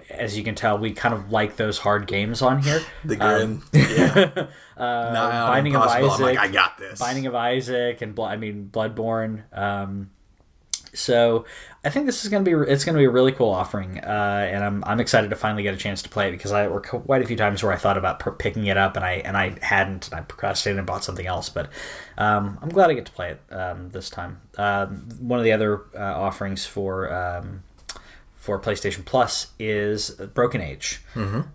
as 0.09 0.37
you 0.37 0.43
can 0.43 0.55
tell, 0.55 0.77
we 0.77 0.91
kind 0.91 1.13
of 1.13 1.31
like 1.31 1.55
those 1.55 1.79
hard 1.79 2.05
games 2.07 2.41
on 2.41 2.61
here. 2.61 2.81
The 3.03 3.15
grin, 3.15 3.61
yeah. 3.73 4.47
Uh, 4.77 5.47
Binding 5.47 5.75
of. 5.75 5.83
Isaac. 5.83 6.11
I'm 6.11 6.21
like, 6.21 6.37
I 6.37 6.47
got 6.47 6.77
this. 6.77 6.99
Binding 6.99 7.25
of 7.25 7.35
Isaac 7.35 8.01
and 8.01 8.19
I 8.19 8.37
mean 8.37 8.69
Bloodborne. 8.71 9.43
Um, 9.57 10.11
so 10.93 11.45
I 11.81 11.89
think 11.89 12.07
this 12.07 12.23
is 12.25 12.29
going 12.29 12.43
to 12.43 12.65
be 12.65 12.71
it's 12.71 12.83
going 12.83 12.95
to 12.95 12.99
be 12.99 13.05
a 13.05 13.09
really 13.09 13.31
cool 13.31 13.49
offering, 13.51 13.99
uh, 13.99 14.47
and 14.51 14.63
I'm 14.65 14.83
I'm 14.85 14.99
excited 14.99 15.29
to 15.29 15.35
finally 15.37 15.63
get 15.63 15.73
a 15.73 15.77
chance 15.77 16.01
to 16.01 16.09
play 16.09 16.27
it 16.27 16.31
because 16.31 16.51
I 16.51 16.67
were 16.67 16.81
quite 16.81 17.21
a 17.21 17.25
few 17.25 17.37
times 17.37 17.63
where 17.63 17.71
I 17.71 17.77
thought 17.77 17.97
about 17.97 18.19
per- 18.19 18.31
picking 18.33 18.65
it 18.65 18.75
up 18.75 18.97
and 18.97 19.05
I 19.05 19.13
and 19.23 19.37
I 19.37 19.55
hadn't 19.61 20.07
and 20.09 20.15
I 20.19 20.21
procrastinated 20.21 20.77
and 20.79 20.85
bought 20.85 21.05
something 21.05 21.25
else, 21.25 21.47
but 21.47 21.69
um, 22.17 22.57
I'm 22.61 22.67
glad 22.67 22.89
I 22.89 22.95
get 22.95 23.05
to 23.05 23.11
play 23.13 23.31
it 23.31 23.53
um, 23.53 23.91
this 23.91 24.09
time. 24.09 24.41
Um, 24.57 25.07
one 25.19 25.39
of 25.39 25.45
the 25.45 25.53
other 25.53 25.83
uh, 25.97 25.99
offerings 26.19 26.65
for 26.65 27.13
um, 27.13 27.63
for 28.35 28.59
PlayStation 28.59 29.05
Plus 29.05 29.47
is 29.57 30.09
Broken 30.33 30.59
Age, 30.59 31.01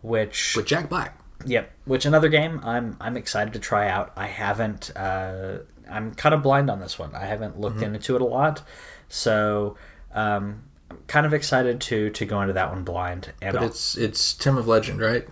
which 0.01 0.57
with 0.57 0.64
Jack 0.66 0.89
Black. 0.89 1.18
Yep. 1.45 1.70
Which 1.85 2.07
another 2.07 2.31
game 2.31 2.61
I'm 2.64 2.97
I'm 2.99 3.18
excited 3.18 3.53
to 3.53 3.59
try 3.59 3.89
out. 3.89 4.11
I 4.16 4.29
haven't. 4.29 4.91
Uh, 4.97 5.59
I'm 5.91 6.14
kind 6.14 6.35
of 6.35 6.43
blind 6.43 6.70
on 6.70 6.81
this 6.81 6.99
one. 6.99 7.14
I 7.14 7.27
haven't 7.27 7.61
looked 7.61 7.77
Mm-hmm. 7.81 7.97
into 7.97 8.16
it 8.16 8.22
a 8.22 8.25
lot, 8.25 8.62
so 9.11 9.77
um, 10.15 10.62
I'm 10.91 10.99
kind 11.07 11.27
of 11.27 11.35
excited 11.35 11.81
to 11.83 12.11
to 12.11 12.25
go 12.25 12.41
into 12.41 12.55
that 12.55 12.71
one 12.71 12.85
blind. 12.85 13.33
And 13.43 13.53
But 13.55 13.62
I'll- 13.62 13.69
it's 13.69 13.97
it's 13.97 14.33
Tim 14.35 14.57
of 14.57 14.67
Legend, 14.67 15.01
right? 15.01 15.27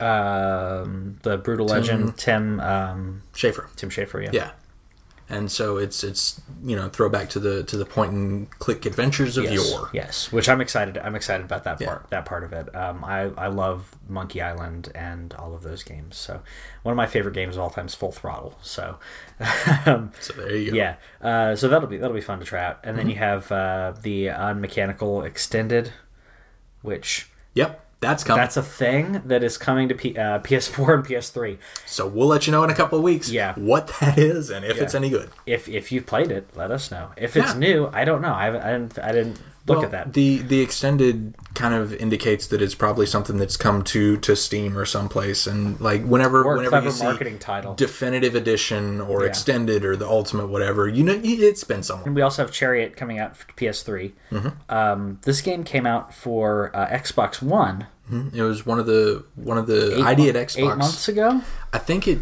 um, 0.00 1.18
the 1.22 1.36
brutal 1.38 1.66
legend 1.66 2.16
Tim 2.18 2.58
um, 2.60 3.22
Schafer. 3.34 3.66
Tim 3.76 3.88
Schafer. 3.88 4.22
Yeah. 4.24 4.30
Yeah. 4.32 4.50
And 5.32 5.50
so 5.50 5.78
it's 5.78 6.04
it's 6.04 6.40
you 6.62 6.76
know 6.76 6.88
throwback 6.90 7.30
to 7.30 7.40
the 7.40 7.64
to 7.64 7.76
the 7.76 7.86
point 7.86 8.12
and 8.12 8.50
click 8.58 8.84
adventures 8.86 9.36
of 9.38 9.44
Yes, 9.44 9.70
yore. 9.72 9.88
yes, 9.92 10.30
which 10.30 10.48
I'm 10.48 10.60
excited. 10.60 10.98
I'm 10.98 11.14
excited 11.14 11.44
about 11.46 11.64
that 11.64 11.80
Yeah. 11.80 11.86
part. 11.88 12.10
That 12.10 12.24
part 12.26 12.44
of 12.44 12.52
it. 12.52 12.74
Um, 12.76 13.02
I 13.02 13.30
I 13.38 13.46
love 13.46 13.94
Monkey 14.08 14.42
Island 14.42 14.92
and 14.94 15.32
all 15.34 15.54
of 15.54 15.62
those 15.62 15.82
games. 15.82 16.16
So 16.18 16.42
one 16.82 16.92
of 16.92 16.96
my 16.96 17.06
favorite 17.06 17.34
games 17.34 17.56
of 17.56 17.62
all 17.62 17.70
time 17.70 17.86
is 17.86 17.94
Full 17.94 18.12
Throttle. 18.12 18.58
So 18.62 18.98
um, 19.86 20.12
So 20.20 20.34
there 20.34 20.54
you 20.56 20.70
go. 20.72 20.76
yeah, 20.76 20.94
uh, 21.22 21.56
so 21.56 21.68
that'll 21.68 21.88
be 21.88 21.96
that'll 21.96 22.14
be 22.14 22.20
fun 22.20 22.38
to 22.40 22.44
try 22.44 22.62
out. 22.64 22.80
And 22.84 22.98
then 22.98 23.04
Mm-hmm. 23.06 23.10
you 23.10 23.16
have 23.16 23.50
uh, 23.50 23.94
the 24.02 24.28
unmechanical 24.28 25.22
extended, 25.22 25.92
which 26.82 27.30
Yep. 27.54 27.84
That's 28.02 28.22
coming. 28.24 28.40
That's 28.42 28.56
a 28.58 28.62
thing 28.62 29.22
that 29.26 29.42
is 29.42 29.56
coming 29.56 29.88
to 29.88 29.94
P- 29.94 30.18
uh, 30.18 30.40
PS4 30.40 30.94
and 30.94 31.04
PS3. 31.06 31.56
so 31.86 32.06
we'll 32.06 32.26
let 32.26 32.46
you 32.46 32.50
know 32.52 32.62
in 32.64 32.70
a 32.70 32.74
couple 32.74 32.98
of 32.98 33.04
weeks 33.04 33.30
Yeah. 33.30 33.54
what 33.54 33.86
that 34.00 34.18
is 34.18 34.50
and 34.50 34.64
if 34.64 34.80
it's 34.82 34.94
any 34.94 35.08
good. 35.08 35.30
If 35.46 35.68
if 35.68 35.90
you've 35.92 36.04
played 36.06 36.30
it, 36.30 36.48
let 36.54 36.70
us 36.70 36.90
know. 36.90 37.10
If 37.16 37.36
it's 37.36 37.52
Yeah. 37.54 37.58
new, 37.58 37.90
I 37.92 38.04
don't 38.04 38.20
know. 38.20 38.34
I 38.34 38.44
haven't. 38.46 38.62
I 38.62 38.72
didn't. 38.72 38.98
I 38.98 39.12
didn't 39.12 39.38
look 39.66 39.76
Well, 39.78 39.84
at 39.86 39.90
that. 39.92 40.12
The 40.12 40.38
the 40.38 40.60
extended 40.60 41.34
kind 41.54 41.74
of 41.74 41.92
indicates 41.94 42.46
that 42.48 42.60
it's 42.62 42.74
probably 42.74 43.06
something 43.06 43.36
that's 43.38 43.56
come 43.56 43.82
to 43.84 44.16
to 44.18 44.34
Steam 44.34 44.76
or 44.76 44.84
someplace, 44.84 45.46
and 45.46 45.80
like 45.80 46.04
whenever 46.04 46.44
Or 46.44 46.56
whenever 46.56 46.80
you 46.82 46.90
see 46.90 47.04
marketing 47.04 47.38
title. 47.38 47.74
definitive 47.74 48.34
edition 48.34 49.00
or 49.00 49.22
Yeah. 49.22 49.28
extended 49.28 49.84
or 49.84 49.94
the 49.96 50.08
ultimate 50.08 50.48
whatever, 50.48 50.88
you 50.88 51.04
know 51.04 51.20
it's 51.22 51.64
been 51.64 51.82
somewhere. 51.82 52.06
And 52.06 52.16
we 52.16 52.22
also 52.22 52.42
have 52.42 52.50
Chariot 52.52 52.96
coming 52.96 53.18
out 53.18 53.36
for 53.36 53.46
PS3. 53.52 54.12
Mm-hmm. 54.32 54.48
Um, 54.74 55.18
this 55.22 55.40
game 55.40 55.62
came 55.64 55.86
out 55.86 56.12
for 56.14 56.70
uh, 56.74 56.86
Xbox 56.88 57.40
One 57.42 57.86
It 58.34 58.42
was 58.42 58.66
one 58.66 58.78
of 58.78 58.86
the 58.86 59.24
one 59.36 59.58
of 59.58 59.66
the 59.66 59.98
eight 59.98 60.04
ID 60.04 60.28
at 60.30 60.34
Xbox. 60.34 60.58
eight 60.58 60.76
months 60.76 61.08
ago. 61.08 61.40
I 61.72 61.78
think 61.78 62.06
it. 62.08 62.18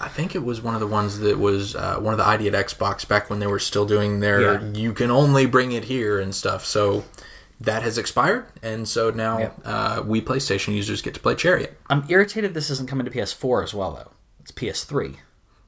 I 0.00 0.08
think 0.08 0.34
it 0.34 0.44
was 0.44 0.60
one 0.60 0.74
of 0.74 0.80
the 0.80 0.86
ones 0.86 1.18
that 1.20 1.38
was 1.38 1.74
uh, 1.76 1.96
one 2.00 2.12
of 2.14 2.18
the 2.18 2.26
ID 2.26 2.48
at 2.48 2.66
Xbox 2.66 3.06
back 3.06 3.30
when 3.30 3.38
they 3.38 3.46
were 3.46 3.58
still 3.58 3.86
doing 3.86 4.20
their 4.20 4.40
Yeah. 4.60 4.72
you 4.72 4.92
can 4.92 5.10
only 5.10 5.46
bring 5.46 5.72
it 5.72 5.84
here 5.84 6.18
and 6.20 6.34
stuff. 6.34 6.64
So 6.64 7.04
that 7.60 7.82
has 7.82 7.96
expired, 7.98 8.46
and 8.62 8.88
so 8.88 9.10
now 9.10 9.38
Yep. 9.38 9.60
uh, 9.64 10.02
we 10.04 10.20
PlayStation 10.20 10.74
users 10.74 11.00
get 11.02 11.14
to 11.14 11.20
play 11.20 11.34
Chariot. 11.34 11.78
I'm 11.88 12.04
irritated 12.08 12.52
this 12.54 12.68
isn't 12.70 12.88
coming 12.88 13.04
to 13.06 13.10
PS4 13.12 13.62
as 13.62 13.72
well 13.74 13.92
though. 13.92 14.10
It's 14.40 14.50
PS3, 14.50 15.16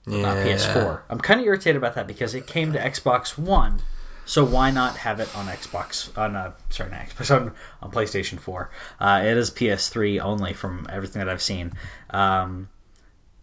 Yeah. 0.07 0.23
not 0.23 0.37
PS4. 0.39 1.01
I'm 1.09 1.21
kind 1.21 1.41
of 1.41 1.47
irritated 1.47 1.77
about 1.77 1.95
that 1.95 2.07
because 2.07 2.35
it 2.35 2.47
came 2.47 2.73
to 2.73 2.79
Xbox 2.79 3.39
One. 3.39 3.81
So 4.29 4.45
why 4.45 4.73
not 4.73 4.97
have 4.99 5.21
it 5.21 5.35
on 5.37 5.47
Xbox 5.47 6.11
on 6.19 6.35
uh, 6.35 6.51
sorry 6.69 6.91
not 6.91 7.03
Xbox 7.09 7.31
on, 7.35 7.53
on 7.81 7.93
PlayStation 7.93 8.41
4? 8.41 8.69
Uh, 9.01 9.21
it 9.25 9.37
is 9.37 9.53
PS3 9.53 10.21
only 10.21 10.53
from 10.53 10.87
everything 10.91 11.21
that 11.21 11.29
I've 11.29 11.41
seen. 11.41 11.73
Um, 12.11 12.69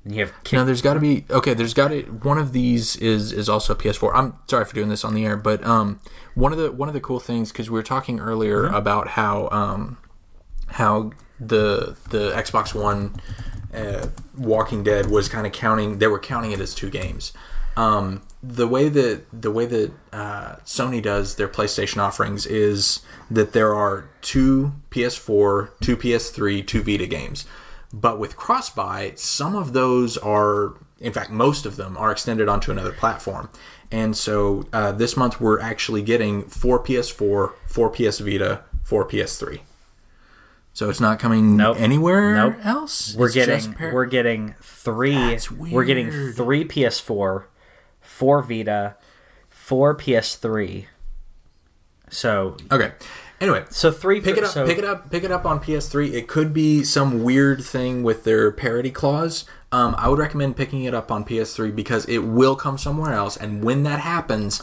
you 0.05 0.19
have 0.21 0.33
Kick- 0.43 0.57
No, 0.57 0.65
there's 0.65 0.81
got 0.81 0.95
to 0.95 0.99
be 0.99 1.25
okay. 1.29 1.53
There's 1.53 1.73
got 1.73 1.89
to 1.89 2.01
one 2.03 2.37
of 2.37 2.51
these 2.51 2.95
is 2.97 3.31
is 3.31 3.47
also 3.47 3.73
PS4. 3.73 4.11
I'm 4.13 4.33
sorry 4.47 4.65
for 4.65 4.75
doing 4.75 4.89
this 4.89 5.03
on 5.05 5.13
the 5.13 5.25
air, 5.25 5.37
but 5.37 5.63
um, 5.65 6.01
one 6.35 6.51
of 6.51 6.57
the 6.57 6.71
one 6.71 6.89
of 6.89 6.93
the 6.93 7.01
cool 7.01 7.19
things 7.19 7.51
because 7.51 7.69
we 7.69 7.75
were 7.79 7.83
talking 7.83 8.19
earlier 8.19 8.65
about 8.67 9.09
how 9.09 9.49
um, 9.51 9.97
how 10.67 11.11
the 11.39 11.95
the 12.09 12.31
Xbox 12.31 12.73
One 12.73 13.15
uh, 13.73 14.07
Walking 14.37 14.83
Dead 14.83 15.09
was 15.09 15.29
kind 15.29 15.47
of 15.47 15.53
counting. 15.53 15.99
They 15.99 16.07
were 16.07 16.19
counting 16.19 16.51
it 16.51 16.59
as 16.59 16.75
two 16.75 16.89
games. 16.89 17.33
Um, 17.75 18.21
the 18.43 18.67
way 18.67 18.89
that 18.89 19.23
the 19.31 19.51
way 19.51 19.65
that 19.65 19.91
uh, 20.11 20.55
Sony 20.65 21.01
does 21.01 21.35
their 21.35 21.47
PlayStation 21.47 21.97
offerings 21.97 22.45
is 22.45 22.99
that 23.31 23.53
there 23.53 23.73
are 23.73 24.09
two 24.21 24.73
PS4, 24.91 25.69
two 25.81 25.97
PS3, 25.97 26.67
two 26.67 26.83
Vita 26.83 27.07
games. 27.07 27.45
But 27.95 28.17
with 28.19 28.35
Crossbuy, 28.35 29.17
some 29.19 29.55
of 29.55 29.73
those 29.73 30.17
are, 30.17 30.73
in 30.99 31.13
fact, 31.13 31.29
most 31.29 31.65
of 31.67 31.75
them 31.75 31.95
are 31.95 32.11
extended 32.11 32.49
onto 32.49 32.71
another 32.71 32.91
platform. 32.91 33.49
And 33.91 34.17
so 34.17 34.65
uh, 34.73 34.91
this 34.93 35.15
month 35.15 35.39
we're 35.39 35.59
actually 35.59 36.01
getting 36.01 36.41
four 36.43 36.83
PS4, 36.83 37.51
four 37.67 37.89
PS 37.91 38.17
Vita, 38.19 38.63
four 38.83 39.07
PS3. 39.07 39.59
So 40.73 40.89
it's 40.89 40.99
not 40.99 41.19
coming 41.19 41.55
Nope. 41.55 41.77
anywhere 41.79 42.33
Nope. 42.33 42.55
else. 42.65 43.15
We're 43.15 43.27
It's 43.27 43.35
getting 43.35 43.73
par- 43.73 43.93
we're 43.93 44.07
getting 44.07 44.55
three 44.59 45.37
we're 45.69 45.83
getting 45.83 46.09
three 46.33 46.65
PS4, 46.65 47.43
four 48.01 48.41
Vita, 48.41 48.95
four 49.49 49.95
PS3. 49.95 50.87
So 52.09 52.57
okay. 52.71 52.93
Anyway, 53.43 53.65
so 53.69 53.91
three 53.91 54.21
pick 54.21 54.37
it 54.37 54.43
up 54.43 54.51
So, 54.51 54.65
pick 54.65 54.77
it 54.77 54.85
up 54.85 55.11
pick 55.11 55.23
it 55.23 55.31
up 55.31 55.45
on 55.45 55.59
ps3 55.59 56.13
it 56.13 56.27
could 56.27 56.53
be 56.53 56.83
some 56.83 57.23
weird 57.23 57.61
thing 57.63 58.01
with 58.01 58.23
their 58.23 58.51
parity 58.51 58.89
clause. 58.89 59.43
Um, 59.71 59.95
i 59.97 60.07
would 60.07 60.19
recommend 60.19 60.55
picking 60.55 60.83
it 60.85 60.93
up 60.93 61.11
on 61.11 61.25
ps3 61.25 61.75
because 61.75 62.05
it 62.05 62.19
will 62.19 62.55
come 62.55 62.77
somewhere 62.77 63.13
else 63.13 63.35
and 63.35 63.63
when 63.63 63.83
that 63.83 63.99
happens 63.99 64.61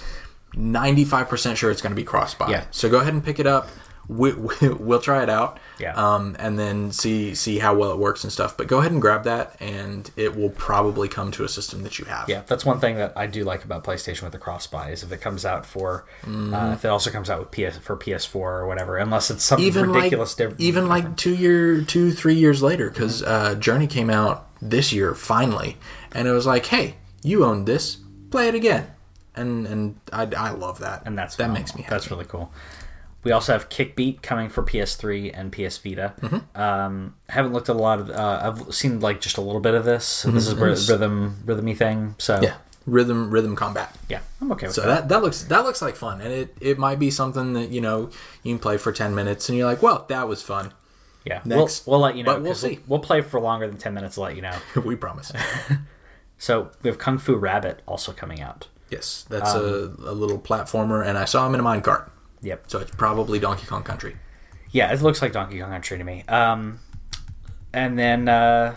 95% 0.54 1.56
sure 1.56 1.70
it's 1.70 1.82
going 1.82 1.90
to 1.92 1.96
be 1.96 2.04
cross 2.04 2.34
buy 2.34 2.50
Yeah. 2.50 2.64
so 2.70 2.88
go 2.88 3.00
ahead 3.00 3.12
and 3.12 3.24
pick 3.24 3.38
it 3.38 3.46
up 3.46 3.68
we, 4.10 4.32
we, 4.32 4.68
we'll 4.70 4.98
try 5.00 5.22
it 5.22 5.30
out 5.30 5.60
Yeah. 5.78 5.92
um, 5.94 6.34
and 6.40 6.58
then 6.58 6.90
see 6.90 7.34
see 7.34 7.58
how 7.60 7.74
well 7.74 7.92
it 7.92 7.98
works 7.98 8.24
and 8.24 8.32
stuff 8.32 8.56
but 8.56 8.66
go 8.66 8.78
ahead 8.80 8.90
and 8.90 9.00
grab 9.00 9.22
that 9.24 9.56
and 9.60 10.10
it 10.16 10.34
will 10.36 10.50
probably 10.50 11.06
come 11.08 11.30
to 11.30 11.44
a 11.44 11.48
system 11.48 11.84
that 11.84 11.98
you 11.98 12.06
have 12.06 12.28
Yeah, 12.28 12.42
that's 12.46 12.64
one 12.64 12.80
thing 12.80 12.96
that 12.96 13.12
I 13.16 13.26
do 13.28 13.44
like 13.44 13.64
about 13.64 13.84
PlayStation 13.84 14.22
with 14.24 14.32
the 14.32 14.38
cross 14.38 14.66
buy 14.66 14.90
is 14.90 15.02
if 15.04 15.12
it 15.12 15.20
comes 15.20 15.44
out 15.44 15.64
for 15.64 16.06
Mm-hmm. 16.22 16.52
uh, 16.54 16.72
if 16.72 16.84
it 16.84 16.88
also 16.88 17.10
comes 17.10 17.30
out 17.30 17.38
with 17.38 17.50
PS 17.52 17.78
for 17.78 17.96
PS4 17.96 18.34
or 18.34 18.66
whatever, 18.66 18.96
unless 18.96 19.30
it's 19.30 19.44
some 19.44 19.60
even 19.60 19.90
ridiculous 19.90 20.32
like 20.32 20.36
difference. 20.38 20.60
even 20.62 20.88
like 20.88 21.16
two 21.16 21.34
year 21.34 21.82
two 21.82 22.10
three 22.12 22.34
years 22.34 22.62
later 22.62 22.90
because 22.90 23.22
uh, 23.22 23.54
Journey 23.54 23.86
came 23.86 24.10
out 24.10 24.48
this 24.60 24.92
year 24.92 25.14
finally, 25.14 25.76
and 26.12 26.26
it 26.28 26.32
was 26.32 26.46
like, 26.46 26.66
hey, 26.66 26.96
you 27.22 27.44
own 27.44 27.64
this, 27.64 27.98
play 28.30 28.48
it 28.48 28.54
again, 28.54 28.88
and 29.34 29.66
and 29.66 30.00
I, 30.12 30.22
I 30.36 30.50
love 30.50 30.80
that, 30.80 31.02
and 31.06 31.16
that's 31.16 31.36
that 31.36 31.50
makes 31.50 31.74
me 31.74 31.82
happy. 31.82 31.94
That's 31.94 32.10
really 32.10 32.24
cool. 32.26 32.52
We 33.22 33.32
also 33.32 33.52
have 33.52 33.68
Kickbeat 33.68 34.22
coming 34.22 34.48
for 34.48 34.62
PS3 34.62 35.30
and 35.38 35.52
PS 35.52 35.76
Vita. 35.78 36.14
Mm-hmm. 36.20 36.60
Um, 36.60 37.14
I 37.28 37.32
haven't 37.32 37.52
looked 37.52 37.68
at 37.68 37.76
a 37.76 37.78
lot 37.78 37.98
of. 38.00 38.10
Uh, 38.10 38.40
I've 38.66 38.74
seen 38.74 39.00
like 39.00 39.20
just 39.20 39.36
a 39.36 39.42
little 39.42 39.60
bit 39.60 39.74
of 39.74 39.84
this. 39.84 40.22
This 40.22 40.46
is 40.46 40.52
It's- 40.54 40.88
rhythm, 40.88 41.42
rhythmy 41.44 41.76
thing. 41.76 42.14
So 42.18 42.34
Mm-hmm. 42.36 42.44
yeah, 42.44 42.54
rhythm 42.86 43.30
rhythm 43.30 43.54
combat. 43.56 43.94
yeah, 44.08 44.20
I'm 44.40 44.50
okay 44.52 44.66
with 44.68 44.74
So 44.74 44.82
that. 44.82 45.08
that 45.08 45.08
that 45.10 45.22
looks 45.22 45.42
that 45.44 45.64
looks 45.64 45.82
like 45.82 45.96
fun, 45.96 46.20
and 46.22 46.32
it 46.32 46.56
it 46.60 46.78
might 46.78 46.98
be 46.98 47.10
something 47.10 47.52
that 47.52 47.68
you 47.70 47.80
know 47.82 48.08
you 48.42 48.54
can 48.54 48.58
play 48.58 48.78
for 48.78 48.90
ten 48.92 49.14
minutes, 49.14 49.48
and 49.50 49.58
you're 49.58 49.66
like, 49.66 49.82
well, 49.82 50.06
that 50.08 50.26
was 50.26 50.42
fun. 50.42 50.72
Yeah, 51.26 51.42
Next. 51.44 51.86
We'll, 51.86 51.98
we'll 51.98 52.06
let 52.08 52.16
you 52.16 52.24
know. 52.24 52.32
But 52.32 52.42
we'll 52.42 52.54
see. 52.54 52.78
We'll, 52.86 53.00
play 53.00 53.20
for 53.20 53.38
longer 53.38 53.66
than 53.68 53.76
ten 53.76 53.92
minutes. 53.92 54.14
To 54.14 54.22
let 54.22 54.36
you 54.36 54.40
know. 54.42 54.56
we 54.84 54.96
promise. 54.96 55.30
So 56.38 56.70
we 56.82 56.88
have 56.88 56.98
Kung 56.98 57.18
Fu 57.18 57.36
Rabbit 57.36 57.82
also 57.86 58.12
coming 58.12 58.40
out. 58.40 58.68
yes, 58.88 59.26
that's 59.28 59.50
Um, 59.54 59.98
a, 60.02 60.10
a 60.10 60.14
little 60.14 60.38
platformer, 60.38 61.06
and 61.06 61.18
I 61.18 61.26
saw 61.26 61.46
him 61.46 61.52
in 61.54 61.60
a 61.60 61.62
minecart, 61.62 62.08
Yep. 62.42 62.64
so 62.70 62.78
it's 62.78 62.90
probably 62.92 63.38
Donkey 63.38 63.66
Kong 63.66 63.82
Country. 63.82 64.16
Yeah, 64.70 64.92
it 64.92 65.02
looks 65.02 65.20
like 65.20 65.32
Donkey 65.32 65.60
Kong 65.60 65.70
Country 65.70 65.98
to 65.98 66.04
me. 66.04 66.24
Um, 66.28 66.78
and 67.72 67.98
then 67.98 68.28
uh, 68.28 68.76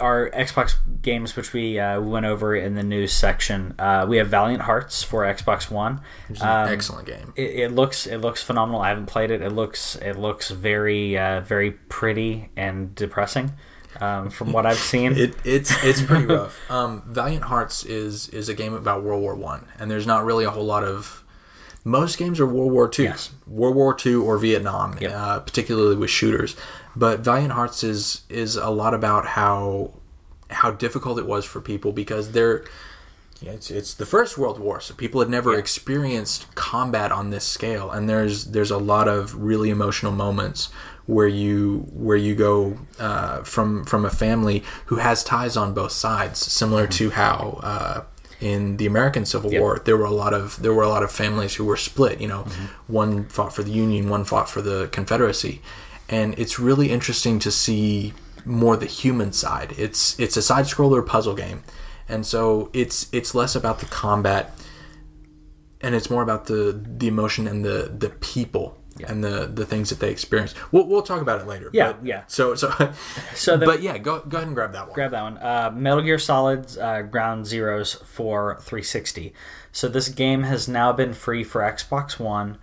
our 0.00 0.30
Xbox 0.30 0.74
games, 1.02 1.36
which 1.36 1.52
we 1.52 1.78
uh, 1.78 2.00
went 2.00 2.24
over 2.26 2.54
in 2.56 2.74
the 2.74 2.82
news 2.82 3.12
section, 3.12 3.74
uh, 3.78 4.06
we 4.08 4.16
have 4.18 4.28
Valiant 4.28 4.62
Hearts 4.62 5.02
for 5.02 5.22
Xbox 5.22 5.70
One. 5.70 6.00
An 6.28 6.36
Um, 6.40 6.68
excellent 6.72 7.06
game. 7.06 7.32
It, 7.36 7.50
it 7.60 7.72
looks 7.72 8.06
it 8.06 8.18
looks 8.18 8.42
phenomenal. 8.42 8.80
I 8.80 8.88
haven't 8.88 9.06
played 9.06 9.30
it. 9.30 9.42
It 9.42 9.50
looks 9.50 9.96
it 9.96 10.14
looks 10.18 10.50
very 10.50 11.18
uh, 11.18 11.40
very 11.40 11.72
pretty 11.72 12.50
and 12.56 12.94
depressing 12.94 13.52
um, 14.00 14.30
from 14.30 14.52
what 14.52 14.66
I've 14.66 14.78
seen. 14.78 15.12
It, 15.18 15.34
it's 15.44 15.72
it's 15.84 16.00
pretty 16.02 16.26
rough. 16.26 16.58
Um, 16.70 17.02
Valiant 17.08 17.44
Hearts 17.44 17.84
is 17.84 18.28
is 18.28 18.48
a 18.48 18.54
game 18.54 18.72
about 18.74 19.02
World 19.04 19.20
War 19.20 19.34
One, 19.34 19.66
and 19.78 19.90
there's 19.90 20.06
not 20.06 20.24
really 20.24 20.44
a 20.44 20.50
whole 20.50 20.64
lot 20.66 20.84
of. 20.84 21.23
Most 21.84 22.16
games 22.18 22.40
are 22.40 22.46
World 22.46 22.72
War 22.72 22.88
Two, 22.88 23.02
Yes. 23.04 23.30
World 23.46 23.76
War 23.76 23.92
Two 23.94 24.24
or 24.24 24.38
Vietnam, 24.38 24.96
Yep. 25.00 25.12
uh, 25.14 25.40
particularly 25.40 25.96
with 25.96 26.10
shooters. 26.10 26.56
But 26.96 27.20
Valiant 27.20 27.52
Hearts 27.52 27.84
is 27.84 28.22
is 28.28 28.56
a 28.56 28.70
lot 28.70 28.94
about 28.94 29.26
how 29.26 29.90
how 30.50 30.70
difficult 30.70 31.18
it 31.18 31.26
was 31.26 31.44
for 31.44 31.60
people 31.60 31.92
because 31.92 32.32
they're 32.32 32.64
it's 33.42 33.70
it's 33.70 33.92
the 33.92 34.06
first 34.06 34.38
World 34.38 34.58
War, 34.58 34.80
so 34.80 34.94
people 34.94 35.20
had 35.20 35.28
never 35.28 35.52
Yeah. 35.52 35.58
experienced 35.58 36.54
combat 36.54 37.12
on 37.12 37.28
this 37.30 37.44
scale, 37.44 37.90
and 37.90 38.08
there's 38.08 38.46
there's 38.46 38.70
a 38.70 38.78
lot 38.78 39.06
of 39.08 39.34
really 39.34 39.68
emotional 39.68 40.12
moments 40.12 40.70
where 41.06 41.26
you 41.28 41.86
where 41.92 42.16
you 42.16 42.34
go 42.34 42.78
uh, 42.98 43.42
from 43.42 43.84
from 43.84 44.06
a 44.06 44.10
family 44.10 44.64
who 44.86 44.96
has 44.96 45.22
ties 45.22 45.54
on 45.56 45.74
both 45.74 45.92
sides, 45.92 46.38
similar 46.38 46.86
to 46.86 47.10
how. 47.10 47.60
Uh, 47.62 48.00
in 48.40 48.76
the 48.76 48.86
American 48.86 49.24
Civil 49.24 49.52
Yep. 49.52 49.60
War, 49.60 49.82
there 49.84 49.96
were 49.96 50.04
a 50.04 50.10
lot 50.10 50.34
of 50.34 50.60
there 50.62 50.74
were 50.74 50.82
a 50.82 50.88
lot 50.88 51.02
of 51.02 51.10
families 51.10 51.54
who 51.54 51.64
were 51.64 51.76
split. 51.76 52.20
You 52.20 52.28
know, 52.28 52.42
mm-hmm. 52.42 52.92
one 52.92 53.24
fought 53.26 53.54
for 53.54 53.62
the 53.62 53.70
Union, 53.70 54.08
one 54.08 54.24
fought 54.24 54.48
for 54.48 54.62
the 54.62 54.88
Confederacy, 54.88 55.60
and 56.08 56.38
it's 56.38 56.58
really 56.58 56.90
interesting 56.90 57.38
to 57.40 57.50
see 57.50 58.12
more 58.44 58.76
the 58.76 58.86
human 58.86 59.32
side. 59.32 59.74
It's 59.78 60.18
it's 60.18 60.36
a 60.36 60.42
side 60.42 60.66
scroller 60.66 61.04
puzzle 61.04 61.34
game, 61.34 61.62
and 62.08 62.26
so 62.26 62.70
it's 62.72 63.08
it's 63.12 63.34
less 63.34 63.54
about 63.54 63.80
the 63.80 63.86
combat, 63.86 64.58
and 65.80 65.94
it's 65.94 66.10
more 66.10 66.22
about 66.22 66.46
the 66.46 66.78
the 66.98 67.08
emotion 67.08 67.46
and 67.46 67.64
the 67.64 67.92
the 67.96 68.10
people 68.10 68.78
Yeah. 68.96 69.10
and 69.10 69.24
the 69.24 69.46
the 69.52 69.66
things 69.66 69.90
that 69.90 69.98
they 69.98 70.10
experience. 70.10 70.54
We'll 70.70 70.86
we'll 70.86 71.02
talk 71.02 71.20
about 71.20 71.40
it 71.40 71.46
later. 71.46 71.68
Yeah, 71.72 71.92
but- 71.94 72.06
yeah. 72.06 72.22
So 72.28 72.54
so, 72.54 72.70
So 73.34 73.56
the, 73.56 73.66
but 73.66 73.82
yeah, 73.82 73.98
go 73.98 74.20
go 74.20 74.36
ahead 74.38 74.46
and 74.46 74.54
grab 74.56 74.72
that 74.72 74.86
one. 74.86 74.94
grab 74.94 75.10
that 75.10 75.22
one. 75.22 75.38
Uh, 75.38 75.72
Metal 75.74 76.02
Gear 76.02 76.18
Solid's 76.18 76.78
uh, 76.78 77.02
Ground 77.02 77.44
Zeroes 77.44 78.02
for 78.04 78.56
360. 78.60 79.32
So 79.72 79.88
this 79.88 80.08
game 80.08 80.44
has 80.44 80.68
now 80.68 80.92
been 80.92 81.12
free 81.12 81.42
for 81.42 81.60
Xbox 81.62 82.20
One, 82.20 82.58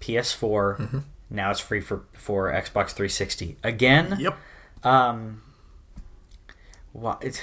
PS4. 0.00 0.78
Mm-hmm. 0.78 0.98
Now 1.30 1.50
it's 1.50 1.60
free 1.60 1.80
for 1.80 2.02
for 2.12 2.50
Xbox 2.52 2.90
360 2.90 3.56
again. 3.62 4.16
Yep. 4.20 4.36
Um. 4.84 5.42
Well, 6.92 7.18
it's 7.22 7.40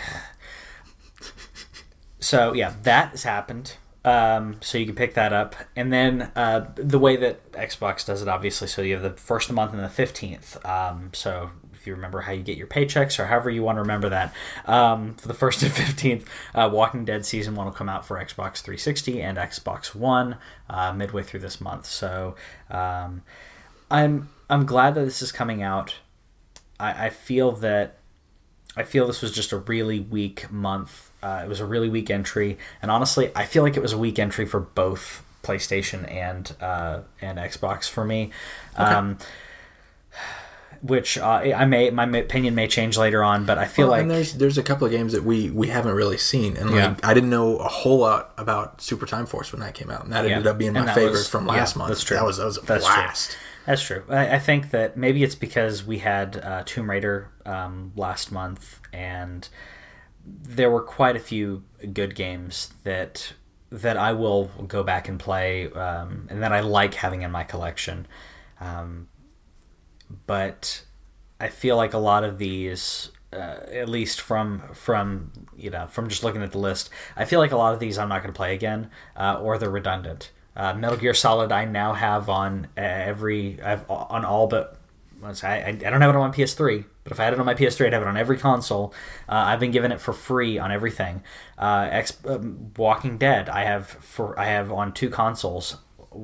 so 2.19 2.53
yeah, 2.53 2.73
that 2.83 3.09
has 3.11 3.23
happened. 3.23 3.77
Um, 4.09 4.55
so 4.61 4.79
you 4.79 4.87
can 4.87 4.95
pick 4.95 5.13
that 5.13 5.33
up, 5.33 5.55
and 5.75 5.93
then 5.93 6.31
uh, 6.35 6.71
the 6.73 6.97
way 6.97 7.15
that 7.17 7.51
Xbox 7.51 8.03
does 8.03 8.23
it, 8.23 8.27
obviously, 8.27 8.67
so 8.67 8.81
you 8.81 8.93
have 8.93 9.03
the 9.03 9.11
first 9.11 9.45
of 9.45 9.49
the 9.49 9.61
month 9.61 9.71
and 9.71 9.83
the 9.83 9.87
fifteenth. 9.89 10.65
Um, 10.65 11.11
so 11.13 11.51
if 11.75 11.85
you 11.85 11.93
remember 11.93 12.21
how 12.21 12.31
you 12.31 12.41
get 12.41 12.57
your 12.57 12.65
paychecks 12.65 13.19
or 13.19 13.27
however 13.27 13.51
you 13.51 13.61
want 13.61 13.75
to 13.75 13.81
remember 13.81 14.09
that, 14.09 14.33
um, 14.65 15.13
for 15.13 15.27
the 15.27 15.33
first 15.45 15.61
and 15.61 15.71
fifteenth, 15.71 16.27
uh, 16.55 16.67
Walking 16.73 17.05
Dead 17.05 17.23
season 17.23 17.53
one 17.53 17.67
will 17.67 17.73
come 17.73 17.87
out 17.87 18.03
for 18.03 18.17
Xbox 18.17 18.61
360 18.61 19.21
and 19.21 19.37
Xbox 19.37 19.93
One 19.93 20.37
uh, 20.71 20.91
midway 20.91 21.21
through 21.21 21.41
this 21.41 21.61
month. 21.61 21.85
So 21.85 22.35
um, 22.71 23.21
I'm 23.91 24.29
I'm 24.49 24.65
glad 24.65 24.95
that 24.95 25.05
this 25.05 25.21
is 25.21 25.31
coming 25.31 25.61
out. 25.61 25.97
I, 26.79 27.05
I 27.05 27.09
feel 27.11 27.51
that 27.57 27.99
I 28.75 28.81
feel 28.81 29.05
this 29.05 29.21
was 29.21 29.33
just 29.33 29.51
a 29.51 29.57
really 29.57 29.99
weak 29.99 30.51
month. 30.51 31.08
Uh, 31.21 31.41
it 31.43 31.49
was 31.49 31.59
a 31.59 31.65
really 31.65 31.89
weak 31.89 32.09
entry, 32.09 32.57
and 32.81 32.89
honestly, 32.89 33.31
I 33.35 33.45
feel 33.45 33.63
like 33.63 33.75
it 33.75 33.81
was 33.81 33.93
a 33.93 33.97
weak 33.97 34.19
entry 34.19 34.45
for 34.45 34.59
both 34.59 35.23
PlayStation 35.43 36.09
and 36.11 36.53
uh, 36.61 37.01
and 37.21 37.37
Xbox 37.37 37.89
for 37.89 38.05
me. 38.05 38.31
Um, 38.77 39.17
which 40.81 41.17
uh, 41.17 41.27
I 41.27 41.65
may 41.65 41.89
my 41.89 42.05
opinion 42.05 42.55
may 42.55 42.67
change 42.67 42.97
later 42.97 43.21
on, 43.21 43.45
but 43.45 43.57
I 43.57 43.65
feel 43.65 43.87
Well, 43.87 43.91
like 43.91 44.01
and 44.03 44.11
there's 44.11 44.33
there's 44.35 44.57
a 44.57 44.63
couple 44.63 44.85
of 44.85 44.91
games 44.91 45.11
that 45.11 45.23
we 45.23 45.49
we 45.49 45.67
haven't 45.67 45.93
really 45.93 46.17
seen, 46.17 46.55
and 46.55 46.69
Yeah. 46.71 46.87
like 46.89 47.05
I 47.05 47.13
didn't 47.13 47.29
know 47.29 47.57
a 47.57 47.67
whole 47.67 47.97
lot 47.99 48.33
about 48.37 48.81
Super 48.81 49.05
Time 49.05 49.25
Force 49.25 49.51
when 49.51 49.59
that 49.59 49.73
came 49.73 49.89
out, 49.91 50.05
and 50.05 50.13
that 50.13 50.23
Yeah. 50.25 50.31
ended 50.35 50.47
up 50.47 50.57
being 50.57 50.77
And 50.77 50.85
my 50.85 50.93
favorite 50.93 51.11
was- 51.11 51.27
from 51.27 51.47
yeah, 51.47 51.53
last 51.53 51.75
month. 51.75 51.89
that's 51.89 52.03
true. 52.03 52.15
That 52.15 52.23
was 52.25 52.37
that 52.37 52.45
was 52.45 52.57
a 52.59 52.61
That's 52.61 52.85
true. 52.85 52.93
blast. 52.95 53.37
That's 53.65 53.81
true. 53.83 54.03
I, 54.09 54.35
I 54.35 54.39
think 54.39 54.71
that 54.71 54.95
maybe 54.95 55.21
it's 55.21 55.35
because 55.35 55.83
we 55.85 55.99
had 55.99 56.37
uh, 56.41 56.63
Tomb 56.65 56.89
Raider 56.89 57.27
um, 57.45 57.91
last 57.97 58.31
month, 58.31 58.79
and 58.93 59.47
there 60.41 60.69
were 60.69 60.81
quite 60.81 61.15
a 61.15 61.19
few 61.19 61.63
good 61.93 62.15
games 62.15 62.73
that 62.83 63.33
that 63.71 63.97
I 63.97 64.13
will 64.13 64.45
go 64.67 64.83
back 64.83 65.07
and 65.07 65.19
play, 65.19 65.71
um, 65.71 66.27
and 66.29 66.41
that 66.41 66.51
I 66.51 66.61
like 66.61 66.95
having 66.95 67.21
in 67.21 67.31
my 67.31 67.43
collection. 67.43 68.07
Um, 68.59 69.07
but 70.25 70.83
I 71.39 71.49
feel 71.49 71.77
like 71.77 71.93
a 71.93 71.99
lot 71.99 72.23
of 72.23 72.39
these, 72.39 73.11
uh, 73.31 73.57
at 73.71 73.87
least 73.87 74.21
from 74.21 74.63
from 74.73 75.31
you 75.55 75.69
know 75.69 75.87
from 75.87 76.09
just 76.09 76.23
looking 76.23 76.41
at 76.41 76.51
the 76.51 76.57
list, 76.57 76.89
I 77.15 77.25
feel 77.25 77.39
like 77.39 77.51
a 77.51 77.57
lot 77.57 77.73
of 77.73 77.79
these 77.79 77.97
I'm 77.97 78.09
not 78.09 78.23
going 78.23 78.33
to 78.33 78.37
play 78.37 78.53
again, 78.55 78.89
uh, 79.15 79.39
or 79.41 79.57
they're 79.57 79.69
redundant. 79.69 80.31
Uh, 80.55 80.73
Metal 80.73 80.97
Gear 80.97 81.13
Solid 81.13 81.51
I 81.51 81.65
now 81.65 81.93
have 81.93 82.27
on 82.27 82.67
every 82.75 83.61
I've, 83.61 83.89
on 83.89 84.25
all 84.25 84.47
but 84.47 84.77
I, 85.43 85.63
I 85.67 85.71
don't 85.71 86.01
have 86.01 86.09
it 86.09 86.15
on 86.15 86.29
my 86.29 86.35
PS3, 86.35 86.85
but 87.09 87.15
if 87.15 87.19
I 87.19 87.25
had 87.25 87.33
it 87.33 87.39
on 87.39 87.45
my 87.45 87.55
PS3, 87.55 87.87
I'd 87.87 87.93
have 87.93 88.01
it 88.03 88.07
on 88.07 88.15
every 88.17 88.37
console. 88.37 88.93
Uh, 89.27 89.33
I've 89.33 89.59
been 89.59 89.71
given 89.71 89.91
it 89.91 89.99
for 89.99 90.13
free 90.13 90.57
on 90.59 90.71
everything. 90.71 91.23
Uh, 91.57 91.87
X, 91.91 92.17
um, 92.25 92.71
Walking 92.77 93.17
Dead, 93.17 93.49
I 93.49 93.63
have 93.65 93.87
for 93.87 94.39
I 94.39 94.45
have 94.45 94.71
on 94.71 94.93
two 94.93 95.09
consoles. 95.09 95.77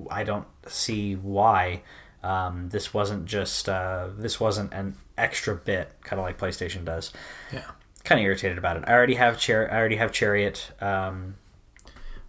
I 0.09 0.23
don't 0.23 0.47
see 0.67 1.15
why 1.15 1.81
um, 2.23 2.69
this 2.69 2.93
wasn't 2.93 3.25
just 3.25 3.67
uh, 3.67 4.07
this 4.17 4.39
wasn't 4.39 4.73
an 4.73 4.95
extra 5.17 5.55
bit, 5.55 5.91
kind 6.03 6.19
of 6.19 6.25
like 6.25 6.38
PlayStation 6.39 6.86
does. 6.86 7.11
Yeah. 7.51 7.63
Kind 8.03 8.19
of 8.21 8.25
irritated 8.25 8.57
about 8.57 8.77
it. 8.77 8.83
I 8.88 8.93
already 8.93 9.15
have 9.15 9.39
Char- 9.39 9.71
I 9.71 9.77
already 9.77 9.95
have 9.95 10.11
Chariot, 10.11 10.71
um, 10.79 11.36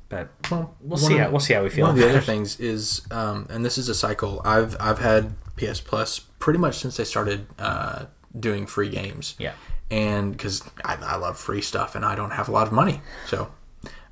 but 0.08 0.28
Well, 0.50 0.74
we'll 0.80 0.96
see 0.98 1.14
of- 1.14 1.20
how 1.20 1.30
we'll 1.30 1.40
see 1.40 1.54
how 1.54 1.62
we 1.62 1.68
feel. 1.70 1.86
One 1.86 1.94
of 1.94 2.00
the 2.00 2.08
other 2.08 2.20
things 2.32 2.58
is, 2.60 3.02
um, 3.10 3.46
and 3.50 3.64
this 3.64 3.76
is 3.78 3.88
a 3.88 3.94
cycle. 3.94 4.40
I've 4.44 4.76
I've 4.80 4.98
had 5.00 5.34
PS 5.56 5.80
Plus 5.80 6.20
pretty 6.38 6.58
much 6.58 6.78
since 6.78 6.96
they 6.96 7.04
started 7.04 7.46
uh, 7.58 8.06
doing 8.38 8.66
free 8.66 8.88
games. 8.88 9.34
Yeah. 9.38 9.52
And 9.90 10.32
because 10.32 10.62
I, 10.84 10.96
I 11.00 11.16
love 11.16 11.38
free 11.38 11.62
stuff, 11.62 11.94
and 11.94 12.04
I 12.04 12.14
don't 12.16 12.32
have 12.32 12.48
a 12.48 12.52
lot 12.52 12.66
of 12.66 12.72
money, 12.72 13.00
so 13.26 13.50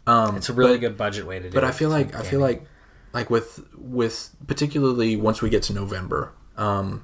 It's 0.07 0.49
a 0.49 0.53
really 0.53 0.79
good 0.79 0.97
budget 0.97 1.27
way 1.27 1.39
to 1.39 1.49
do 1.49 1.51
but 1.51 1.59
it. 1.59 1.61
But 1.63 1.65
I 1.65 1.73
feel 1.73 1.91
like 1.91 2.15
I 2.15 2.23
feel 2.23 2.41
like 2.41 2.65
like 3.13 3.29
with 3.31 3.65
with 3.77 4.31
particularly 4.47 5.17
once 5.17 5.43
we 5.43 5.51
get 5.51 5.63
to 5.65 5.73
November, 5.73 6.33
um, 6.57 7.03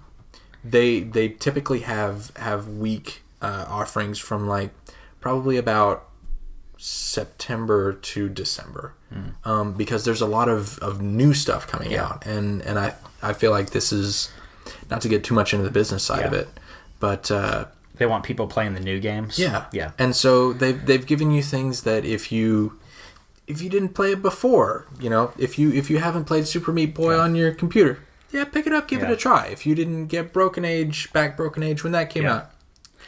they 0.64 1.00
they 1.00 1.28
typically 1.30 1.80
have 1.80 2.30
have 2.36 2.68
week 2.68 3.22
uh, 3.42 3.64
offerings 3.68 4.18
from 4.18 4.46
like 4.46 4.70
probably 5.20 5.56
about 5.56 6.08
September 6.76 7.92
to 7.92 8.28
December, 8.28 8.94
um, 9.44 9.72
because 9.74 10.04
there's 10.04 10.20
a 10.20 10.26
lot 10.26 10.48
of, 10.48 10.78
of 10.78 11.00
new 11.02 11.34
stuff 11.34 11.66
coming 11.66 11.90
Yeah. 11.90 12.04
out, 12.06 12.26
and 12.26 12.62
and 12.62 12.78
I 12.78 12.94
I 13.22 13.32
feel 13.32 13.50
like 13.50 13.70
this 13.70 13.92
is 13.92 14.30
not 14.90 15.00
to 15.02 15.08
get 15.08 15.22
too 15.24 15.34
much 15.34 15.52
into 15.52 15.64
the 15.64 15.70
business 15.70 16.02
side 16.02 16.24
of 16.24 16.32
it, 16.32 16.48
but. 17.00 17.30
Uh, 17.30 17.64
they 17.96 18.06
want 18.06 18.24
people 18.24 18.46
playing 18.46 18.72
the 18.72 18.80
new 18.80 18.98
games. 18.98 19.38
yeah, 19.38 19.66
yeah. 19.74 19.90
And 19.98 20.16
so 20.16 20.54
they've 20.54 20.86
they've 20.86 21.04
given 21.06 21.30
you 21.32 21.42
things 21.42 21.82
that 21.82 22.06
if 22.06 22.32
you 22.32 22.78
if 23.46 23.60
you 23.60 23.68
didn't 23.68 23.90
play 23.90 24.12
it 24.12 24.22
before, 24.22 24.86
you 24.98 25.10
know, 25.10 25.32
if 25.36 25.58
you 25.58 25.70
if 25.70 25.90
you 25.90 25.98
haven't 25.98 26.24
played 26.24 26.48
Super 26.48 26.72
Meat 26.72 26.94
Boy 26.94 27.18
on 27.18 27.34
your 27.34 27.52
computer, 27.52 27.98
yeah, 28.32 28.44
pick 28.44 28.66
it 28.66 28.72
up, 28.72 28.88
give 28.88 29.02
it 29.02 29.10
a 29.10 29.16
try. 29.16 29.48
If 29.48 29.66
you 29.66 29.74
didn't 29.74 30.06
get 30.06 30.32
Broken 30.32 30.64
Age 30.64 31.12
back 31.12 31.36
Broken 31.36 31.62
Age 31.62 31.84
when 31.84 31.92
that 31.92 32.08
came 32.08 32.22
Yeah. 32.22 32.36
out, 32.36 32.50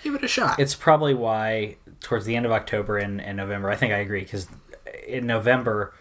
give 0.05 0.15
it 0.15 0.23
a 0.25 0.29
shot. 0.29 0.61
It's 0.61 0.75
probably 0.75 1.15
why 1.15 1.77
towards 2.01 2.27
the 2.27 2.37
end 2.37 2.45
of 2.45 2.53
October 2.53 2.99
and, 2.99 3.19
and 3.19 3.39
November, 3.39 3.71
I 3.71 3.77
think 3.77 3.95
I 3.95 3.99
agree 3.99 4.21
because 4.21 4.47
in 5.09 5.27
November, 5.27 5.95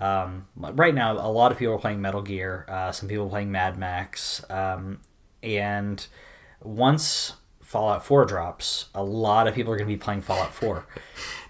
um, 0.00 0.46
right 0.56 0.94
now, 0.94 1.12
a 1.12 1.32
lot 1.32 1.50
of 1.50 1.56
people 1.56 1.72
are 1.72 1.78
playing 1.78 2.02
Metal 2.02 2.20
Gear, 2.20 2.66
uh, 2.68 2.92
some 2.92 3.08
people 3.08 3.24
are 3.24 3.30
playing 3.30 3.50
Mad 3.50 3.78
Max, 3.78 4.44
um, 4.50 5.00
and 5.42 6.06
once 6.64 7.34
Fallout 7.60 8.04
4 8.04 8.24
drops, 8.24 8.86
a 8.94 9.02
lot 9.02 9.46
of 9.48 9.54
people 9.54 9.72
are 9.72 9.76
going 9.76 9.88
to 9.88 9.94
be 9.94 9.98
playing 9.98 10.22
Fallout 10.22 10.52
4. 10.54 10.86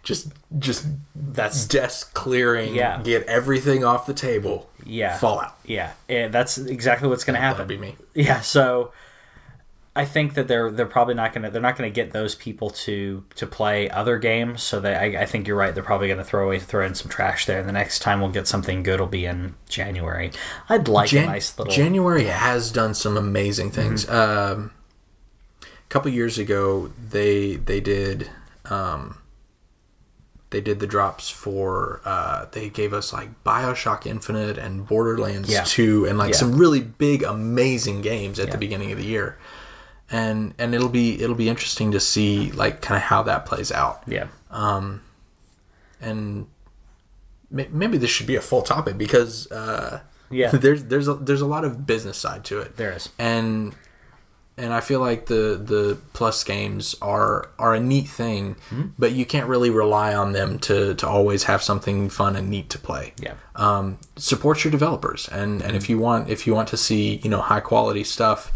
just 0.03 0.29
just 0.59 0.87
That's 1.15 1.67
desk 1.67 2.12
clearing, 2.15 2.75
Yeah. 2.75 3.01
get 3.03 3.23
everything 3.25 3.85
off 3.85 4.07
the 4.07 4.15
table. 4.15 4.69
yeah, 4.85 5.17
Fallout. 5.19 5.57
yeah, 5.65 5.93
and 6.09 6.33
that's 6.33 6.59
exactly 6.59 7.09
what's 7.09 7.25
going 7.25 7.35
to 7.35 7.41
happen. 7.41 7.67
That'd 7.67 7.81
be 7.81 7.87
me. 7.87 7.97
Yeah, 8.15 8.41
so 8.41 8.93
I 9.97 10.05
think 10.05 10.35
that 10.35 10.49
they're 10.49 10.71
they're 10.73 10.87
probably 10.87 11.15
not 11.15 11.33
gonna 11.33 11.51
they're 11.51 11.62
not 11.62 11.77
gonna 11.77 11.89
get 11.89 12.12
those 12.12 12.35
people 12.35 12.69
to 12.71 13.25
to 13.37 13.47
play 13.47 13.89
other 13.91 14.19
games. 14.19 14.61
So 14.62 14.81
they 14.81 14.95
I, 14.95 15.23
I 15.23 15.27
think 15.27 15.47
you're 15.47 15.57
right. 15.57 15.73
They're 15.73 15.85
probably 15.85 16.09
gonna 16.09 16.25
throw 16.25 16.47
away 16.47 16.59
throw 16.59 16.85
in 16.85 16.95
some 16.97 17.09
trash 17.09 17.47
there. 17.47 17.61
And 17.61 17.69
the 17.69 17.73
next 17.73 18.01
time 18.01 18.21
we'll 18.21 18.31
get 18.31 18.49
something 18.49 18.83
good 18.83 18.99
will 18.99 19.07
be 19.07 19.25
in 19.25 19.55
January. 19.69 20.33
I'd 20.69 20.89
like 20.89 21.11
Jan- 21.11 21.25
a 21.25 21.27
nice 21.29 21.57
little 21.59 21.73
January 21.73 22.25
has 22.25 22.73
done 22.73 22.93
some 22.95 23.17
amazing 23.17 23.71
things. 23.71 24.05
Mm-hmm. 24.05 24.61
Um, 24.62 24.71
a 25.85 25.89
couple 25.89 26.11
years 26.11 26.39
ago, 26.39 26.91
they 27.11 27.57
they 27.57 27.80
did 27.80 28.30
um, 28.66 29.18
they 30.51 30.61
did 30.61 30.78
the 30.80 30.87
drops 30.87 31.30
for 31.30 32.01
uh, 32.05 32.47
they 32.53 32.68
gave 32.68 32.93
us 32.93 33.12
like 33.12 33.43
Bioshock 33.45 34.07
Infinite 34.07 34.57
and 34.59 34.87
Borderlands 34.87 35.49
Yeah. 35.51 35.64
Two 35.64 36.07
and 36.07 36.16
like 36.18 36.30
Yeah. 36.32 36.37
some 36.39 36.57
really 36.57 36.80
big 36.80 37.22
amazing 37.22 38.03
games 38.03 38.39
at 38.39 38.47
Yeah. 38.47 38.53
the 38.53 38.59
beginning 38.59 38.93
of 38.93 38.99
the 38.99 39.05
year. 39.07 39.37
And 40.11 40.55
and 40.59 40.74
it'll 40.74 40.89
be 40.91 41.20
it'll 41.22 41.35
be 41.37 41.49
interesting 41.49 41.91
to 41.93 42.01
see 42.01 42.53
like 42.53 42.80
kind 42.82 42.97
of 42.97 43.03
how 43.03 43.22
that 43.24 43.47
plays 43.47 43.72
out. 43.72 44.03
yeah 44.07 44.26
Um, 44.51 45.01
And 46.01 46.47
maybe 47.51 47.99
this 47.99 48.11
should 48.11 48.26
be 48.26 48.37
a 48.37 48.41
full 48.41 48.62
topic 48.62 48.99
because 48.99 49.51
uh, 49.51 50.01
Yeah. 50.30 50.51
there's 50.64 50.85
there's 50.85 51.09
a, 51.09 51.14
there's 51.14 51.41
a 51.41 51.47
lot 51.47 51.64
of 51.64 51.87
business 51.87 52.18
side 52.18 52.45
to 52.45 52.61
it 52.61 52.76
there 52.76 52.93
is 52.93 53.09
and 53.18 53.74
and 54.57 54.73
I 54.73 54.81
feel 54.81 55.01
like 55.01 55.27
the 55.27 55.61
the 55.63 55.99
plus 56.13 56.45
games 56.45 56.95
are 57.03 57.49
are 57.59 57.75
a 57.75 57.81
neat 57.81 58.09
thing, 58.09 58.55
Mm-hmm. 58.71 58.89
but 58.99 59.13
you 59.13 59.27
can't 59.27 59.49
really 59.49 59.71
rely 59.71 60.15
on 60.15 60.33
them 60.33 60.59
to 60.61 60.95
to 60.95 61.09
always 61.09 61.45
have 61.45 61.63
something 61.63 62.09
fun 62.09 62.37
and 62.37 62.49
neat 62.49 62.69
to 62.71 62.79
play. 62.79 63.13
yeah 63.21 63.35
Um, 63.57 63.99
support 64.17 64.65
your 64.65 64.71
developers, 64.71 65.29
and 65.29 65.63
and 65.63 65.75
if 65.77 65.89
you 65.91 65.99
want 65.99 66.29
if 66.31 66.47
you 66.47 66.55
want 66.55 66.69
to 66.69 66.77
see 66.77 67.17
you 67.25 67.31
know 67.31 67.41
high 67.41 67.61
quality 67.61 68.05
stuff, 68.05 68.53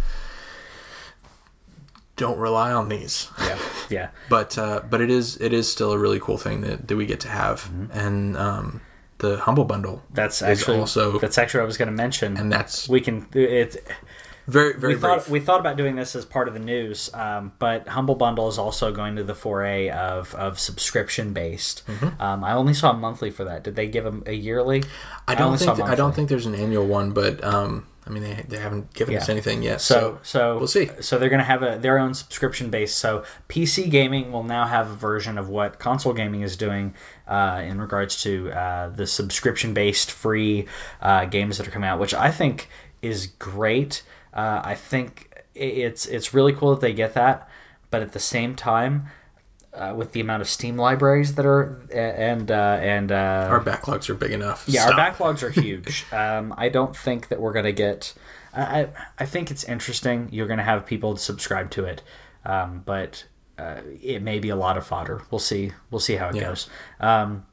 don't 2.16 2.38
rely 2.38 2.72
on 2.72 2.88
these. 2.88 3.28
yeah 3.40 3.58
yeah 3.90 4.08
But 4.28 4.58
uh, 4.58 4.82
but 4.90 5.00
it 5.00 5.10
is 5.10 5.36
it 5.40 5.52
is 5.52 5.70
still 5.70 5.92
a 5.92 5.98
really 5.98 6.20
cool 6.20 6.38
thing 6.38 6.60
that, 6.62 6.88
that 6.88 6.96
we 6.96 7.06
get 7.06 7.20
to 7.20 7.28
have, 7.28 7.62
Mm-hmm. 7.62 7.98
and 7.98 8.36
um, 8.36 8.80
the 9.18 9.38
humble 9.38 9.64
bundle 9.64 10.02
that's 10.14 10.42
is 10.42 10.42
actually 10.60 10.78
also 10.78 11.18
that's 11.18 11.38
actually 11.38 11.58
what 11.58 11.64
I 11.64 11.66
was 11.66 11.76
going 11.76 11.88
to 11.88 11.94
mention. 11.94 12.36
and 12.36 12.52
that's 12.52 12.88
we 12.88 13.00
can 13.00 13.26
it's 13.34 13.76
very 14.48 14.72
very 14.78 14.94
we 14.94 15.00
thought 15.00 15.18
brief. 15.18 15.28
we 15.28 15.40
thought 15.40 15.60
about 15.60 15.76
doing 15.76 15.94
this 15.94 16.16
as 16.16 16.24
part 16.24 16.48
of 16.48 16.54
the 16.54 16.60
news, 16.60 17.12
um, 17.12 17.52
but 17.58 17.86
Humble 17.86 18.14
Bundle 18.14 18.48
is 18.48 18.58
also 18.58 18.90
going 18.90 19.16
to 19.16 19.22
the 19.22 19.34
foray 19.34 19.90
of, 19.90 20.34
of 20.34 20.58
subscription 20.58 21.34
based. 21.34 21.86
Mm-hmm. 21.86 22.20
Um, 22.20 22.42
I 22.42 22.54
only 22.54 22.72
saw 22.72 22.94
monthly 22.94 23.30
for 23.30 23.44
that. 23.44 23.62
Did 23.62 23.76
they 23.76 23.86
give 23.86 24.04
them 24.04 24.22
a 24.26 24.32
yearly? 24.32 24.84
I 25.28 25.34
don't 25.34 25.48
only 25.48 25.58
think 25.58 25.76
saw 25.76 25.84
I 25.84 25.94
don't 25.94 26.14
think 26.14 26.30
there's 26.30 26.46
an 26.46 26.54
annual 26.54 26.86
one, 26.86 27.12
but 27.12 27.44
um, 27.44 27.86
I 28.06 28.10
mean 28.10 28.22
they, 28.22 28.46
they 28.48 28.56
haven't 28.56 28.94
given 28.94 29.16
us 29.16 29.28
anything 29.28 29.62
yet. 29.62 29.82
So 29.82 30.18
so 30.22 30.56
we'll 30.56 30.66
see. 30.66 30.88
So 31.02 31.18
they're 31.18 31.28
going 31.28 31.40
to 31.40 31.44
have 31.44 31.62
a 31.62 31.78
their 31.78 31.98
own 31.98 32.14
subscription 32.14 32.70
base. 32.70 32.94
So 32.94 33.24
PC 33.50 33.90
gaming 33.90 34.32
will 34.32 34.44
now 34.44 34.64
have 34.64 34.90
a 34.90 34.94
version 34.94 35.36
of 35.36 35.50
what 35.50 35.78
console 35.78 36.14
gaming 36.14 36.40
is 36.40 36.56
doing 36.56 36.94
uh, 37.26 37.62
in 37.66 37.78
regards 37.78 38.22
to 38.22 38.50
uh, 38.52 38.88
the 38.88 39.06
subscription 39.06 39.74
based 39.74 40.10
free 40.10 40.66
uh, 41.02 41.26
games 41.26 41.58
that 41.58 41.68
are 41.68 41.70
coming 41.70 41.88
out, 41.90 42.00
which 42.00 42.14
I 42.14 42.30
think 42.30 42.70
is 43.02 43.26
great. 43.26 44.02
Uh, 44.34 44.60
I 44.64 44.74
think 44.74 45.42
it's 45.54 46.06
it's 46.06 46.32
really 46.34 46.52
cool 46.52 46.70
that 46.70 46.80
they 46.80 46.92
get 46.92 47.14
that, 47.14 47.48
but 47.90 48.02
at 48.02 48.12
the 48.12 48.18
same 48.20 48.54
time, 48.54 49.06
uh, 49.74 49.94
with 49.96 50.12
the 50.12 50.20
amount 50.20 50.42
of 50.42 50.48
Steam 50.48 50.76
libraries 50.76 51.34
that 51.36 51.46
are 51.46 51.80
and 51.92 52.50
uh, 52.50 52.78
and 52.80 53.10
uh, 53.12 53.48
Our 53.50 53.60
backlogs 53.60 54.08
are 54.08 54.14
big 54.14 54.32
enough. 54.32 54.64
yeah, 54.66 54.86
Stop. 54.86 54.98
our 54.98 55.10
backlogs 55.12 55.42
are 55.42 55.50
huge. 55.62 56.04
um, 56.12 56.54
I 56.56 56.68
don't 56.68 56.96
think 56.96 57.28
that 57.28 57.40
we're 57.40 57.52
gonna 57.52 57.72
get. 57.72 58.14
I 58.54 58.88
I, 59.18 59.26
think 59.26 59.50
it's 59.50 59.64
interesting. 59.64 60.28
You're 60.32 60.46
gonna 60.48 60.62
have 60.64 60.86
people 60.86 61.16
subscribe 61.16 61.70
to 61.72 61.84
it, 61.84 62.02
um, 62.44 62.82
but 62.84 63.24
uh, 63.58 63.80
it 64.02 64.22
may 64.22 64.38
be 64.38 64.48
a 64.48 64.56
lot 64.56 64.76
of 64.78 64.86
fodder. 64.86 65.22
We'll 65.30 65.38
see. 65.38 65.72
We'll 65.90 66.00
see 66.00 66.14
how 66.16 66.28
it 66.30 66.36
Yeah. 66.36 66.42
goes. 66.44 66.68
Um, 67.00 67.46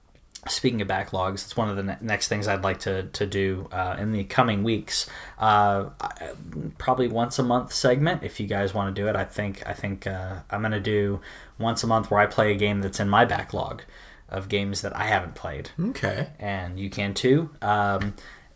speaking 0.47 0.81
of 0.81 0.87
backlogs, 0.87 1.35
it's 1.45 1.57
one 1.57 1.69
of 1.69 1.75
the 1.75 1.83
ne- 1.83 1.97
next 2.01 2.27
things 2.27 2.47
I'd 2.47 2.63
like 2.63 2.79
to 2.81 3.03
to 3.03 3.25
do 3.25 3.67
uh, 3.71 3.95
in 3.99 4.11
the 4.11 4.23
coming 4.25 4.63
weeks. 4.63 5.09
Uh, 5.39 5.89
I- 6.01 6.29
probably 6.77 7.07
once 7.07 7.39
a 7.39 7.43
month 7.43 7.73
segment. 7.73 8.23
If 8.23 8.39
you 8.39 8.47
guys 8.47 8.73
want 8.73 8.95
to 8.95 9.01
do 9.01 9.07
it, 9.07 9.15
I 9.15 9.23
think 9.25 9.63
I 9.67 9.73
think 9.73 10.07
uh, 10.07 10.37
I'm 10.51 10.61
gonna 10.61 10.79
do 10.79 11.19
once 11.57 11.83
a 11.83 11.87
month 11.87 12.11
where 12.11 12.19
I 12.19 12.25
play 12.25 12.51
a 12.51 12.55
game 12.55 12.81
that's 12.81 12.99
in 12.99 13.09
my 13.09 13.25
backlog 13.25 13.83
of 14.29 14.49
games 14.49 14.81
that 14.81 14.95
I 14.95 15.03
haven't 15.03 15.35
played 15.35 15.69
Okay. 15.79 16.29
and 16.39 16.79
you 16.79 16.89
can 16.89 17.13
too. 17.13 17.51
Um, 17.61 18.13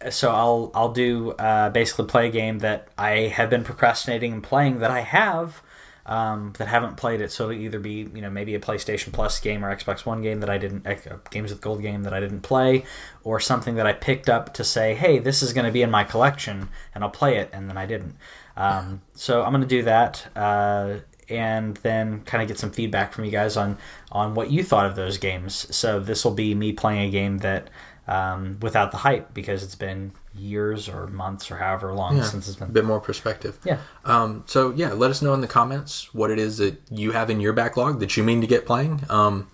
so 0.10 0.32
I'll 0.32 0.72
I'll 0.74 0.92
do 0.94 1.32
uh, 1.32 1.70
basically 1.70 2.06
play 2.06 2.28
a 2.28 2.32
game 2.32 2.60
that 2.60 2.88
I 2.98 3.32
have 3.36 3.50
been 3.50 3.64
procrastinating 3.64 4.34
and 4.34 4.44
playing 4.44 4.80
that 4.80 4.92
I 4.92 5.02
have 5.02 5.62
um, 6.10 6.54
that 6.58 6.68
haven't 6.68 6.98
played 6.98 7.22
it. 7.22 7.32
So 7.32 7.50
it'll 7.50 7.62
either 7.62 7.80
be 7.80 8.10
you 8.14 8.22
know 8.22 8.32
maybe 8.32 8.56
a 8.56 8.60
PlayStation 8.60 9.14
Plus 9.14 9.40
game 9.40 9.64
or 9.64 9.74
Xbox 9.74 10.06
One 10.06 10.22
game 10.24 10.40
that 10.42 10.50
I 10.50 10.58
didn't 10.58 10.86
uh, 10.86 10.96
games 11.30 11.52
with 11.52 11.62
gold 11.62 11.84
game 11.84 12.04
that 12.04 12.14
I 12.14 12.20
didn't 12.20 12.42
play, 12.42 12.84
or 13.24 13.40
something 13.40 13.76
that 13.76 13.86
I 13.86 13.94
picked 13.94 14.28
up 14.28 14.54
to 14.56 14.64
say 14.64 14.96
hey 14.96 15.20
this 15.20 15.44
is 15.44 15.54
going 15.54 15.66
to 15.66 15.72
be 15.72 15.84
in 15.84 15.92
my 15.92 16.04
collection 16.04 16.70
and 16.94 17.04
I'll 17.04 17.12
play 17.12 17.38
it 17.38 17.50
and 17.54 17.70
then 17.70 17.78
I 17.78 17.86
didn't. 17.86 18.16
Um, 18.58 19.02
so 19.14 19.44
I'm 19.44 19.52
going 19.52 19.62
to 19.62 19.68
do 19.68 19.84
that. 19.84 20.28
Uh, 20.36 20.98
and 21.30 21.78
then 21.78 22.22
kind 22.22 22.42
of 22.42 22.48
get 22.48 22.58
some 22.58 22.72
feedback 22.72 23.14
from 23.14 23.24
you 23.24 23.30
guys 23.30 23.56
on 23.56 23.78
on 24.12 24.34
what 24.34 24.50
you 24.50 24.64
thought 24.64 24.88
of 24.88 24.96
those 24.96 25.20
games. 25.20 25.74
So 25.76 26.00
this 26.00 26.26
will 26.26 26.34
be 26.34 26.56
me 26.56 26.74
playing 26.74 27.08
a 27.08 27.12
game 27.12 27.38
that 27.40 27.70
um, 28.08 28.58
without 28.64 28.90
the 28.90 28.98
hype 28.98 29.32
because 29.36 29.64
it's 29.64 29.76
been 29.76 30.12
years 30.36 30.88
or 30.88 31.08
months 31.08 31.50
or 31.52 31.58
however 31.58 31.94
long 31.94 32.18
Yeah. 32.18 32.24
since 32.24 32.48
it's 32.48 32.58
been. 32.58 32.70
A 32.70 32.72
bit 32.72 32.86
more 32.86 33.00
perspective. 33.00 33.58
Yeah, 33.64 33.78
Um, 34.06 34.44
so 34.46 34.72
yeah, 34.76 34.94
let 34.94 35.10
us 35.12 35.22
know 35.22 35.34
in 35.34 35.42
the 35.42 35.48
comments 35.48 36.14
what 36.14 36.30
it 36.32 36.40
is 36.40 36.58
that 36.60 36.82
you 36.92 37.12
have 37.14 37.30
in 37.30 37.40
your 37.40 37.54
backlog 37.54 38.00
that 38.00 38.16
you 38.16 38.24
mean 38.24 38.40
to 38.42 38.48
get 38.48 38.66
playing. 38.66 39.04
Um, 39.10 39.50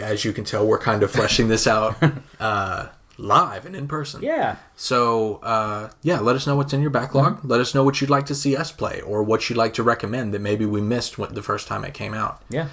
as 0.00 0.24
you 0.24 0.32
can 0.32 0.44
tell, 0.44 0.66
we're 0.66 0.78
kind 0.78 1.02
of 1.02 1.10
fleshing 1.10 1.48
this 1.48 1.66
out 1.66 1.96
uh, 2.40 2.86
live 3.18 3.66
and 3.66 3.76
in 3.76 3.86
person. 3.86 4.22
yeah, 4.22 4.56
So 4.74 5.36
uh, 5.42 5.90
yeah, 6.02 6.20
let 6.20 6.34
us 6.34 6.46
know 6.46 6.56
what's 6.56 6.72
in 6.72 6.80
your 6.80 6.90
backlog. 6.90 7.44
Let 7.44 7.60
us 7.60 7.74
know 7.74 7.84
what 7.84 8.00
you'd 8.00 8.10
like 8.10 8.26
to 8.26 8.34
see 8.34 8.56
us 8.56 8.72
play, 8.72 9.00
or 9.02 9.22
what 9.22 9.48
you'd 9.50 9.56
like 9.56 9.74
to 9.74 9.82
recommend 9.82 10.32
that 10.34 10.40
maybe 10.40 10.64
we 10.66 10.80
missed 10.80 11.18
when, 11.18 11.34
the 11.34 11.42
first 11.42 11.68
time 11.68 11.84
it 11.84 11.94
came 11.94 12.14
out. 12.14 12.42
yeah. 12.48 12.68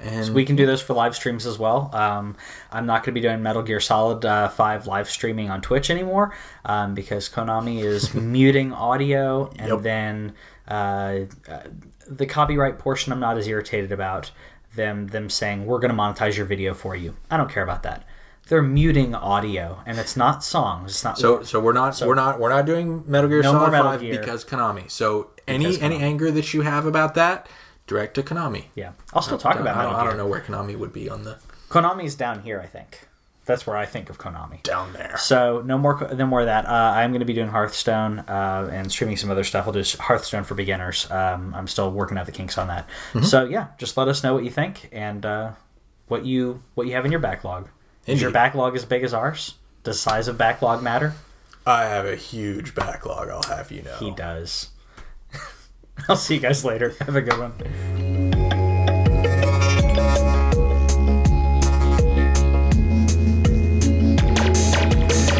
And 0.00 0.34
We 0.34 0.44
can 0.44 0.56
do 0.56 0.66
those 0.66 0.82
for 0.82 0.92
live 0.94 1.14
streams 1.16 1.46
as 1.46 1.58
well. 1.58 1.90
Um, 1.94 2.36
I'm 2.70 2.84
not 2.86 2.96
going 3.02 3.14
to 3.14 3.20
be 3.20 3.20
doing 3.20 3.42
Metal 3.42 3.62
Gear 3.62 3.80
Solid 3.80 4.24
uh, 4.24 4.48
5 4.48 4.86
live 4.86 5.08
streaming 5.08 5.48
on 5.50 5.60
Twitch 5.62 5.88
anymore 5.90 6.34
um, 6.64 6.94
because 6.94 7.28
Konami 7.28 7.82
is 7.82 8.12
muting 8.14 8.72
audio 8.72 9.50
and 9.58 9.68
Yep. 9.72 9.82
then 9.82 10.34
uh, 10.68 11.20
uh, 11.48 11.60
the 12.06 12.26
copyright 12.26 12.78
portion 12.78 13.12
I'm 13.12 13.20
not 13.20 13.38
as 13.38 13.46
irritated 13.48 13.90
about 13.92 14.30
them 14.74 15.06
them 15.06 15.30
saying 15.30 15.64
we're 15.64 15.78
going 15.78 15.90
to 15.90 15.96
monetize 15.96 16.36
your 16.36 16.44
video 16.46 16.74
for 16.74 16.94
you. 16.94 17.16
I 17.30 17.36
don't 17.38 17.50
care 17.50 17.62
about 17.62 17.82
that. 17.84 18.04
They're 18.48 18.62
muting 18.62 19.14
audio 19.14 19.80
and 19.86 19.98
it's 19.98 20.16
not 20.16 20.44
songs. 20.44 20.90
It's 20.92 21.04
not 21.04 21.18
so 21.18 21.42
so 21.42 21.58
we're 21.58 21.72
not 21.72 22.00
we're 22.04 22.14
not 22.14 22.38
we're 22.38 22.50
not 22.50 22.66
doing 22.66 23.02
Metal 23.06 23.28
Gear 23.30 23.42
No 23.42 23.52
Solid 23.52 23.70
Metal 23.72 23.90
Five 23.92 24.00
Gear. 24.02 24.20
because 24.20 24.44
Konami. 24.44 24.90
So 24.90 25.30
any 25.48 25.64
Because 25.64 25.80
any 25.82 25.98
Konami. 25.98 26.02
anger 26.02 26.30
that 26.30 26.52
you 26.54 26.60
have 26.62 26.84
about 26.86 27.14
that, 27.14 27.48
direct 27.86 28.14
to 28.14 28.22
Konami. 28.22 28.64
yeah. 28.74 28.92
I'll 29.12 29.22
still 29.22 29.38
talk 29.38 29.58
about 29.58 29.76
I 29.76 29.82
don't, 29.82 29.94
I 29.94 30.04
don't 30.04 30.16
know 30.16 30.26
where 30.26 30.40
Konami 30.40 30.76
would 30.76 30.92
be 30.92 31.08
on 31.08 31.24
the 31.24 31.38
Konami's 31.68 32.14
down 32.14 32.42
here, 32.42 32.60
I 32.60 32.66
think. 32.66 33.06
That's 33.44 33.64
where 33.64 33.76
I 33.76 33.86
think 33.86 34.10
of 34.10 34.18
Konami. 34.18 34.60
down 34.64 34.92
there. 34.92 35.16
So 35.18 35.62
no 35.64 35.78
more, 35.78 36.10
no 36.14 36.26
more 36.26 36.40
of 36.40 36.46
that. 36.46 36.66
Uh, 36.66 36.70
I'm 36.96 37.10
going 37.12 37.20
to 37.20 37.26
be 37.26 37.32
doing 37.32 37.46
Hearthstone 37.48 38.18
uh, 38.20 38.68
and 38.72 38.90
streaming 38.90 39.16
some 39.16 39.30
other 39.30 39.44
stuff. 39.44 39.66
I'll 39.66 39.72
do 39.72 39.84
Hearthstone 40.00 40.42
for 40.42 40.54
beginners. 40.56 41.08
Um, 41.12 41.54
I'm 41.54 41.68
still 41.68 41.92
working 41.92 42.18
out 42.18 42.26
the 42.26 42.32
kinks 42.32 42.58
on 42.58 42.66
that. 42.68 42.88
Mm-hmm. 43.12 43.22
So 43.22 43.44
yeah, 43.44 43.68
just 43.78 43.96
let 43.96 44.08
us 44.08 44.24
know 44.24 44.34
what 44.34 44.42
you 44.42 44.50
think 44.50 44.88
and 44.90 45.24
uh, 45.24 45.52
what 46.08 46.24
you 46.24 46.60
what 46.74 46.88
you 46.88 46.94
have 46.94 47.04
in 47.04 47.12
your 47.12 47.20
backlog. 47.20 47.68
Is 48.06 48.20
your 48.20 48.30
backlog 48.32 48.74
as 48.74 48.84
big 48.84 49.02
as 49.04 49.14
ours? 49.14 49.54
Does 49.84 50.00
size 50.00 50.26
of 50.28 50.36
backlog 50.38 50.82
matter? 50.82 51.14
I 51.64 51.84
have 51.84 52.06
a 52.06 52.16
huge 52.16 52.74
backlog. 52.74 53.28
I'll 53.28 53.42
have 53.44 53.70
you 53.70 53.82
know. 53.82 53.96
He 53.98 54.10
does. 54.12 54.70
I'll 56.08 56.16
see 56.16 56.34
you 56.34 56.40
guys 56.40 56.64
later. 56.64 56.94
Have 57.00 57.16
a 57.16 57.22
good 57.22 57.38
one. 57.38 58.65